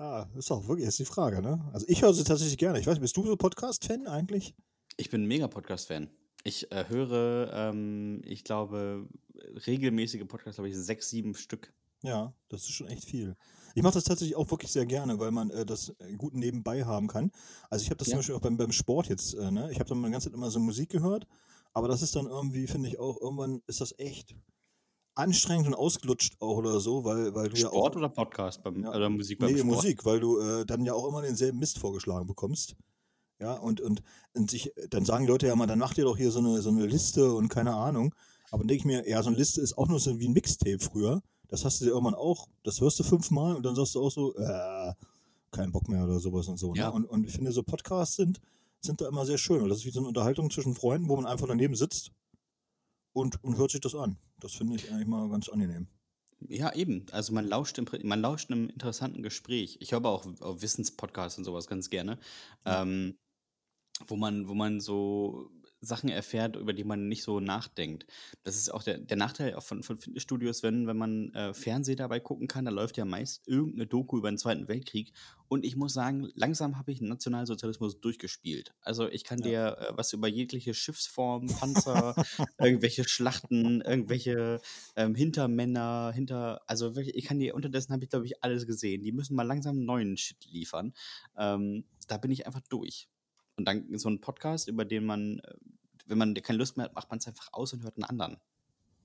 Ah, 0.00 0.28
ist 0.36 0.52
auch 0.52 0.68
wirklich 0.68 0.86
ist 0.86 1.00
die 1.00 1.04
Frage, 1.04 1.42
ne? 1.42 1.60
Also 1.72 1.84
ich 1.88 2.02
höre 2.02 2.14
sie 2.14 2.22
tatsächlich 2.22 2.56
gerne. 2.56 2.78
Ich 2.78 2.86
weiß, 2.86 3.00
bist 3.00 3.16
du 3.16 3.26
so 3.26 3.34
Podcast-Fan 3.36 4.06
eigentlich? 4.06 4.54
Ich 4.96 5.10
bin 5.10 5.24
ein 5.24 5.26
mega 5.26 5.48
Podcast-Fan. 5.48 6.08
Ich 6.44 6.70
äh, 6.70 6.84
höre, 6.88 7.50
ähm, 7.52 8.22
ich 8.24 8.44
glaube, 8.44 9.08
regelmäßige 9.66 10.22
Podcasts, 10.28 10.54
glaube 10.58 10.68
ich, 10.68 10.76
sechs, 10.76 11.10
sieben 11.10 11.34
Stück. 11.34 11.72
Ja, 12.02 12.32
das 12.48 12.62
ist 12.62 12.70
schon 12.72 12.86
echt 12.86 13.04
viel. 13.04 13.36
Ich 13.74 13.82
mache 13.82 13.94
das 13.94 14.04
tatsächlich 14.04 14.36
auch 14.36 14.50
wirklich 14.50 14.70
sehr 14.70 14.86
gerne, 14.86 15.18
weil 15.18 15.30
man 15.32 15.50
äh, 15.50 15.66
das 15.66 15.90
äh, 15.98 16.14
gut 16.16 16.34
nebenbei 16.34 16.84
haben 16.84 17.08
kann. 17.08 17.32
Also 17.70 17.82
ich 17.82 17.90
habe 17.90 17.98
das 17.98 18.08
Ja. 18.08 18.12
zum 18.12 18.18
Beispiel 18.20 18.34
auch 18.36 18.40
beim, 18.40 18.56
beim 18.56 18.72
Sport 18.72 19.08
jetzt, 19.08 19.34
äh, 19.34 19.50
ne? 19.50 19.70
Ich 19.72 19.80
habe 19.80 19.88
dann 19.88 20.02
die 20.02 20.10
ganze 20.10 20.28
Zeit 20.28 20.34
immer 20.34 20.50
so 20.50 20.60
Musik 20.60 20.90
gehört, 20.90 21.26
aber 21.72 21.88
das 21.88 22.02
ist 22.02 22.14
dann 22.14 22.26
irgendwie, 22.26 22.66
finde 22.66 22.88
ich 22.88 22.98
auch, 22.98 23.20
irgendwann 23.20 23.62
ist 23.66 23.80
das 23.80 23.94
echt 23.98 24.36
anstrengend 25.16 25.66
und 25.66 25.74
ausgelutscht 25.74 26.36
auch 26.40 26.56
oder 26.58 26.78
so, 26.78 27.04
weil, 27.04 27.34
weil 27.34 27.48
du 27.48 27.56
ja 27.56 27.68
auch. 27.68 27.72
Sport 27.72 27.96
oder 27.96 28.08
Podcast 28.08 28.62
beim, 28.62 28.84
Ja, 28.84 28.90
oder 28.94 29.10
Musik 29.10 29.40
beim 29.40 29.50
Nee, 29.50 29.58
Sport? 29.58 29.74
Musik, 29.74 30.04
weil 30.04 30.20
du 30.20 30.38
äh, 30.38 30.64
dann 30.64 30.84
ja 30.84 30.94
auch 30.94 31.08
immer 31.08 31.22
denselben 31.22 31.58
Mist 31.58 31.78
vorgeschlagen 31.78 32.26
bekommst. 32.28 32.76
Ja, 33.40 33.54
und, 33.54 33.80
und, 33.80 34.02
und 34.34 34.50
sich, 34.50 34.72
dann 34.90 35.04
sagen 35.04 35.24
die 35.24 35.30
Leute 35.30 35.46
ja 35.48 35.52
immer, 35.52 35.66
dann 35.66 35.78
macht 35.78 35.98
ihr 35.98 36.04
doch 36.04 36.16
hier 36.16 36.30
so 36.30 36.38
eine, 36.40 36.60
so 36.62 36.70
eine 36.70 36.86
Liste 36.86 37.32
und 37.34 37.48
keine 37.48 37.74
Ahnung. 37.74 38.14
Aber 38.50 38.62
dann 38.62 38.68
denke 38.68 38.80
ich 38.82 38.84
mir, 38.84 39.08
ja, 39.08 39.22
so 39.22 39.28
eine 39.28 39.36
Liste 39.38 39.60
ist 39.60 39.76
auch 39.76 39.88
nur 39.88 40.00
so 40.00 40.18
wie 40.18 40.26
ein 40.28 40.32
Mixtape 40.32 40.78
früher. 40.80 41.22
Das 41.48 41.64
hast 41.64 41.80
du 41.80 41.86
dir 41.86 41.90
irgendwann 41.90 42.14
auch, 42.14 42.48
das 42.62 42.80
hörst 42.80 42.98
du 43.00 43.04
fünfmal 43.04 43.56
und 43.56 43.62
dann 43.64 43.74
sagst 43.74 43.94
du 43.94 44.02
auch 44.02 44.10
so, 44.10 44.34
äh, 44.36 44.92
kein 45.50 45.72
Bock 45.72 45.88
mehr 45.88 46.04
oder 46.04 46.20
sowas 46.20 46.46
und 46.48 46.58
so. 46.58 46.74
Ja. 46.74 46.88
Ne? 46.88 46.92
Und, 46.94 47.04
und 47.06 47.26
ich 47.26 47.32
finde, 47.32 47.52
so 47.52 47.62
Podcasts 47.62 48.16
sind 48.16 48.40
sind 48.80 49.00
da 49.00 49.08
immer 49.08 49.26
sehr 49.26 49.38
schön. 49.38 49.60
Weil 49.62 49.68
das 49.68 49.78
ist 49.78 49.86
wie 49.86 49.90
so 49.90 50.00
eine 50.00 50.08
Unterhaltung 50.08 50.50
zwischen 50.50 50.74
Freunden, 50.74 51.08
wo 51.08 51.16
man 51.16 51.26
einfach 51.26 51.48
daneben 51.48 51.74
sitzt 51.74 52.12
und, 53.12 53.42
und 53.42 53.56
hört 53.56 53.70
sich 53.70 53.80
das 53.80 53.94
an. 53.94 54.16
Das 54.40 54.54
finde 54.54 54.76
ich 54.76 54.90
eigentlich 54.90 55.08
mal 55.08 55.28
ganz 55.28 55.48
angenehm. 55.48 55.88
Ja, 56.48 56.72
eben. 56.72 57.06
Also 57.10 57.32
man 57.32 57.46
lauscht, 57.46 57.78
im, 57.78 57.86
man 58.04 58.20
lauscht 58.20 58.50
einem 58.50 58.68
interessanten 58.68 59.22
Gespräch. 59.22 59.78
Ich 59.80 59.92
höre 59.92 60.04
auch, 60.04 60.24
auch 60.40 60.60
Wissenspodcasts 60.62 61.38
und 61.38 61.44
sowas 61.44 61.66
ganz 61.66 61.90
gerne, 61.90 62.18
Ja. 62.64 62.82
ähm, 62.82 63.18
wo 64.06 64.14
man, 64.14 64.48
wo 64.48 64.54
man 64.54 64.80
so 64.80 65.50
Sachen 65.80 66.08
erfährt, 66.10 66.56
über 66.56 66.72
die 66.72 66.84
man 66.84 67.08
nicht 67.08 67.22
so 67.22 67.40
nachdenkt. 67.40 68.06
Das 68.42 68.56
ist 68.56 68.72
auch 68.72 68.82
der, 68.82 68.98
der 68.98 69.16
Nachteil 69.16 69.54
auch 69.54 69.62
von, 69.62 69.82
von 69.82 69.98
Fitnessstudios, 69.98 70.62
wenn, 70.62 70.86
wenn 70.86 70.96
man 70.96 71.32
äh, 71.34 71.54
Fernseh 71.54 71.94
dabei 71.94 72.20
gucken 72.20 72.48
kann, 72.48 72.64
da 72.64 72.70
läuft 72.70 72.96
ja 72.96 73.04
meist 73.04 73.46
irgendeine 73.46 73.86
Doku 73.86 74.18
über 74.18 74.30
den 74.30 74.38
Zweiten 74.38 74.68
Weltkrieg. 74.68 75.12
Und 75.48 75.64
ich 75.64 75.76
muss 75.76 75.94
sagen, 75.94 76.28
langsam 76.34 76.76
habe 76.78 76.92
ich 76.92 77.00
Nationalsozialismus 77.00 78.00
durchgespielt. 78.00 78.74
Also 78.80 79.08
ich 79.08 79.24
kann 79.24 79.38
Ja. 79.38 79.42
dir 79.42 79.78
äh, 79.78 79.96
was 79.96 80.12
über 80.12 80.28
jegliche 80.28 80.74
Schiffsform, 80.74 81.54
Panzer, 81.54 82.14
irgendwelche 82.58 83.08
Schlachten, 83.08 83.80
irgendwelche 83.80 84.60
ähm, 84.96 85.14
Hintermänner, 85.14 86.12
hinter, 86.14 86.60
also 86.66 86.96
wirklich, 86.96 87.14
ich 87.16 87.24
kann 87.24 87.38
dir, 87.38 87.54
unterdessen 87.54 87.92
habe 87.92 88.04
ich, 88.04 88.10
glaube 88.10 88.26
ich, 88.26 88.42
alles 88.42 88.66
gesehen. 88.66 89.02
Die 89.02 89.12
müssen 89.12 89.36
mal 89.36 89.44
langsam 89.46 89.84
neuen 89.84 90.16
Shit 90.16 90.44
liefern. 90.46 90.92
Ähm, 91.36 91.84
da 92.08 92.18
bin 92.18 92.30
ich 92.30 92.46
einfach 92.46 92.62
durch. 92.68 93.08
Und 93.58 93.66
dann 93.66 93.98
so 93.98 94.08
ein 94.08 94.20
Podcast, 94.20 94.68
über 94.68 94.84
den 94.84 95.04
man, 95.04 95.40
äh, 95.40 95.54
wenn 96.06 96.16
man 96.16 96.34
keine 96.34 96.58
Lust 96.58 96.76
mehr 96.76 96.84
hat, 96.84 96.94
macht 96.94 97.10
man 97.10 97.18
es 97.18 97.26
einfach 97.26 97.52
aus 97.52 97.72
und 97.72 97.82
hört 97.82 97.96
einen 97.96 98.04
anderen. 98.04 98.38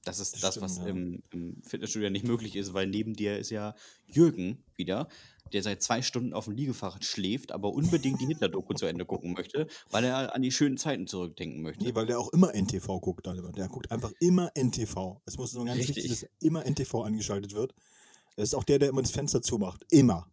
Das 0.05 0.19
ist 0.19 0.35
Das 0.35 0.41
das, 0.41 0.53
stimmt, 0.53 0.65
was 0.65 0.77
ja. 0.77 0.85
im, 0.87 1.23
im 1.31 1.63
Fitnessstudio 1.63 2.09
nicht 2.09 2.27
möglich 2.27 2.55
ist, 2.55 2.73
weil 2.73 2.87
neben 2.87 3.13
dir 3.13 3.37
ist 3.39 3.49
ja 3.49 3.73
Jürgen 4.05 4.63
wieder, 4.75 5.07
der 5.53 5.63
seit 5.63 5.81
zwei 5.81 6.01
Stunden 6.01 6.33
auf 6.33 6.45
dem 6.45 6.53
Liegefahrrad 6.53 7.05
schläft, 7.05 7.51
aber 7.51 7.73
unbedingt 7.73 8.21
die 8.21 8.25
Hitler-Doku 8.27 8.73
zu 8.73 8.85
Ende 8.85 9.05
gucken 9.05 9.33
möchte, 9.33 9.67
weil 9.91 10.03
er 10.03 10.35
an 10.35 10.41
die 10.41 10.51
schönen 10.51 10.77
Zeiten 10.77 11.07
zurückdenken 11.07 11.61
möchte. 11.61 11.83
Nee, 11.83 11.95
weil 11.95 12.05
der 12.05 12.19
auch 12.19 12.31
immer 12.33 12.53
NTV 12.53 12.99
guckt, 12.99 13.27
Oliver. 13.27 13.51
Der 13.53 13.69
guckt 13.69 13.91
einfach 13.91 14.11
immer 14.19 14.51
NTV. 14.55 15.21
Es 15.25 15.37
muss 15.37 15.51
so 15.51 15.63
ganz 15.63 15.79
Richtig. 15.79 15.95
wichtig, 15.95 16.19
dass 16.19 16.29
immer 16.41 16.65
NTV 16.69 16.95
angeschaltet 17.05 17.53
wird. 17.55 17.73
Er 18.35 18.43
ist 18.43 18.55
auch 18.55 18.63
der, 18.63 18.79
der 18.79 18.89
immer 18.89 19.01
das 19.01 19.11
Fenster 19.11 19.41
zumacht. 19.41 19.85
Immer. 19.89 20.27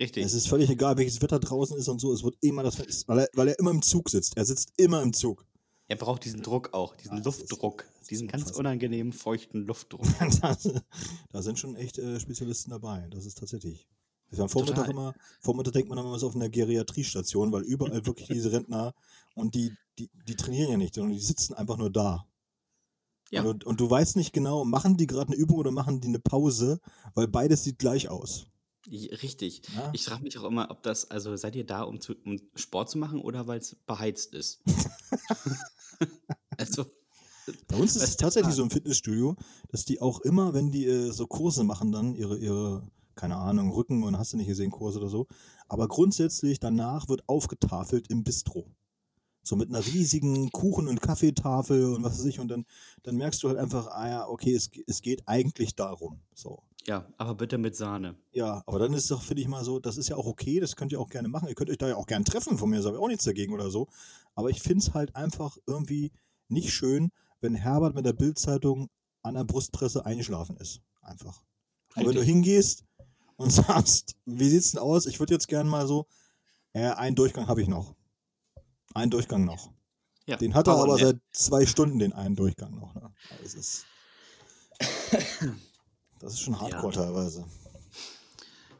Richtig. 0.00 0.24
Es 0.24 0.32
ist 0.32 0.48
völlig 0.48 0.70
egal, 0.70 0.96
welches 0.96 1.20
Wetter 1.20 1.38
draußen 1.38 1.76
ist 1.76 1.88
und 1.88 2.00
so. 2.00 2.12
Es 2.12 2.24
wird 2.24 2.36
immer 2.40 2.62
das 2.62 2.78
weil 3.06 3.18
er, 3.20 3.28
weil 3.34 3.48
er 3.48 3.58
immer 3.58 3.70
im 3.70 3.82
Zug 3.82 4.08
sitzt. 4.08 4.36
Er 4.36 4.46
sitzt 4.46 4.72
immer 4.78 5.02
im 5.02 5.12
Zug. 5.12 5.46
Er 5.88 5.96
braucht 5.96 6.24
diesen 6.24 6.40
Druck 6.42 6.72
auch, 6.72 6.96
diesen 6.96 7.18
Ah, 7.18 7.20
das 7.20 7.38
ist- 7.38 7.50
Luftdruck, 7.50 7.84
das 7.92 8.02
ist 8.02 8.10
diesen 8.10 8.28
ganz 8.28 8.50
unangenehmen, 8.52 9.12
feuchten 9.12 9.66
Luftdruck. 9.66 10.02
da, 10.40 10.56
da 11.30 11.42
sind 11.42 11.58
schon 11.58 11.76
echt 11.76 11.98
äh, 11.98 12.18
Spezialisten 12.18 12.70
dabei. 12.70 13.08
Das 13.10 13.26
ist 13.26 13.38
tatsächlich. 13.38 13.86
Das 14.30 14.38
am 14.38 14.48
Vormittag 14.48 14.88
immer, 14.88 15.12
Vormittag 15.40 15.72
denkt 15.72 15.88
man 15.88 15.98
immer, 15.98 16.08
man 16.08 16.16
ist 16.16 16.22
auf 16.22 16.36
einer 16.36 16.48
Geriatriestation, 16.48 17.50
weil 17.50 17.62
überall 17.62 18.06
wirklich 18.06 18.28
diese 18.28 18.52
Rentner 18.52 18.94
und 19.34 19.56
die, 19.56 19.72
die, 19.98 20.08
die 20.28 20.36
trainieren 20.36 20.70
ja 20.70 20.76
nicht, 20.76 20.94
sondern 20.94 21.12
die 21.12 21.20
sitzen 21.20 21.54
einfach 21.54 21.76
nur 21.76 21.90
da. 21.90 22.24
Ja. 23.30 23.42
Und, 23.42 23.64
und 23.64 23.80
du 23.80 23.90
weißt 23.90 24.14
nicht 24.16 24.32
genau, 24.32 24.64
machen 24.64 24.96
die 24.96 25.08
gerade 25.08 25.32
eine 25.32 25.36
Übung 25.36 25.58
oder 25.58 25.72
machen 25.72 26.00
die 26.00 26.08
eine 26.08 26.20
Pause, 26.20 26.80
weil 27.14 27.26
beides 27.26 27.64
sieht 27.64 27.80
gleich 27.80 28.08
aus. 28.08 28.46
Richtig. 28.90 29.62
Ja? 29.74 29.90
Ich 29.92 30.04
frage 30.04 30.24
mich 30.24 30.36
auch 30.38 30.44
immer, 30.44 30.70
ob 30.70 30.82
das, 30.82 31.10
also 31.10 31.36
seid 31.36 31.54
ihr 31.54 31.64
da, 31.64 31.82
um, 31.82 32.00
zu, 32.00 32.14
um 32.24 32.38
Sport 32.56 32.90
zu 32.90 32.98
machen 32.98 33.20
oder 33.20 33.46
weil 33.46 33.60
es 33.60 33.76
beheizt 33.86 34.34
ist? 34.34 34.62
also, 36.58 36.86
Bei 37.68 37.76
uns 37.76 37.94
ist 37.94 38.02
es 38.02 38.16
tatsächlich 38.16 38.54
so 38.54 38.62
im 38.62 38.70
Fitnessstudio, 38.70 39.36
dass 39.68 39.84
die 39.84 40.00
auch 40.00 40.20
immer, 40.20 40.54
wenn 40.54 40.72
die 40.72 40.86
äh, 40.86 41.12
so 41.12 41.26
Kurse 41.26 41.62
machen, 41.62 41.92
dann 41.92 42.14
ihre, 42.16 42.36
ihre, 42.38 42.82
keine 43.14 43.36
Ahnung, 43.36 43.70
Rücken 43.70 44.02
und 44.02 44.18
hast 44.18 44.32
du 44.32 44.36
nicht 44.36 44.48
gesehen, 44.48 44.70
Kurse 44.72 44.98
oder 44.98 45.08
so. 45.08 45.28
Aber 45.68 45.86
grundsätzlich 45.86 46.58
danach 46.58 47.08
wird 47.08 47.28
aufgetafelt 47.28 48.08
im 48.08 48.24
Bistro. 48.24 48.66
So 49.42 49.56
mit 49.56 49.68
einer 49.68 49.84
riesigen 49.86 50.50
Kuchen- 50.50 50.88
und 50.88 51.00
Kaffeetafel 51.00 51.94
und 51.94 52.02
was 52.02 52.18
weiß 52.18 52.26
ich. 52.26 52.40
Und 52.40 52.48
dann, 52.48 52.66
dann 53.04 53.16
merkst 53.16 53.42
du 53.42 53.48
halt 53.48 53.58
einfach, 53.58 53.86
ah 53.86 54.08
ja, 54.08 54.28
okay, 54.28 54.54
es, 54.54 54.70
es 54.86 55.00
geht 55.00 55.22
eigentlich 55.26 55.76
darum. 55.76 56.20
So. 56.34 56.62
Ja, 56.90 57.06
aber 57.18 57.36
bitte 57.36 57.56
mit 57.56 57.76
Sahne. 57.76 58.16
Ja, 58.32 58.64
aber 58.66 58.80
dann 58.80 58.92
ist 58.94 59.08
doch, 59.12 59.22
finde 59.22 59.42
ich 59.42 59.46
mal 59.48 59.64
so, 59.64 59.78
das 59.78 59.96
ist 59.96 60.08
ja 60.08 60.16
auch 60.16 60.26
okay, 60.26 60.58
das 60.58 60.74
könnt 60.74 60.90
ihr 60.90 61.00
auch 61.00 61.08
gerne 61.08 61.28
machen. 61.28 61.48
Ihr 61.48 61.54
könnt 61.54 61.70
euch 61.70 61.78
da 61.78 61.86
ja 61.86 61.94
auch 61.94 62.06
gerne 62.08 62.24
treffen, 62.24 62.58
von 62.58 62.68
mir 62.68 62.82
habe 62.82 62.96
ich 62.96 63.00
auch 63.00 63.06
nichts 63.06 63.22
dagegen 63.24 63.54
oder 63.54 63.70
so. 63.70 63.86
Aber 64.34 64.50
ich 64.50 64.60
finde 64.60 64.84
es 64.84 64.92
halt 64.92 65.14
einfach 65.14 65.56
irgendwie 65.68 66.10
nicht 66.48 66.72
schön, 66.72 67.12
wenn 67.40 67.54
Herbert 67.54 67.94
mit 67.94 68.04
der 68.06 68.12
Bildzeitung 68.12 68.88
an 69.22 69.34
der 69.34 69.44
Brustpresse 69.44 70.04
eingeschlafen 70.04 70.56
ist. 70.56 70.80
Einfach. 71.00 71.44
Und 71.94 72.06
wenn 72.06 72.14
du 72.14 72.20
Richtig. 72.22 72.26
hingehst 72.26 72.84
und 73.36 73.50
sagst, 73.52 74.16
wie 74.24 74.48
sieht's 74.48 74.72
denn 74.72 74.80
aus? 74.80 75.06
Ich 75.06 75.20
würde 75.20 75.34
jetzt 75.34 75.46
gerne 75.46 75.70
mal 75.70 75.86
so, 75.86 76.08
äh, 76.72 76.88
einen 76.90 77.14
Durchgang 77.14 77.46
habe 77.46 77.62
ich 77.62 77.68
noch. 77.68 77.94
Einen 78.94 79.12
Durchgang 79.12 79.44
noch. 79.44 79.70
Ja, 80.26 80.38
Den 80.38 80.54
hat 80.54 80.66
er 80.66 80.74
Power 80.74 80.82
aber 80.82 80.92
Nap. 80.94 81.02
seit 81.02 81.20
zwei 81.30 81.66
Stunden, 81.66 82.00
den 82.00 82.12
einen 82.12 82.34
Durchgang 82.34 82.74
noch. 82.74 82.96
Ne? 82.96 83.14
Das 83.44 83.54
ist, 83.54 83.86
das 86.20 86.34
ist 86.34 86.40
schon 86.40 86.58
hardcore 86.60 86.92
Ja. 86.94 87.02
teilweise. 87.04 87.44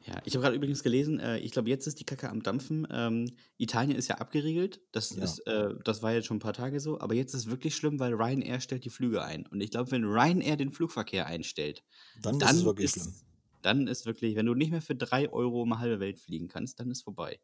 Ja, 0.07 0.20
ich 0.24 0.34
habe 0.34 0.43
gerade 0.43 0.57
übrigens 0.57 0.82
gelesen, 0.82 1.20
äh, 1.20 1.38
ich 1.38 1.53
glaube, 1.53 1.68
jetzt 1.68 1.86
ist 1.86 2.01
die 2.01 2.05
Kacke 2.05 2.30
am 2.30 2.43
Dampfen. 2.43 2.88
Ähm, 2.91 3.36
Italien 3.59 3.97
ist 3.97 4.09
ja 4.09 4.16
abgeriegelt. 4.16 4.80
Das, 4.93 5.11
Ja. 5.14 5.22
ist, 5.24 5.41
äh, 5.47 5.74
das 5.84 6.03
war 6.03 6.12
jetzt 6.12 6.26
schon 6.26 6.38
ein 6.38 6.41
paar 6.41 6.55
Tage 6.55 6.80
so. 6.80 6.99
Aber 7.01 7.14
jetzt 7.14 7.34
ist 7.34 7.43
es 7.43 7.51
wirklich 7.51 7.76
schlimm, 7.76 8.01
weil 8.01 8.14
Ryanair 8.14 8.61
stellt 8.61 8.84
die 8.84 8.91
Flüge 8.91 9.22
ein. 9.22 9.47
Und 9.47 9.61
ich 9.61 9.70
glaube, 9.70 9.91
wenn 9.91 10.05
Ryanair 10.05 10.57
den 10.57 10.72
Flugverkehr 10.72 11.26
einstellt, 11.26 11.84
Dann, 12.22 12.38
dann 12.38 12.49
ist 12.51 12.57
es 12.61 12.64
wirklich 12.64 12.84
ist, 12.86 12.93
schlimm. 12.95 13.14
dann 13.62 13.86
ist 13.88 14.07
wirklich, 14.07 14.36
wenn 14.36 14.47
du 14.47 14.55
nicht 14.55 14.70
mehr 14.70 14.82
für 14.82 14.97
drei 14.97 15.30
Euro 15.30 15.62
um 15.62 15.72
eine 15.72 15.80
halbe 15.80 16.01
Welt 16.01 16.18
fliegen 16.18 16.49
kannst, 16.49 16.80
dann 16.80 16.91
ist 16.91 17.03
vorbei. 17.03 17.38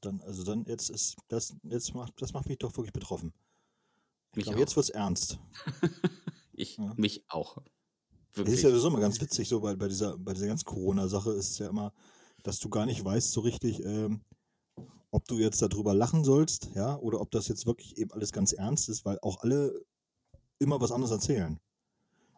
Dann, 0.00 0.20
also 0.22 0.42
dann, 0.44 0.64
jetzt 0.66 0.90
ist, 0.90 1.16
das, 1.28 1.54
jetzt 1.62 1.94
macht, 1.94 2.12
das 2.20 2.32
macht 2.32 2.48
mich 2.48 2.58
doch 2.58 2.76
wirklich 2.76 2.92
betroffen. 2.92 3.32
Ich 4.32 4.36
Mich 4.36 4.44
glaube, 4.44 4.56
auch. 4.56 4.60
jetzt 4.60 4.76
wird's 4.76 4.90
ernst. 4.90 5.38
Ich, 6.52 6.76
Ja. 6.76 6.92
mich 6.96 7.24
auch. 7.28 7.58
Wirklich. 8.38 8.56
ist 8.56 8.62
ja 8.62 8.70
sowieso 8.70 8.88
immer 8.88 9.00
ganz 9.00 9.20
witzig, 9.20 9.48
so 9.48 9.60
bei, 9.60 9.74
bei 9.76 9.88
dieser, 9.88 10.16
bei 10.18 10.32
dieser 10.32 10.46
ganzen 10.46 10.64
Corona-Sache 10.64 11.30
ist 11.32 11.50
es 11.50 11.58
ja 11.58 11.68
immer, 11.68 11.92
dass 12.42 12.58
du 12.58 12.68
gar 12.68 12.86
nicht 12.86 13.04
weißt 13.04 13.32
so 13.32 13.40
richtig, 13.40 13.84
ähm, 13.84 14.22
ob 15.10 15.26
du 15.26 15.36
jetzt 15.38 15.60
darüber 15.62 15.94
lachen 15.94 16.24
sollst, 16.24 16.70
ja, 16.74 16.96
oder 16.98 17.20
ob 17.20 17.30
das 17.30 17.48
jetzt 17.48 17.66
wirklich 17.66 17.96
eben 17.98 18.12
alles 18.12 18.32
ganz 18.32 18.52
ernst 18.52 18.88
ist, 18.88 19.04
weil 19.04 19.18
auch 19.22 19.38
alle 19.40 19.72
immer 20.58 20.80
was 20.80 20.92
anderes 20.92 21.12
erzählen. 21.12 21.58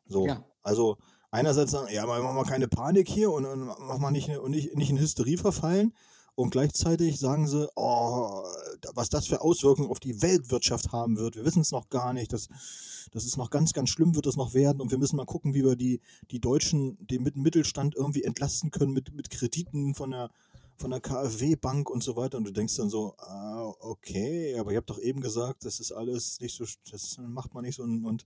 So, 0.06 0.26
Ja. 0.26 0.44
also 0.62 0.96
einerseits 1.30 1.72
sagen, 1.72 1.92
ja, 1.92 2.06
mach 2.06 2.20
mal 2.20 2.44
keine 2.44 2.68
Panik 2.68 3.08
hier 3.08 3.30
und, 3.30 3.44
und 3.44 3.66
mach 3.66 3.98
mal 3.98 4.10
nicht, 4.10 4.28
und 4.28 4.50
nicht, 4.50 4.74
nicht 4.76 4.90
in 4.90 4.98
Hysterie 4.98 5.38
verfallen. 5.38 5.92
Und 6.40 6.50
gleichzeitig 6.50 7.18
sagen 7.18 7.46
sie, 7.46 7.68
oh, 7.76 8.42
was 8.94 9.10
das 9.10 9.26
für 9.26 9.42
Auswirkungen 9.42 9.90
auf 9.90 10.00
die 10.00 10.22
Weltwirtschaft 10.22 10.90
haben 10.90 11.18
wird. 11.18 11.36
Wir 11.36 11.44
wissen 11.44 11.60
es 11.60 11.70
noch 11.70 11.90
gar 11.90 12.14
nicht. 12.14 12.32
Das, 12.32 12.48
das 13.12 13.26
ist 13.26 13.36
noch 13.36 13.50
ganz, 13.50 13.74
ganz 13.74 13.90
schlimm, 13.90 14.14
wird 14.14 14.24
das 14.24 14.36
noch 14.36 14.54
werden. 14.54 14.80
Und 14.80 14.90
wir 14.90 14.96
müssen 14.96 15.16
mal 15.16 15.26
gucken, 15.26 15.52
wie 15.52 15.62
wir 15.62 15.76
die, 15.76 16.00
die 16.30 16.40
Deutschen, 16.40 16.96
den 17.06 17.22
Mit- 17.22 17.36
Mittelstand 17.36 17.94
irgendwie 17.94 18.24
entlasten 18.24 18.70
können 18.70 18.92
mit, 18.92 19.12
mit 19.12 19.28
Krediten 19.28 19.94
von 19.94 20.12
der, 20.12 20.30
von 20.76 20.90
der 20.90 21.00
KfW-Bank 21.00 21.90
und 21.90 22.02
so 22.02 22.16
weiter. 22.16 22.38
Und 22.38 22.44
du 22.44 22.52
denkst 22.52 22.76
dann 22.76 22.88
so, 22.88 23.14
ah, 23.18 23.74
okay, 23.80 24.56
aber 24.58 24.70
ich 24.70 24.76
habe 24.76 24.86
doch 24.86 24.98
eben 24.98 25.20
gesagt, 25.20 25.66
das 25.66 25.78
ist 25.78 25.92
alles 25.92 26.40
nicht 26.40 26.56
so, 26.56 26.64
das 26.90 27.18
macht 27.18 27.52
man 27.52 27.64
nicht 27.64 27.76
so. 27.76 27.82
Und, 27.82 28.06
und 28.06 28.24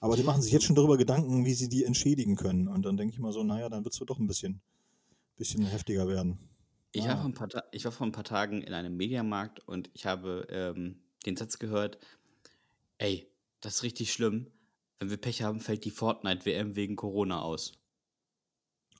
aber 0.00 0.16
die 0.16 0.24
machen 0.24 0.42
sich 0.42 0.52
jetzt 0.52 0.64
schon 0.64 0.74
darüber 0.74 0.96
Gedanken, 0.96 1.44
wie 1.44 1.54
sie 1.54 1.68
die 1.68 1.84
entschädigen 1.84 2.34
können. 2.34 2.66
Und 2.66 2.82
dann 2.84 2.96
denke 2.96 3.14
ich 3.14 3.20
mal 3.20 3.32
so, 3.32 3.44
naja, 3.44 3.68
dann 3.68 3.84
wird 3.84 3.94
es 3.94 4.00
doch 4.04 4.18
ein 4.18 4.26
bisschen, 4.26 4.60
bisschen 5.36 5.64
heftiger 5.64 6.08
werden. 6.08 6.38
Ich, 6.98 7.08
war 7.08 7.16
vor 7.18 7.26
ein 7.28 7.34
paar 7.34 7.48
Ta- 7.48 7.64
ich 7.72 7.84
war 7.84 7.92
vor 7.92 8.06
ein 8.06 8.12
paar 8.12 8.24
Tagen 8.24 8.62
in 8.62 8.72
einem 8.72 8.96
Mediamarkt 8.96 9.60
und 9.68 9.90
ich 9.94 10.06
habe 10.06 10.46
ähm, 10.50 11.02
den 11.26 11.36
Satz 11.36 11.58
gehört, 11.58 11.98
ey, 12.98 13.30
das 13.60 13.76
ist 13.76 13.82
richtig 13.82 14.12
schlimm. 14.12 14.50
Wenn 14.98 15.10
wir 15.10 15.18
Pech 15.18 15.42
haben, 15.42 15.60
fällt 15.60 15.84
die 15.84 15.90
Fortnite-WM 15.90 16.74
wegen 16.74 16.96
Corona 16.96 17.42
aus. 17.42 17.72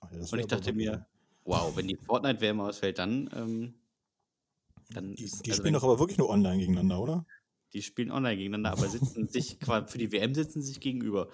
Ach 0.01 0.11
ja, 0.11 0.19
das 0.19 0.31
Und 0.31 0.39
ich 0.39 0.45
dachte 0.47 0.69
aber 0.69 0.75
mir, 0.77 1.07
wow, 1.43 1.75
wenn 1.75 1.87
die 1.87 1.95
Fortnite-WM 1.97 2.59
ausfällt, 2.59 2.99
dann, 2.99 3.29
ähm, 3.33 3.73
dann 4.91 5.15
Die, 5.15 5.23
ist, 5.23 5.45
die 5.45 5.51
also 5.51 5.61
spielen 5.61 5.73
dann- 5.73 5.81
doch 5.81 5.87
aber 5.87 5.99
wirklich 5.99 6.17
nur 6.19 6.29
online 6.29 6.57
gegeneinander, 6.59 7.01
oder? 7.01 7.25
die 7.73 7.81
spielen 7.81 8.11
online 8.11 8.37
gegeneinander, 8.37 8.71
aber 8.71 8.87
sitzen 8.87 9.27
sich 9.27 9.59
quasi 9.59 9.87
für 9.91 9.97
die 9.97 10.11
WM 10.11 10.33
sitzen 10.33 10.61
sie 10.61 10.69
sich 10.69 10.79
gegenüber. 10.79 11.29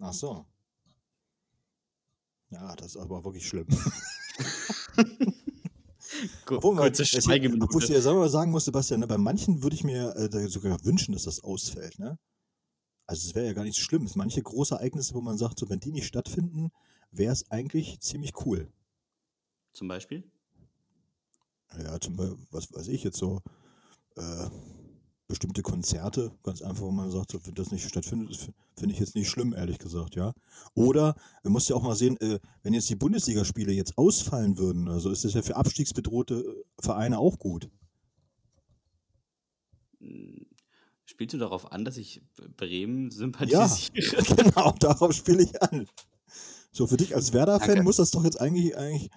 Ach 0.00 0.12
so. 0.12 0.46
Ja, 2.50 2.74
das 2.76 2.88
ist 2.88 2.96
aber 2.96 3.24
wirklich 3.24 3.46
schlimm. 3.46 3.66
Obwohl, 6.46 6.74
man- 6.74 6.84
Kurze 6.84 7.04
Schweigeminute. 7.04 7.64
obwohl 7.64 7.82
ich 7.82 7.88
dir 7.88 8.00
selber 8.02 8.28
sagen 8.28 8.50
muss, 8.50 8.64
Sebastian, 8.64 9.00
ne, 9.00 9.06
bei 9.06 9.18
manchen 9.18 9.62
würde 9.62 9.74
ich 9.76 9.84
mir 9.84 10.14
äh, 10.16 10.48
sogar 10.48 10.82
wünschen, 10.84 11.12
dass 11.12 11.24
das 11.24 11.42
ausfällt. 11.42 11.98
Ne? 11.98 12.18
Also 13.06 13.28
es 13.28 13.34
wäre 13.34 13.46
ja 13.46 13.52
gar 13.52 13.64
nicht 13.64 13.76
so 13.76 13.82
schlimm. 13.82 14.04
Es 14.04 14.14
manche 14.16 14.42
große 14.42 14.74
Ereignisse, 14.76 15.14
wo 15.14 15.20
man 15.20 15.36
sagt, 15.38 15.58
so, 15.58 15.68
wenn 15.68 15.80
die 15.80 15.92
nicht 15.92 16.06
stattfinden, 16.06 16.70
wäre 17.10 17.32
es 17.32 17.50
eigentlich 17.50 18.00
ziemlich 18.00 18.32
cool. 18.46 18.72
Zum 19.72 19.88
Beispiel? 19.88 20.24
Ja, 21.76 21.98
zum 22.00 22.16
Beispiel, 22.16 22.38
was 22.50 22.72
weiß 22.72 22.88
ich 22.88 23.02
jetzt 23.02 23.18
so, 23.18 23.40
äh, 24.16 24.48
bestimmte 25.26 25.62
Konzerte, 25.62 26.32
ganz 26.42 26.62
einfach, 26.62 26.82
wo 26.82 26.90
man 26.90 27.10
sagt, 27.10 27.32
so, 27.32 27.46
wenn 27.46 27.54
das 27.54 27.70
nicht 27.70 27.88
stattfindet, 27.88 28.36
finde 28.76 28.94
ich 28.94 29.00
jetzt 29.00 29.14
nicht 29.14 29.28
schlimm, 29.28 29.54
ehrlich 29.54 29.78
gesagt, 29.78 30.16
ja. 30.16 30.34
Oder, 30.74 31.14
du 31.42 31.50
musst 31.50 31.68
ja 31.68 31.76
auch 31.76 31.82
mal 31.82 31.96
sehen, 31.96 32.18
äh, 32.20 32.38
wenn 32.62 32.74
jetzt 32.74 32.90
die 32.90 32.96
Bundesligaspiele 32.96 33.72
jetzt 33.72 33.96
ausfallen 33.96 34.58
würden, 34.58 34.88
also 34.88 35.10
ist 35.10 35.24
das 35.24 35.34
ja 35.34 35.42
für 35.42 35.56
abstiegsbedrohte 35.56 36.34
äh, 36.34 36.82
Vereine 36.82 37.18
auch 37.18 37.38
gut. 37.38 37.70
Spielst 41.06 41.34
du 41.34 41.38
darauf 41.38 41.72
an, 41.72 41.84
dass 41.84 41.96
ich 41.96 42.22
Bremen 42.56 43.04
Ja, 43.04 43.16
sympathisiere? 43.16 44.22
genau, 44.36 44.72
darauf 44.72 45.12
spiele 45.12 45.42
ich 45.42 45.62
an. 45.62 45.86
So, 46.72 46.86
für 46.86 46.96
dich 46.96 47.14
als 47.14 47.32
Werder-Fan 47.32 47.84
muss 47.84 47.96
das 47.96 48.10
doch 48.10 48.24
jetzt 48.24 48.40
eigentlich, 48.40 48.76
eigentlich 48.76 49.10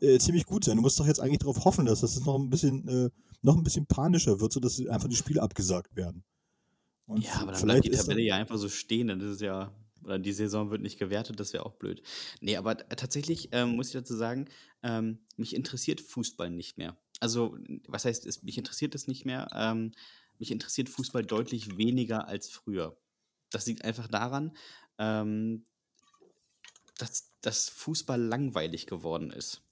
äh, 0.00 0.18
ziemlich 0.18 0.46
gut 0.46 0.64
sein. 0.64 0.76
Du 0.76 0.82
musst 0.82 0.98
doch 1.00 1.06
jetzt 1.06 1.20
eigentlich 1.20 1.40
darauf 1.40 1.64
hoffen, 1.64 1.86
dass 1.86 2.00
das 2.00 2.20
noch 2.20 2.36
ein 2.36 2.50
bisschen, 2.50 2.86
äh, 2.88 3.10
noch 3.42 3.56
ein 3.56 3.62
bisschen 3.62 3.86
panischer 3.86 4.40
wird, 4.40 4.52
sodass 4.52 4.84
einfach 4.86 5.08
die 5.08 5.16
Spiele 5.16 5.42
abgesagt 5.42 5.96
werden. 5.96 6.24
Und 7.06 7.24
Ja, 7.24 7.40
aber 7.40 7.52
dann 7.52 7.62
bleibt 7.62 7.84
die 7.84 7.90
Tabelle 7.90 8.22
ja 8.22 8.36
einfach 8.36 8.58
so 8.58 8.68
stehen, 8.68 9.08
dann 9.08 9.20
ist 9.20 9.30
es 9.30 9.40
ja 9.40 9.74
oder 10.04 10.18
die 10.18 10.32
Saison 10.32 10.70
wird 10.70 10.82
nicht 10.82 10.98
gewertet, 10.98 11.40
das 11.40 11.52
wäre 11.52 11.66
auch 11.66 11.74
blöd. 11.74 12.02
Ne, 12.40 12.56
aber 12.56 12.76
tatsächlich, 12.76 13.50
ähm, 13.52 13.76
muss 13.76 13.88
ich 13.88 13.92
dazu 13.92 14.14
sagen, 14.14 14.48
ähm, 14.82 15.18
mich 15.36 15.54
interessiert 15.54 16.00
Fußball 16.00 16.50
nicht 16.50 16.78
mehr. 16.78 16.96
Also, 17.20 17.58
was 17.86 18.04
heißt 18.04 18.26
es 18.26 18.42
mich 18.42 18.56
interessiert 18.56 18.94
es 18.94 19.08
nicht 19.08 19.26
mehr? 19.26 19.48
Ähm, 19.54 19.92
mich 20.38 20.50
interessiert 20.50 20.88
Fußball 20.88 21.24
deutlich 21.24 21.76
weniger 21.76 22.28
als 22.28 22.48
früher. 22.48 22.96
Das 23.50 23.66
liegt 23.66 23.84
einfach 23.84 24.08
daran, 24.08 24.56
ähm, 24.98 25.64
dass 26.96 27.30
dass 27.42 27.68
Fußball 27.68 28.20
langweilig 28.20 28.86
geworden 28.86 29.30
ist. 29.30 29.62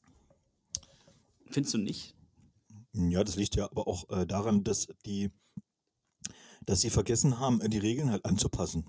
Findest 1.51 1.75
du 1.75 1.79
nicht? 1.79 2.18
Ja, 2.99 3.25
das 3.25 3.37
liegt 3.37 3.57
ja 3.57 3.71
aber 3.71 3.87
auch 3.87 4.09
äh, 4.11 4.27
daran, 4.27 4.65
dass 4.65 4.89
die, 5.07 5.31
dass 6.65 6.81
sie 6.81 6.91
vergessen 6.91 7.39
haben, 7.39 7.61
äh, 7.61 7.69
die 7.69 7.79
Regeln 7.79 8.11
halt 8.11 8.25
anzupassen. 8.25 8.85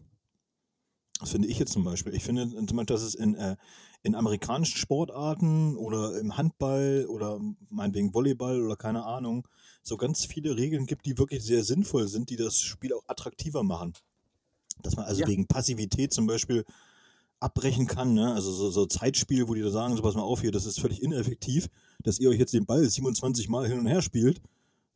Das 1.20 1.32
finde 1.32 1.50
ich 1.50 1.60
jetzt 1.60 1.74
zum 1.74 1.84
Beispiel. 1.84 2.16
Ich 2.16 2.24
finde 2.24 2.48
zum 2.50 2.66
Beispiel, 2.78 2.86
dass 2.86 3.02
es 3.02 3.14
in, 3.14 3.36
äh, 3.36 3.58
in 4.04 4.16
amerikanischen 4.16 4.78
Sportarten 4.78 5.76
oder 5.76 6.18
im 6.18 6.38
Handball 6.38 7.06
oder 7.10 7.40
meinetwegen 7.70 8.14
Volleyball 8.14 8.62
oder 8.62 8.78
keine 8.78 9.04
Ahnung, 9.04 9.46
so 9.84 9.98
ganz 9.98 10.26
viele 10.26 10.56
Regeln 10.56 10.86
gibt, 10.86 11.06
die 11.06 11.18
wirklich 11.18 11.44
sehr 11.44 11.64
sinnvoll 11.66 12.08
sind, 12.08 12.30
die 12.30 12.38
das 12.38 12.58
Spiel 12.60 12.94
auch 12.94 13.04
attraktiver 13.08 13.64
machen. 13.64 13.94
Dass 14.82 14.96
man 14.96 15.06
also 15.06 15.22
Ja. 15.22 15.28
wegen 15.28 15.48
Passivität 15.48 16.14
zum 16.14 16.26
Beispiel 16.26 16.64
abbrechen 17.40 17.88
kann, 17.88 18.14
ne? 18.14 18.34
Also 18.34 18.52
so, 18.52 18.70
so 18.70 18.86
Zeitspiele, 18.86 19.48
wo 19.48 19.54
die 19.54 19.62
da 19.62 19.70
sagen, 19.70 19.96
so 19.96 20.02
pass 20.02 20.16
mal 20.16 20.22
auf 20.22 20.42
hier, 20.42 20.52
das 20.52 20.66
ist 20.66 20.80
völlig 20.80 21.02
ineffektiv, 21.02 21.70
dass 22.04 22.20
ihr 22.20 22.30
euch 22.30 22.40
jetzt 22.40 22.54
den 22.54 22.66
Ball 22.66 22.88
27 22.88 23.50
Mal 23.50 23.68
hin 23.68 23.80
und 23.80 23.88
her 23.88 24.02
spielt. 24.02 24.42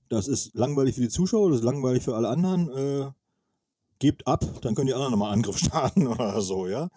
Das 0.10 0.28
ist 0.28 0.54
langweilig 0.54 0.96
für 0.96 1.02
die 1.02 1.10
Zuschauer, 1.10 1.50
das 1.50 1.60
ist 1.60 1.66
langweilig 1.66 2.04
für 2.04 2.16
alle 2.16 2.30
anderen. 2.30 2.70
Äh, 2.70 3.12
gebt 4.00 4.28
ab, 4.28 4.46
dann 4.62 4.76
können 4.76 4.88
die 4.88 4.94
anderen 4.94 5.12
nochmal 5.12 5.32
Angriff 5.32 5.58
starten 5.60 6.08
oder 6.08 6.42
so, 6.42 6.68
ja. 6.68 6.90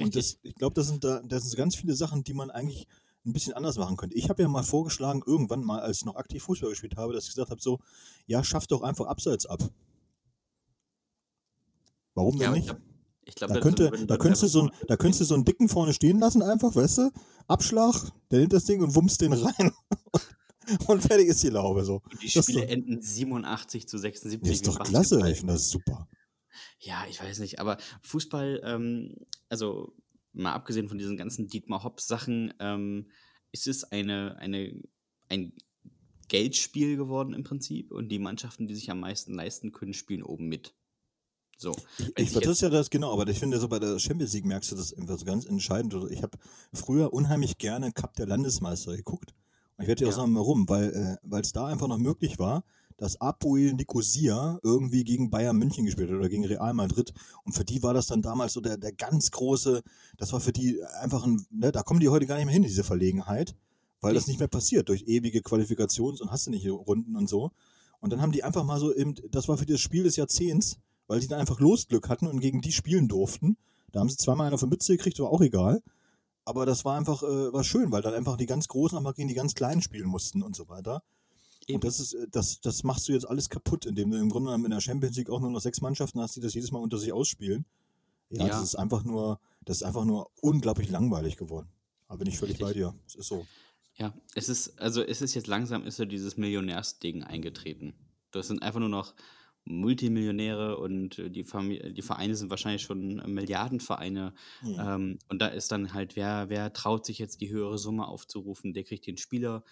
Und 0.00 0.16
das, 0.16 0.38
ich 0.42 0.54
glaube, 0.54 0.74
das 0.74 0.88
sind 0.88 1.04
da, 1.04 1.20
das 1.24 1.44
sind 1.44 1.56
ganz 1.56 1.76
viele 1.76 1.94
Sachen, 1.94 2.24
die 2.24 2.34
man 2.34 2.50
eigentlich 2.50 2.86
ein 3.24 3.32
bisschen 3.32 3.52
anders 3.54 3.78
machen 3.78 3.96
könnte. 3.96 4.16
Ich 4.16 4.28
habe 4.28 4.42
ja 4.42 4.48
mal 4.48 4.62
vorgeschlagen, 4.62 5.22
irgendwann 5.24 5.62
mal, 5.62 5.80
als 5.80 5.98
ich 5.98 6.04
noch 6.04 6.16
aktiv 6.16 6.42
Fußball 6.42 6.70
gespielt 6.70 6.96
habe, 6.96 7.12
dass 7.12 7.24
ich 7.24 7.30
gesagt 7.30 7.50
habe, 7.50 7.60
so, 7.60 7.78
ja, 8.26 8.42
schafft 8.42 8.72
doch 8.72 8.82
einfach 8.82 9.06
Abseits 9.06 9.46
ab. 9.46 9.60
Warum 12.14 12.40
Ja, 12.40 12.50
denn 12.50 12.62
ich 12.62 12.72
nicht? 12.72 12.87
Ich 13.28 13.34
glaube, 13.34 13.54
Da, 13.54 13.60
könnte, 13.60 13.90
da, 14.06 14.16
könntest 14.16 14.42
du 14.42 14.46
so, 14.48 14.62
ein- 14.62 14.70
da 14.86 14.96
könntest 14.96 15.20
du 15.20 15.24
so 15.26 15.34
einen 15.34 15.44
dicken 15.44 15.68
vorne 15.68 15.92
stehen 15.92 16.18
lassen, 16.18 16.42
einfach, 16.42 16.74
weißt 16.74 16.98
du? 16.98 17.10
Abschlag, 17.46 17.94
der 18.30 18.40
nimmt 18.40 18.52
das 18.52 18.64
Ding 18.64 18.82
und 18.82 18.94
wummst 18.94 19.20
den 19.20 19.32
rein. 19.32 19.72
und 20.86 21.02
fertig 21.02 21.28
ist 21.28 21.42
die 21.42 21.48
Laube. 21.50 21.84
So. 21.84 22.02
Und 22.10 22.22
die 22.22 22.30
Das 22.32 22.44
Spiele 22.44 22.62
doch, 22.62 22.68
enden 22.72 23.02
87 23.02 23.86
zu 23.86 23.98
76 23.98 24.40
das 24.40 24.50
ist 24.50 24.66
doch 24.66 24.84
klasse, 24.84 25.20
ich 25.30 25.38
finde 25.38 25.54
das 25.54 25.70
super. 25.70 26.08
Ja, 26.80 27.04
ich 27.08 27.22
weiß 27.22 27.38
nicht, 27.40 27.58
aber 27.60 27.76
Fußball, 28.02 28.60
ähm, 28.64 29.14
also 29.48 29.94
mal 30.32 30.52
abgesehen 30.52 30.88
von 30.88 30.98
diesen 30.98 31.16
ganzen 31.16 31.48
Dietmar 31.48 31.84
Hopp-Sachen, 31.84 32.54
ähm, 32.60 33.10
ist 33.52 33.66
es 33.66 33.84
eine, 33.84 34.36
eine, 34.38 34.80
ein 35.28 35.52
Geldspiel 36.28 36.96
geworden 36.96 37.32
im 37.34 37.44
Prinzip 37.44 37.90
und 37.90 38.08
die 38.10 38.18
Mannschaften, 38.18 38.66
die 38.66 38.74
sich 38.74 38.90
am 38.90 39.00
meisten 39.00 39.34
leisten 39.34 39.72
können, 39.72 39.94
spielen 39.94 40.22
oben 40.22 40.46
mit. 40.48 40.74
So, 41.60 41.74
Ich, 42.16 42.32
das 42.32 42.46
ist 42.46 42.62
ja 42.62 42.68
das 42.68 42.88
genau, 42.88 43.12
aber 43.12 43.28
ich 43.28 43.40
finde 43.40 43.58
so 43.58 43.66
bei 43.66 43.80
der 43.80 43.98
Champions 43.98 44.32
League 44.32 44.44
merkst 44.44 44.70
du 44.70 44.76
das 44.76 44.94
einfach 44.94 45.18
so 45.18 45.24
ganz 45.24 45.44
entscheidend. 45.44 45.92
Also 45.92 46.08
Ich 46.08 46.22
habe 46.22 46.38
früher 46.72 47.12
unheimlich 47.12 47.58
gerne 47.58 47.90
Cup 47.90 48.14
der 48.14 48.26
Landesmeister 48.26 48.96
geguckt. 48.96 49.34
Und 49.76 49.82
ich 49.82 49.88
werde 49.88 50.04
dir 50.04 50.06
auch 50.06 50.12
ja, 50.12 50.16
sagen, 50.18 50.36
warum, 50.36 50.68
weil 50.68 50.90
äh, 50.94 51.16
weil 51.22 51.42
es 51.42 51.52
da 51.52 51.66
einfach 51.66 51.88
noch 51.88 51.98
möglich 51.98 52.38
war, 52.38 52.62
dass 52.96 53.20
Apoel 53.20 53.74
Nicosia 53.74 54.60
irgendwie 54.62 55.02
gegen 55.02 55.30
Bayern 55.30 55.56
München 55.56 55.84
gespielt 55.84 56.10
hat 56.10 56.16
oder 56.16 56.28
gegen 56.28 56.44
Real 56.44 56.74
Madrid. 56.74 57.12
Und 57.44 57.52
für 57.52 57.64
die 57.64 57.82
war 57.82 57.92
das 57.92 58.06
dann 58.06 58.22
damals 58.22 58.52
so 58.52 58.60
der, 58.60 58.76
der 58.76 58.92
ganz 58.92 59.30
große, 59.32 59.82
das 60.16 60.32
war 60.32 60.40
für 60.40 60.52
die 60.52 60.82
einfach 61.00 61.24
ein, 61.24 61.44
ne, 61.50 61.72
da 61.72 61.82
kommen 61.82 62.00
die 62.00 62.08
heute 62.08 62.26
gar 62.26 62.36
nicht 62.36 62.46
mehr 62.46 62.54
hin, 62.54 62.64
diese 62.64 62.84
Verlegenheit, 62.84 63.56
weil 64.00 64.14
das 64.14 64.26
nicht 64.26 64.38
mehr 64.38 64.48
passiert 64.48 64.88
durch 64.88 65.04
ewige 65.06 65.40
Qualifikations- 65.40 66.20
und 66.20 66.30
hast 66.30 66.46
du 66.46 66.50
nicht 66.50 66.68
Runden 66.68 67.16
und 67.16 67.28
so. 67.28 67.50
Und 68.00 68.12
dann 68.12 68.20
haben 68.20 68.32
die 68.32 68.44
einfach 68.44 68.64
mal 68.64 68.78
so 68.78 68.94
eben, 68.94 69.14
das 69.30 69.48
war 69.48 69.58
für 69.58 69.66
das 69.66 69.80
Spiel 69.80 70.04
des 70.04 70.16
Jahrzehnts, 70.16 70.78
weil 71.08 71.20
die 71.20 71.26
dann 71.26 71.40
einfach 71.40 71.58
Losglück 71.58 72.08
hatten 72.08 72.28
und 72.28 72.38
gegen 72.40 72.60
die 72.60 72.72
spielen 72.72 73.08
durften. 73.08 73.56
Da 73.90 74.00
haben 74.00 74.08
sie 74.08 74.16
zweimal 74.16 74.46
einer 74.46 74.54
auf 74.54 74.60
die 74.60 74.66
Mütze 74.68 74.96
gekriegt, 74.96 75.18
war 75.18 75.30
auch 75.30 75.40
egal. 75.40 75.82
Aber 76.44 76.64
das 76.64 76.84
war 76.84 76.96
einfach, 76.96 77.22
äh, 77.22 77.52
war 77.52 77.64
schön, 77.64 77.90
weil 77.90 78.02
dann 78.02 78.14
einfach 78.14 78.36
die 78.36 78.46
ganz 78.46 78.68
Großen 78.68 78.96
auch 78.96 79.02
mal 79.02 79.12
gegen 79.12 79.28
die 79.28 79.34
ganz 79.34 79.54
Kleinen 79.54 79.82
spielen 79.82 80.06
mussten 80.06 80.42
und 80.42 80.54
so 80.54 80.68
weiter. 80.68 81.02
Und 81.68 81.74
eben. 81.74 81.80
das 81.80 82.00
ist, 82.00 82.14
äh, 82.14 82.26
das, 82.30 82.60
das 82.60 82.84
machst 82.84 83.08
du 83.08 83.12
jetzt 83.12 83.28
alles 83.28 83.48
kaputt, 83.50 83.84
indem 83.84 84.10
du 84.10 84.18
im 84.18 84.28
Grunde 84.30 84.46
genommen 84.48 84.66
in 84.66 84.70
der 84.70 84.80
Champions 84.80 85.16
League 85.16 85.30
auch 85.30 85.40
nur 85.40 85.50
noch 85.50 85.60
sechs 85.60 85.80
Mannschaften 85.80 86.20
hast, 86.20 86.36
die 86.36 86.40
das 86.40 86.54
jedes 86.54 86.70
Mal 86.70 86.78
unter 86.78 86.98
sich 86.98 87.12
ausspielen. 87.12 87.66
Ja, 88.30 88.46
das 88.46 88.56
Ja, 88.56 88.62
ist 88.62 88.74
einfach 88.76 89.04
nur, 89.04 89.40
das 89.64 89.78
ist 89.78 89.82
einfach 89.82 90.04
nur 90.04 90.30
unglaublich 90.40 90.90
langweilig 90.90 91.36
geworden. 91.36 91.68
Da 92.08 92.16
bin 92.16 92.28
ich 92.28 92.38
völlig 92.38 92.58
bei 92.58 92.66
richtig. 92.66 92.82
dir. 92.84 92.94
Es 93.06 93.14
ist 93.14 93.28
so. 93.28 93.46
Ja, 93.96 94.14
es 94.34 94.48
ist, 94.48 94.78
also 94.78 95.02
es 95.02 95.20
ist 95.22 95.34
jetzt 95.34 95.46
langsam 95.48 95.84
ist 95.86 95.96
so 95.96 96.04
dieses 96.04 96.36
Millionärsding 96.36 97.24
eingetreten. 97.24 97.94
Das 98.30 98.46
sind 98.48 98.62
einfach 98.62 98.80
nur 98.80 98.88
noch 98.88 99.14
Multimillionäre 99.68 100.78
und 100.78 101.18
äh, 101.18 101.30
die, 101.30 101.44
Famili 101.44 101.92
die 101.92 102.02
Vereine 102.02 102.34
sind 102.34 102.50
wahrscheinlich 102.50 102.82
schon 102.82 103.18
äh, 103.18 103.28
Milliardenvereine. 103.28 104.34
Hm. 104.60 104.76
Ähm, 104.78 105.18
und 105.28 105.40
da 105.40 105.48
ist 105.48 105.70
dann 105.70 105.92
halt, 105.92 106.16
wer, 106.16 106.48
wer 106.48 106.72
traut 106.72 107.06
sich 107.06 107.18
jetzt 107.18 107.40
die 107.40 107.50
höhere 107.50 107.78
Summe 107.78 108.08
aufzurufen, 108.08 108.72
der 108.72 108.84
kriegt 108.84 109.06
den 109.06 109.18
Spieler. 109.18 109.64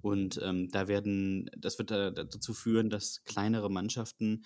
Und 0.00 0.40
ähm, 0.42 0.68
da 0.70 0.88
werden, 0.88 1.50
das 1.56 1.78
wird 1.78 1.90
da, 1.90 2.10
dazu 2.10 2.54
führen, 2.54 2.90
dass 2.90 3.22
kleinere 3.24 3.70
Mannschaften, 3.70 4.44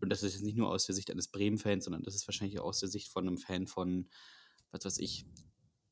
und 0.00 0.08
das 0.08 0.22
ist 0.22 0.34
jetzt 0.34 0.44
nicht 0.44 0.56
nur 0.56 0.70
aus 0.70 0.86
der 0.86 0.94
Sicht 0.94 1.10
eines 1.10 1.28
Bremen-Fans, 1.28 1.84
sondern 1.84 2.02
das 2.02 2.14
ist 2.14 2.26
wahrscheinlich 2.26 2.58
auch 2.58 2.66
aus 2.66 2.80
der 2.80 2.88
Sicht 2.88 3.08
von 3.08 3.26
einem 3.26 3.38
Fan 3.38 3.66
von, 3.66 4.08
was 4.70 4.84
weiß 4.84 4.98
ich, 4.98 5.26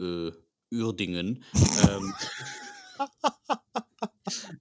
äh, 0.01 0.31
Uerdingen. 0.71 1.45
ähm, 1.89 2.15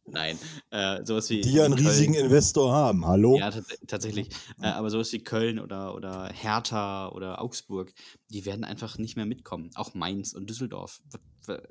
Nein, 0.05 0.37
äh, 0.71 1.05
sowas 1.05 1.29
wie, 1.29 1.41
Die 1.41 1.53
ja 1.53 1.65
einen 1.65 1.77
wie 1.77 1.85
riesigen 1.87 2.13
Köln. 2.13 2.25
Investor 2.25 2.73
haben. 2.73 3.05
Hallo? 3.05 3.37
Ja, 3.37 3.51
tats 3.51 3.67
tatsächlich. 3.87 4.29
Äh, 4.61 4.67
aber 4.67 4.89
sowas 4.89 5.11
wie 5.13 5.23
Köln 5.23 5.59
oder, 5.59 5.95
oder 5.95 6.29
Hertha 6.33 7.09
oder 7.09 7.41
Augsburg, 7.41 7.93
die 8.29 8.45
werden 8.45 8.63
einfach 8.63 8.97
nicht 8.97 9.15
mehr 9.15 9.25
mitkommen. 9.25 9.69
Auch 9.75 9.93
Mainz 9.93 10.33
und 10.33 10.49
Düsseldorf. 10.49 11.01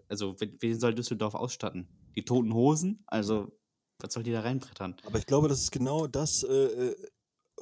Also, 0.08 0.36
wen 0.40 0.56
wen 0.60 0.78
soll 0.78 0.94
Düsseldorf 0.94 1.34
ausstatten? 1.34 1.88
Die 2.16 2.24
toten 2.24 2.54
Hosen? 2.54 3.02
Also, 3.06 3.52
was 3.98 4.12
soll 4.14 4.22
die 4.22 4.32
da 4.32 4.40
reinbrettern? 4.40 4.96
Aber 5.04 5.18
ich 5.18 5.26
glaube, 5.26 5.48
das 5.48 5.60
ist 5.60 5.72
genau 5.72 6.06
das, 6.06 6.42
äh, 6.42 6.48
äh, 6.52 6.96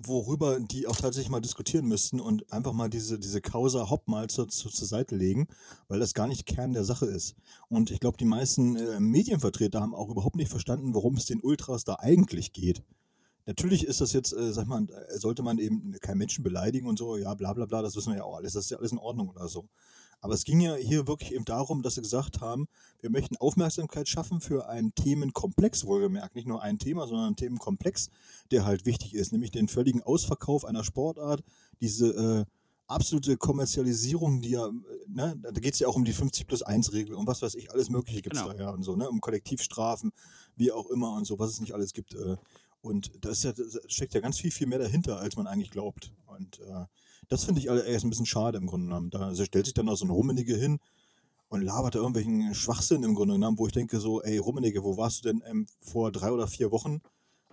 worüber 0.03 0.61
die 0.61 0.87
auch 0.87 0.97
tatsächlich 0.97 1.31
mal 1.31 1.41
diskutieren 1.41 1.87
müssten 1.87 2.21
und 2.21 2.53
einfach 2.53 2.73
mal 2.73 2.89
diese, 2.89 3.19
diese 3.19 3.41
Causa 3.41 3.91
Hopp 3.91 4.09
mal 4.09 4.29
zur, 4.29 4.49
zur, 4.49 4.71
zur 4.71 4.87
Seite 4.87 5.17
legen, 5.17 5.49
weil 5.89 5.99
das 5.99 6.15
gar 6.15 6.29
nicht 6.29 6.47
Kern 6.47 6.73
der 6.73 6.85
Sache 6.85 7.07
ist. 7.07 7.35
Und 7.69 7.91
ich 7.91 8.01
glaube, 8.01 8.17
die 8.17 8.25
meisten 8.25 8.77
äh, 8.77 9.01
Medienvertreter 9.01 9.81
haben 9.81 9.95
auch 9.95 10.09
überhaupt 10.09 10.37
nicht 10.37 10.51
verstanden, 10.51 10.95
worum 10.95 11.17
es 11.17 11.27
den 11.27 11.41
Ultras 11.41 11.85
da 11.85 11.97
eigentlich 11.99 12.53
geht. 12.53 12.83
Natürlich 13.47 13.87
ist 13.87 14.01
das 14.01 14.13
jetzt, 14.13 14.33
äh, 14.35 14.53
sag 14.53 14.67
mal, 14.67 14.87
sollte 15.17 15.43
man 15.43 15.59
eben 15.59 15.93
keinen 16.01 16.19
Menschen 16.19 16.45
beleidigen 16.45 16.87
und 16.87 16.99
so, 16.99 17.17
ja, 17.17 17.35
bla 17.35 17.53
bla 17.55 17.67
bla, 17.67 17.83
das 17.83 17.97
wissen 17.97 18.13
wir 18.13 18.19
ja 18.19 18.25
auch 18.25 18.37
alles, 18.37 18.53
das 18.53 18.65
ist 18.65 18.71
ja 18.71 18.79
alles 18.79 18.93
in 18.93 18.99
Ordnung 18.99 19.31
oder 19.31 19.49
so. 19.49 19.69
Aber 20.21 20.35
es 20.35 20.45
ging 20.45 20.61
ja 20.61 20.75
hier 20.75 21.07
wirklich 21.07 21.33
eben 21.33 21.45
darum, 21.45 21.83
dass 21.83 21.95
sie 21.95 22.03
gesagt 22.03 22.41
haben, 22.41 22.67
wir 23.01 23.11
möchten 23.11 23.37
Aufmerksamkeit 23.37 24.09
schaffen 24.09 24.41
für 24.41 24.69
einen 24.69 24.95
Themenkomplex, 24.95 25.85
wohlgemerkt, 25.85 26.35
nicht 26.35 26.49
nur 26.49 26.61
ein 26.63 26.79
Thema, 26.79 27.07
sondern 27.07 27.27
einen 27.29 27.37
Themenkomplex, 27.37 28.11
der 28.51 28.65
halt 28.65 28.85
wichtig 28.85 29.15
ist, 29.15 29.33
nämlich 29.33 29.53
den 29.53 29.69
völligen 29.69 30.03
Ausverkauf 30.03 30.65
einer 30.65 30.83
Sportart, 30.83 31.45
diese 31.81 32.09
äh, 32.09 32.45
absolute 32.89 33.37
Kommerzialisierung, 33.37 34.41
die 34.41 34.51
ja, 34.51 34.71
ne, 35.07 35.39
da 35.41 35.51
geht 35.53 35.75
es 35.75 35.81
ja 35.81 35.89
auch 35.89 35.97
um 35.97 36.05
die 36.05 36.13
50 36.13 36.47
plus 36.47 36.63
1 36.63 36.93
Regel 36.93 37.15
und 37.15 37.27
was 37.27 37.43
weiß 37.43 37.55
ich, 37.55 37.71
alles 37.71 37.91
Mögliche 37.91 38.23
gibt 38.23 38.35
es 38.35 38.43
Genau. 38.43 38.55
da 38.55 38.59
ja 38.59 38.71
und 38.71 38.83
so, 38.83 38.97
ne, 38.97 39.09
um 39.09 39.21
Kollektivstrafen, 39.21 40.11
wie 40.57 40.73
auch 40.73 40.91
immer 40.91 41.13
und 41.15 41.27
so, 41.27 41.39
was 41.39 41.51
es 41.51 41.61
nicht 41.61 41.75
alles 41.75 41.93
gibt. 41.93 42.15
Äh, 42.15 42.37
und 42.81 43.13
da 43.25 43.31
ist 43.31 43.45
ja, 43.45 43.53
da 43.53 43.63
steckt 43.89 44.15
ja 44.15 44.21
ganz 44.21 44.39
viel, 44.39 44.51
viel 44.51 44.67
mehr 44.67 44.79
dahinter, 44.79 45.19
als 45.19 45.37
man 45.37 45.47
eigentlich 45.47 45.71
glaubt. 45.71 46.13
Und 46.27 46.61
äh, 46.61 46.87
das 47.29 47.45
finde 47.45 47.61
ich 47.61 47.67
erst 47.67 48.05
ein 48.05 48.11
bisschen 48.11 48.27
schade 48.27 48.59
im 48.59 48.67
Grunde 48.67 48.87
genommen. 48.87 49.11
Da 49.11 49.21
also 49.21 49.45
stellt 49.45 49.67
sich 49.67 49.75
dann 49.75 49.87
noch 49.87 49.97
so 49.97 50.05
ein 50.05 50.11
Rummenige 50.11 50.57
hin 50.57 50.79
und 51.49 51.63
labert 51.63 51.95
da 51.95 51.99
irgendwelchen 51.99 52.55
Schwachsinn 52.55 53.03
im 53.03 53.15
Grunde 53.15 53.35
genommen, 53.35 53.59
wo 53.59 53.67
ich 53.67 53.73
denke 53.73 54.01
so, 54.01 54.23
ey 54.23 54.39
Rummenige, 54.39 54.83
wo 54.85 54.97
warst 54.97 55.25
du 55.25 55.29
denn 55.29 55.43
ähm, 55.47 55.67
vor 55.81 56.13
drei 56.13 56.31
oder 56.33 56.47
vier 56.47 56.71
Wochen, 56.71 57.01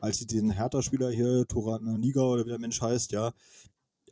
als 0.01 0.17
sie 0.17 0.27
den 0.27 0.51
Hertha-Spieler 0.51 1.11
hier, 1.11 1.45
Turan 1.47 1.99
Niga 1.99 2.21
oder 2.21 2.45
wie 2.45 2.49
der 2.49 2.59
Mensch 2.59 2.81
heißt, 2.81 3.11
ja, 3.11 3.31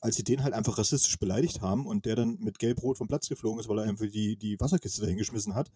als 0.02 0.16
sie 0.16 0.24
den 0.24 0.44
halt 0.44 0.54
einfach 0.54 0.78
rassistisch 0.78 1.18
beleidigt 1.18 1.62
haben 1.62 1.86
und 1.86 2.06
der 2.06 2.16
dann 2.16 2.38
mit 2.40 2.60
Gelb-Rot 2.60 2.98
vom 2.98 3.08
Platz 3.08 3.30
geflogen 3.30 3.60
ist, 3.60 3.70
weil 3.70 3.80
er 3.80 3.86
einfach 3.86 4.06
die, 4.06 4.36
die 4.36 4.60
Wasserkiste 4.60 5.02
dahin 5.02 5.18
geschmissen 5.18 5.56
hat, 5.56 5.72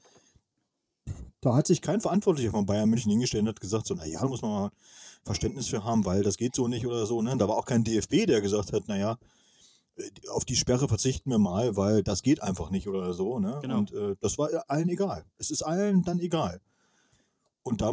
Da 1.39 1.55
hat 1.55 1.67
sich 1.67 1.81
kein 1.81 2.01
Verantwortlicher 2.01 2.51
von 2.51 2.65
Bayern 2.65 2.89
München 2.89 3.11
hingestellt 3.11 3.43
und 3.43 3.49
hat 3.49 3.61
gesagt, 3.61 3.87
so, 3.87 3.93
naja, 3.93 4.19
da 4.21 4.27
muss 4.27 4.41
man 4.41 4.51
mal 4.51 4.71
Verständnis 5.23 5.67
für 5.67 5.83
haben, 5.83 6.03
weil 6.03 6.23
das 6.23 6.37
geht 6.37 6.55
so 6.55 6.67
nicht 6.67 6.85
oder 6.85 7.05
so. 7.05 7.21
Ne? 7.21 7.37
Da 7.37 7.47
war 7.47 7.55
auch 7.57 7.65
kein 7.65 7.83
DFB, 7.83 8.25
der 8.25 8.41
gesagt 8.41 8.73
hat, 8.73 8.87
naja, 8.87 9.13
äh, 9.13 9.15
auf 10.29 10.45
die 10.45 10.55
Sperre 10.55 10.87
verzichten 10.87 11.29
wir 11.29 11.39
mal, 11.39 11.75
weil 11.75 12.03
das 12.03 12.21
geht 12.21 12.41
einfach 12.41 12.69
nicht 12.69 12.87
oder 12.87 13.13
so. 13.13 13.39
Ne? 13.39 13.59
Genau. 13.61 13.79
Und 13.79 13.91
äh, 13.93 14.15
das 14.19 14.37
war 14.37 14.49
allen 14.67 14.89
egal. 14.89 15.25
Es 15.37 15.49
ist 15.49 15.63
allen 15.63 16.03
dann 16.03 16.19
egal. 16.19 16.61
Und 17.63 17.81
da 17.81 17.91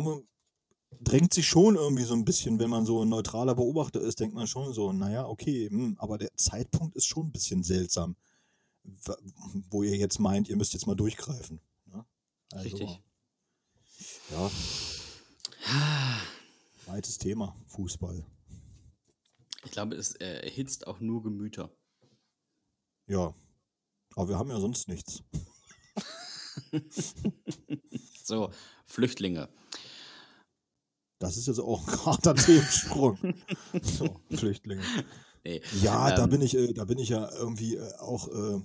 drängt 1.01 1.35
sich 1.35 1.47
schon 1.47 1.77
irgendwie 1.77 2.05
so 2.05 2.15
ein 2.15 2.25
bisschen, 2.25 2.59
wenn 2.59 2.71
man 2.71 2.87
so 2.87 3.03
ein 3.03 3.09
neutraler 3.09 3.55
Beobachter 3.55 4.01
ist, 4.01 4.21
denkt 4.21 4.35
man 4.35 4.47
schon 4.47 4.73
so, 4.73 4.93
naja, 4.93 5.27
okay, 5.27 5.69
hm, 5.69 5.97
aber 5.99 6.19
der 6.19 6.35
Zeitpunkt 6.37 6.95
ist 6.97 7.07
schon 7.07 7.27
ein 7.27 7.33
bisschen 7.33 7.63
seltsam, 7.63 8.17
wo 9.71 9.83
ihr 9.83 9.97
jetzt 9.97 10.19
meint, 10.21 10.49
ihr 10.49 10.57
müsst 10.57 10.75
jetzt 10.75 10.87
mal 10.87 10.95
durchgreifen. 10.95 11.61
Ne? 11.87 12.05
Also, 12.53 12.65
Richtig. 12.77 13.01
Ja, 14.31 14.51
weites 16.87 17.19
Thema, 17.19 17.57
Fußball. 17.67 18.25
Ich 19.65 19.71
glaube, 19.71 19.97
es 19.97 20.15
äh, 20.17 20.45
erhitzt 20.45 20.87
auch 20.87 21.01
nur 21.01 21.23
Gemüter. 21.23 21.71
Ja, 23.07 23.35
aber 24.17 24.29
wir 24.29 24.39
haben 24.39 24.51
ja 24.51 24.61
sonst 24.61 24.89
nichts. 24.89 25.23
So, 28.25 28.51
Flüchtlinge. 28.87 29.49
Das 31.19 31.37
ist 31.37 31.47
jetzt 31.47 31.59
auch 31.61 31.87
ein 31.87 32.07
harter 32.07 32.35
Themensprung. 32.35 33.19
so, 33.83 34.21
Flüchtlinge. 34.31 34.83
Nee. 35.45 35.61
Ja, 35.83 36.15
da 36.15 36.25
Ähm, 36.25 36.31
bin 36.31 36.41
ich, 36.43 36.57
äh, 36.57 36.73
da 36.73 36.85
bin 36.85 36.99
ich 36.99 37.11
ja 37.11 37.31
irgendwie 37.35 37.77
äh, 37.77 37.93
auch, 37.99 38.29
äh, 38.29 38.63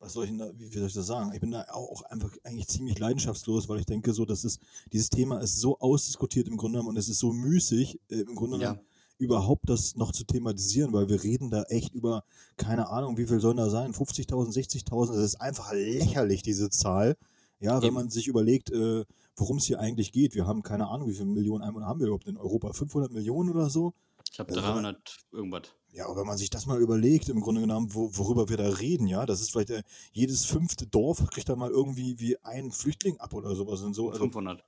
was 0.00 0.12
soll 0.12 0.26
ich 0.26 0.36
da, 0.36 0.50
wie, 0.58 0.70
wie 0.70 0.78
soll 0.78 0.88
ich 0.88 0.92
das 0.94 1.06
sagen? 1.06 1.32
Ich 1.32 1.40
bin 1.40 1.50
da 1.50 1.64
auch, 1.70 2.02
einfach 2.02 2.30
eigentlich 2.44 2.68
ziemlich 2.68 2.98
leidenschaftslos, 2.98 3.68
weil 3.68 3.80
ich 3.80 3.86
denke, 3.86 4.12
so, 4.12 4.26
das 4.26 4.44
ist, 4.44 4.60
dieses 4.92 5.08
Thema 5.08 5.38
ist 5.38 5.56
so 5.56 5.78
ausdiskutiert 5.78 6.48
im 6.48 6.56
Grunde 6.58 6.78
genommen 6.78 6.90
und 6.90 6.98
es 6.98 7.08
ist 7.08 7.20
so 7.20 7.32
müßig, 7.32 8.00
äh, 8.10 8.16
im 8.20 8.34
Grunde 8.34 8.58
Ja. 8.58 8.78
Überhaupt 9.22 9.68
das 9.68 9.96
noch 9.96 10.12
zu 10.12 10.24
thematisieren, 10.24 10.92
weil 10.92 11.08
wir 11.08 11.22
reden 11.22 11.50
da 11.50 11.62
echt 11.64 11.94
über, 11.94 12.24
keine 12.56 12.88
Ahnung, 12.88 13.16
wie 13.16 13.26
viel 13.26 13.40
sollen 13.40 13.56
da 13.56 13.70
sein? 13.70 13.92
50.000, 13.94 14.52
60.000, 14.52 15.08
das 15.14 15.24
ist 15.24 15.40
einfach 15.40 15.72
lächerlich, 15.72 16.42
diese 16.42 16.68
Zahl. 16.70 17.16
Ja, 17.60 17.80
wenn 17.80 17.94
man 17.94 18.10
sich 18.10 18.26
überlegt, 18.26 18.70
äh, 18.72 19.04
worum 19.36 19.58
es 19.58 19.64
hier 19.66 19.78
eigentlich 19.78 20.10
geht. 20.10 20.34
Wir 20.34 20.46
haben 20.46 20.62
keine 20.62 20.88
Ahnung, 20.88 21.08
wie 21.08 21.14
viele 21.14 21.26
Millionen 21.26 21.62
Einwohner 21.62 21.86
haben 21.86 22.00
wir 22.00 22.08
überhaupt 22.08 22.26
in 22.26 22.36
Europa? 22.36 22.72
500 22.72 23.12
Millionen 23.12 23.50
oder 23.50 23.70
so? 23.70 23.94
Ich 24.26 24.32
glaube, 24.32 24.50
Also 24.50 24.62
wenn 24.62 24.68
man- 24.74 24.82
300 24.84 25.16
irgendwas. 25.30 25.62
Ja, 25.92 26.06
aber 26.06 26.16
wenn 26.20 26.26
man 26.26 26.38
sich 26.38 26.48
das 26.50 26.66
mal 26.66 26.80
überlegt, 26.80 27.28
im 27.28 27.40
Grunde 27.40 27.60
genommen, 27.60 27.94
wo, 27.94 28.10
worüber 28.16 28.48
wir 28.48 28.56
da 28.56 28.68
reden, 28.68 29.06
ja, 29.06 29.26
das 29.26 29.40
ist 29.42 29.52
vielleicht 29.52 29.70
äh, 29.70 29.82
jedes 30.12 30.44
fünfte 30.46 30.86
Dorf 30.86 31.24
kriegt 31.30 31.48
da 31.50 31.54
mal 31.54 31.70
irgendwie 31.70 32.18
wie 32.18 32.36
einen 32.42 32.72
Flüchtling 32.72 33.20
ab 33.20 33.32
oder 33.34 33.54
sowas 33.54 33.82
und 33.82 33.92
so. 33.94 34.08
Also 34.08 34.20
500. 34.24 34.64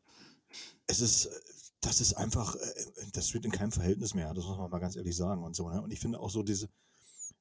es 0.87 1.01
ist, 1.01 1.27
äh, 1.27 1.31
das 1.85 2.01
ist 2.01 2.15
einfach, 2.15 2.57
äh, 2.57 2.85
das 3.13 3.29
steht 3.29 3.45
in 3.45 3.51
keinem 3.51 3.73
Verhältnis 3.73 4.15
mehr, 4.15 4.33
das 4.35 4.45
muss 4.47 4.59
man 4.59 4.71
mal 4.71 4.79
ganz 4.79 4.97
ehrlich 4.97 5.17
sagen 5.17 5.43
und 5.45 5.55
so. 5.55 5.69
Ne? 5.69 5.81
Und 5.83 5.93
ich 5.93 6.01
finde 6.01 6.21
auch 6.21 6.31
so 6.31 6.43
diese, 6.43 6.69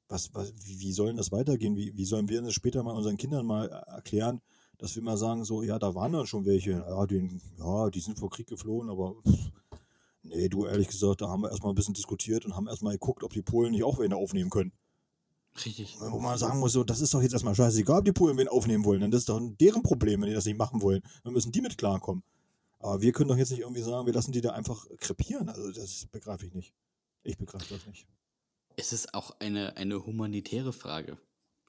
was, 0.08 0.34
was, 0.34 0.54
wie, 0.66 0.80
wie 0.80 0.92
sollen 0.92 1.18
das 1.18 1.32
weitergehen? 1.32 1.76
Wie, 1.76 1.96
wie 1.96 2.06
sollen 2.06 2.30
wir 2.30 2.42
das 2.42 2.54
später 2.54 2.84
mal 2.84 2.96
unseren 2.96 3.18
Kindern 3.18 3.46
mal 3.46 3.68
äh, 3.68 3.92
erklären, 3.92 4.42
dass 4.78 4.96
wir 4.96 5.04
mal 5.04 5.18
sagen, 5.18 5.46
so, 5.46 5.64
ja, 5.64 5.80
da 5.80 5.96
waren 5.96 6.12
dann 6.12 6.28
schon 6.28 6.46
welche, 6.46 6.72
ja, 6.72 7.06
den, 7.06 7.42
ja, 7.58 7.90
die 7.90 8.00
sind 8.00 8.20
vor 8.20 8.30
Krieg 8.30 8.48
geflohen, 8.48 8.90
aber 8.90 9.16
pff, 9.28 9.52
nee, 10.24 10.50
du 10.50 10.66
ehrlich 10.66 10.88
gesagt, 10.88 11.22
da 11.22 11.30
haben 11.30 11.42
wir 11.42 11.50
erstmal 11.50 11.72
ein 11.72 11.76
bisschen 11.76 11.94
diskutiert 11.94 12.46
und 12.46 12.56
haben 12.56 12.68
erstmal 12.68 12.94
geguckt, 12.94 13.24
ob 13.24 13.34
die 13.34 13.42
Polen 13.42 13.72
nicht 13.72 13.84
auch 13.84 14.00
wen 14.00 14.14
aufnehmen 14.14 14.50
können. 14.50 14.74
Richtig. 15.66 15.98
Wo 16.00 16.20
man 16.20 16.38
sagen 16.38 16.60
muss, 16.60 16.74
so, 16.74 16.84
das 16.84 17.00
ist 17.00 17.14
doch 17.14 17.22
jetzt 17.22 17.34
erstmal 17.34 17.54
scheißegal, 17.54 18.00
ob 18.00 18.06
die 18.06 18.12
Polen 18.12 18.38
wen 18.38 18.48
aufnehmen 18.48 18.86
wollen. 18.86 19.02
Dann 19.02 19.12
das 19.12 19.22
ist 19.22 19.30
doch 19.30 19.40
deren 19.62 19.84
Problem, 19.84 20.22
wenn 20.22 20.30
die 20.30 20.34
das 20.34 20.46
nicht 20.46 20.58
machen 20.58 20.82
wollen. 20.82 21.04
Dann 21.24 21.34
müssen 21.34 21.52
die 21.52 21.62
mit 21.62 21.78
klarkommen. 21.78 22.24
Aber 22.84 23.02
wir 23.02 23.14
können 23.14 23.30
doch 23.30 23.38
jetzt 23.38 23.52
nicht 23.52 23.62
irgendwie 23.62 23.82
sagen, 23.82 24.06
wir 24.06 24.14
lassen 24.14 24.34
die 24.34 24.42
da 24.42 24.52
einfach 24.52 24.86
krepieren. 24.98 25.48
Also 25.48 25.72
das 25.72 26.06
begreife 26.12 26.46
ich 26.46 26.54
nicht. 26.54 26.74
Ich 27.24 27.38
begreife 27.38 27.74
das 27.74 27.86
nicht. 27.88 28.06
Es 28.76 28.92
ist 28.92 29.14
auch 29.14 29.40
eine, 29.40 29.78
eine 29.78 30.06
humanitäre 30.06 30.74
Frage. 30.74 31.18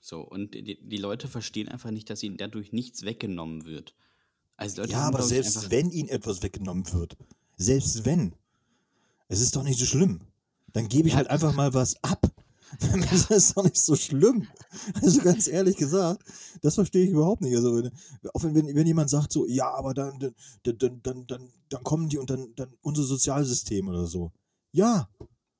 So, 0.00 0.20
und 0.20 0.54
die, 0.54 0.78
die 0.82 0.96
Leute 0.96 1.28
verstehen 1.28 1.68
einfach 1.68 1.92
nicht, 1.92 2.10
dass 2.10 2.22
ihnen 2.22 2.36
dadurch 2.36 2.72
nichts 2.72 3.02
weggenommen 3.04 3.64
wird. 3.64 3.94
Also 4.56 4.82
Leute 4.82 4.92
Ja, 4.92 5.02
aber 5.06 5.22
selbst 5.22 5.70
wenn 5.70 5.90
ihnen 5.90 6.08
etwas 6.08 6.42
weggenommen 6.42 6.92
wird, 6.92 7.16
selbst 7.56 8.04
wenn, 8.04 8.34
es 9.28 9.40
ist 9.40 9.54
doch 9.54 9.62
nicht 9.62 9.78
so 9.78 9.86
schlimm. 9.86 10.20
Dann 10.72 10.88
gebe 10.88 11.06
ich 11.06 11.12
Ja. 11.14 11.18
halt 11.18 11.30
einfach 11.30 11.54
mal 11.54 11.72
was 11.74 12.02
ab. 12.02 12.26
Das 13.10 13.30
ist 13.30 13.56
doch 13.56 13.64
nicht 13.64 13.76
so 13.76 13.96
schlimm. 13.96 14.46
Also 15.02 15.20
ganz 15.20 15.48
ehrlich 15.48 15.76
gesagt, 15.76 16.24
das 16.62 16.74
verstehe 16.74 17.04
ich 17.04 17.10
überhaupt 17.10 17.42
nicht. 17.42 17.54
Also 17.56 17.76
wenn, 17.76 17.90
auch 18.32 18.42
wenn, 18.42 18.54
wenn, 18.54 18.86
jemand 18.86 19.10
sagt 19.10 19.32
so, 19.32 19.46
ja, 19.46 19.72
aber 19.72 19.94
dann, 19.94 20.18
dann, 20.18 20.34
dann, 20.78 21.02
dann, 21.02 21.26
dann, 21.26 21.48
dann 21.68 21.84
kommen 21.84 22.08
die 22.08 22.18
und 22.18 22.30
dann, 22.30 22.54
dann 22.56 22.72
unser 22.82 23.02
Sozialsystem 23.02 23.88
oder 23.88 24.06
so. 24.06 24.32
Ja, 24.72 25.08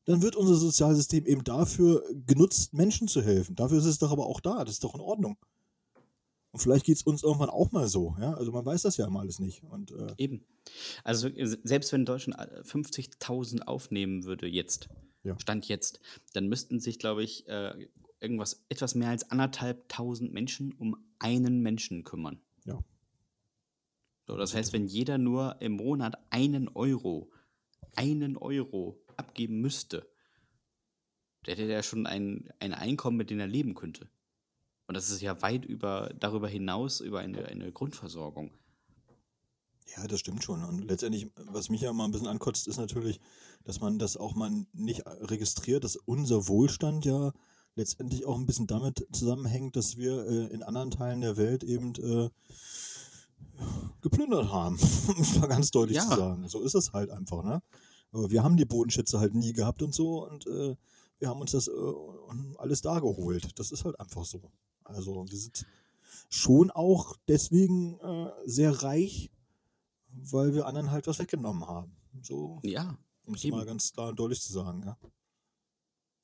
dann 0.07 0.23
wird 0.23 0.37
unser 0.37 0.57
Sozialsystem 0.57 1.27
eben 1.27 1.45
dafür 1.45 2.05
genutzt, 2.27 2.75
Menschen 2.75 3.09
zu 3.09 3.23
helfen. 3.23 3.55
Dafür 3.55 3.79
ist 3.79 3.87
es 3.87 3.99
doch 3.99 4.13
aber 4.13 4.27
auch 4.27 4.41
da. 4.41 4.65
Das 4.65 4.75
ist 4.75 4.85
doch 4.85 4.95
in 4.95 5.01
Ordnung. 5.01 5.37
Und 6.55 6.61
vielleicht 6.61 6.85
geht 6.87 6.97
es 6.97 7.03
uns 7.03 7.25
irgendwann 7.25 7.51
auch 7.51 7.73
mal 7.73 7.89
so. 7.89 8.15
Ja? 8.21 8.35
Also 8.35 8.53
man 8.53 8.65
weiß 8.65 8.83
das 8.83 8.97
ja 8.97 9.07
immer 9.07 9.21
alles 9.21 9.41
nicht. 9.41 9.65
Und 9.65 9.91
äh, 9.91 10.15
Eben. 10.19 10.45
Also 11.03 11.27
äh, 11.27 11.57
selbst 11.65 11.93
wenn 11.93 12.05
Deutschland 12.05 12.39
äh, 12.39 12.61
50.000 12.61 13.63
aufnehmen 13.63 14.23
würde 14.23 14.47
jetzt, 14.47 14.89
Ja. 15.25 15.39
Stand 15.41 15.67
jetzt, 15.69 16.01
dann 16.35 16.49
müssten 16.49 16.81
sich, 16.81 16.99
glaube 16.99 17.25
ich, 17.25 17.49
äh, 17.49 17.89
irgendwas, 18.21 18.65
etwas 18.69 18.95
mehr 18.95 19.09
als 19.09 19.31
anderthalb 19.31 19.89
tausend 19.89 20.33
Menschen 20.33 20.73
um 20.73 20.97
einen 21.19 21.61
Menschen 21.61 22.05
kümmern. 22.05 22.41
Ja. 22.65 22.83
So, 24.27 24.37
das 24.37 24.55
heißt, 24.55 24.73
wenn 24.73 24.87
jeder 24.87 25.19
nur 25.19 25.61
im 25.61 25.73
Monat 25.73 26.17
einen 26.31 26.69
Euro, 26.69 27.31
einen 27.95 28.37
Euro 28.37 29.03
abgeben 29.17 29.61
müsste, 29.61 30.09
der 31.47 31.57
hätte 31.57 31.71
ja 31.71 31.83
schon 31.83 32.07
ein, 32.07 32.49
ein 32.59 32.73
Einkommen, 32.73 33.17
mit 33.17 33.31
dem 33.31 33.41
er 33.41 33.47
leben 33.47 33.75
könnte. 33.75 34.09
Und 34.87 34.97
das 34.97 35.11
ist 35.11 35.21
ja 35.21 35.41
weit 35.43 35.65
über, 35.65 36.11
darüber 36.19 36.49
hinaus 36.49 37.01
über 37.01 37.21
eine, 37.21 37.47
eine 37.47 37.73
Grundversorgung. 37.73 38.53
Ja, 39.97 40.07
das 40.07 40.21
stimmt 40.21 40.43
schon. 40.43 40.65
Und 40.65 40.89
letztendlich, 40.89 41.31
was 41.37 41.69
mich 41.69 41.83
ja 41.83 41.93
mal 41.93 42.05
ein 42.07 42.11
bisschen 42.11 42.27
ankotzt, 42.27 42.67
ist 42.69 42.79
natürlich, 42.79 43.21
dass 43.65 43.81
man 43.81 43.99
das 43.99 44.17
auch 44.17 44.35
mal 44.35 44.51
nicht 44.73 45.03
registriert, 45.07 45.85
dass 45.85 45.97
unser 45.97 46.49
Wohlstand 46.49 47.05
ja 47.05 47.33
letztendlich 47.77 48.25
auch 48.25 48.39
ein 48.39 48.47
bisschen 48.47 48.67
damit 48.67 49.07
zusammenhängt, 49.13 49.77
dass 49.77 49.97
wir 49.97 50.27
äh, 50.27 50.47
in 50.55 50.63
anderen 50.63 50.91
Teilen 50.91 51.21
der 51.21 51.37
Welt 51.37 51.65
eben 51.65 51.95
äh, 51.97 52.31
geplündert 54.01 54.51
haben, 54.51 54.79
um 55.09 55.21
es 55.21 55.37
mal 55.39 55.47
ganz 55.49 55.71
deutlich 55.71 55.99
zu 56.01 56.09
Ja. 56.11 56.17
sagen. 56.17 56.49
So 56.49 56.61
ist 56.61 56.75
es 56.75 56.93
halt 56.93 57.11
einfach, 57.11 57.43
ne? 57.43 57.63
Aber 58.13 58.31
wir 58.31 58.43
haben 58.45 58.57
die 58.57 58.65
Bodenschätze 58.65 59.19
halt 59.19 59.35
nie 59.35 59.53
gehabt 59.53 59.83
und 59.83 59.93
so 59.93 60.25
und 60.25 60.47
äh, 60.47 60.77
wir 61.19 61.29
haben 61.29 61.41
uns 61.41 61.51
das 61.53 61.69
äh, 61.69 61.73
alles 62.59 62.81
dargeholt. 62.83 63.59
Das 63.59 63.73
ist 63.73 63.85
halt 63.85 63.99
einfach 63.99 64.25
so. 64.25 64.53
Also 64.85 65.27
wir 65.29 65.37
sind 65.39 65.67
schon 66.29 66.71
auch 66.71 67.17
deswegen 67.29 67.99
äh, 68.01 68.31
sehr 68.45 68.83
reich, 68.83 69.31
weil 70.17 70.55
wir 70.55 70.67
anderen 70.67 70.91
halt 70.91 71.07
was 71.07 71.19
weggenommen 71.19 71.67
haben. 71.67 71.97
So, 72.23 72.61
Ja, 72.63 72.97
um 73.25 73.35
es 73.35 73.45
mal 73.45 73.65
ganz 73.65 73.93
klar 73.93 74.09
und 74.11 74.19
deutlich 74.19 74.41
zu 74.41 74.53
sagen, 74.53 74.83
ja. 74.85 74.97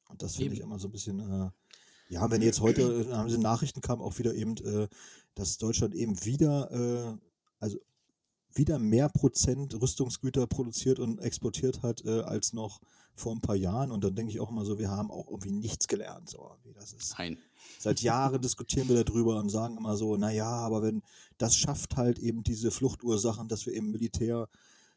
Und 0.09 0.23
das 0.23 0.37
finde 0.37 0.55
ich 0.55 0.61
immer 0.61 0.79
so 0.79 0.89
ein 0.89 0.93
bisschen, 0.93 1.21
äh, 1.21 1.51
ja, 2.09 2.31
wenn 2.31 2.43
jetzt 2.43 2.61
heute 2.61 2.83
äh, 2.83 3.13
haben 3.13 3.31
sie 3.31 3.39
Nachrichten 3.39 3.81
kamen 3.81 4.03
auch 4.03 4.19
wieder 4.19 4.35
eben, 4.35 4.57
äh, 4.59 4.89
dass 5.35 5.59
Deutschland 5.59 5.95
eben 5.95 6.25
wieder, 6.25 6.71
äh, 6.73 7.17
also 7.61 7.79
wieder 8.55 8.79
mehr 8.79 9.09
Prozent 9.09 9.81
Rüstungsgüter 9.81 10.47
produziert 10.47 10.99
und 10.99 11.19
exportiert 11.19 11.83
hat, 11.83 12.05
äh, 12.05 12.21
als 12.21 12.53
noch 12.53 12.81
vor 13.15 13.35
ein 13.35 13.41
paar 13.41 13.57
Jahren. 13.57 13.91
Und 13.93 14.03
dann 14.05 14.15
denke 14.15 14.33
ich 14.33 14.41
auch 14.41 14.51
immer 14.51 14.65
so, 14.65 14.79
wir 14.79 14.91
haben 14.91 15.11
auch 15.11 15.29
irgendwie 15.29 15.53
nichts 15.53 15.89
gelernt. 15.89 16.31
So, 16.31 16.51
wie 16.65 16.73
das 16.73 16.93
ist. 16.93 17.15
nein. 17.19 17.39
Seit 17.79 18.01
Jahren 18.01 18.43
diskutieren 18.43 18.89
wir 18.89 19.05
darüber 19.05 19.39
und 19.39 19.49
sagen 19.49 19.77
immer 19.77 19.97
so, 19.97 20.17
naja, 20.17 20.49
aber 20.49 20.83
wenn 20.83 21.03
das 21.39 21.57
schafft 21.57 21.97
halt 21.97 22.19
eben 22.19 22.43
diese 22.43 22.71
Fluchtursachen, 22.71 23.49
dass 23.49 23.65
wir 23.67 23.75
eben 23.75 23.91
Militär, 23.91 24.49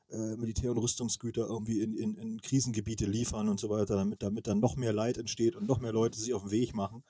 äh, 0.10 0.36
Militär- 0.36 0.72
und 0.72 0.80
Rüstungsgüter 0.80 1.48
irgendwie 1.48 1.82
in, 1.82 1.96
in, 1.96 2.16
in 2.16 2.42
Krisengebiete 2.42 3.06
liefern 3.06 3.48
und 3.48 3.60
so 3.60 3.70
weiter, 3.70 3.96
damit, 3.96 4.22
damit 4.22 4.48
dann 4.48 4.60
noch 4.60 4.76
mehr 4.76 4.94
Leid 4.94 5.18
entsteht 5.18 5.56
und 5.56 5.68
noch 5.68 5.80
mehr 5.80 5.94
Leute 5.94 6.20
sich 6.20 6.34
auf 6.34 6.44
den 6.44 6.52
Weg 6.52 6.74
machen. 6.74 7.04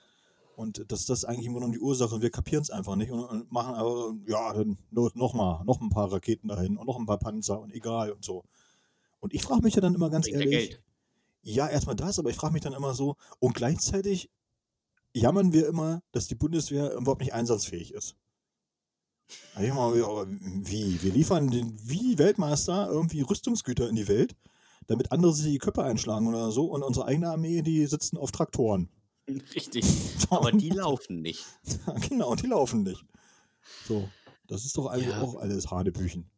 Und 0.56 0.92
dass 0.92 1.06
das 1.06 1.26
eigentlich 1.26 1.48
im 1.48 1.54
Grunde 1.54 1.68
genommen 1.68 1.80
die 1.80 1.86
Ursache 1.86 2.16
und 2.16 2.22
wir 2.22 2.30
kapieren 2.30 2.62
es 2.62 2.70
einfach 2.70 2.96
nicht 2.96 3.12
und, 3.12 3.24
und 3.24 3.52
machen 3.52 3.74
aber, 3.76 4.14
ja, 4.28 4.54
dann 4.54 4.78
noch 4.92 5.14
noch 5.16 5.34
mal, 5.34 5.64
noch 5.66 5.82
ein 5.82 5.90
paar 5.90 6.12
Raketen 6.12 6.48
dahin 6.48 6.78
und 6.78 6.86
noch 6.86 7.00
ein 7.00 7.06
paar 7.06 7.20
Panzer 7.20 7.60
und 7.60 7.74
egal 7.74 8.12
und 8.12 8.24
so. 8.24 8.44
Und 9.20 9.34
ich 9.34 9.42
frage 9.42 9.64
mich 9.64 9.76
ja 9.76 9.82
dann 9.82 9.96
immer 9.96 10.10
ganz 10.10 10.30
Bringt 10.30 10.44
ehrlich, 10.44 10.80
ja, 11.42 11.68
erstmal 11.68 11.96
das, 11.96 12.20
aber 12.20 12.30
ich 12.30 12.36
frage 12.36 12.54
mich 12.54 12.62
dann 12.62 12.74
immer 12.74 12.94
so, 12.94 13.16
und 13.40 13.54
gleichzeitig 13.54 14.30
jammern 15.14 15.54
wir 15.54 15.68
immer, 15.68 16.02
dass 16.12 16.28
die 16.28 16.36
Bundeswehr 16.36 16.94
überhaupt 16.94 17.22
nicht 17.22 17.34
einsatzfähig 17.34 17.94
ist. 17.94 18.16
Ich 19.60 19.74
mal, 19.74 19.94
wie? 19.94 21.02
Wir 21.02 21.12
liefern 21.12 21.50
den, 21.50 21.78
wie 21.84 22.18
Weltmeister 22.18 22.90
irgendwie 22.90 23.22
Rüstungsgüter 23.22 23.90
in 23.90 23.96
die 23.96 24.08
Welt, 24.08 24.36
damit 24.88 25.12
andere 25.12 25.34
sich 25.34 25.52
die 25.52 25.58
Köpfe 25.60 25.84
einschlagen 25.84 26.28
oder 26.28 26.52
so, 26.52 26.66
und 26.66 26.84
unsere 26.84 27.06
eigene 27.06 27.30
Armee, 27.30 27.62
die 27.62 27.86
sitzen 27.86 28.18
auf 28.18 28.32
Traktoren. 28.32 28.90
Richtig. 29.28 29.86
Aber 30.30 30.52
die 30.52 30.70
laufen 30.70 31.22
nicht. 31.22 31.46
genau, 32.10 32.36
die 32.36 32.48
laufen 32.48 32.84
nicht. 32.84 33.04
So. 33.86 34.10
Das 34.48 34.66
ist 34.66 34.78
doch 34.78 34.88
eigentlich 34.88 35.08
Ja. 35.10 35.22
auch 35.22 35.36
alles 35.38 35.72
Hanebüchen. 35.72 36.30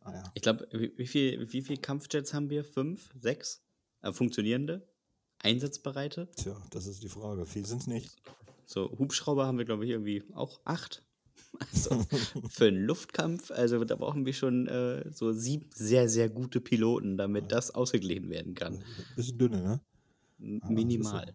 Ah 0.00 0.12
ja. 0.12 0.32
Ich 0.34 0.42
glaube, 0.42 0.66
wie, 0.72 0.92
wie 0.96 1.06
viel, 1.06 1.52
wie 1.52 1.62
viel 1.62 1.76
Kampfjets 1.76 2.34
haben 2.34 2.50
wir? 2.50 2.64
Fünf? 2.64 3.10
Sechs? 3.18 3.62
Äh, 4.02 4.12
funktionierende? 4.12 4.88
Einsatzbereite? 5.40 6.28
Tja, 6.36 6.56
das 6.70 6.86
ist 6.86 7.02
die 7.02 7.08
Frage. 7.08 7.46
Viel 7.46 7.64
sind 7.64 7.82
es 7.82 7.86
nicht. 7.86 8.16
So, 8.66 8.90
Hubschrauber 8.98 9.46
haben 9.46 9.58
wir, 9.58 9.64
glaube 9.64 9.84
ich, 9.84 9.90
irgendwie 9.92 10.24
auch 10.34 10.60
acht. 10.64 11.04
Also 11.72 12.04
für 12.50 12.66
einen 12.66 12.84
Luftkampf, 12.84 13.50
also 13.50 13.82
da 13.84 13.96
brauchen 13.96 14.26
wir 14.26 14.32
schon 14.34 14.66
äh, 14.68 15.10
so 15.10 15.32
sieben 15.32 15.70
sehr, 15.72 16.08
sehr 16.08 16.28
gute 16.28 16.60
Piloten, 16.60 17.16
damit 17.16 17.50
das 17.52 17.70
ausgeglichen 17.74 18.28
werden 18.28 18.54
kann. 18.54 18.84
Bisschen 19.16 19.38
dünne, 19.38 19.62
ne? 19.62 19.80
Aber 20.60 20.68
so. 20.68 20.72
Minimal. 20.74 21.34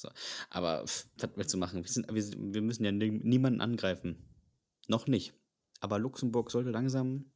So. 0.00 0.08
Aber 0.50 0.86
pff, 0.86 1.06
was 1.18 1.30
willst 1.36 1.54
du 1.54 1.58
machen? 1.58 1.82
Wir, 1.82 1.90
sind, 1.90 2.06
wir, 2.12 2.54
wir 2.54 2.62
müssen 2.62 2.84
ja 2.84 2.92
nie- 2.92 3.10
niemanden 3.10 3.60
angreifen. 3.60 4.16
Noch 4.86 5.06
nicht. 5.06 5.34
Aber 5.80 5.98
Luxemburg 5.98 6.50
sollte 6.50 6.70
langsam 6.70 7.32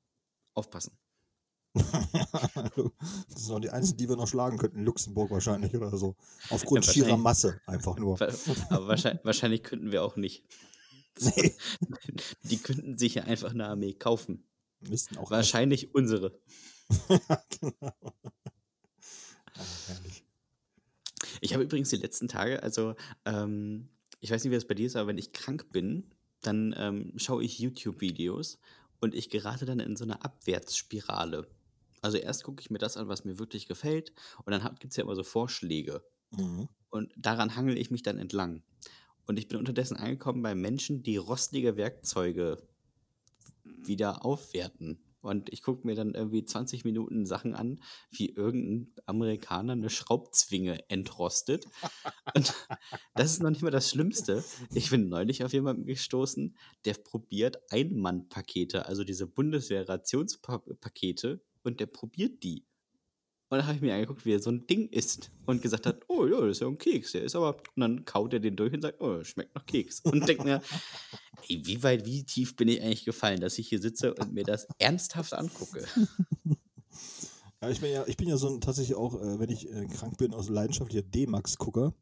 aufpassen. 0.54 0.96
das 1.74 1.92
sind 3.44 3.54
auch 3.54 3.60
die 3.60 3.70
einzigen, 3.70 3.96
die 3.98 4.08
wir 4.08 4.16
noch 4.16 4.28
schlagen 4.28 4.58
könnten. 4.58 4.84
Luxemburg 4.84 5.30
wahrscheinlich 5.30 5.74
oder 5.74 5.96
so. 5.96 6.16
Aufgrund 6.50 6.86
Ja, 6.86 6.92
schierer. 6.92 7.16
Masse 7.16 7.60
einfach 7.66 7.96
nur. 7.96 8.20
Aber 8.70 8.88
wahrscheinlich, 8.88 9.24
wahrscheinlich 9.24 9.62
könnten 9.62 9.90
wir 9.90 10.02
auch 10.04 10.16
nicht. 10.16 10.44
Nee. 11.20 11.54
Die 12.44 12.58
könnten 12.58 12.98
sich 12.98 13.14
ja 13.14 13.24
einfach 13.24 13.50
eine 13.50 13.66
Armee 13.66 13.94
kaufen. 13.94 14.44
Müssten 14.80 15.16
auch 15.16 15.30
Wahrscheinlich 15.30 15.94
unsere. 15.94 16.38
genau. 17.60 17.92
Ah, 19.54 19.64
herrlich. 19.86 20.11
Ich 21.42 21.54
habe 21.54 21.64
übrigens 21.64 21.90
die 21.90 21.96
letzten 21.96 22.28
Tage, 22.28 22.62
also 22.62 22.94
ähm, 23.24 23.88
ich 24.20 24.30
weiß 24.30 24.44
nicht, 24.44 24.52
wie 24.52 24.54
das 24.54 24.66
bei 24.66 24.74
dir 24.74 24.86
ist, 24.86 24.94
aber 24.96 25.08
wenn 25.08 25.18
ich 25.18 25.32
krank 25.32 25.72
bin, 25.72 26.04
dann 26.40 26.72
ähm, 26.78 27.12
schaue 27.16 27.42
ich 27.42 27.58
YouTube-Videos 27.58 28.60
und 29.00 29.14
ich 29.14 29.28
gerate 29.28 29.66
dann 29.66 29.80
in 29.80 29.96
so 29.96 30.04
eine 30.04 30.24
Abwärtsspirale. 30.24 31.48
Also 32.00 32.16
erst 32.18 32.44
gucke 32.44 32.60
ich 32.60 32.70
mir 32.70 32.78
das 32.78 32.96
an, 32.96 33.08
was 33.08 33.24
mir 33.24 33.40
wirklich 33.40 33.66
gefällt 33.66 34.12
und 34.44 34.52
dann 34.52 34.62
gibt 34.78 34.92
es 34.92 34.96
ja 34.96 35.02
immer 35.02 35.16
so 35.16 35.24
Vorschläge 35.24 36.02
Mhm. 36.30 36.68
und 36.88 37.12
daran 37.16 37.56
hangel 37.56 37.76
ich 37.76 37.90
mich 37.90 38.02
dann 38.02 38.18
entlang. 38.18 38.62
Und 39.26 39.38
ich 39.38 39.48
bin 39.48 39.58
unterdessen 39.58 39.96
angekommen 39.98 40.42
bei 40.42 40.54
Menschen, 40.54 41.02
die 41.02 41.16
rostige 41.18 41.76
Werkzeuge 41.76 42.56
wieder 43.64 44.24
aufwerten. 44.24 44.98
Und 45.22 45.50
ich 45.52 45.62
gucke 45.62 45.86
mir 45.86 45.94
dann 45.94 46.14
irgendwie 46.14 46.44
20 46.44 46.84
Minuten 46.84 47.24
Sachen 47.26 47.54
an, 47.54 47.80
wie 48.10 48.30
irgendein 48.30 48.92
Amerikaner 49.06 49.72
eine 49.72 49.88
Schraubzwinge 49.88 50.90
entrostet. 50.90 51.66
Und 52.34 52.52
das 53.14 53.30
ist 53.32 53.42
noch 53.42 53.50
nicht 53.50 53.62
mal 53.62 53.70
das 53.70 53.90
Schlimmste. 53.90 54.42
Ich 54.74 54.90
bin 54.90 55.08
neulich 55.08 55.44
auf 55.44 55.52
jemanden 55.52 55.86
gestoßen, 55.86 56.56
der 56.84 56.94
probiert 56.94 57.60
Einmannpakete, 57.70 58.86
also 58.86 59.04
diese 59.04 59.28
Bundeswehr-Rationspakete, 59.28 61.40
und 61.62 61.78
der 61.78 61.86
probiert 61.86 62.42
die. 62.42 62.66
Und 63.52 63.58
dann 63.58 63.66
habe 63.66 63.76
ich 63.76 63.82
mir 63.82 63.92
angeguckt, 63.92 64.24
wie 64.24 64.32
er 64.32 64.40
so 64.40 64.50
ein 64.50 64.66
Ding 64.66 64.88
isst 64.88 65.30
und 65.44 65.60
gesagt 65.60 65.84
hat, 65.84 66.00
oh 66.08 66.24
ja, 66.24 66.40
das 66.40 66.52
ist 66.52 66.60
ja 66.62 66.68
ein 66.68 66.78
Keks, 66.78 67.12
der 67.12 67.24
ist 67.24 67.36
aber. 67.36 67.58
Und 67.76 67.80
dann 67.82 68.04
kaut 68.06 68.32
er 68.32 68.40
den 68.40 68.56
durch 68.56 68.72
und 68.72 68.80
sagt, 68.80 68.98
oh, 69.02 69.22
schmeckt 69.24 69.54
nach 69.54 69.66
Keks. 69.66 70.00
Und 70.00 70.26
denkt 70.26 70.42
mir, 70.42 70.62
ey, 71.46 71.60
wie 71.62 71.82
weit, 71.82 72.06
wie 72.06 72.24
tief 72.24 72.56
bin 72.56 72.68
ich 72.68 72.80
eigentlich 72.80 73.04
gefallen, 73.04 73.40
dass 73.40 73.58
ich 73.58 73.68
hier 73.68 73.78
sitze 73.78 74.14
und 74.14 74.32
mir 74.32 74.44
das 74.44 74.66
ernsthaft 74.78 75.34
angucke. 75.34 75.84
Ja, 77.60 77.70
ich 77.70 77.80
bin 77.80 77.92
ja, 77.92 78.04
ich 78.08 78.16
bin 78.16 78.26
ja 78.26 78.36
so 78.36 78.48
ein 78.48 78.60
tatsächlich 78.60 78.96
auch, 78.96 79.14
äh, 79.22 79.38
wenn 79.38 79.48
ich 79.48 79.70
äh, 79.72 79.86
krank 79.86 80.18
bin, 80.18 80.34
aus 80.34 80.48
leidenschaftlicher 80.48 81.04
D-Max-Gucker. 81.04 81.94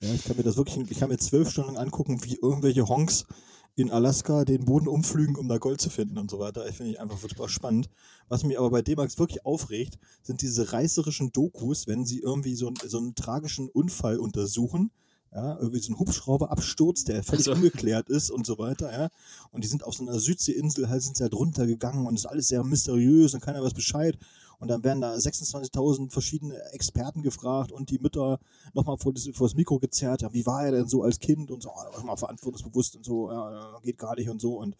Ja, 0.00 0.14
ich 0.14 0.22
kann 0.22 0.36
mir 0.36 0.44
das 0.44 0.56
wirklich, 0.56 0.88
ich 0.88 0.96
kann 0.96 1.08
mir 1.08 1.18
zwölf 1.18 1.50
Stunden 1.50 1.76
angucken, 1.76 2.22
wie 2.22 2.38
irgendwelche 2.40 2.86
Honks 2.86 3.26
in 3.74 3.90
Alaska 3.90 4.44
den 4.44 4.64
Boden 4.64 4.86
umflügen, 4.88 5.36
um 5.36 5.48
da 5.48 5.58
Gold 5.58 5.80
zu 5.80 5.88
finden 5.90 6.18
und 6.18 6.30
so 6.30 6.38
weiter. 6.38 6.68
Ich 6.68 6.76
finde 6.76 6.92
ich 6.92 7.00
einfach 7.00 7.18
super 7.18 7.48
spannend. 7.48 7.88
Was 8.28 8.44
mich 8.44 8.58
aber 8.58 8.70
bei 8.70 8.82
D-Max 8.82 9.18
wirklich 9.18 9.44
aufregt, 9.46 9.98
sind 10.22 10.42
diese 10.42 10.72
reißerischen 10.72 11.32
Dokus, 11.32 11.86
wenn 11.86 12.04
sie 12.04 12.20
irgendwie 12.20 12.54
so, 12.54 12.66
einen- 12.68 12.76
so 12.86 12.98
einen 12.98 13.14
tragischen 13.14 13.68
Unfall 13.70 14.18
untersuchen. 14.18 14.90
Ja, 15.34 15.56
irgendwie 15.58 15.78
so 15.80 15.90
ein 15.94 15.98
Hubschrauberabsturz, 15.98 17.04
der 17.04 17.22
völlig 17.22 17.46
Ach 17.48 17.52
so. 17.52 17.52
ungeklärt 17.52 18.10
ist 18.10 18.30
und 18.30 18.44
so 18.44 18.58
weiter, 18.58 18.92
ja. 18.92 19.08
Und 19.50 19.64
die 19.64 19.68
sind 19.68 19.82
auf 19.82 19.94
so 19.94 20.02
einer 20.02 20.18
Südseeinsel, 20.18 20.90
halt 20.90 21.02
sind 21.02 21.16
sie 21.16 21.22
halt 21.22 21.32
runtergegangen 21.34 22.06
und 22.06 22.14
es 22.16 22.24
ist 22.24 22.26
alles 22.30 22.48
sehr 22.48 22.62
mysteriös 22.64 23.32
und 23.32 23.40
keiner 23.40 23.62
weiß 23.64 23.72
Bescheid. 23.72 24.18
Und 24.62 24.68
dann 24.68 24.84
werden 24.84 25.00
da 25.00 25.12
26.000 25.12 26.12
verschiedene 26.12 26.56
Experten 26.70 27.24
gefragt 27.24 27.72
und 27.72 27.90
die 27.90 27.98
Mütter 27.98 28.38
nochmal 28.74 28.96
vor 28.96 29.12
das, 29.12 29.28
vor 29.34 29.48
das 29.48 29.56
Mikro 29.56 29.80
gezerrt. 29.80 30.22
Ja, 30.22 30.32
wie 30.32 30.46
war 30.46 30.64
er 30.64 30.70
denn 30.70 30.86
so 30.86 31.02
als 31.02 31.18
Kind 31.18 31.50
und 31.50 31.64
so, 31.64 31.70
oh, 31.70 32.02
mal 32.04 32.14
verantwortungsbewusst 32.14 32.94
und 32.94 33.04
so, 33.04 33.28
ja, 33.28 33.80
geht 33.82 33.98
gar 33.98 34.14
nicht 34.14 34.30
und 34.30 34.40
so. 34.40 34.60
Und, 34.60 34.76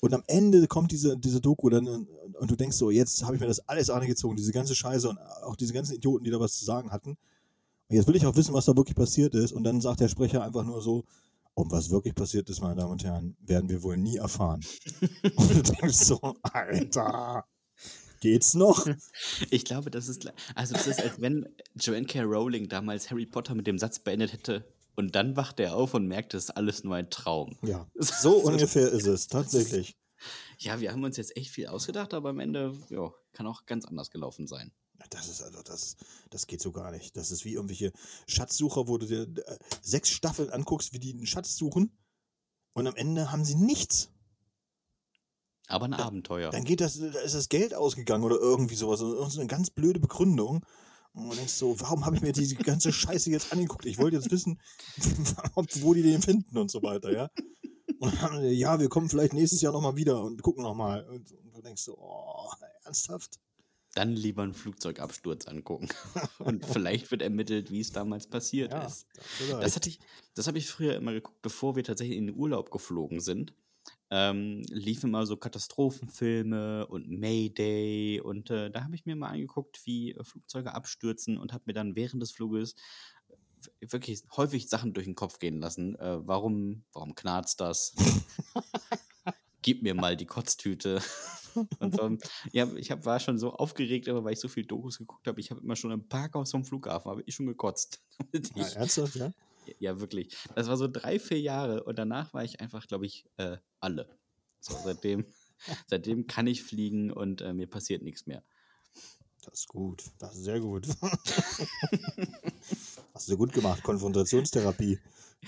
und 0.00 0.12
am 0.14 0.24
Ende 0.26 0.66
kommt 0.66 0.90
diese, 0.90 1.16
diese 1.16 1.40
Doku 1.40 1.70
dann 1.70 1.86
und, 1.86 2.08
und 2.40 2.50
du 2.50 2.56
denkst 2.56 2.76
so, 2.76 2.90
jetzt 2.90 3.22
habe 3.24 3.36
ich 3.36 3.40
mir 3.40 3.46
das 3.46 3.60
alles 3.68 3.88
angezogen, 3.88 4.34
diese 4.34 4.50
ganze 4.50 4.74
Scheiße 4.74 5.08
und 5.08 5.18
auch 5.44 5.54
diese 5.54 5.72
ganzen 5.72 5.94
Idioten, 5.94 6.24
die 6.24 6.32
da 6.32 6.40
was 6.40 6.58
zu 6.58 6.64
sagen 6.64 6.90
hatten. 6.90 7.10
Und 7.10 7.96
jetzt 7.96 8.08
will 8.08 8.16
ich 8.16 8.26
auch 8.26 8.34
wissen, 8.34 8.52
was 8.52 8.64
da 8.64 8.74
wirklich 8.74 8.96
passiert 8.96 9.36
ist. 9.36 9.52
Und 9.52 9.62
dann 9.62 9.80
sagt 9.80 10.00
der 10.00 10.08
Sprecher 10.08 10.42
einfach 10.42 10.64
nur 10.64 10.82
so, 10.82 11.04
um 11.54 11.70
was 11.70 11.88
wirklich 11.90 12.16
passiert 12.16 12.50
ist, 12.50 12.60
meine 12.60 12.74
Damen 12.74 12.90
und 12.90 13.04
Herren, 13.04 13.36
werden 13.46 13.70
wir 13.70 13.84
wohl 13.84 13.96
nie 13.96 14.16
erfahren. 14.16 14.60
und 15.36 15.50
du 15.50 15.62
denkst 15.62 15.98
so, 15.98 16.18
Alter, 16.42 17.44
geht's 18.24 18.54
noch? 18.54 18.86
Ich 19.50 19.66
glaube, 19.66 19.90
das 19.90 20.08
ist, 20.08 20.32
also 20.54 20.72
das 20.72 20.86
ist, 20.86 20.98
als 21.02 21.20
wenn 21.20 21.46
Joanne 21.74 22.06
K. 22.06 22.22
Rowling 22.22 22.70
damals 22.70 23.10
Harry 23.10 23.26
Potter 23.26 23.54
mit 23.54 23.66
dem 23.66 23.78
Satz 23.78 23.98
beendet 23.98 24.32
hätte 24.32 24.64
und 24.96 25.14
dann 25.14 25.36
wacht 25.36 25.60
er 25.60 25.76
auf 25.76 25.92
und 25.92 26.08
merkt, 26.08 26.32
es 26.32 26.44
ist 26.44 26.50
alles 26.52 26.84
nur 26.84 26.96
ein 26.96 27.10
Traum. 27.10 27.58
Ja, 27.62 27.86
so 27.96 28.36
ungefähr 28.36 28.90
ist 28.90 29.06
es, 29.06 29.26
tatsächlich. 29.26 29.98
Ja, 30.58 30.80
wir 30.80 30.90
haben 30.90 31.04
uns 31.04 31.18
jetzt 31.18 31.36
echt 31.36 31.50
viel 31.50 31.66
ausgedacht, 31.66 32.14
aber 32.14 32.30
am 32.30 32.40
Ende 32.40 32.74
ja, 32.88 33.12
kann 33.32 33.46
auch 33.46 33.66
ganz 33.66 33.84
anders 33.84 34.10
gelaufen 34.10 34.46
sein. 34.46 34.72
Das 35.10 35.28
ist 35.28 35.42
also, 35.42 35.60
das, 35.62 35.96
das 36.30 36.46
geht 36.46 36.62
so 36.62 36.72
gar 36.72 36.92
nicht. 36.92 37.14
Das 37.18 37.30
ist 37.30 37.44
wie 37.44 37.52
irgendwelche 37.52 37.92
Schatzsucher, 38.26 38.88
wo 38.88 38.96
du 38.96 39.04
dir 39.04 39.28
äh, 39.44 39.58
sechs 39.82 40.08
Staffeln 40.08 40.48
anguckst, 40.48 40.94
wie 40.94 40.98
die 40.98 41.12
einen 41.12 41.26
Schatz 41.26 41.56
suchen 41.56 41.94
und 42.72 42.86
am 42.86 42.96
Ende 42.96 43.30
haben 43.30 43.44
sie 43.44 43.56
nichts. 43.56 44.13
Aber 45.66 45.86
ein 45.86 45.94
Abenteuer. 45.94 46.50
Dann 46.50 46.64
geht 46.64 46.80
das, 46.80 46.98
da 46.98 47.20
ist 47.20 47.34
das 47.34 47.48
Geld 47.48 47.74
ausgegangen 47.74 48.24
oder 48.24 48.36
irgendwie 48.36 48.74
sowas. 48.74 49.00
Und 49.00 49.14
irgend 49.14 49.32
so 49.32 49.40
eine 49.40 49.48
ganz 49.48 49.70
blöde 49.70 50.00
Begründung. 50.00 50.64
Und 51.14 51.30
du 51.30 51.36
denkst 51.36 51.52
so, 51.52 51.78
warum 51.80 52.04
habe 52.04 52.16
ich 52.16 52.22
mir 52.22 52.32
diese 52.32 52.56
ganze 52.56 52.92
Scheiße 52.92 53.30
jetzt 53.30 53.52
angeguckt? 53.52 53.86
Ich 53.86 53.98
wollte 53.98 54.16
jetzt 54.16 54.30
wissen, 54.30 54.60
wo 55.54 55.94
die 55.94 56.02
den 56.02 56.20
finden 56.20 56.58
und 56.58 56.70
so 56.70 56.82
weiter, 56.82 57.12
ja. 57.12 57.30
Und 58.00 58.20
dann 58.20 58.44
ja, 58.50 58.80
wir 58.80 58.88
kommen 58.88 59.08
vielleicht 59.08 59.32
nächstes 59.32 59.60
Jahr 59.60 59.72
nochmal 59.72 59.96
wieder 59.96 60.22
und 60.22 60.42
gucken 60.42 60.64
nochmal. 60.64 61.04
Und, 61.04 61.32
und 61.32 61.56
du 61.56 61.62
denkst 61.62 61.82
so, 61.82 61.96
oh, 61.96 62.50
ernsthaft? 62.84 63.38
Dann 63.94 64.12
lieber 64.12 64.42
einen 64.42 64.54
Flugzeugabsturz 64.54 65.46
angucken. 65.46 65.88
und 66.40 66.66
vielleicht 66.66 67.12
wird 67.12 67.22
ermittelt, 67.22 67.70
wie 67.70 67.80
es 67.80 67.92
damals 67.92 68.26
passiert 68.26 68.74
ist. 68.74 69.06
vielleicht. 69.20 69.62
Das, 69.62 69.76
hatte 69.76 69.88
ich, 69.88 70.00
das 70.34 70.48
habe 70.48 70.58
ich 70.58 70.68
früher 70.68 70.96
immer 70.96 71.12
geguckt, 71.12 71.40
bevor 71.42 71.76
wir 71.76 71.84
tatsächlich 71.84 72.18
in 72.18 72.26
den 72.26 72.36
Urlaub 72.36 72.72
geflogen 72.72 73.20
sind. 73.20 73.54
Ähm, 74.16 74.62
liefen 74.70 75.10
immer 75.10 75.26
so 75.26 75.36
Katastrophenfilme 75.36 76.86
und 76.86 77.08
Mayday 77.08 78.20
und 78.20 78.48
äh, 78.48 78.70
da 78.70 78.84
habe 78.84 78.94
ich 78.94 79.06
mir 79.06 79.16
mal 79.16 79.30
angeguckt, 79.30 79.80
wie 79.86 80.12
äh, 80.12 80.22
Flugzeuge 80.22 80.72
abstürzen 80.72 81.36
und 81.36 81.52
habe 81.52 81.64
mir 81.66 81.72
dann 81.72 81.96
während 81.96 82.22
des 82.22 82.30
Fluges 82.30 82.76
w- 83.80 83.92
wirklich 83.92 84.22
häufig 84.36 84.68
Sachen 84.68 84.92
durch 84.92 85.06
den 85.06 85.16
Kopf 85.16 85.40
gehen 85.40 85.58
lassen. 85.58 85.96
Äh, 85.96 86.18
warum, 86.28 86.84
warum 86.92 87.16
knarzt 87.16 87.60
das? 87.60 87.92
Gib 89.62 89.82
mir 89.82 89.94
mal 89.94 90.16
die 90.16 90.26
Kotztüte. 90.26 91.02
und 91.80 91.96
so, 91.96 92.16
ja, 92.52 92.72
ich 92.76 92.92
hab, 92.92 93.06
war 93.06 93.18
schon 93.18 93.38
so 93.38 93.52
aufgeregt, 93.54 94.08
aber 94.08 94.22
weil 94.22 94.34
ich 94.34 94.40
so 94.40 94.48
viel 94.48 94.64
Dokus 94.64 94.98
geguckt 94.98 95.26
habe, 95.26 95.40
ich 95.40 95.50
habe 95.50 95.60
immer 95.60 95.74
schon 95.74 95.90
im 95.90 96.06
Parkhaus 96.06 96.52
vom 96.52 96.64
Flughafen, 96.64 97.10
habe 97.10 97.22
ich 97.26 97.34
schon 97.34 97.46
gekotzt. 97.46 98.00
Ja, 98.54 98.68
ich, 98.68 98.76
ernsthaft, 98.76 99.16
ja? 99.16 99.32
Ja, 99.78 100.00
wirklich. 100.00 100.36
Das 100.54 100.68
war 100.68 100.76
so 100.76 100.88
drei, 100.88 101.18
vier 101.18 101.40
Jahre 101.40 101.84
und 101.84 101.98
danach 101.98 102.32
war 102.34 102.44
ich 102.44 102.60
einfach, 102.60 102.86
glaube 102.86 103.06
ich, 103.06 103.24
äh, 103.36 103.56
alle. 103.80 104.18
So, 104.60 104.74
seitdem, 104.84 105.26
seitdem 105.86 106.26
kann 106.26 106.46
ich 106.46 106.62
fliegen 106.62 107.10
und 107.10 107.40
äh, 107.42 107.52
mir 107.52 107.66
passiert 107.66 108.02
nichts 108.02 108.26
mehr. 108.26 108.42
Das 109.44 109.60
ist 109.60 109.68
gut. 109.68 110.04
Das 110.18 110.34
ist 110.36 110.44
sehr 110.44 110.60
gut. 110.60 110.86
Hast 113.12 113.28
du 113.28 113.36
gut 113.36 113.52
gemacht. 113.52 113.82
Konfrontationstherapie. 113.82 114.98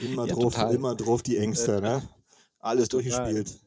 Immer 0.00 0.26
Ja, 0.26 0.34
drauf, 0.34 0.54
total. 0.54 0.74
immer 0.74 0.94
drauf 0.94 1.22
die 1.22 1.38
Ängste, 1.38 1.80
ne? 1.80 2.06
Alles 2.58 2.88
durchgespielt. 2.88 3.58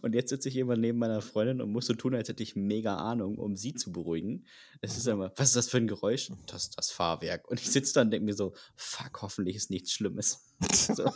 Und 0.00 0.14
jetzt 0.14 0.30
sitze 0.30 0.48
ich 0.48 0.56
immer 0.56 0.76
neben 0.76 0.98
meiner 0.98 1.22
Freundin 1.22 1.60
und 1.60 1.70
muss 1.70 1.86
so 1.86 1.94
tun, 1.94 2.14
als 2.14 2.28
hätte 2.28 2.42
ich 2.42 2.56
mega 2.56 2.96
Ahnung, 2.96 3.38
um 3.38 3.56
sie 3.56 3.74
zu 3.74 3.92
beruhigen. 3.92 4.46
Es 4.80 4.96
ist 4.96 5.06
immer, 5.06 5.32
was 5.36 5.48
ist 5.48 5.56
das 5.56 5.68
für 5.68 5.78
ein 5.78 5.88
Geräusch? 5.88 6.30
Das 6.46 6.64
ist 6.64 6.78
das 6.78 6.90
Fahrwerk. 6.90 7.48
Und 7.48 7.60
ich 7.60 7.70
sitze 7.70 7.94
da 7.94 8.00
und 8.02 8.10
denke 8.10 8.26
mir 8.26 8.34
so, 8.34 8.54
fuck, 8.76 9.22
hoffentlich 9.22 9.56
ist 9.56 9.70
nichts 9.70 9.92
Schlimmes. 9.92 10.40
so. 10.72 11.10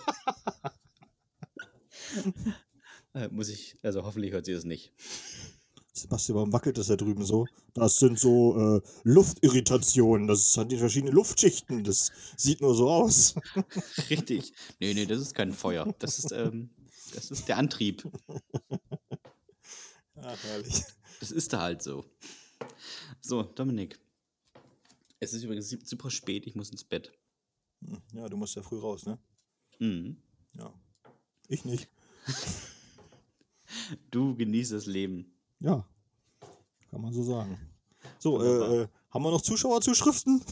Äh, 3.14 3.28
Muss 3.28 3.48
ich, 3.48 3.76
also 3.82 4.04
hoffentlich 4.04 4.32
hört 4.32 4.46
sie 4.46 4.52
das 4.52 4.64
nicht. 4.64 4.92
Sebastian, 5.96 6.36
warum 6.36 6.52
wackelt 6.52 6.76
das 6.76 6.88
da 6.88 6.96
drüben 6.96 7.24
so? 7.24 7.46
Das 7.72 7.96
sind 7.96 8.18
so 8.18 8.76
äh, 8.76 8.80
Luftirritationen. 9.04 10.26
Das 10.26 10.56
hat 10.58 10.70
die 10.70 10.76
verschiedenen 10.76 11.14
Luftschichten. 11.14 11.84
Das 11.84 12.12
sieht 12.36 12.60
nur 12.60 12.74
so 12.74 12.90
aus. 12.90 13.34
Richtig. 14.10 14.52
Nee, 14.78 14.92
nee, 14.92 15.06
das 15.06 15.20
ist 15.20 15.34
kein 15.34 15.52
Feuer. 15.52 15.94
Das 15.98 16.18
ist, 16.18 16.32
ähm, 16.32 16.68
Das 17.14 17.30
ist 17.30 17.48
der 17.48 17.56
Antrieb. 17.58 18.08
Ach, 20.16 20.42
herrlich. 20.44 20.82
Das 21.20 21.30
ist 21.30 21.52
da 21.52 21.60
halt 21.62 21.82
so. 21.82 22.04
So, 23.20 23.42
Dominik. 23.42 23.98
Es 25.20 25.32
ist 25.32 25.42
übrigens 25.44 25.70
super 25.70 26.10
spät, 26.10 26.46
ich 26.46 26.54
muss 26.54 26.70
ins 26.70 26.84
Bett. 26.84 27.12
Hm, 27.84 28.02
Ja, 28.12 28.28
du 28.28 28.36
musst 28.36 28.54
ja 28.56 28.62
früh 28.62 28.78
raus, 28.78 29.06
ne? 29.06 29.18
Mhm. 29.78 30.16
Ja. 30.58 30.72
Ich 31.48 31.64
nicht. 31.64 31.88
Du 34.10 34.34
genießt 34.36 34.72
das 34.72 34.86
Leben. 34.86 35.32
Ja. 35.60 35.86
Kann 36.90 37.00
man 37.02 37.12
so 37.12 37.22
sagen. 37.22 37.58
So, 38.18 38.40
äh, 38.42 38.82
äh, 38.82 38.88
haben 39.10 39.24
wir 39.24 39.30
noch 39.30 39.42
Zuschauerzuschriften? 39.42 40.42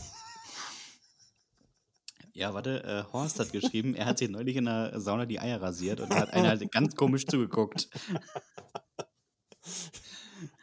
Ja, 2.37 2.53
warte, 2.53 2.83
äh, 2.83 3.05
Horst 3.13 3.39
hat 3.39 3.53
geschrieben, 3.53 3.95
er 3.95 4.07
hat 4.07 4.19
sich 4.19 4.29
neulich 4.29 4.57
in 4.57 4.65
der 4.65 4.99
Sauna 5.01 5.25
die 5.25 5.39
Eier 5.39 5.63
rasiert 5.63 6.01
und 6.01 6.11
da 6.11 6.17
hat 6.17 6.33
einer 6.33 6.49
halt 6.49 6.73
ganz 6.73 6.97
komisch 6.97 7.27
zugeguckt. 7.27 7.89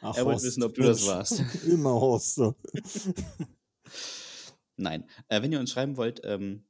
Ach, 0.01 0.17
Er 0.17 0.25
wollte 0.25 0.43
wissen, 0.43 0.63
ob 0.63 0.73
du 0.73 0.83
das 0.83 1.07
warst. 1.07 1.39
Immer 1.65 1.91
Horst. 1.91 2.35
So. 2.35 2.55
Nein. 4.75 5.09
Äh, 5.29 5.41
wenn 5.41 5.53
ihr 5.53 5.61
uns 5.61 5.71
schreiben 5.71 5.95
wollt, 5.95 6.19
ähm, 6.25 6.65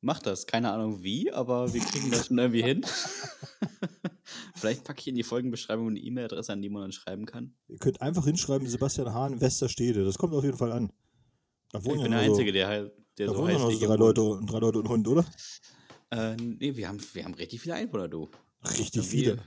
macht 0.00 0.26
das. 0.26 0.48
Keine 0.48 0.72
Ahnung 0.72 1.04
wie, 1.04 1.32
aber 1.32 1.72
wir 1.72 1.80
kriegen 1.80 2.10
das 2.10 2.26
schon 2.26 2.38
irgendwie 2.38 2.64
hin. 2.64 2.84
Vielleicht 4.56 4.82
packe 4.82 4.98
ich 5.00 5.08
in 5.08 5.14
die 5.14 5.22
Folgenbeschreibung 5.22 5.88
eine 5.88 6.00
E-Mail-Adresse, 6.00 6.52
an 6.52 6.60
die 6.62 6.70
man 6.70 6.82
uns 6.84 6.96
schreiben 6.96 7.24
kann. 7.24 7.54
Ihr 7.68 7.78
könnt 7.78 8.02
einfach 8.02 8.24
hinschreiben, 8.24 8.66
Sebastian 8.66 9.14
Hahn, 9.14 9.40
Westerstede. 9.40 10.04
Das 10.04 10.18
kommt 10.18 10.34
auf 10.34 10.42
jeden 10.42 10.58
Fall 10.58 10.72
an. 10.72 10.92
Ich 11.74 11.82
bin 11.84 11.98
ja 12.00 12.08
der 12.08 12.18
Einzige, 12.18 12.50
so, 12.50 12.52
der, 12.54 12.68
halt- 12.68 12.92
der 13.18 13.26
da 13.26 13.32
so 13.32 13.38
wohnen 13.40 13.58
heißt. 13.62 13.82
drei. 13.82 13.96
Leute, 13.96 14.40
drei 14.46 14.58
Leute 14.58 14.78
und 14.80 14.88
Hund, 14.88 15.08
oder? 15.08 15.24
Äh, 16.10 16.36
nee, 16.36 16.76
wir 16.76 16.88
haben, 16.88 16.98
wir 17.14 17.24
haben 17.24 17.34
richtig 17.34 17.60
viele 17.62 17.74
Einwohner, 17.74 18.08
du. 18.08 18.28
Richtig 18.78 18.96
Wir- 18.96 19.02
viele. 19.04 19.38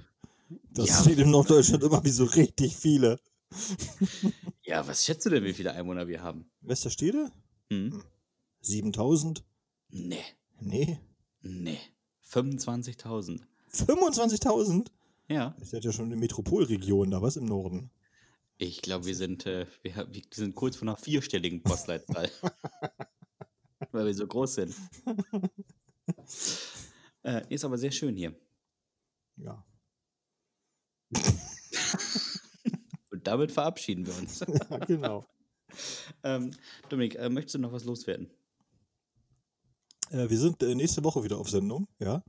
Das 0.71 0.87
Ja. 0.89 1.01
steht 1.01 1.19
in 1.19 1.31
Norddeutschland 1.31 1.83
immer 1.83 2.03
wie 2.03 2.09
so 2.09 2.25
richtig 2.25 2.75
viele. 2.75 3.19
Ja, 4.67 4.85
was 4.87 5.05
schätzt 5.05 5.25
du 5.27 5.29
denn, 5.29 5.43
wie 5.43 5.53
viele 5.53 5.71
Einwohner 5.73 6.07
wir 6.07 6.23
haben? 6.23 6.49
Westerstede? 6.61 7.31
Hm? 7.71 8.01
7000? 8.61 9.43
Nee, 9.89 10.17
Nee. 10.59 10.99
nee. 11.43 11.77
25.000. 12.27 13.41
25.000? 13.71 14.87
Ja. 15.27 15.55
Ihr 15.59 15.65
seid 15.65 15.83
ja 15.85 15.91
schon 15.91 16.05
eine 16.05 16.15
Metropolregion 16.15 17.11
da, 17.11 17.21
was 17.21 17.35
im 17.37 17.45
Norden? 17.45 17.91
Ich 18.57 18.81
glaube, 18.81 19.05
wir 19.05 19.15
sind, 19.15 19.45
äh, 19.45 19.67
wir, 19.81 20.07
wir 20.11 20.21
sind 20.33 20.55
kurz 20.55 20.77
vor 20.77 20.87
einer 20.87 20.97
vierstelligen 20.97 21.61
Postleitzahl. 21.61 22.31
Weil 23.91 24.05
wir 24.05 24.13
so 24.13 24.25
groß 24.25 24.55
sind. 24.55 24.75
äh, 27.23 27.41
ist 27.53 27.65
aber 27.65 27.77
sehr 27.77 27.91
schön 27.91 28.15
hier. 28.15 28.33
Ja. 29.37 29.65
Und 33.11 33.27
damit 33.27 33.51
verabschieden 33.51 34.05
wir 34.05 34.15
uns. 34.17 34.39
ja 34.69 34.77
genau. 34.79 35.25
ähm, 36.23 36.51
Dominik, 36.89 37.15
äh, 37.15 37.29
möchtest 37.29 37.55
du 37.55 37.59
noch 37.59 37.73
was 37.73 37.83
loswerden? 37.83 38.31
Äh, 40.11 40.29
wir 40.29 40.37
sind 40.37 40.63
äh, 40.63 40.75
nächste 40.75 41.03
Woche 41.03 41.23
wieder 41.23 41.37
auf 41.37 41.49
Sendung, 41.49 41.87
ja? 41.99 42.23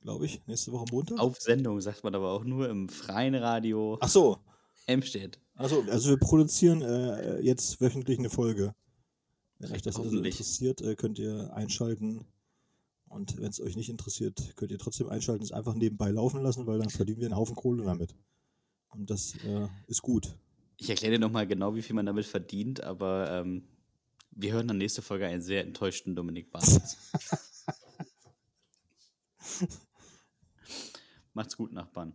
Glaube 0.00 0.24
ich. 0.26 0.46
Nächste 0.46 0.72
Woche 0.72 0.86
Montag. 0.90 1.18
Auf 1.18 1.40
Sendung 1.40 1.80
sagt 1.80 2.04
man 2.04 2.14
aber 2.14 2.30
auch 2.30 2.44
nur 2.44 2.68
im 2.70 2.88
freien 2.88 3.34
Radio 3.34 3.98
Ach 4.00 4.08
so. 4.08 4.38
Hemstedt. 4.86 5.40
Ach 5.56 5.68
so, 5.68 5.82
also 5.90 6.10
wir 6.10 6.18
produzieren 6.18 6.82
äh, 6.82 7.40
jetzt 7.40 7.80
wöchentlich 7.80 8.18
eine 8.18 8.30
Folge. 8.30 8.74
Wenn 9.58 9.72
euch 9.72 9.82
das 9.82 9.96
also 9.96 10.16
interessiert, 10.18 10.80
äh, 10.82 10.96
könnt 10.96 11.18
ihr 11.18 11.52
einschalten. 11.54 12.26
Und 13.08 13.36
wenn 13.38 13.48
es 13.48 13.60
euch 13.60 13.76
nicht 13.76 13.88
interessiert, 13.88 14.56
könnt 14.56 14.70
ihr 14.70 14.78
trotzdem 14.78 15.08
einschalten, 15.08 15.42
es 15.42 15.52
einfach 15.52 15.74
nebenbei 15.74 16.10
laufen 16.10 16.42
lassen, 16.42 16.66
weil 16.66 16.78
dann 16.78 16.90
verdienen 16.90 17.20
wir 17.20 17.26
einen 17.26 17.36
Haufen 17.36 17.56
Kohle 17.56 17.84
damit. 17.84 18.14
Und 18.88 19.10
das 19.10 19.34
äh, 19.44 19.68
ist 19.86 20.02
gut. 20.02 20.36
Ich 20.76 20.90
erkläre 20.90 21.14
dir 21.14 21.18
nochmal 21.18 21.46
genau, 21.46 21.74
wie 21.74 21.82
viel 21.82 21.94
man 21.94 22.06
damit 22.06 22.26
verdient, 22.26 22.82
aber 22.82 23.30
ähm, 23.30 23.66
wir 24.30 24.52
hören 24.52 24.68
dann 24.68 24.78
nächste 24.78 25.00
Folge 25.02 25.26
einen 25.26 25.40
sehr 25.40 25.62
enttäuschten 25.62 26.14
Dominik 26.14 26.50
Bartels. 26.50 26.98
Macht's 31.32 31.56
gut, 31.56 31.72
Nachbarn. 31.72 32.14